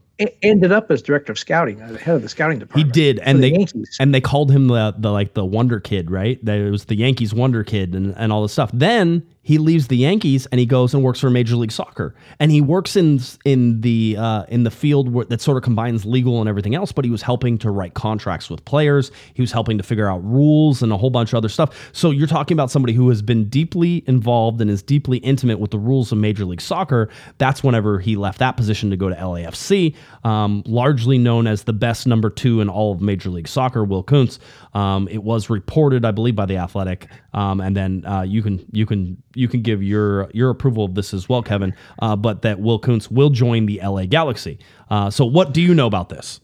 ended 0.42 0.72
up 0.72 0.90
as 0.90 1.02
director 1.02 1.32
of 1.32 1.38
scouting, 1.38 1.80
uh, 1.80 1.96
head 1.96 2.16
of 2.16 2.22
the 2.22 2.28
scouting 2.28 2.58
department. 2.58 2.86
He 2.86 2.92
did, 2.92 3.18
and 3.20 3.38
the 3.38 3.50
they 3.50 3.56
Yankees. 3.58 3.96
and 4.00 4.14
they 4.14 4.20
called 4.20 4.50
him 4.50 4.68
the, 4.68 4.94
the 4.96 5.10
like 5.10 5.34
the 5.34 5.44
Wonder 5.44 5.80
Kid, 5.80 6.10
right? 6.10 6.42
That 6.44 6.58
it 6.58 6.70
was 6.70 6.86
the 6.86 6.96
Yankees 6.96 7.34
Wonder 7.34 7.64
Kid 7.64 7.94
and, 7.94 8.14
and 8.16 8.32
all 8.32 8.42
this 8.42 8.52
stuff. 8.52 8.70
Then 8.72 9.26
he 9.46 9.58
leaves 9.58 9.86
the 9.86 9.96
Yankees 9.96 10.46
and 10.46 10.58
he 10.58 10.66
goes 10.66 10.92
and 10.92 11.04
works 11.04 11.20
for 11.20 11.30
Major 11.30 11.54
League 11.54 11.70
Soccer. 11.70 12.16
And 12.40 12.50
he 12.50 12.60
works 12.60 12.96
in 12.96 13.20
in 13.44 13.80
the 13.80 14.16
uh, 14.18 14.42
in 14.48 14.64
the 14.64 14.72
field 14.72 15.12
where, 15.12 15.24
that 15.26 15.40
sort 15.40 15.56
of 15.56 15.62
combines 15.62 16.04
legal 16.04 16.40
and 16.40 16.48
everything 16.48 16.74
else. 16.74 16.90
But 16.90 17.04
he 17.04 17.12
was 17.12 17.22
helping 17.22 17.56
to 17.58 17.70
write 17.70 17.94
contracts 17.94 18.50
with 18.50 18.64
players. 18.64 19.12
He 19.34 19.42
was 19.42 19.52
helping 19.52 19.78
to 19.78 19.84
figure 19.84 20.10
out 20.10 20.18
rules 20.24 20.82
and 20.82 20.90
a 20.90 20.96
whole 20.96 21.10
bunch 21.10 21.32
of 21.32 21.36
other 21.36 21.48
stuff. 21.48 21.90
So 21.92 22.10
you're 22.10 22.26
talking 22.26 22.56
about 22.56 22.72
somebody 22.72 22.92
who 22.92 23.08
has 23.08 23.22
been 23.22 23.48
deeply 23.48 24.02
involved 24.08 24.60
and 24.60 24.68
is 24.68 24.82
deeply 24.82 25.18
intimate 25.18 25.60
with 25.60 25.70
the 25.70 25.78
rules 25.78 26.10
of 26.10 26.18
Major 26.18 26.44
League 26.44 26.60
Soccer. 26.60 27.08
That's 27.38 27.62
whenever 27.62 28.00
he 28.00 28.16
left 28.16 28.40
that 28.40 28.56
position 28.56 28.90
to 28.90 28.96
go 28.96 29.08
to 29.08 29.14
LAFC, 29.14 29.94
um, 30.24 30.64
largely 30.66 31.18
known 31.18 31.46
as 31.46 31.62
the 31.62 31.72
best 31.72 32.08
number 32.08 32.30
two 32.30 32.60
in 32.60 32.68
all 32.68 32.90
of 32.90 33.00
Major 33.00 33.30
League 33.30 33.46
Soccer, 33.46 33.84
Will 33.84 34.02
Kuntz. 34.02 34.40
Um, 34.74 35.06
it 35.06 35.22
was 35.22 35.48
reported, 35.48 36.04
I 36.04 36.10
believe, 36.10 36.34
by 36.34 36.46
the 36.46 36.56
Athletic, 36.56 37.06
um, 37.32 37.60
and 37.60 37.76
then 37.76 38.04
uh, 38.04 38.22
you 38.22 38.42
can 38.42 38.66
you 38.72 38.86
can 38.86 39.22
you 39.36 39.48
can 39.48 39.62
give 39.62 39.82
your 39.82 40.30
your 40.32 40.50
approval 40.50 40.84
of 40.84 40.94
this 40.94 41.14
as 41.14 41.28
well, 41.28 41.42
Kevin. 41.42 41.74
Uh, 42.00 42.16
but 42.16 42.42
that 42.42 42.60
Will 42.60 42.78
Kuntz 42.78 43.10
will 43.10 43.30
join 43.30 43.66
the 43.66 43.80
LA 43.82 44.06
Galaxy. 44.06 44.58
Uh, 44.90 45.10
so, 45.10 45.24
what 45.24 45.52
do 45.52 45.60
you 45.60 45.74
know 45.74 45.86
about 45.86 46.08
this? 46.08 46.40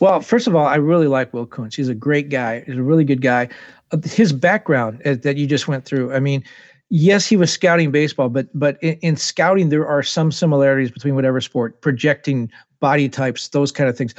Well, 0.00 0.20
first 0.20 0.46
of 0.46 0.54
all, 0.54 0.66
I 0.66 0.76
really 0.76 1.06
like 1.06 1.32
Will 1.32 1.46
Kuntz. 1.46 1.76
He's 1.76 1.88
a 1.88 1.94
great 1.94 2.28
guy. 2.28 2.62
He's 2.66 2.78
a 2.78 2.82
really 2.82 3.04
good 3.04 3.22
guy. 3.22 3.48
Uh, 3.92 3.98
his 4.04 4.32
background 4.32 5.00
uh, 5.04 5.16
that 5.22 5.36
you 5.36 5.46
just 5.46 5.68
went 5.68 5.84
through. 5.84 6.12
I 6.12 6.20
mean, 6.20 6.44
yes, 6.88 7.26
he 7.26 7.36
was 7.36 7.52
scouting 7.52 7.90
baseball, 7.90 8.28
but 8.28 8.48
but 8.54 8.82
in, 8.82 8.94
in, 9.00 9.16
scouting 9.16 9.68
there 9.68 9.86
are 9.86 10.02
some 10.02 10.32
similarities 10.32 10.90
between 10.90 11.14
whatever 11.14 11.40
sport, 11.40 11.80
projecting 11.80 12.50
body 12.80 13.08
types, 13.08 13.48
those 13.48 13.70
kind 13.70 13.88
of 13.88 13.96
things, 13.96 14.14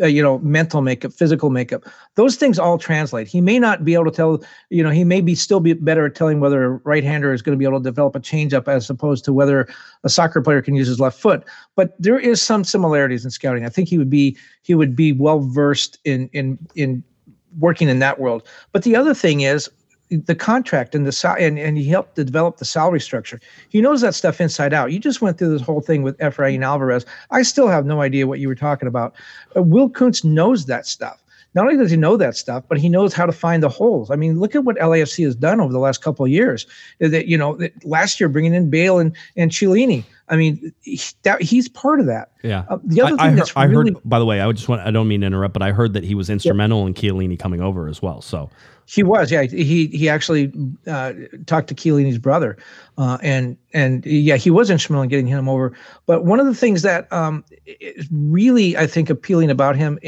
uh, 0.00 0.06
you 0.06 0.22
know, 0.22 0.38
mental 0.40 0.82
makeup, 0.82 1.12
physical 1.12 1.50
makeup, 1.50 1.84
those 2.16 2.36
things 2.36 2.58
all 2.58 2.76
translate. 2.76 3.28
He 3.28 3.40
may 3.40 3.58
not 3.58 3.84
be 3.84 3.94
able 3.94 4.06
to 4.06 4.10
tell, 4.10 4.44
you 4.70 4.82
know, 4.82 4.90
he 4.90 5.04
may 5.04 5.20
be 5.20 5.34
still 5.34 5.60
be 5.60 5.72
better 5.72 6.06
at 6.06 6.14
telling 6.14 6.40
whether 6.40 6.64
a 6.64 6.70
right 6.78 7.04
hander 7.04 7.32
is 7.32 7.42
going 7.42 7.56
to 7.56 7.58
be 7.58 7.64
able 7.64 7.78
to 7.78 7.84
develop 7.84 8.16
a 8.16 8.20
changeup 8.20 8.68
as 8.68 8.90
opposed 8.90 9.24
to 9.24 9.32
whether 9.32 9.68
a 10.04 10.08
soccer 10.08 10.42
player 10.42 10.60
can 10.60 10.74
use 10.74 10.88
his 10.88 11.00
left 11.00 11.18
foot. 11.18 11.44
But 11.76 11.94
there 11.98 12.18
is 12.18 12.42
some 12.42 12.64
similarities 12.64 13.24
in 13.24 13.30
scouting. 13.30 13.64
I 13.64 13.68
think 13.68 13.88
he 13.88 13.98
would 13.98 14.10
be 14.10 14.36
he 14.62 14.74
would 14.74 14.94
be 14.94 15.12
well 15.12 15.40
versed 15.40 15.98
in 16.04 16.28
in 16.32 16.58
in 16.74 17.04
working 17.58 17.88
in 17.88 18.00
that 18.00 18.18
world. 18.18 18.42
But 18.72 18.82
the 18.82 18.96
other 18.96 19.14
thing 19.14 19.42
is 19.42 19.70
the 20.16 20.34
contract 20.34 20.94
and 20.94 21.06
the 21.06 21.36
and, 21.38 21.58
and 21.58 21.78
he 21.78 21.88
helped 21.88 22.16
to 22.16 22.24
develop 22.24 22.58
the 22.58 22.64
salary 22.64 23.00
structure. 23.00 23.40
He 23.68 23.80
knows 23.80 24.00
that 24.00 24.14
stuff 24.14 24.40
inside 24.40 24.72
out. 24.72 24.92
You 24.92 24.98
just 24.98 25.22
went 25.22 25.38
through 25.38 25.50
this 25.50 25.62
whole 25.62 25.80
thing 25.80 26.02
with 26.02 26.18
Efrain 26.18 26.64
Alvarez. 26.64 27.04
I 27.30 27.42
still 27.42 27.68
have 27.68 27.86
no 27.86 28.00
idea 28.00 28.26
what 28.26 28.38
you 28.38 28.48
were 28.48 28.54
talking 28.54 28.88
about. 28.88 29.14
Uh, 29.56 29.62
Will 29.62 29.88
Kuntz 29.88 30.24
knows 30.24 30.66
that 30.66 30.86
stuff. 30.86 31.22
Not 31.54 31.66
only 31.66 31.76
does 31.76 31.90
he 31.90 31.98
know 31.98 32.16
that 32.16 32.36
stuff, 32.36 32.64
but 32.66 32.78
he 32.78 32.88
knows 32.88 33.12
how 33.12 33.26
to 33.26 33.32
find 33.32 33.62
the 33.62 33.68
holes. 33.68 34.10
I 34.10 34.16
mean, 34.16 34.40
look 34.40 34.54
at 34.54 34.64
what 34.64 34.76
LAFC 34.76 35.24
has 35.24 35.34
done 35.34 35.60
over 35.60 35.72
the 35.72 35.78
last 35.78 36.02
couple 36.02 36.24
of 36.24 36.30
years. 36.30 36.66
That 36.98 37.26
you 37.26 37.36
know, 37.36 37.56
that 37.56 37.72
last 37.84 38.18
year 38.18 38.28
bringing 38.28 38.54
in 38.54 38.70
Bale 38.70 38.98
and 38.98 39.14
and 39.36 39.50
Chiellini. 39.50 40.04
I 40.32 40.36
mean, 40.36 40.72
he, 40.80 40.98
that, 41.24 41.42
he's 41.42 41.68
part 41.68 42.00
of 42.00 42.06
that. 42.06 42.32
Yeah. 42.42 42.64
Uh, 42.70 42.78
the 42.82 43.02
other 43.02 43.16
I, 43.16 43.16
thing 43.16 43.20
I 43.20 43.28
heard, 43.28 43.38
that's 43.38 43.54
really, 43.54 43.68
I 43.68 43.74
heard. 43.74 43.96
By 44.06 44.18
the 44.18 44.24
way, 44.24 44.40
I 44.40 44.50
just 44.50 44.66
want. 44.66 44.80
I 44.80 44.90
don't 44.90 45.06
mean 45.06 45.20
to 45.20 45.26
interrupt, 45.26 45.52
but 45.52 45.60
I 45.62 45.72
heard 45.72 45.92
that 45.92 46.04
he 46.04 46.14
was 46.14 46.30
instrumental 46.30 46.80
yeah. 46.80 46.86
in 46.86 46.94
Chiellini 46.94 47.38
coming 47.38 47.60
over 47.60 47.86
as 47.86 48.00
well. 48.00 48.22
So 48.22 48.48
he 48.86 49.02
was, 49.02 49.30
yeah. 49.30 49.42
He 49.42 49.88
he 49.88 50.08
actually 50.08 50.50
uh, 50.86 51.12
talked 51.44 51.68
to 51.68 51.74
Chiellini's 51.74 52.16
brother, 52.16 52.56
uh, 52.96 53.18
and 53.22 53.58
and 53.74 54.06
yeah, 54.06 54.36
he 54.36 54.50
was 54.50 54.70
instrumental 54.70 55.02
in 55.02 55.10
getting 55.10 55.26
him 55.26 55.50
over. 55.50 55.76
But 56.06 56.24
one 56.24 56.40
of 56.40 56.46
the 56.46 56.54
things 56.54 56.80
that 56.80 57.12
um, 57.12 57.44
is 57.66 58.08
really, 58.10 58.74
I 58.78 58.86
think, 58.86 59.10
appealing 59.10 59.50
about 59.50 59.76
him, 59.76 59.98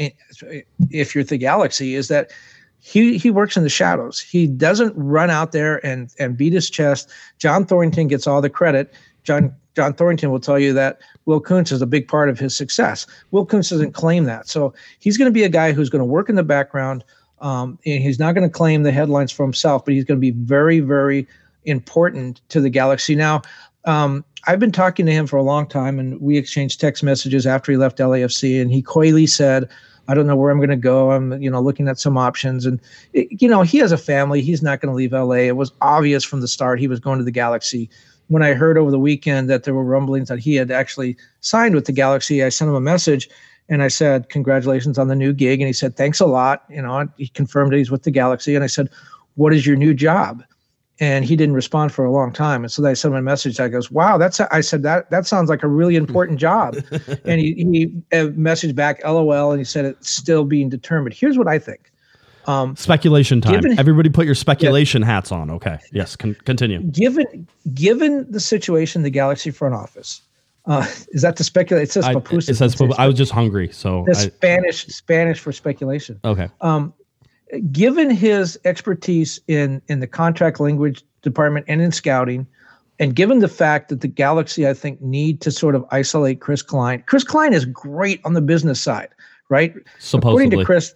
if 0.89 1.13
you're 1.13 1.23
the 1.23 1.37
Galaxy, 1.37 1.93
is 1.93 2.07
that 2.07 2.31
he 2.79 3.19
he 3.19 3.29
works 3.29 3.55
in 3.55 3.61
the 3.61 3.69
shadows. 3.69 4.19
He 4.19 4.47
doesn't 4.47 4.93
run 4.95 5.29
out 5.29 5.51
there 5.51 5.85
and 5.85 6.11
and 6.17 6.35
beat 6.35 6.53
his 6.53 6.67
chest. 6.67 7.11
John 7.37 7.63
Thorrington 7.63 8.07
gets 8.07 8.25
all 8.25 8.41
the 8.41 8.49
credit. 8.49 8.91
John 9.23 9.55
John 9.75 9.93
Thorrington 9.93 10.31
will 10.31 10.39
tell 10.39 10.59
you 10.59 10.73
that 10.73 10.99
Will 11.25 11.39
Kuntz 11.39 11.71
is 11.71 11.81
a 11.81 11.87
big 11.87 12.07
part 12.07 12.29
of 12.29 12.39
his 12.39 12.55
success. 12.55 13.05
Will 13.31 13.45
Kuntz 13.45 13.69
doesn't 13.69 13.93
claim 13.93 14.23
that, 14.25 14.47
so 14.47 14.73
he's 14.99 15.17
going 15.17 15.29
to 15.29 15.33
be 15.33 15.43
a 15.43 15.49
guy 15.49 15.71
who's 15.71 15.89
going 15.89 15.99
to 15.99 16.05
work 16.05 16.29
in 16.29 16.35
the 16.35 16.43
background 16.43 17.03
um, 17.41 17.77
and 17.85 18.01
he's 18.01 18.19
not 18.19 18.33
going 18.33 18.47
to 18.47 18.53
claim 18.53 18.83
the 18.83 18.91
headlines 18.91 19.31
for 19.31 19.43
himself, 19.43 19.85
but 19.85 19.93
he's 19.93 20.05
going 20.05 20.17
to 20.17 20.21
be 20.21 20.31
very, 20.31 20.79
very 20.79 21.27
important 21.65 22.41
to 22.49 22.61
the 22.61 22.69
Galaxy. 22.69 23.15
Now, 23.15 23.41
um, 23.85 24.23
I've 24.47 24.59
been 24.59 24.71
talking 24.71 25.05
to 25.05 25.11
him 25.11 25.27
for 25.27 25.37
a 25.37 25.43
long 25.43 25.67
time, 25.67 25.99
and 25.99 26.19
we 26.21 26.37
exchanged 26.37 26.79
text 26.79 27.03
messages 27.03 27.45
after 27.45 27.71
he 27.71 27.77
left 27.77 27.97
LAFC, 27.97 28.61
and 28.61 28.71
he 28.71 28.81
coyly 28.81 29.27
said, 29.27 29.69
I 30.07 30.13
don't 30.13 30.27
know 30.27 30.35
where 30.35 30.51
I'm 30.51 30.59
going 30.59 30.69
to 30.69 30.75
go. 30.75 31.11
I'm, 31.11 31.41
you 31.41 31.49
know, 31.49 31.59
looking 31.59 31.87
at 31.87 31.99
some 31.99 32.17
options, 32.17 32.65
and 32.65 32.79
it, 33.13 33.41
you 33.41 33.47
know, 33.47 33.63
he 33.63 33.79
has 33.79 33.91
a 33.91 33.97
family. 33.97 34.41
He's 34.41 34.61
not 34.61 34.79
going 34.79 34.91
to 34.91 34.95
leave 34.95 35.13
LA. 35.13 35.47
It 35.47 35.55
was 35.55 35.71
obvious 35.81 36.23
from 36.23 36.41
the 36.41 36.47
start 36.47 36.79
he 36.79 36.87
was 36.87 36.99
going 36.99 37.17
to 37.17 37.25
the 37.25 37.31
Galaxy. 37.31 37.89
When 38.27 38.43
I 38.43 38.53
heard 38.53 38.77
over 38.77 38.91
the 38.91 38.99
weekend 38.99 39.49
that 39.49 39.63
there 39.63 39.73
were 39.73 39.83
rumblings 39.83 40.29
that 40.29 40.39
he 40.39 40.55
had 40.55 40.71
actually 40.71 41.15
signed 41.41 41.75
with 41.75 41.85
the 41.85 41.91
Galaxy, 41.91 42.43
I 42.43 42.49
sent 42.49 42.69
him 42.69 42.75
a 42.75 42.81
message 42.81 43.29
and 43.69 43.81
I 43.81 43.87
said, 43.87 44.29
Congratulations 44.29 44.97
on 44.97 45.07
the 45.07 45.15
new 45.15 45.33
gig. 45.33 45.61
And 45.61 45.67
he 45.67 45.73
said, 45.73 45.95
Thanks 45.95 46.19
a 46.19 46.25
lot. 46.25 46.63
You 46.69 46.81
know, 46.81 47.07
he 47.17 47.27
confirmed 47.29 47.71
that 47.73 47.77
he's 47.77 47.91
with 47.91 48.03
the 48.03 48.11
Galaxy. 48.11 48.55
And 48.55 48.63
I 48.63 48.67
said, 48.67 48.89
What 49.35 49.53
is 49.53 49.65
your 49.65 49.75
new 49.75 49.93
job? 49.93 50.43
And 51.01 51.25
he 51.25 51.35
didn't 51.35 51.55
respond 51.55 51.91
for 51.91 52.05
a 52.05 52.11
long 52.11 52.31
time. 52.31 52.63
And 52.63 52.71
so 52.71 52.85
I 52.85 52.93
sent 52.93 53.13
him 53.13 53.19
a 53.19 53.21
message. 53.21 53.59
I 53.59 53.67
goes, 53.67 53.91
Wow, 53.91 54.17
that's, 54.17 54.39
a, 54.39 54.53
I 54.53 54.61
said, 54.61 54.83
that, 54.83 55.09
that 55.09 55.25
sounds 55.25 55.49
like 55.49 55.63
a 55.63 55.67
really 55.67 55.95
important 55.95 56.39
job. 56.39 56.75
and 57.25 57.39
he, 57.39 57.53
he 57.53 57.91
uh, 58.17 58.27
messaged 58.31 58.75
back, 58.75 59.03
LOL. 59.03 59.51
And 59.51 59.59
he 59.59 59.65
said, 59.65 59.85
It's 59.85 60.09
still 60.09 60.45
being 60.45 60.69
determined. 60.69 61.15
Here's 61.15 61.37
what 61.37 61.47
I 61.47 61.59
think. 61.59 61.91
Um, 62.47 62.75
speculation 62.75 63.41
time. 63.41 63.55
Given, 63.55 63.79
Everybody 63.79 64.09
put 64.09 64.25
your 64.25 64.35
speculation 64.35 65.01
yeah, 65.01 65.07
hats 65.07 65.31
on. 65.31 65.49
Okay. 65.49 65.79
Yes. 65.91 66.15
Con- 66.15 66.37
continue. 66.45 66.81
Given, 66.83 67.47
given 67.73 68.29
the 68.31 68.39
situation, 68.39 69.03
the 69.03 69.09
Galaxy 69.09 69.51
front 69.51 69.75
office, 69.75 70.21
uh, 70.67 70.85
is 71.09 71.21
that 71.21 71.35
to 71.37 71.43
speculate? 71.43 71.83
It 71.83 71.91
says 71.91 72.05
I, 72.05 72.13
papusa. 72.13 72.49
It 72.49 72.55
says 72.55 72.81
I 72.97 73.07
was 73.07 73.15
just 73.15 73.31
hungry, 73.31 73.69
so 73.71 74.03
the 74.07 74.15
Spanish 74.15 74.87
Spanish 74.87 75.39
for 75.39 75.51
speculation. 75.51 76.19
Okay. 76.23 76.49
Um, 76.61 76.93
given 77.71 78.09
his 78.09 78.59
expertise 78.65 79.39
in 79.47 79.81
in 79.87 79.99
the 79.99 80.07
contract 80.07 80.59
language 80.59 81.03
department 81.21 81.65
and 81.67 81.81
in 81.81 81.91
scouting, 81.91 82.47
and 82.99 83.15
given 83.15 83.39
the 83.39 83.47
fact 83.47 83.89
that 83.89 84.01
the 84.01 84.07
Galaxy, 84.07 84.67
I 84.67 84.73
think, 84.73 85.01
need 85.01 85.41
to 85.41 85.51
sort 85.51 85.75
of 85.75 85.85
isolate 85.91 86.41
Chris 86.41 86.61
Klein. 86.61 87.03
Chris 87.05 87.23
Klein 87.23 87.53
is 87.53 87.65
great 87.65 88.21
on 88.25 88.33
the 88.33 88.41
business 88.41 88.81
side, 88.81 89.09
right? 89.49 89.73
Supposedly. 89.99 90.45
According 90.45 90.59
to 90.59 90.65
Chris, 90.65 90.95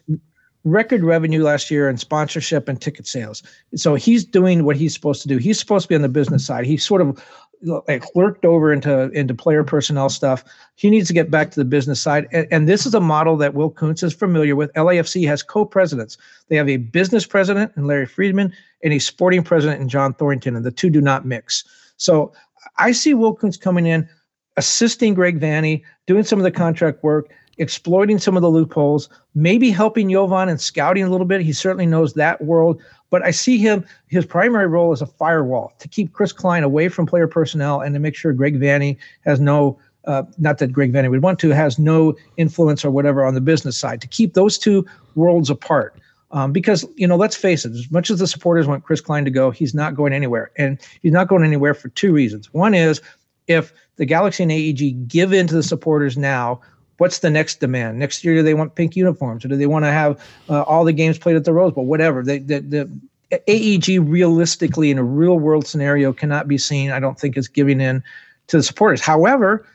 record 0.63 1.03
revenue 1.03 1.43
last 1.43 1.71
year 1.71 1.89
in 1.89 1.97
sponsorship 1.97 2.67
and 2.67 2.81
ticket 2.81 3.07
sales. 3.07 3.43
So 3.75 3.95
he's 3.95 4.25
doing 4.25 4.65
what 4.65 4.75
he's 4.75 4.93
supposed 4.93 5.21
to 5.21 5.27
do. 5.27 5.37
He's 5.37 5.59
supposed 5.59 5.83
to 5.83 5.89
be 5.89 5.95
on 5.95 6.01
the 6.01 6.09
business 6.09 6.45
side. 6.45 6.65
He 6.65 6.77
sort 6.77 7.01
of 7.01 7.23
like 7.61 8.03
lurked 8.15 8.45
over 8.45 8.71
into 8.71 9.09
into 9.11 9.33
player 9.33 9.63
personnel 9.63 10.09
stuff. 10.09 10.43
He 10.75 10.89
needs 10.89 11.07
to 11.07 11.13
get 11.13 11.29
back 11.29 11.51
to 11.51 11.59
the 11.59 11.65
business 11.65 12.01
side. 12.01 12.27
And, 12.31 12.47
and 12.51 12.69
this 12.69 12.85
is 12.85 12.93
a 12.93 13.01
model 13.01 13.35
that 13.37 13.53
Will 13.53 13.69
Kuntz 13.69 14.03
is 14.03 14.13
familiar 14.13 14.55
with. 14.55 14.71
LAFC 14.73 15.27
has 15.27 15.43
co-presidents. 15.43 16.17
They 16.47 16.55
have 16.55 16.69
a 16.69 16.77
business 16.77 17.25
president 17.25 17.73
and 17.75 17.85
Larry 17.85 18.05
Freedman 18.05 18.53
and 18.83 18.93
a 18.93 18.99
sporting 18.99 19.43
president 19.43 19.81
and 19.81 19.89
John 19.89 20.13
Thorrington, 20.13 20.55
and 20.55 20.65
the 20.65 20.71
two 20.71 20.89
do 20.89 21.01
not 21.01 21.25
mix. 21.25 21.63
So 21.97 22.31
I 22.77 22.93
see 22.93 23.13
Will 23.13 23.33
Kuntz 23.33 23.57
coming 23.57 23.85
in, 23.85 24.07
assisting 24.55 25.13
Greg 25.13 25.39
Vanney, 25.39 25.83
doing 26.07 26.23
some 26.23 26.39
of 26.39 26.43
the 26.43 26.51
contract 26.51 27.03
work, 27.03 27.29
exploiting 27.59 28.17
some 28.17 28.35
of 28.35 28.41
the 28.41 28.49
loopholes, 28.49 29.09
maybe 29.35 29.69
helping 29.69 30.09
Jovan 30.09 30.49
and 30.49 30.59
scouting 30.59 31.03
a 31.03 31.09
little 31.09 31.27
bit. 31.27 31.41
He 31.41 31.53
certainly 31.53 31.85
knows 31.85 32.13
that 32.13 32.41
world. 32.43 32.81
But 33.09 33.23
I 33.23 33.31
see 33.31 33.57
him, 33.57 33.85
his 34.07 34.25
primary 34.25 34.67
role 34.67 34.93
is 34.93 35.01
a 35.01 35.05
firewall 35.05 35.73
to 35.79 35.87
keep 35.87 36.13
Chris 36.13 36.31
Klein 36.31 36.63
away 36.63 36.89
from 36.89 37.05
player 37.05 37.27
personnel 37.27 37.81
and 37.81 37.93
to 37.93 37.99
make 37.99 38.15
sure 38.15 38.33
Greg 38.33 38.59
Vanney 38.59 38.97
has 39.25 39.39
no, 39.39 39.77
uh, 40.05 40.23
not 40.37 40.59
that 40.59 40.71
Greg 40.71 40.93
Vanney 40.93 41.09
would 41.09 41.21
want 41.21 41.39
to, 41.39 41.49
has 41.49 41.77
no 41.77 42.15
influence 42.37 42.85
or 42.85 42.91
whatever 42.91 43.25
on 43.25 43.33
the 43.33 43.41
business 43.41 43.77
side, 43.77 44.01
to 44.01 44.07
keep 44.07 44.33
those 44.33 44.57
two 44.57 44.85
worlds 45.15 45.49
apart. 45.49 45.95
Um, 46.31 46.51
because, 46.51 46.85
you 46.95 47.07
know, 47.07 47.15
let's 47.15 47.35
face 47.35 47.65
it, 47.65 47.71
as 47.71 47.89
much 47.89 48.11
as 48.11 48.19
the 48.19 48.27
supporters 48.27 48.67
want 48.67 48.83
Chris 48.83 49.01
Klein 49.01 49.25
to 49.25 49.31
go, 49.31 49.49
he's 49.49 49.73
not 49.73 49.95
going 49.95 50.13
anywhere. 50.13 50.51
And 50.57 50.77
he's 51.01 51.11
not 51.11 51.27
going 51.27 51.43
anywhere 51.43 51.73
for 51.73 51.89
two 51.89 52.13
reasons. 52.13 52.53
One 52.53 52.75
is 52.75 53.01
if 53.47 53.73
the 53.95 54.05
Galaxy 54.05 54.43
and 54.43 54.51
AEG 54.51 55.07
give 55.07 55.33
in 55.33 55.47
to 55.47 55.55
the 55.55 55.63
supporters 55.63 56.17
now, 56.17 56.61
what's 56.99 57.19
the 57.19 57.29
next 57.29 57.59
demand? 57.59 57.97
Next 57.97 58.23
year, 58.23 58.35
do 58.35 58.43
they 58.43 58.53
want 58.53 58.75
pink 58.75 58.95
uniforms, 58.95 59.43
or 59.43 59.47
do 59.47 59.55
they 59.55 59.67
want 59.67 59.85
to 59.85 59.91
have 59.91 60.21
uh, 60.49 60.61
all 60.63 60.85
the 60.85 60.93
games 60.93 61.17
played 61.17 61.35
at 61.35 61.45
the 61.45 61.53
Rose 61.53 61.73
Bowl? 61.73 61.85
Whatever. 61.85 62.23
They, 62.23 62.39
the, 62.39 62.59
the 62.59 63.41
AEG 63.47 64.07
realistically, 64.07 64.91
in 64.91 64.97
a 64.97 65.03
real 65.03 65.39
world 65.39 65.65
scenario, 65.65 66.13
cannot 66.13 66.47
be 66.47 66.57
seen. 66.57 66.91
I 66.91 66.99
don't 66.99 67.19
think 67.19 67.37
as 67.37 67.47
giving 67.47 67.81
in 67.81 68.03
to 68.47 68.57
the 68.57 68.63
supporters. 68.63 69.01
However, 69.01 69.67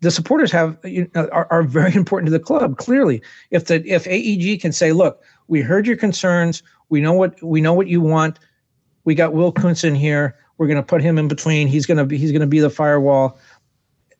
the 0.00 0.10
supporters 0.10 0.52
have 0.52 0.76
you 0.84 1.10
know, 1.14 1.28
are, 1.32 1.48
are 1.50 1.62
very 1.62 1.94
important 1.96 2.26
to 2.26 2.32
the 2.32 2.44
club. 2.44 2.78
Clearly, 2.78 3.22
if 3.50 3.66
the 3.66 3.84
if 3.86 4.06
AEG 4.06 4.60
can 4.60 4.72
say, 4.72 4.92
"Look, 4.92 5.22
we 5.48 5.60
heard 5.60 5.86
your 5.86 5.96
concerns. 5.96 6.62
We 6.88 7.00
know 7.00 7.12
what 7.12 7.42
we 7.42 7.60
know 7.60 7.74
what 7.74 7.88
you 7.88 8.00
want. 8.00 8.38
We 9.04 9.14
got 9.14 9.32
Will 9.32 9.52
Kuntz 9.52 9.84
in 9.84 9.94
here. 9.94 10.36
We're 10.58 10.66
going 10.66 10.78
to 10.78 10.82
put 10.82 11.02
him 11.02 11.18
in 11.18 11.28
between. 11.28 11.68
He's 11.68 11.86
going 11.86 11.98
to 11.98 12.04
be 12.04 12.18
he's 12.18 12.32
going 12.32 12.40
to 12.40 12.46
be 12.46 12.60
the 12.60 12.70
firewall." 12.70 13.38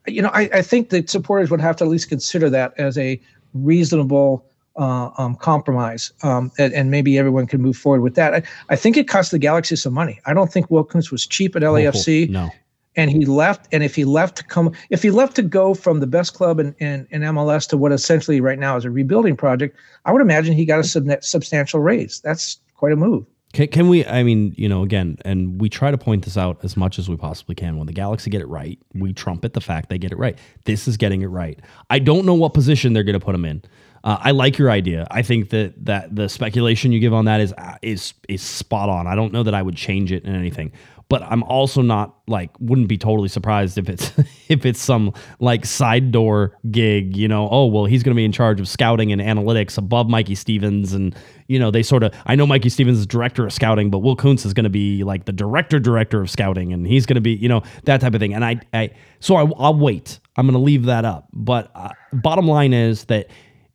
You 0.07 0.23
know, 0.23 0.31
I, 0.33 0.49
I 0.53 0.63
think 0.63 0.91
that 0.91 1.11
supporters 1.11 1.51
would 1.51 1.61
have 1.61 1.77
to 1.77 1.85
at 1.85 1.91
least 1.91 2.09
consider 2.09 2.51
that 2.51 2.75
as 2.79 2.97
a 2.99 3.21
reasonable 3.55 4.45
uh, 4.77 5.11
um, 5.17 5.35
compromise, 5.37 6.13
um, 6.23 6.53
and, 6.59 6.73
and, 6.75 6.91
maybe 6.91 7.19
everyone 7.19 7.47
can 7.47 7.63
move 7.63 7.77
forward 7.77 8.03
with 8.03 8.15
that. 8.15 8.35
I, 8.35 8.43
I, 8.69 8.77
think 8.77 8.99
it 8.99 9.09
cost 9.09 9.31
the 9.31 9.39
Galaxy 9.39 9.75
some 9.75 9.95
money. 9.95 10.21
I 10.27 10.35
don't 10.35 10.53
think 10.53 10.71
Will 10.71 10.85
Kuntz 10.85 11.11
was 11.11 11.27
cheap 11.27 11.57
at 11.57 11.63
LAFC. 11.63 12.29
no. 12.29 12.51
And 12.99 13.11
he 13.11 13.27
left, 13.27 13.69
and 13.73 13.83
if 13.83 13.95
he 13.95 14.07
left 14.07 14.39
to 14.39 14.45
come, 14.45 14.73
if 14.89 15.03
he 15.03 15.11
left 15.11 15.37
to 15.37 15.43
go 15.43 15.75
from 15.75 16.01
the 16.01 16.07
best 16.07 16.33
club 16.33 16.59
in, 16.59 16.75
in, 16.79 17.07
in 17.11 17.21
MLS 17.23 17.69
to 17.69 17.77
what 17.77 17.93
essentially 17.93 18.41
right 18.41 18.59
now 18.59 18.77
is 18.77 18.87
a 18.87 18.91
rebuilding 18.91 19.37
project, 19.37 19.77
I 20.07 20.13
would 20.13 20.23
imagine 20.23 20.55
he 20.55 20.65
got 20.65 20.81
a 20.81 20.85
sub- 20.85 21.23
substantial 21.23 21.81
raise. 21.81 22.21
That's 22.21 22.59
quite 22.75 22.93
a 22.93 22.97
move. 22.97 23.27
Can, 23.57 23.69
can 23.69 23.89
we? 23.89 24.05
I 24.05 24.23
mean, 24.23 24.55
you 24.59 24.69
know, 24.69 24.83
again, 24.83 25.17
and 25.25 25.59
we 25.59 25.71
try 25.71 25.91
to 25.91 25.97
point 25.97 26.27
this 26.27 26.37
out 26.37 26.63
as 26.63 26.77
much 26.77 26.99
as 26.99 27.09
we 27.09 27.17
possibly 27.17 27.55
can. 27.55 27.79
When 27.79 27.87
the 27.87 27.93
Galaxy 27.95 28.29
get 28.29 28.43
it 28.43 28.49
right, 28.49 28.79
we 28.93 29.15
trumpet 29.15 29.55
the 29.55 29.63
fact 29.63 29.89
they 29.89 29.97
get 29.97 30.13
it 30.13 30.19
right. 30.19 30.39
This 30.67 30.87
is 30.87 30.99
getting 30.99 31.23
it 31.23 31.29
right. 31.29 31.59
I 31.89 31.99
don't 31.99 32.27
know 32.27 32.35
what 32.35 32.53
position 32.53 32.93
they're 32.93 33.03
going 33.03 33.19
to 33.19 33.25
put 33.25 33.35
him 33.35 33.47
in. 33.47 33.63
Uh, 34.05 34.19
I 34.21 34.33
like 34.33 34.59
your 34.59 34.71
idea. 34.71 35.07
I 35.11 35.23
think 35.23 35.49
that 35.51 35.87
that 35.87 36.15
the 36.15 36.29
speculation 36.29 36.93
you 36.93 37.01
give 37.01 37.15
on 37.15 37.25
that 37.25 37.41
is 37.41 37.55
is 37.81 38.13
is 38.29 38.43
spot 38.43 38.91
on. 38.91 39.07
I 39.07 39.15
don't 39.15 39.33
know 39.33 39.43
that 39.43 39.55
I 39.55 39.63
would 39.63 39.75
change 39.75 40.13
it 40.13 40.25
in 40.27 40.35
anything 40.35 40.71
but 41.09 41.23
I'm 41.23 41.43
also 41.45 41.83
not 41.83 42.17
like 42.27 42.51
wouldn't 42.59 42.89
be 42.89 42.99
totally 42.99 43.29
surprised 43.29 43.79
if 43.79 43.89
it's 43.89 44.13
if 44.49 44.67
it's 44.67 44.81
some 44.81 45.13
like 45.39 45.65
side 45.65 46.11
door 46.11 46.57
gig, 46.71 47.17
you 47.17 47.29
know, 47.29 47.49
oh 47.51 47.67
well 47.67 47.85
he's 47.85 48.03
gonna 48.03 48.17
be 48.17 48.25
in 48.25 48.33
charge 48.33 48.61
of 48.61 48.69
scouting 48.69 49.13
and 49.13 49.21
analytics 49.21 49.79
above 49.79 50.09
Mikey 50.09 50.35
Stevens 50.35 50.93
and 50.93 51.15
you 51.47 51.61
know, 51.61 51.71
they 51.71 51.83
sort 51.83 52.03
of 52.03 52.13
I 52.27 52.35
know 52.35 52.47
Mikey 52.47 52.69
Stevens 52.69 52.99
is 52.99 53.07
director 53.07 53.47
of 53.47 53.53
scouting, 53.53 53.91
but 53.91 53.99
Will 53.99 54.17
Kuntz 54.17 54.45
is 54.45 54.53
gonna 54.53 54.71
be 54.71 55.05
like 55.05 55.27
the 55.27 55.33
director 55.33 55.79
director 55.79 56.21
of 56.21 56.31
scouting 56.31 56.73
and 56.73 56.87
he's 56.87 57.07
gonna 57.07 57.21
be, 57.21 57.33
you 57.33 57.49
know, 57.49 57.63
that 57.85 58.01
type 58.01 58.15
of 58.15 58.21
thing. 58.21 58.35
And 58.35 58.45
I 58.45 58.61
I 58.73 58.91
so 59.21 59.37
I, 59.37 59.43
will 59.45 59.79
wait. 59.79 60.21
I'm 60.37 60.47
gonna 60.47 60.59
leave 60.59 60.85
that 60.87 61.05
up. 61.05 61.29
But 61.33 61.71
uh, 61.75 61.91
bottom 62.13 62.47
line 62.47 62.73
is 62.73 63.05
that 63.05 63.29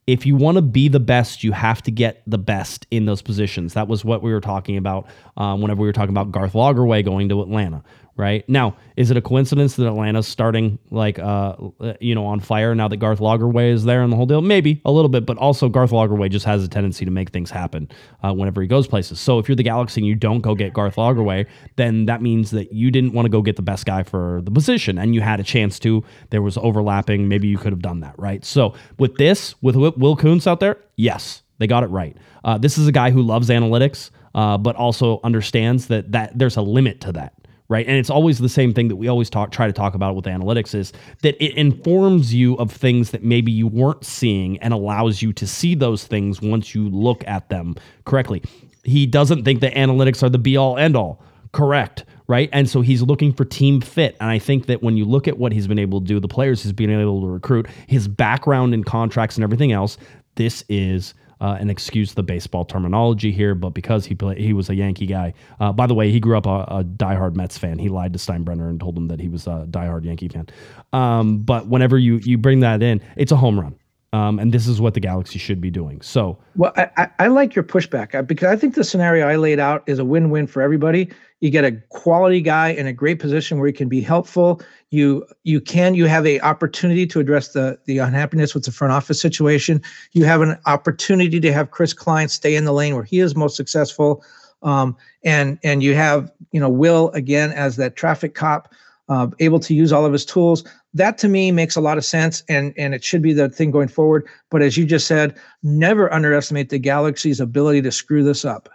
if 0.06 0.26
you 0.26 0.34
want 0.34 0.56
to 0.56 0.62
be 0.62 0.88
the 0.88 1.00
best, 1.00 1.44
you 1.44 1.52
have 1.52 1.82
to 1.82 1.90
get 1.90 2.22
the 2.26 2.38
best 2.38 2.86
in 2.90 3.04
those 3.04 3.22
positions. 3.22 3.74
That 3.74 3.86
was 3.88 4.04
what 4.04 4.22
we 4.22 4.32
were 4.32 4.40
talking 4.40 4.76
about 4.76 5.06
um, 5.36 5.60
whenever 5.60 5.80
we 5.80 5.86
were 5.86 5.92
talking 5.92 6.10
about 6.10 6.32
Garth 6.32 6.54
Lagerwey 6.54 7.04
going 7.04 7.28
to 7.28 7.40
Atlanta 7.40 7.82
right? 8.16 8.46
Now, 8.48 8.76
is 8.96 9.10
it 9.10 9.16
a 9.16 9.22
coincidence 9.22 9.76
that 9.76 9.86
Atlanta's 9.86 10.28
starting 10.28 10.78
like 10.90 11.18
uh 11.18 11.56
you 12.00 12.14
know 12.14 12.26
on 12.26 12.40
fire 12.40 12.74
now 12.74 12.88
that 12.88 12.98
Garth 12.98 13.20
Lagerwey 13.20 13.72
is 13.72 13.84
there 13.84 14.02
and 14.02 14.12
the 14.12 14.16
whole 14.16 14.26
deal? 14.26 14.40
Maybe 14.42 14.80
a 14.84 14.92
little 14.92 15.08
bit, 15.08 15.26
but 15.26 15.38
also 15.38 15.68
Garth 15.68 15.90
Lagerwey 15.90 16.30
just 16.30 16.44
has 16.44 16.64
a 16.64 16.68
tendency 16.68 17.04
to 17.04 17.10
make 17.10 17.30
things 17.30 17.50
happen 17.50 17.88
uh, 18.22 18.32
whenever 18.32 18.60
he 18.60 18.68
goes 18.68 18.86
places. 18.86 19.18
So 19.20 19.38
if 19.38 19.48
you're 19.48 19.56
the 19.56 19.62
Galaxy 19.62 20.00
and 20.00 20.06
you 20.06 20.14
don't 20.14 20.40
go 20.40 20.54
get 20.54 20.72
Garth 20.72 20.96
Lagerwey, 20.96 21.46
then 21.76 22.06
that 22.06 22.22
means 22.22 22.50
that 22.50 22.72
you 22.72 22.90
didn't 22.90 23.12
want 23.12 23.26
to 23.26 23.30
go 23.30 23.42
get 23.42 23.56
the 23.56 23.62
best 23.62 23.86
guy 23.86 24.02
for 24.02 24.40
the 24.44 24.50
position, 24.50 24.98
and 24.98 25.14
you 25.14 25.20
had 25.20 25.40
a 25.40 25.44
chance 25.44 25.78
to. 25.80 26.04
There 26.30 26.42
was 26.42 26.56
overlapping. 26.58 27.28
Maybe 27.28 27.48
you 27.48 27.58
could 27.58 27.72
have 27.72 27.82
done 27.82 28.00
that, 28.00 28.18
right? 28.18 28.44
So 28.44 28.74
with 28.98 29.16
this, 29.16 29.54
with 29.62 29.76
Will 29.76 30.16
Kuntz 30.16 30.46
out 30.46 30.60
there, 30.60 30.78
yes, 30.96 31.42
they 31.58 31.66
got 31.66 31.82
it 31.82 31.88
right. 31.88 32.16
Uh, 32.44 32.58
this 32.58 32.78
is 32.78 32.86
a 32.86 32.92
guy 32.92 33.10
who 33.10 33.22
loves 33.22 33.48
analytics. 33.48 34.10
Uh, 34.34 34.56
but 34.56 34.74
also 34.76 35.20
understands 35.24 35.88
that 35.88 36.10
that 36.12 36.32
there's 36.38 36.56
a 36.56 36.62
limit 36.62 37.02
to 37.02 37.12
that 37.12 37.34
right? 37.68 37.86
And 37.86 37.96
it's 37.96 38.10
always 38.10 38.38
the 38.38 38.48
same 38.48 38.74
thing 38.74 38.88
that 38.88 38.96
we 38.96 39.08
always 39.08 39.30
talk 39.30 39.50
try 39.50 39.66
to 39.66 39.72
talk 39.72 39.94
about 39.94 40.14
with 40.14 40.26
analytics 40.26 40.74
is 40.74 40.92
that 41.22 41.42
it 41.42 41.56
informs 41.56 42.34
you 42.34 42.54
of 42.56 42.70
things 42.70 43.10
that 43.10 43.22
maybe 43.22 43.52
you 43.52 43.66
weren't 43.66 44.04
seeing 44.04 44.58
and 44.58 44.74
allows 44.74 45.22
you 45.22 45.32
to 45.34 45.46
see 45.46 45.74
those 45.74 46.06
things 46.06 46.40
once 46.40 46.74
you 46.74 46.88
look 46.88 47.26
at 47.26 47.48
them 47.48 47.74
correctly. 48.04 48.42
He 48.84 49.06
doesn't 49.06 49.44
think 49.44 49.60
that 49.60 49.74
analytics 49.74 50.22
are 50.22 50.28
the 50.28 50.38
be 50.38 50.56
all 50.56 50.76
end 50.76 50.96
all. 50.96 51.22
Correct 51.52 52.04
right? 52.28 52.48
And 52.52 52.66
so 52.66 52.80
he's 52.80 53.02
looking 53.02 53.32
for 53.34 53.44
team 53.44 53.82
fit. 53.82 54.16
And 54.18 54.30
I 54.30 54.38
think 54.38 54.64
that 54.66 54.82
when 54.82 54.96
you 54.96 55.04
look 55.04 55.28
at 55.28 55.36
what 55.36 55.52
he's 55.52 55.66
been 55.66 55.78
able 55.78 56.00
to 56.00 56.06
do, 56.06 56.18
the 56.18 56.28
players 56.28 56.62
he's 56.62 56.72
been 56.72 56.88
able 56.88 57.20
to 57.20 57.26
recruit, 57.26 57.66
his 57.86 58.08
background 58.08 58.72
in 58.72 58.84
contracts 58.84 59.36
and 59.36 59.44
everything 59.44 59.70
else, 59.70 59.98
this 60.36 60.64
is 60.70 61.12
uh, 61.42 61.56
and 61.58 61.72
excuse 61.72 62.14
the 62.14 62.22
baseball 62.22 62.64
terminology 62.64 63.32
here, 63.32 63.56
but 63.56 63.70
because 63.70 64.06
he 64.06 64.14
play, 64.14 64.40
he 64.40 64.52
was 64.52 64.70
a 64.70 64.74
Yankee 64.76 65.06
guy. 65.06 65.34
Uh, 65.58 65.72
by 65.72 65.88
the 65.88 65.94
way, 65.94 66.08
he 66.12 66.20
grew 66.20 66.38
up 66.38 66.46
a, 66.46 66.64
a, 66.68 66.84
diehard 66.84 67.34
Mets 67.34 67.58
fan. 67.58 67.80
He 67.80 67.88
lied 67.88 68.12
to 68.12 68.18
Steinbrenner 68.20 68.70
and 68.70 68.78
told 68.78 68.96
him 68.96 69.08
that 69.08 69.18
he 69.18 69.28
was 69.28 69.48
a 69.48 69.66
diehard 69.68 70.04
Yankee 70.04 70.28
fan. 70.28 70.46
Um, 70.92 71.38
but 71.38 71.66
whenever 71.66 71.98
you 71.98 72.18
you 72.18 72.38
bring 72.38 72.60
that 72.60 72.80
in, 72.80 73.00
it's 73.16 73.32
a 73.32 73.36
home 73.36 73.58
run. 73.58 73.74
Um, 74.14 74.38
and 74.38 74.52
this 74.52 74.66
is 74.66 74.78
what 74.78 74.92
the 74.92 75.00
Galaxy 75.00 75.38
should 75.38 75.60
be 75.60 75.70
doing. 75.70 76.02
So, 76.02 76.36
well, 76.54 76.72
I, 76.76 77.08
I 77.18 77.28
like 77.28 77.54
your 77.54 77.64
pushback 77.64 78.14
uh, 78.14 78.20
because 78.20 78.48
I 78.48 78.56
think 78.56 78.74
the 78.74 78.84
scenario 78.84 79.26
I 79.26 79.36
laid 79.36 79.58
out 79.58 79.82
is 79.86 79.98
a 79.98 80.04
win-win 80.04 80.46
for 80.46 80.60
everybody. 80.60 81.10
You 81.40 81.48
get 81.48 81.64
a 81.64 81.72
quality 81.88 82.42
guy 82.42 82.68
in 82.68 82.86
a 82.86 82.92
great 82.92 83.20
position 83.20 83.58
where 83.58 83.66
he 83.66 83.72
can 83.72 83.88
be 83.88 84.02
helpful. 84.02 84.60
You 84.90 85.26
you 85.44 85.62
can 85.62 85.94
you 85.94 86.04
have 86.06 86.26
a 86.26 86.38
opportunity 86.40 87.06
to 87.06 87.20
address 87.20 87.48
the 87.48 87.78
the 87.86 87.98
unhappiness 87.98 88.54
with 88.54 88.64
the 88.64 88.70
front 88.70 88.92
office 88.92 89.20
situation. 89.20 89.80
You 90.12 90.26
have 90.26 90.42
an 90.42 90.58
opportunity 90.66 91.40
to 91.40 91.52
have 91.52 91.70
Chris 91.70 91.94
Klein 91.94 92.28
stay 92.28 92.54
in 92.54 92.66
the 92.66 92.72
lane 92.72 92.94
where 92.94 93.04
he 93.04 93.20
is 93.20 93.34
most 93.34 93.56
successful. 93.56 94.22
Um, 94.62 94.94
and 95.24 95.58
and 95.64 95.82
you 95.82 95.94
have 95.94 96.30
you 96.52 96.60
know 96.60 96.68
Will 96.68 97.10
again 97.12 97.50
as 97.52 97.76
that 97.76 97.96
traffic 97.96 98.34
cop, 98.34 98.72
uh, 99.08 99.28
able 99.40 99.58
to 99.60 99.74
use 99.74 99.90
all 99.90 100.04
of 100.04 100.12
his 100.12 100.26
tools 100.26 100.64
that 100.94 101.18
to 101.18 101.28
me 101.28 101.50
makes 101.50 101.76
a 101.76 101.80
lot 101.80 101.98
of 101.98 102.04
sense 102.04 102.42
and 102.48 102.74
and 102.76 102.94
it 102.94 103.02
should 103.02 103.22
be 103.22 103.32
the 103.32 103.48
thing 103.48 103.70
going 103.70 103.88
forward 103.88 104.26
but 104.50 104.62
as 104.62 104.76
you 104.76 104.84
just 104.84 105.06
said 105.06 105.38
never 105.62 106.12
underestimate 106.12 106.68
the 106.68 106.78
galaxy's 106.78 107.40
ability 107.40 107.82
to 107.82 107.92
screw 107.92 108.22
this 108.22 108.44
up 108.44 108.68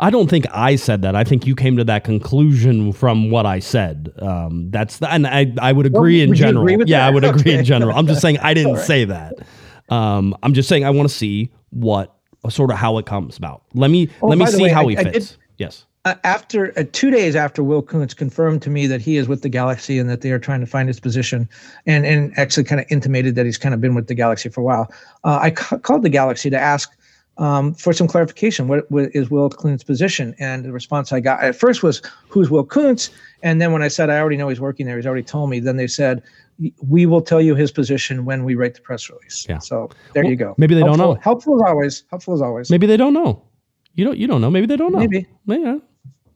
I 0.00 0.10
don't 0.10 0.30
think 0.30 0.46
I 0.52 0.76
said 0.76 1.02
that. 1.02 1.16
I 1.16 1.24
think 1.24 1.44
you 1.44 1.56
came 1.56 1.76
to 1.76 1.82
that 1.82 2.04
conclusion 2.04 2.92
from 2.92 3.32
what 3.32 3.46
I 3.46 3.58
said. 3.58 4.12
Um, 4.20 4.70
that's 4.70 4.98
the, 4.98 5.12
and 5.12 5.26
I, 5.26 5.52
I 5.60 5.72
would 5.72 5.86
agree 5.86 6.20
well, 6.20 6.28
in 6.28 6.36
general. 6.36 6.68
Agree 6.68 6.84
yeah, 6.86 6.98
that? 7.00 7.08
I 7.08 7.10
would 7.10 7.24
okay. 7.24 7.40
agree 7.40 7.54
in 7.54 7.64
general. 7.64 7.98
I'm 7.98 8.06
just 8.06 8.20
saying 8.20 8.38
I 8.38 8.54
didn't 8.54 8.74
right. 8.74 8.86
say 8.86 9.04
that. 9.06 9.34
Um, 9.88 10.36
I'm 10.44 10.54
just 10.54 10.68
saying 10.68 10.84
I 10.84 10.90
want 10.90 11.08
to 11.08 11.14
see 11.14 11.50
what 11.70 12.14
sort 12.48 12.70
of 12.70 12.76
how 12.76 12.98
it 12.98 13.06
comes 13.06 13.36
about. 13.38 13.64
Let 13.74 13.90
me 13.90 14.08
oh, 14.22 14.28
let 14.28 14.38
me 14.38 14.46
see 14.46 14.62
way, 14.62 14.68
how 14.68 14.86
I, 14.86 14.90
he 14.90 14.96
fits. 14.96 15.30
Did, 15.30 15.36
yes 15.56 15.84
uh, 16.08 16.14
after 16.24 16.72
uh, 16.78 16.84
two 16.92 17.10
days 17.10 17.36
after 17.36 17.62
Will 17.62 17.82
Kuntz 17.82 18.14
confirmed 18.14 18.62
to 18.62 18.70
me 18.70 18.86
that 18.86 19.00
he 19.00 19.16
is 19.16 19.28
with 19.28 19.42
the 19.42 19.48
Galaxy 19.48 19.98
and 19.98 20.08
that 20.08 20.22
they 20.22 20.30
are 20.30 20.38
trying 20.38 20.60
to 20.60 20.66
find 20.66 20.88
his 20.88 21.00
position, 21.00 21.48
and 21.86 22.06
and 22.06 22.36
actually 22.38 22.64
kind 22.64 22.80
of 22.80 22.86
intimated 22.90 23.34
that 23.34 23.44
he's 23.44 23.58
kind 23.58 23.74
of 23.74 23.80
been 23.80 23.94
with 23.94 24.06
the 24.06 24.14
Galaxy 24.14 24.48
for 24.48 24.62
a 24.62 24.64
while, 24.64 24.92
uh, 25.24 25.38
I 25.42 25.50
ca- 25.50 25.78
called 25.78 26.02
the 26.02 26.08
Galaxy 26.08 26.48
to 26.50 26.58
ask 26.58 26.90
um, 27.36 27.74
for 27.74 27.92
some 27.92 28.08
clarification. 28.08 28.68
What, 28.68 28.90
what 28.90 29.10
is 29.14 29.30
Will 29.30 29.50
Kuntz's 29.50 29.84
position? 29.84 30.34
And 30.38 30.64
the 30.64 30.72
response 30.72 31.12
I 31.12 31.20
got 31.20 31.42
at 31.42 31.54
first 31.54 31.82
was, 31.82 32.00
"Who's 32.28 32.50
Will 32.50 32.64
Kuntz?" 32.64 33.10
And 33.42 33.60
then 33.60 33.72
when 33.72 33.82
I 33.82 33.88
said 33.88 34.08
I 34.08 34.18
already 34.18 34.36
know 34.36 34.48
he's 34.48 34.60
working 34.60 34.86
there, 34.86 34.96
he's 34.96 35.06
already 35.06 35.22
told 35.22 35.50
me. 35.50 35.60
Then 35.60 35.76
they 35.76 35.88
said, 35.88 36.22
"We 36.86 37.04
will 37.04 37.22
tell 37.22 37.40
you 37.40 37.54
his 37.54 37.70
position 37.70 38.24
when 38.24 38.44
we 38.44 38.54
write 38.54 38.74
the 38.74 38.80
press 38.80 39.10
release." 39.10 39.46
Yeah. 39.46 39.58
So 39.58 39.90
there 40.14 40.24
well, 40.24 40.30
you 40.30 40.36
go. 40.36 40.54
Maybe 40.56 40.74
they 40.74 40.80
helpful, 40.80 40.96
don't 40.96 41.14
know. 41.16 41.20
Helpful 41.20 41.62
as 41.62 41.68
always. 41.68 42.04
Helpful 42.10 42.34
as 42.34 42.40
always. 42.40 42.70
Maybe 42.70 42.86
they 42.86 42.96
don't 42.96 43.12
know. 43.12 43.44
You 43.94 44.04
don't. 44.06 44.16
You 44.16 44.26
don't 44.26 44.40
know. 44.40 44.50
Maybe 44.50 44.66
they 44.66 44.76
don't 44.76 44.92
know. 44.92 45.00
Maybe. 45.00 45.26
Yeah. 45.46 45.78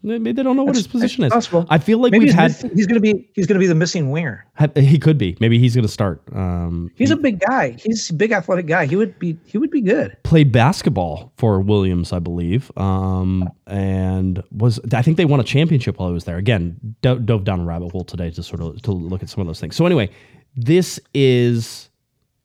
Maybe 0.04 0.32
they 0.32 0.42
don't 0.42 0.56
know 0.56 0.64
what 0.64 0.74
his 0.74 0.86
position 0.88 1.22
is. 1.24 1.32
possible. 1.32 1.64
I 1.70 1.78
feel 1.78 1.98
like 1.98 2.10
Maybe 2.12 2.24
we've 2.26 2.34
he's, 2.34 2.40
had. 2.40 2.50
miss- 2.64 2.72
he's 2.74 2.86
going 2.86 3.00
to 3.00 3.00
be 3.00 3.30
he's 3.34 3.46
going 3.46 3.54
to 3.54 3.60
be 3.60 3.66
the 3.68 3.74
missing 3.74 4.10
winger. 4.10 4.44
He 4.74 4.98
could 4.98 5.16
be. 5.16 5.36
Maybe 5.40 5.58
he's 5.58 5.74
going 5.74 5.86
to 5.86 5.92
start. 5.92 6.20
Um, 6.32 6.90
He's 6.96 7.10
he 7.10 7.14
a 7.14 7.16
big 7.16 7.38
guy. 7.40 7.76
He's 7.78 8.10
a 8.10 8.14
big 8.14 8.32
athletic 8.32 8.66
guy. 8.66 8.86
He 8.86 8.96
would 8.96 9.16
be 9.18 9.38
he 9.46 9.58
would 9.58 9.70
be 9.70 9.80
good. 9.80 10.16
played 10.24 10.50
basketball 10.50 11.32
for 11.36 11.60
Williams, 11.60 12.12
I 12.12 12.18
believe, 12.18 12.70
um, 12.76 13.48
and 13.66 14.42
was. 14.50 14.80
I 14.92 15.02
think 15.02 15.16
they 15.16 15.24
won 15.24 15.38
a 15.40 15.44
championship 15.44 15.98
while 15.98 16.08
he 16.08 16.14
was 16.14 16.24
there. 16.24 16.36
Again, 16.36 16.76
do- 17.02 17.18
dove 17.20 17.44
down 17.44 17.60
a 17.60 17.64
rabbit 17.64 17.92
hole 17.92 18.04
today 18.04 18.30
to 18.32 18.42
sort 18.42 18.60
of 18.60 18.82
to 18.82 18.92
look 18.92 19.22
at 19.22 19.28
some 19.28 19.40
of 19.40 19.46
those 19.46 19.60
things. 19.60 19.76
So 19.76 19.86
anyway, 19.86 20.10
this 20.56 20.98
is. 21.14 21.88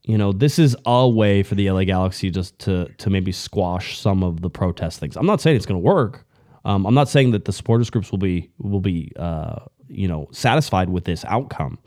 You 0.04 0.18
know, 0.18 0.32
this 0.32 0.58
is 0.58 0.74
a 0.86 1.06
way 1.10 1.44
for 1.44 1.56
the 1.56 1.70
LA 1.70 1.84
Galaxy 1.84 2.30
just 2.32 2.58
to 2.60 2.88
to 3.00 3.10
maybe 3.10 3.34
squash 3.34 4.00
some 4.00 4.24
of 4.24 4.40
the 4.42 4.50
protest 4.50 5.02
things. 5.02 5.18
I'm 5.18 5.26
not 5.26 5.42
saying 5.42 5.58
it's 5.58 5.66
going 5.66 5.82
to 5.82 5.86
work. 5.86 6.26
Um, 6.68 6.86
I'm 6.86 6.94
not 6.94 7.08
saying 7.08 7.32
that 7.32 7.46
the 7.46 7.54
supporters 7.54 7.90
groups 7.90 8.12
will 8.12 8.20
be 8.20 8.52
will 8.60 8.82
be 8.82 9.14
uh, 9.16 9.60
you 9.88 10.08
know 10.08 10.28
satisfied 10.32 10.90
with 10.90 11.06
this 11.06 11.24
outcome, 11.26 11.80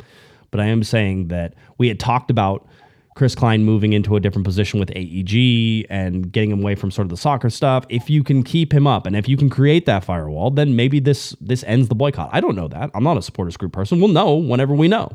but 0.51 0.59
I 0.59 0.65
am 0.67 0.83
saying 0.83 1.29
that 1.29 1.55
we 1.77 1.87
had 1.87 2.01
talked 2.01 2.31
about 2.31 2.67
Chris 3.15 3.35
Klein 3.35 3.63
moving 3.63 3.93
into 3.93 4.17
a 4.17 4.21
different 4.21 4.47
position 4.47 4.81
with 4.81 4.91
AEG 4.97 5.85
and 5.91 6.33
getting 6.33 6.51
him 6.51 6.61
away 6.61 6.77
from 6.77 6.91
sort 6.91 7.05
of 7.05 7.11
the 7.11 7.19
soccer 7.19 7.51
stuff. 7.51 7.85
If 7.91 8.09
you 8.09 8.25
can 8.25 8.43
keep 8.43 8.73
him 8.73 8.87
up 8.87 9.07
and 9.07 9.15
if 9.15 9.29
you 9.29 9.37
can 9.37 9.51
create 9.51 9.85
that 9.85 10.03
firewall, 10.03 10.51
then 10.51 10.75
maybe 10.77 10.99
this 10.99 11.37
this 11.43 11.63
ends 11.65 11.89
the 11.89 11.95
boycott. 11.95 12.31
I 12.33 12.41
don't 12.41 12.57
know 12.57 12.69
that. 12.69 12.91
I'm 12.95 13.05
not 13.05 13.19
a 13.19 13.23
supporters 13.23 13.59
group 13.59 13.73
person. 13.73 14.01
We'll 14.01 14.09
know 14.09 14.35
whenever 14.37 14.75
we 14.75 14.89
know. 14.89 15.15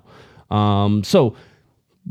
Um, 0.51 1.03
so 1.03 1.35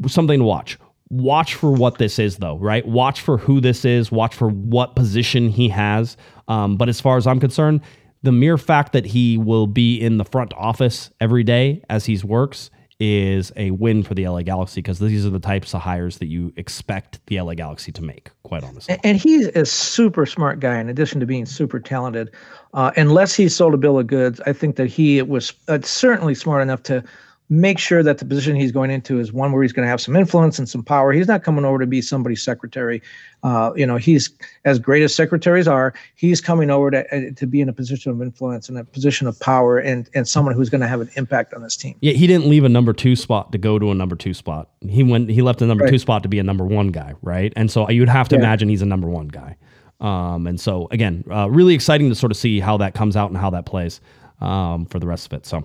something 0.09 0.40
to 0.40 0.44
watch. 0.44 0.76
Watch 1.11 1.55
for 1.55 1.70
what 1.70 1.98
this 1.98 2.18
is, 2.18 2.38
though, 2.38 2.59
right? 2.59 2.86
Watch 2.86 3.20
for 3.20 3.38
who 3.38 3.61
this 3.61 3.84
is. 3.84 4.11
Watch 4.11 4.34
for 4.34 4.48
what 4.48 4.96
position 4.96 5.48
he 5.48 5.68
has. 5.68 6.16
Um, 6.48 6.76
but 6.76 6.88
as 6.88 7.00
far 7.00 7.16
as 7.16 7.26
I'm 7.26 7.40
concerned, 7.40 7.82
the 8.22 8.32
mere 8.32 8.57
fact 8.57 8.92
that 8.92 9.05
he 9.05 9.36
will 9.36 9.66
be 9.66 10.00
in 10.00 10.16
the 10.16 10.24
front 10.24 10.55
office 10.55 11.11
every 11.20 11.44
day 11.44 11.82
as 11.90 12.07
he 12.07 12.18
works 12.24 12.70
is 13.00 13.52
a 13.57 13.70
win 13.72 14.02
for 14.02 14.14
the 14.14 14.26
LA 14.26 14.42
Galaxy 14.42 14.80
because 14.80 14.98
these 14.98 15.26
are 15.26 15.30
the 15.30 15.40
types 15.40 15.74
of 15.74 15.80
hires 15.80 16.18
that 16.18 16.26
you 16.26 16.52
expect 16.57 17.20
the 17.26 17.40
LA 17.40 17.55
Galaxy 17.55 17.92
to 17.92 18.02
make, 18.02 18.30
quite 18.44 18.62
honestly. 18.62 18.96
And, 19.02 19.18
he's 19.18 19.48
a 19.48 19.66
super 19.66 20.26
smart 20.26 20.61
guy. 20.61 20.78
In 20.78 20.88
addition 20.88 21.20
to 21.20 21.26
being 21.26 21.44
super 21.46 21.80
talented, 21.80 22.30
uh, 22.72 22.92
unless 22.96 23.34
he 23.34 23.48
sold 23.48 23.74
a 23.74 23.76
bill 23.76 23.98
of 23.98 24.07
goods, 24.07 24.40
I 24.46 24.52
think 24.52 24.76
that 24.76 24.86
he 24.86 25.20
was 25.22 25.52
uh, 25.68 25.78
certainly 25.82 26.34
smart 26.34 26.62
enough 26.62 26.82
to 26.84 27.02
make 27.51 27.78
sure 27.78 28.03
that 28.03 28.18
the 28.18 28.24
position 28.24 28.57
he's 28.57 28.72
going 28.72 28.90
into 28.90 29.20
is 29.20 29.30
one 29.32 29.53
where 29.53 29.62
he's 29.62 29.72
going 29.72 29.84
to 29.84 29.90
have 29.90 30.01
some 30.01 30.16
influence 30.16 30.59
and 30.59 30.66
some 30.66 30.82
power. 30.82 31.12
He's 31.12 31.28
not 31.28 31.42
coming 31.45 31.64
over 31.66 31.78
to 31.78 31.86
be 31.86 32.01
somebody's 32.01 32.42
secretary. 32.42 33.03
Uh, 33.42 33.70
you 33.76 33.86
know, 33.86 33.97
he's 33.97 34.30
as 34.64 34.78
great 34.78 35.03
as 35.03 35.14
secretaries 35.14 35.68
are. 35.68 35.92
He's 36.14 36.40
coming 36.40 36.70
over 36.70 36.90
to 36.90 37.14
uh, 37.14 37.30
to 37.36 37.47
be 37.47 37.61
in 37.61 37.68
a 37.68 37.72
position 37.72 38.11
of 38.11 38.22
influence 38.22 38.70
and 38.70 38.78
a 38.78 38.84
position 38.84 39.26
of 39.26 39.38
power, 39.40 39.78
and 39.78 40.09
and 40.14 40.26
someone 40.26 40.55
who's 40.55 40.70
going 40.70 40.80
to 40.80 40.86
have 40.86 41.03
an 41.03 41.11
impact 41.16 41.53
on 41.53 41.62
this 41.62 41.76
team. 41.76 41.95
Yeah, 42.01 42.14
he 42.14 42.26
didn't 42.26 42.49
leave 42.49 42.64
a 42.64 42.68
number 42.70 42.95
two 42.95 43.14
spot 43.14 43.53
to 43.53 43.59
go 43.59 43.78
to 43.78 43.90
a 43.90 43.95
number 43.95 44.16
two 44.16 44.32
spot. 44.32 44.70
He 44.88 45.03
went. 45.03 45.28
He 45.28 45.42
left 45.42 45.61
a 45.61 45.66
number 45.66 45.84
Right. 45.84 45.90
two 45.90 45.99
spot 45.99 46.22
to 46.22 46.28
be 46.30 46.38
a 46.38 46.42
number 46.45 46.64
one 46.64 46.88
guy, 46.88 47.12
right? 47.20 47.53
And 47.57 47.70
so 47.70 47.88
you'd 47.90 48.09
have 48.09 48.28
to 48.30 48.36
Yeah. 48.36 48.40
imagine 48.40 48.70
he's 48.70 48.82
a 48.82 48.86
number 48.86 49.09
one 49.09 49.28
guy. 49.28 49.57
Um, 50.01 50.47
and 50.47 50.59
so 50.59 50.88
again, 50.90 51.24
uh, 51.30 51.49
really 51.51 51.74
exciting 51.74 52.09
to 52.09 52.14
sort 52.14 52.32
of 52.32 52.38
see 52.38 52.59
how 52.61 52.78
that 52.78 52.95
comes 52.95 53.16
out 53.16 53.30
and 53.30 53.38
how 53.38 53.51
that 53.51 53.66
plays 53.66 54.01
um, 54.40 54.86
for 54.86 54.99
the 54.99 55.07
rest 55.07 55.26
of 55.26 55.34
it. 55.34 55.45
So. 55.47 55.64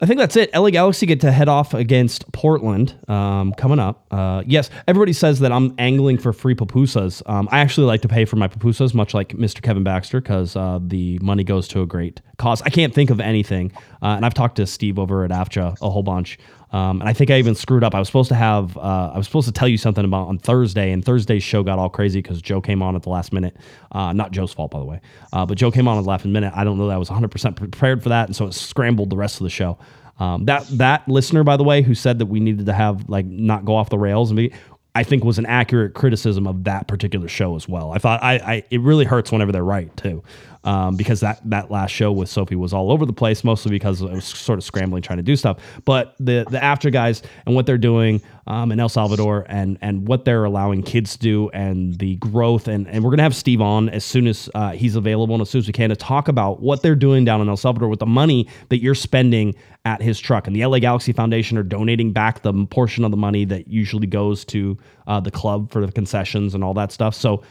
I 0.00 0.06
think 0.06 0.18
that's 0.18 0.36
it. 0.36 0.54
LA 0.54 0.70
Galaxy 0.70 1.04
get 1.04 1.20
to 1.22 1.32
head 1.32 1.48
off 1.48 1.74
against 1.74 2.30
Portland 2.32 2.96
um, 3.08 3.52
coming 3.52 3.80
up. 3.80 4.06
Uh, 4.10 4.42
yes, 4.46 4.70
everybody 4.86 5.12
says 5.12 5.40
that 5.40 5.50
I'm 5.50 5.74
angling 5.78 6.18
for 6.18 6.32
free 6.32 6.54
pupusas. 6.54 7.28
Um, 7.28 7.48
I 7.50 7.58
actually 7.58 7.86
like 7.86 8.02
to 8.02 8.08
pay 8.08 8.24
for 8.24 8.36
my 8.36 8.46
pupusas, 8.46 8.94
much 8.94 9.14
like 9.14 9.30
Mr. 9.30 9.60
Kevin 9.60 9.82
Baxter, 9.82 10.20
because 10.20 10.54
uh, 10.54 10.78
the 10.80 11.18
money 11.18 11.42
goes 11.42 11.66
to 11.68 11.82
a 11.82 11.86
great 11.86 12.20
cause. 12.38 12.62
I 12.62 12.70
can't 12.70 12.94
think 12.94 13.10
of 13.10 13.20
anything, 13.20 13.72
uh, 14.02 14.08
and 14.08 14.24
I've 14.24 14.34
talked 14.34 14.56
to 14.56 14.66
Steve 14.66 14.98
over 14.98 15.24
at 15.24 15.30
AFCHA 15.30 15.76
a 15.80 15.90
whole 15.90 16.02
bunch. 16.02 16.38
Um, 16.72 17.00
and 17.00 17.08
I 17.08 17.12
think 17.12 17.30
I 17.30 17.38
even 17.38 17.54
screwed 17.54 17.82
up. 17.82 17.94
I 17.94 17.98
was 17.98 18.06
supposed 18.08 18.28
to 18.28 18.36
have, 18.36 18.76
uh, 18.76 19.10
I 19.12 19.18
was 19.18 19.26
supposed 19.26 19.48
to 19.48 19.52
tell 19.52 19.66
you 19.66 19.76
something 19.76 20.04
about 20.04 20.28
on 20.28 20.38
Thursday, 20.38 20.92
and 20.92 21.04
Thursday's 21.04 21.42
show 21.42 21.62
got 21.62 21.78
all 21.78 21.88
crazy 21.88 22.22
because 22.22 22.40
Joe 22.40 22.60
came 22.60 22.80
on 22.80 22.94
at 22.94 23.02
the 23.02 23.08
last 23.08 23.32
minute. 23.32 23.56
Uh, 23.90 24.12
not 24.12 24.30
Joe's 24.30 24.52
fault, 24.52 24.70
by 24.70 24.78
the 24.78 24.84
way, 24.84 25.00
uh, 25.32 25.44
but 25.44 25.58
Joe 25.58 25.70
came 25.72 25.88
on 25.88 25.98
at 25.98 26.04
the 26.04 26.08
last 26.08 26.24
minute. 26.24 26.52
I 26.54 26.62
don't 26.62 26.78
know 26.78 26.86
that 26.86 26.94
I 26.94 26.98
was 26.98 27.08
100% 27.08 27.56
prepared 27.56 28.02
for 28.02 28.10
that, 28.10 28.28
and 28.28 28.36
so 28.36 28.46
it 28.46 28.54
scrambled 28.54 29.10
the 29.10 29.16
rest 29.16 29.40
of 29.40 29.44
the 29.44 29.50
show. 29.50 29.78
Um, 30.20 30.44
that 30.44 30.66
that 30.72 31.08
listener, 31.08 31.42
by 31.42 31.56
the 31.56 31.64
way, 31.64 31.82
who 31.82 31.94
said 31.94 32.18
that 32.18 32.26
we 32.26 32.40
needed 32.40 32.66
to 32.66 32.74
have 32.74 33.08
like 33.08 33.24
not 33.24 33.64
go 33.64 33.74
off 33.74 33.88
the 33.88 33.98
rails 33.98 34.30
and 34.30 34.36
be, 34.36 34.52
I 34.94 35.02
think 35.02 35.24
was 35.24 35.38
an 35.38 35.46
accurate 35.46 35.94
criticism 35.94 36.46
of 36.46 36.64
that 36.64 36.88
particular 36.88 37.26
show 37.26 37.56
as 37.56 37.66
well. 37.68 37.92
I 37.92 37.98
thought 37.98 38.22
I, 38.22 38.34
I 38.34 38.64
it 38.70 38.80
really 38.80 39.06
hurts 39.06 39.32
whenever 39.32 39.50
they're 39.50 39.64
right 39.64 39.94
too, 39.96 40.22
um, 40.64 40.96
because 40.96 41.20
that 41.20 41.40
that 41.48 41.70
last 41.70 41.90
show 41.90 42.12
with 42.12 42.28
Sophie 42.28 42.56
was 42.56 42.72
all 42.72 42.92
over 42.92 43.06
the 43.06 43.12
place, 43.12 43.44
mostly 43.44 43.70
because 43.70 44.02
I 44.02 44.06
was 44.06 44.24
sort 44.24 44.58
of 44.58 44.64
scrambling 44.64 45.02
trying 45.02 45.18
to 45.18 45.22
do 45.22 45.36
stuff. 45.36 45.58
But 45.84 46.14
the 46.18 46.46
the 46.50 46.62
after 46.62 46.90
guys 46.90 47.22
and 47.46 47.54
what 47.54 47.66
they're 47.66 47.78
doing 47.78 48.20
um, 48.46 48.72
in 48.72 48.80
El 48.80 48.88
Salvador 48.88 49.46
and 49.48 49.78
and 49.80 50.06
what 50.06 50.24
they're 50.24 50.44
allowing 50.44 50.82
kids 50.82 51.12
to 51.12 51.18
do 51.18 51.50
and 51.50 51.98
the 51.98 52.16
growth 52.16 52.68
and 52.68 52.86
and 52.88 53.02
we're 53.02 53.10
gonna 53.10 53.22
have 53.22 53.36
Steve 53.36 53.60
on 53.60 53.88
as 53.88 54.04
soon 54.04 54.26
as 54.26 54.50
uh, 54.54 54.72
he's 54.72 54.96
available 54.96 55.34
and 55.34 55.42
as 55.42 55.50
soon 55.50 55.60
as 55.60 55.66
we 55.66 55.72
can 55.72 55.90
to 55.90 55.96
talk 55.96 56.28
about 56.28 56.60
what 56.60 56.82
they're 56.82 56.94
doing 56.94 57.24
down 57.24 57.40
in 57.40 57.48
El 57.48 57.56
Salvador 57.56 57.88
with 57.88 58.00
the 58.00 58.06
money 58.06 58.46
that 58.68 58.82
you're 58.82 58.94
spending 58.94 59.54
at 59.84 60.02
his 60.02 60.20
truck. 60.20 60.46
And 60.46 60.54
the 60.54 60.64
LA 60.66 60.78
Galaxy 60.78 61.12
Foundation 61.12 61.56
are 61.56 61.62
donating 61.62 62.12
back 62.12 62.42
the 62.42 62.52
portion 62.66 63.04
of 63.04 63.10
the 63.10 63.16
money 63.16 63.44
that 63.46 63.68
usually 63.68 64.06
goes 64.06 64.44
to 64.46 64.76
uh, 65.06 65.20
the 65.20 65.30
club 65.30 65.70
for 65.72 65.84
the 65.84 65.92
concessions 65.92 66.54
and 66.54 66.62
all 66.62 66.74
that 66.74 66.92
stuff. 66.92 67.14
So 67.14 67.42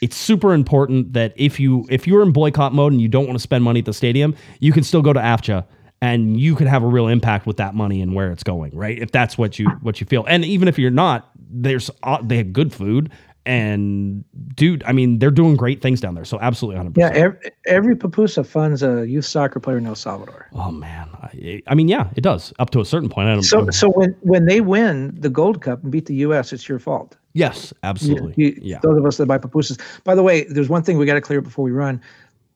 it's 0.00 0.16
super 0.16 0.54
important 0.54 1.12
that 1.12 1.32
if 1.36 1.60
you 1.60 1.86
if 1.90 2.06
you're 2.06 2.22
in 2.22 2.32
boycott 2.32 2.72
mode 2.72 2.92
and 2.92 3.00
you 3.00 3.08
don't 3.08 3.26
want 3.26 3.38
to 3.38 3.42
spend 3.42 3.64
money 3.64 3.80
at 3.80 3.86
the 3.86 3.92
stadium, 3.92 4.34
you 4.58 4.72
can 4.72 4.82
still 4.82 5.02
go 5.02 5.12
to 5.12 5.20
AFCHA 5.20 5.66
and 6.02 6.40
you 6.40 6.54
can 6.54 6.66
have 6.66 6.82
a 6.82 6.86
real 6.86 7.08
impact 7.08 7.46
with 7.46 7.58
that 7.58 7.74
money 7.74 8.00
and 8.00 8.14
where 8.14 8.32
it's 8.32 8.42
going, 8.42 8.74
right? 8.74 8.98
If 8.98 9.12
that's 9.12 9.36
what 9.36 9.58
you 9.58 9.68
what 9.82 10.00
you 10.00 10.06
feel. 10.06 10.24
And 10.26 10.44
even 10.44 10.68
if 10.68 10.78
you're 10.78 10.90
not, 10.90 11.30
there's 11.36 11.90
uh, 12.02 12.18
they 12.22 12.38
have 12.38 12.52
good 12.52 12.72
food 12.72 13.10
and 13.50 14.24
dude, 14.54 14.84
I 14.84 14.92
mean, 14.92 15.18
they're 15.18 15.32
doing 15.32 15.56
great 15.56 15.82
things 15.82 16.00
down 16.00 16.14
there. 16.14 16.24
So 16.24 16.38
absolutely 16.40 16.80
100%. 16.84 16.96
Yeah, 16.96 17.10
every, 17.12 17.38
every 17.66 17.96
pupusa 17.96 18.46
funds 18.46 18.82
a 18.82 19.06
youth 19.08 19.24
soccer 19.24 19.58
player 19.58 19.78
in 19.78 19.86
El 19.86 19.96
Salvador. 19.96 20.46
Oh 20.54 20.70
man. 20.70 21.08
I, 21.20 21.60
I 21.66 21.74
mean, 21.74 21.88
yeah, 21.88 22.10
it 22.14 22.20
does 22.20 22.52
up 22.60 22.70
to 22.70 22.80
a 22.80 22.84
certain 22.84 23.08
point. 23.08 23.28
I 23.28 23.32
don't 23.34 23.42
So, 23.42 23.68
so 23.70 23.88
when 23.90 24.10
when 24.20 24.46
they 24.46 24.60
win 24.60 25.14
the 25.20 25.28
Gold 25.28 25.62
Cup 25.62 25.82
and 25.82 25.90
beat 25.90 26.06
the 26.06 26.14
U.S., 26.26 26.52
it's 26.52 26.68
your 26.68 26.78
fault. 26.78 27.16
Yes, 27.32 27.72
absolutely. 27.82 28.34
You- 28.36 28.56
yeah. 28.62 28.78
Those 28.82 28.98
of 28.98 29.04
us 29.04 29.16
that 29.16 29.26
buy 29.26 29.38
pupusas. 29.38 29.78
By 30.04 30.14
the 30.14 30.22
way, 30.22 30.44
there's 30.44 30.68
one 30.68 30.82
thing 30.84 30.96
we 30.98 31.04
got 31.06 31.14
to 31.14 31.20
clear 31.20 31.40
before 31.40 31.64
we 31.64 31.72
run. 31.72 32.00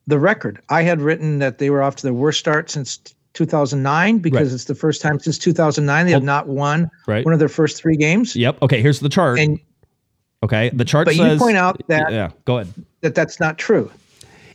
The 0.06 0.18
record. 0.18 0.60
I 0.68 0.82
had 0.82 1.00
written 1.00 1.38
that 1.40 1.58
they 1.58 1.70
were 1.70 1.82
off 1.82 1.96
to 1.96 2.02
their 2.02 2.12
worst 2.14 2.38
start 2.38 2.70
since 2.70 2.98
2009 3.32 4.18
because 4.18 4.48
Right. 4.48 4.54
it's 4.54 4.64
the 4.66 4.74
first 4.74 5.02
time 5.02 5.18
since 5.18 5.38
2009 5.38 6.06
they 6.06 6.12
have 6.12 6.22
not 6.22 6.46
won 6.46 6.88
Right. 7.08 7.24
one 7.24 7.32
of 7.34 7.40
their 7.40 7.48
first 7.48 7.76
three 7.80 7.96
games. 7.96 8.36
Yep. 8.36 8.62
Okay, 8.62 8.80
here's 8.80 9.00
the 9.00 9.08
chart. 9.08 9.38
And 9.40 9.58
okay, 10.44 10.70
the 10.72 10.84
chart 10.84 11.06
but 11.06 11.16
you 11.16 11.36
point 11.38 11.56
out 11.56 11.80
that- 11.88 12.12
Yeah, 12.12 12.30
go 12.44 12.58
ahead. 12.58 12.72
that 13.00 13.14
that's 13.14 13.40
not 13.40 13.58
true. 13.58 13.90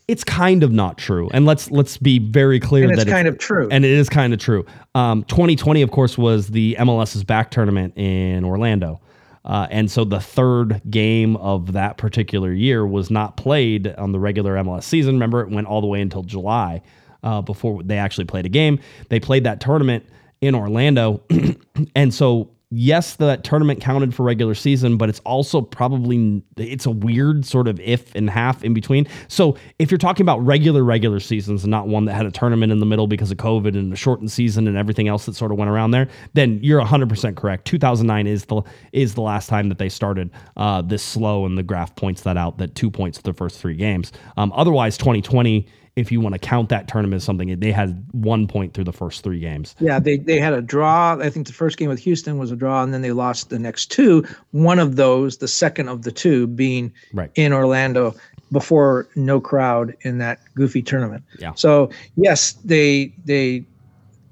it's 0.07 0.23
kind 0.23 0.63
of 0.63 0.71
not 0.71 0.97
true. 0.97 1.29
And 1.33 1.45
let's 1.45 1.69
let's 1.69 1.97
be 1.97 2.17
very 2.19 2.59
clear 2.59 2.85
And 2.85 2.93
that 2.93 3.01
it's 3.01 3.11
kind 3.11 3.27
of 3.27 3.37
true. 3.37 3.67
And 3.71 3.85
it 3.85 3.91
is 3.91 4.09
kind 4.09 4.33
of 4.33 4.39
true. 4.39 4.65
Um, 4.95 5.23
2020, 5.25 5.81
of 5.81 5.91
course, 5.91 6.17
was 6.17 6.47
the 6.47 6.75
MLS's 6.79 7.23
back 7.23 7.51
tournament 7.51 7.93
in 7.97 8.43
Orlando. 8.43 9.01
Uh, 9.45 9.67
and 9.71 9.89
so 9.89 10.03
the 10.03 10.19
third 10.19 10.81
game 10.89 11.35
of 11.37 11.71
that 11.73 11.97
particular 11.97 12.51
year 12.51 12.85
was 12.85 13.09
not 13.09 13.37
played 13.37 13.87
on 13.97 14.11
the 14.11 14.19
regular 14.19 14.55
MLS 14.55 14.83
season. 14.83 15.15
Remember, 15.15 15.41
it 15.41 15.49
went 15.49 15.65
all 15.67 15.79
the 15.81 15.87
way 15.87 16.01
until 16.01 16.23
July 16.23 16.81
uh, 17.23 17.41
before 17.41 17.81
they 17.83 17.97
actually 17.97 18.25
played 18.25 18.45
a 18.45 18.49
game. 18.49 18.79
They 19.09 19.19
played 19.19 19.43
that 19.45 19.61
tournament 19.61 20.05
in 20.41 20.55
Orlando. 20.55 21.21
and 21.95 22.13
so 22.13 22.49
yes, 22.71 23.15
that 23.15 23.43
tournament 23.43 23.81
counted 23.81 24.13
for 24.13 24.23
regular 24.23 24.53
season, 24.53 24.97
but 24.97 25.09
it's 25.09 25.19
also 25.21 25.61
probably 25.61 26.43
it's 26.57 26.85
a 26.85 26.91
weird 26.91 27.45
sort 27.45 27.67
of 27.67 27.79
if 27.79 28.13
and 28.15 28.29
half 28.29 28.63
in 28.63 28.73
between. 28.73 29.07
So 29.27 29.57
if 29.79 29.89
you're 29.89 29.97
talking 29.97 30.23
about 30.23 30.45
regular 30.45 30.83
regular 30.83 31.19
seasons 31.19 31.63
and 31.63 31.71
not 31.71 31.87
one 31.87 32.05
that 32.05 32.13
had 32.13 32.25
a 32.25 32.31
tournament 32.31 32.71
in 32.71 32.79
the 32.79 32.85
middle 32.85 33.07
because 33.07 33.31
of 33.31 33.37
COVID 33.37 33.77
and 33.77 33.91
a 33.91 33.95
shortened 33.95 34.31
season 34.31 34.67
and 34.67 34.77
everything 34.77 35.07
else 35.07 35.25
that 35.25 35.35
sort 35.35 35.51
of 35.51 35.57
went 35.57 35.71
around 35.71 35.91
there, 35.91 36.07
then 36.33 36.59
you're 36.61 36.81
100% 36.81 37.35
correct. 37.35 37.65
2009 37.65 38.27
is 38.27 38.45
the 38.45 38.61
is 38.93 39.15
the 39.15 39.21
last 39.21 39.49
time 39.49 39.69
that 39.69 39.77
they 39.77 39.89
started 39.89 40.29
uh, 40.57 40.81
this 40.81 41.01
slow, 41.01 41.45
and 41.45 41.57
the 41.57 41.63
graph 41.63 41.95
points 41.95 42.21
that 42.21 42.37
out 42.37 42.57
that 42.59 42.75
two 42.75 42.91
points 42.91 43.19
the 43.19 43.33
first 43.33 43.59
three 43.59 43.75
games. 43.75 44.11
Um, 44.37 44.51
otherwise, 44.55 44.97
2020. 44.97 45.67
If 45.95 46.11
you 46.11 46.21
want 46.21 46.33
to 46.33 46.39
count 46.39 46.69
that 46.69 46.87
tournament 46.87 47.17
as 47.17 47.23
something, 47.23 47.59
they 47.59 47.71
had 47.71 48.05
one 48.11 48.47
point 48.47 48.73
through 48.73 48.85
the 48.85 48.93
first 48.93 49.23
three 49.23 49.39
games. 49.39 49.75
Yeah, 49.79 49.99
they 49.99 50.17
they 50.17 50.39
had 50.39 50.53
a 50.53 50.61
draw. 50.61 51.17
I 51.19 51.29
think 51.29 51.47
the 51.47 51.53
first 51.53 51.77
game 51.77 51.89
with 51.89 51.99
Houston 51.99 52.37
was 52.37 52.51
a 52.51 52.55
draw, 52.55 52.83
and 52.83 52.93
then 52.93 53.01
they 53.01 53.11
lost 53.11 53.49
the 53.49 53.59
next 53.59 53.87
two. 53.91 54.25
One 54.51 54.79
of 54.79 54.95
those, 54.95 55.37
the 55.37 55.47
second 55.47 55.89
of 55.89 56.03
the 56.03 56.11
two, 56.11 56.47
being 56.47 56.93
Right. 57.13 57.31
in 57.35 57.51
Orlando 57.53 58.15
before 58.51 59.07
no 59.15 59.39
crowd 59.39 59.95
in 60.01 60.17
that 60.19 60.39
goofy 60.55 60.81
tournament. 60.81 61.23
Yeah. 61.39 61.53
So 61.55 61.89
yes, 62.15 62.53
they 62.65 63.13
they 63.25 63.65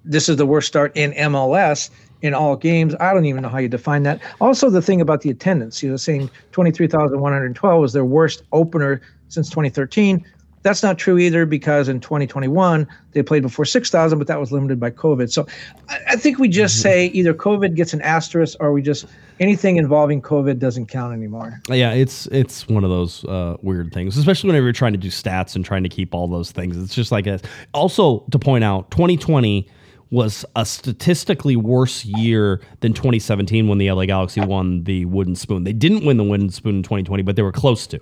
this 0.06 0.30
is 0.30 0.38
the 0.38 0.46
worst 0.46 0.68
start 0.68 0.96
in 0.96 1.12
MLS 1.14 1.90
in 2.22 2.34
all 2.34 2.56
games. 2.56 2.96
I 3.00 3.14
don't 3.14 3.26
even 3.26 3.44
know 3.44 3.50
how 3.50 3.60
you 3.60 3.68
define 3.68 4.04
that. 4.04 4.20
Also, 4.42 4.70
the 4.70 4.82
thing 4.82 5.02
about 5.02 5.22
the 5.22 5.30
attendance, 5.30 5.84
you 5.84 5.90
know, 5.90 5.98
saying 5.98 6.30
twenty 6.52 6.72
three 6.72 6.88
thousand 6.88 7.20
one 7.20 7.34
hundred 7.34 7.56
twelve 7.56 7.82
was 7.82 7.94
their 7.94 8.06
worst 8.06 8.44
opener 8.54 9.02
since 9.28 9.50
twenty 9.50 9.70
thirteen. 9.70 10.26
That's 10.68 10.84
not 10.84 10.98
true 10.98 11.18
either 11.18 11.46
because 11.46 11.88
in 11.88 12.02
2021 12.02 12.86
they 13.14 13.24
played 13.24 13.42
before 13.42 13.64
6,000, 13.64 14.18
but 14.18 14.28
that 14.28 14.38
was 14.38 14.52
limited 14.52 14.82
by 14.82 14.92
COVID. 14.92 15.32
So 15.32 15.48
I, 15.88 16.00
I 16.10 16.16
think 16.18 16.40
we 16.40 16.50
just 16.50 16.82
say 16.82 17.06
either 17.08 17.34
COVID 17.34 17.74
gets 17.74 17.94
an 17.94 18.02
asterisk 18.02 18.58
or 18.60 18.74
we 18.74 18.82
just 18.82 19.06
anything 19.40 19.78
involving 19.78 20.22
COVID 20.22 20.60
doesn't 20.60 20.88
count 20.88 21.14
anymore. 21.14 21.62
Yeah, 21.70 21.94
it's 21.94 22.28
it's 22.28 22.68
one 22.68 22.84
of 22.84 22.90
those 22.90 23.24
uh, 23.26 23.56
weird 23.62 23.94
things, 23.94 24.18
especially 24.18 24.50
whenever 24.50 24.66
you're 24.66 24.74
trying 24.74 24.92
to 24.92 25.00
do 25.00 25.08
stats 25.08 25.56
and 25.56 25.64
trying 25.64 25.84
to 25.84 25.90
keep 25.90 26.14
all 26.14 26.28
those 26.28 26.52
things. 26.52 26.78
It's 26.78 26.94
just 26.94 27.14
like 27.14 27.28
a. 27.28 27.40
Also, 27.74 28.26
to 28.32 28.38
point 28.38 28.66
out, 28.66 28.92
2020 28.92 29.70
was 30.10 30.46
a 30.56 30.66
statistically 30.66 31.56
worse 31.56 32.06
year 32.06 32.62
than 32.80 32.94
2017 32.94 33.68
when 33.68 33.78
the 33.78 33.92
LA 33.92 34.06
Galaxy 34.06 34.42
won 34.42 34.84
the 34.84 35.06
Wooden 35.06 35.36
Spoon. 35.36 35.64
They 35.64 35.74
didn't 35.74 36.06
win 36.06 36.18
the 36.18 36.24
Wooden 36.24 36.50
Spoon 36.50 36.78
in 36.78 36.84
2020, 36.84 37.24
but 37.24 37.36
they 37.36 37.42
were 37.42 37.52
close 37.52 37.88
to. 37.88 38.00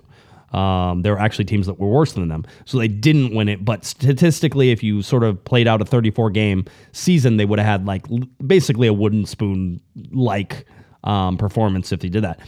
Um, 0.52 1.02
there 1.02 1.12
were 1.12 1.20
actually 1.20 1.44
teams 1.44 1.66
that 1.66 1.78
were 1.78 1.88
worse 1.88 2.12
than 2.12 2.28
them, 2.28 2.44
so 2.64 2.78
they 2.78 2.88
didn't 2.88 3.34
win 3.34 3.48
it. 3.48 3.64
But 3.64 3.84
statistically, 3.84 4.70
if 4.70 4.82
you 4.82 5.02
sort 5.02 5.24
of 5.24 5.42
played 5.44 5.66
out 5.66 5.82
a 5.82 5.84
34 5.84 6.30
game 6.30 6.64
season, 6.92 7.36
they 7.36 7.44
would 7.44 7.58
have 7.58 7.66
had 7.66 7.86
like 7.86 8.06
basically 8.46 8.86
a 8.86 8.92
Wooden 8.92 9.26
Spoon 9.26 9.80
like 10.12 10.64
um, 11.04 11.36
performance 11.36 11.92
if 11.92 12.00
they 12.00 12.08
did 12.08 12.24
that. 12.24 12.40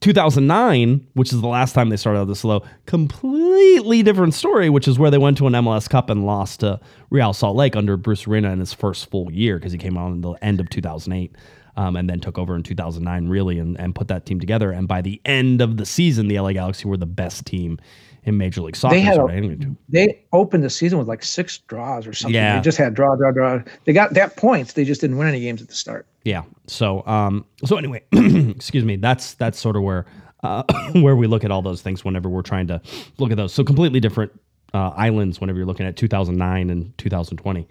2009, 0.00 1.06
which 1.12 1.32
is 1.32 1.40
the 1.42 1.46
last 1.46 1.74
time 1.74 1.90
they 1.90 1.96
started 1.96 2.20
out 2.20 2.24
this 2.26 2.42
low, 2.42 2.62
completely 2.86 4.02
different 4.02 4.32
story, 4.32 4.70
which 4.70 4.88
is 4.88 4.98
where 4.98 5.10
they 5.10 5.18
went 5.18 5.36
to 5.36 5.46
an 5.46 5.52
MLS 5.52 5.88
Cup 5.88 6.08
and 6.08 6.24
lost 6.24 6.60
to 6.60 6.80
Real 7.10 7.34
Salt 7.34 7.54
Lake 7.54 7.76
under 7.76 7.98
Bruce 7.98 8.26
Arena 8.26 8.50
in 8.50 8.60
his 8.60 8.72
first 8.72 9.10
full 9.10 9.30
year 9.30 9.58
because 9.58 9.72
he 9.72 9.78
came 9.78 9.98
on 9.98 10.12
in 10.12 10.20
the 10.22 10.32
end 10.42 10.58
of 10.58 10.70
2008 10.70 11.36
um, 11.80 11.96
and 11.96 12.10
then 12.10 12.20
took 12.20 12.36
over 12.36 12.54
in 12.54 12.62
2009, 12.62 13.28
really, 13.28 13.58
and, 13.58 13.80
and 13.80 13.94
put 13.94 14.08
that 14.08 14.26
team 14.26 14.38
together. 14.38 14.70
And 14.70 14.86
by 14.86 15.00
the 15.00 15.18
end 15.24 15.62
of 15.62 15.78
the 15.78 15.86
season, 15.86 16.28
the 16.28 16.38
LA 16.38 16.52
Galaxy 16.52 16.86
were 16.86 16.98
the 16.98 17.06
best 17.06 17.46
team 17.46 17.78
in 18.24 18.36
Major 18.36 18.60
League 18.60 18.76
Soccer. 18.76 18.96
They 18.96 19.00
had 19.00 19.18
a- 19.18 19.76
They 19.88 20.22
opened 20.34 20.62
the 20.62 20.68
season 20.68 20.98
with 20.98 21.08
like 21.08 21.22
six 21.24 21.56
draws 21.56 22.06
or 22.06 22.12
something. 22.12 22.34
Yeah. 22.34 22.56
They 22.56 22.60
just 22.62 22.76
had 22.76 22.92
draw, 22.92 23.16
draw, 23.16 23.30
draw. 23.30 23.62
They 23.86 23.94
got 23.94 24.12
that 24.12 24.36
points. 24.36 24.74
They 24.74 24.84
just 24.84 25.00
didn't 25.00 25.16
win 25.16 25.26
any 25.28 25.40
games 25.40 25.62
at 25.62 25.68
the 25.68 25.74
start. 25.74 26.06
Yeah. 26.24 26.42
So 26.66 27.02
um 27.06 27.46
so 27.64 27.78
anyway, 27.78 28.02
excuse 28.12 28.84
me. 28.84 28.96
That's 28.96 29.32
that's 29.34 29.58
sort 29.58 29.74
of 29.76 29.82
where 29.82 30.04
uh 30.44 30.64
where 31.00 31.16
we 31.16 31.26
look 31.26 31.44
at 31.44 31.50
all 31.50 31.62
those 31.62 31.80
things 31.80 32.04
whenever 32.04 32.28
we're 32.28 32.42
trying 32.42 32.66
to 32.66 32.82
look 33.16 33.30
at 33.30 33.38
those. 33.38 33.54
So 33.54 33.64
completely 33.64 34.00
different 34.00 34.38
uh, 34.74 34.90
islands 34.90 35.40
whenever 35.40 35.56
you're 35.58 35.66
looking 35.66 35.86
at 35.86 35.96
2009 35.96 36.68
and 36.68 36.98
2020. 36.98 37.66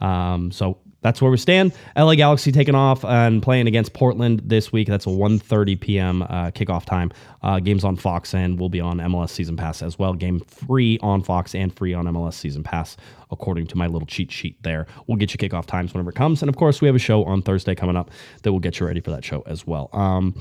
Um 0.00 0.50
so 0.50 0.78
that's 1.02 1.20
where 1.20 1.30
we 1.30 1.36
stand. 1.36 1.72
LA 1.96 2.14
Galaxy 2.14 2.50
taking 2.50 2.74
off 2.74 3.04
and 3.04 3.42
playing 3.42 3.66
against 3.66 3.92
Portland 3.92 4.40
this 4.44 4.72
week. 4.72 4.88
That's 4.88 5.06
a 5.06 5.10
1:30 5.10 5.78
p.m. 5.78 6.22
Uh, 6.22 6.50
kickoff 6.52 6.84
time. 6.84 7.12
Uh, 7.42 7.58
games 7.60 7.84
on 7.84 7.96
Fox 7.96 8.34
and 8.34 8.58
will 8.58 8.68
be 8.70 8.80
on 8.80 8.98
MLS 8.98 9.30
Season 9.30 9.56
Pass 9.56 9.82
as 9.82 9.98
well. 9.98 10.14
Game 10.14 10.40
free 10.40 10.98
on 11.02 11.22
Fox 11.22 11.54
and 11.54 11.74
free 11.76 11.92
on 11.92 12.06
MLS 12.06 12.34
Season 12.34 12.62
Pass, 12.62 12.96
according 13.30 13.66
to 13.66 13.76
my 13.76 13.86
little 13.86 14.06
cheat 14.06 14.30
sheet 14.30 14.62
there. 14.62 14.86
We'll 15.06 15.18
get 15.18 15.32
you 15.32 15.38
kickoff 15.38 15.66
times 15.66 15.92
whenever 15.92 16.10
it 16.10 16.16
comes, 16.16 16.42
and 16.42 16.48
of 16.48 16.56
course 16.56 16.80
we 16.80 16.86
have 16.86 16.94
a 16.94 17.00
show 17.00 17.24
on 17.24 17.42
Thursday 17.42 17.74
coming 17.74 17.96
up 17.96 18.10
that 18.42 18.52
will 18.52 18.60
get 18.60 18.80
you 18.80 18.86
ready 18.86 19.00
for 19.00 19.10
that 19.10 19.24
show 19.24 19.42
as 19.46 19.66
well. 19.66 19.90
Um, 19.92 20.40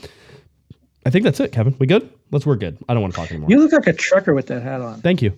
I 1.05 1.09
think 1.09 1.23
that's 1.23 1.39
it, 1.39 1.51
Kevin. 1.51 1.75
We 1.79 1.87
good? 1.87 2.09
Let's 2.31 2.45
work 2.45 2.59
good. 2.59 2.77
I 2.87 2.93
don't 2.93 3.01
want 3.01 3.13
to 3.13 3.19
talk 3.19 3.31
anymore. 3.31 3.49
You 3.49 3.59
look 3.59 3.71
like 3.71 3.87
a 3.87 3.93
trucker 3.93 4.33
with 4.33 4.47
that 4.47 4.61
hat 4.61 4.81
on. 4.81 5.01
Thank 5.01 5.21
you. 5.21 5.35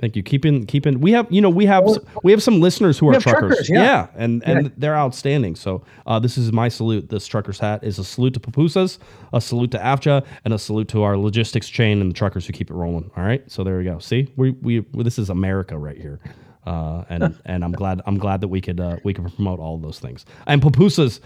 Thank 0.00 0.16
you. 0.16 0.22
Keeping 0.22 0.66
keeping 0.66 1.00
we 1.00 1.12
have 1.12 1.26
you 1.30 1.40
know 1.40 1.50
we 1.50 1.66
have 1.66 1.84
we 2.22 2.32
have 2.32 2.42
some 2.42 2.60
listeners 2.60 2.98
who 2.98 3.08
are 3.08 3.14
have 3.14 3.22
truckers. 3.22 3.48
truckers, 3.50 3.70
yeah. 3.70 4.08
and 4.16 4.42
and 4.44 4.66
Yeah. 4.66 4.72
they're 4.76 4.96
outstanding. 4.96 5.54
So 5.54 5.84
uh, 6.06 6.18
this 6.18 6.36
is 6.36 6.52
my 6.52 6.68
salute. 6.68 7.08
This 7.10 7.26
trucker's 7.26 7.58
hat 7.60 7.84
is 7.84 7.98
a 7.98 8.04
salute 8.04 8.34
to 8.34 8.40
pupusas, 8.40 8.98
a 9.32 9.40
salute 9.40 9.70
to 9.70 9.78
AFJA, 9.78 10.26
and 10.44 10.52
a 10.52 10.58
salute 10.58 10.88
to 10.88 11.02
our 11.04 11.16
logistics 11.16 11.68
chain 11.68 12.00
and 12.00 12.10
the 12.10 12.14
truckers 12.14 12.46
who 12.46 12.52
keep 12.52 12.70
it 12.70 12.74
rolling. 12.74 13.10
All 13.16 13.24
right. 13.24 13.48
So 13.50 13.62
there 13.64 13.78
we 13.78 13.84
go. 13.84 13.98
See, 14.00 14.28
we 14.36 14.50
we 14.50 14.80
this 14.94 15.18
is 15.18 15.30
America 15.30 15.78
right 15.78 15.96
here. 15.96 16.20
Uh, 16.66 17.04
and 17.08 17.38
and 17.44 17.64
I'm 17.64 17.72
glad 17.72 18.00
I'm 18.06 18.18
glad 18.18 18.40
that 18.40 18.48
we 18.48 18.60
could 18.60 18.80
uh, 18.80 18.96
we 19.04 19.14
could 19.14 19.32
promote 19.36 19.60
all 19.60 19.76
of 19.76 19.82
those 19.82 20.00
things. 20.00 20.26
And 20.46 20.60
pupusas, 20.60 21.20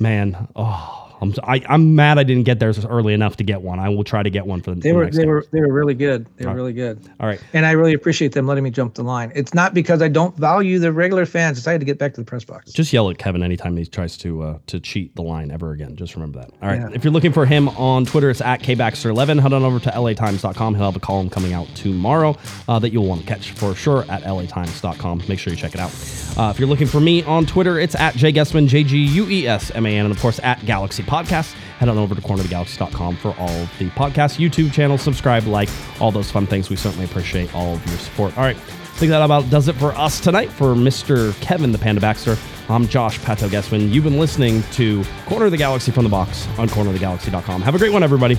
man, 0.00 0.48
oh, 0.56 1.07
I'm 1.20 1.34
I, 1.42 1.62
I'm 1.68 1.94
mad 1.94 2.18
I 2.18 2.22
didn't 2.22 2.44
get 2.44 2.60
there 2.60 2.72
early 2.88 3.14
enough 3.14 3.36
to 3.36 3.44
get 3.44 3.62
one. 3.62 3.78
I 3.78 3.88
will 3.88 4.04
try 4.04 4.22
to 4.22 4.30
get 4.30 4.46
one 4.46 4.62
for 4.62 4.74
the 4.74 4.80
They 4.80 4.92
were 4.92 5.04
next 5.04 5.16
they 5.16 5.26
were 5.26 5.44
they 5.52 5.60
were 5.60 5.72
really 5.72 5.94
good. 5.94 6.26
They 6.36 6.44
were 6.44 6.50
right. 6.50 6.56
really 6.56 6.72
good. 6.72 7.00
all 7.20 7.26
right. 7.26 7.42
And 7.52 7.66
I 7.66 7.72
really 7.72 7.94
appreciate 7.94 8.32
them 8.32 8.46
letting 8.46 8.64
me 8.64 8.70
jump 8.70 8.94
the 8.94 9.02
line. 9.02 9.32
It's 9.34 9.54
not 9.54 9.74
because 9.74 10.02
I 10.02 10.08
don't 10.08 10.36
value 10.36 10.78
the 10.78 10.92
regular 10.92 11.26
fans. 11.26 11.58
It's 11.58 11.66
I 11.66 11.72
had 11.72 11.80
to 11.80 11.86
get 11.86 11.98
back 11.98 12.14
to 12.14 12.20
the 12.20 12.24
press 12.24 12.44
box. 12.44 12.72
Just 12.72 12.92
yell 12.92 13.10
at 13.10 13.18
Kevin 13.18 13.42
anytime 13.42 13.76
he 13.76 13.84
tries 13.86 14.16
to 14.18 14.42
uh, 14.42 14.58
to 14.66 14.80
cheat 14.80 15.14
the 15.16 15.22
line 15.22 15.50
ever 15.50 15.72
again. 15.72 15.96
Just 15.96 16.14
remember 16.14 16.40
that. 16.40 16.50
All 16.62 16.68
right. 16.68 16.80
Yeah. 16.80 16.90
If 16.92 17.04
you're 17.04 17.12
looking 17.12 17.32
for 17.32 17.46
him 17.46 17.68
on 17.70 18.04
Twitter, 18.04 18.30
it's 18.30 18.40
at 18.40 18.60
kbaxter11. 18.62 19.40
Head 19.40 19.52
on 19.52 19.62
over 19.64 19.80
to 19.80 19.90
latimes.com. 19.90 20.74
He'll 20.74 20.84
have 20.84 20.96
a 20.96 21.00
column 21.00 21.30
coming 21.30 21.52
out 21.52 21.66
tomorrow 21.74 22.36
uh, 22.68 22.78
that 22.78 22.90
you'll 22.90 23.06
want 23.06 23.22
to 23.22 23.26
catch 23.26 23.52
for 23.52 23.74
sure 23.74 24.04
at 24.08 24.22
latimes.com. 24.22 25.22
Make 25.28 25.38
sure 25.38 25.52
you 25.52 25.58
check 25.58 25.74
it 25.74 25.80
out. 25.80 25.92
Uh, 26.36 26.50
if 26.50 26.60
you're 26.60 26.68
looking 26.68 26.86
for 26.86 27.00
me 27.00 27.22
on 27.24 27.46
Twitter, 27.46 27.78
it's 27.78 27.94
at 27.96 28.14
jguesman, 28.14 28.68
J 28.68 28.84
G 28.84 28.98
U 28.98 29.28
E 29.28 29.46
S 29.46 29.70
M 29.72 29.86
A 29.86 29.98
N, 29.98 30.06
and 30.06 30.14
of 30.14 30.20
course 30.20 30.38
at 30.42 30.64
Galaxy 30.64 31.02
Podcast. 31.08 31.52
Head 31.78 31.88
on 31.88 31.98
over 31.98 32.14
to 32.14 32.20
cornerofthegalaxy.com 32.20 33.16
for 33.16 33.34
all 33.38 33.48
of 33.48 33.78
the 33.78 33.88
podcast, 33.90 34.38
YouTube 34.38 34.72
channel, 34.72 34.98
subscribe, 34.98 35.46
like, 35.46 35.68
all 36.00 36.12
those 36.12 36.30
fun 36.30 36.46
things. 36.46 36.70
We 36.70 36.76
certainly 36.76 37.04
appreciate 37.04 37.54
all 37.54 37.74
of 37.74 37.86
your 37.86 37.98
support. 37.98 38.36
All 38.36 38.44
right. 38.44 38.56
I 38.56 39.00
think 39.00 39.10
that 39.10 39.22
about 39.22 39.48
does 39.48 39.68
it 39.68 39.74
for 39.76 39.92
us 39.92 40.18
tonight. 40.20 40.50
For 40.50 40.74
Mr. 40.74 41.40
Kevin 41.40 41.70
the 41.70 41.78
Panda 41.78 42.00
Baxter, 42.00 42.36
I'm 42.68 42.88
Josh 42.88 43.18
Pato 43.20 43.48
Guesman. 43.48 43.92
You've 43.92 44.02
been 44.04 44.18
listening 44.18 44.62
to 44.72 45.04
Corner 45.26 45.44
of 45.46 45.52
the 45.52 45.56
Galaxy 45.56 45.92
from 45.92 46.02
the 46.02 46.10
Box 46.10 46.48
on 46.58 46.68
cornerofthegalaxy.com. 46.68 47.62
Have 47.62 47.74
a 47.76 47.78
great 47.78 47.92
one, 47.92 48.02
everybody. 48.02 48.36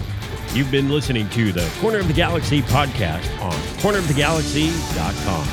You've 0.54 0.70
been 0.70 0.90
listening 0.90 1.30
to 1.30 1.54
the 1.54 1.70
Corner 1.80 2.00
of 2.00 2.08
the 2.08 2.14
Galaxy 2.14 2.62
podcast 2.62 3.42
on 3.42 3.54
cornerofthegalaxy.com. 3.80 5.48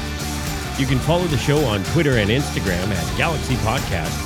You 0.80 0.86
can 0.86 0.98
follow 0.98 1.24
the 1.24 1.38
show 1.38 1.58
on 1.66 1.84
Twitter 1.84 2.18
and 2.18 2.28
Instagram 2.28 2.88
at 2.88 3.16
Galaxy 3.16 3.54
Podcast. 3.56 4.25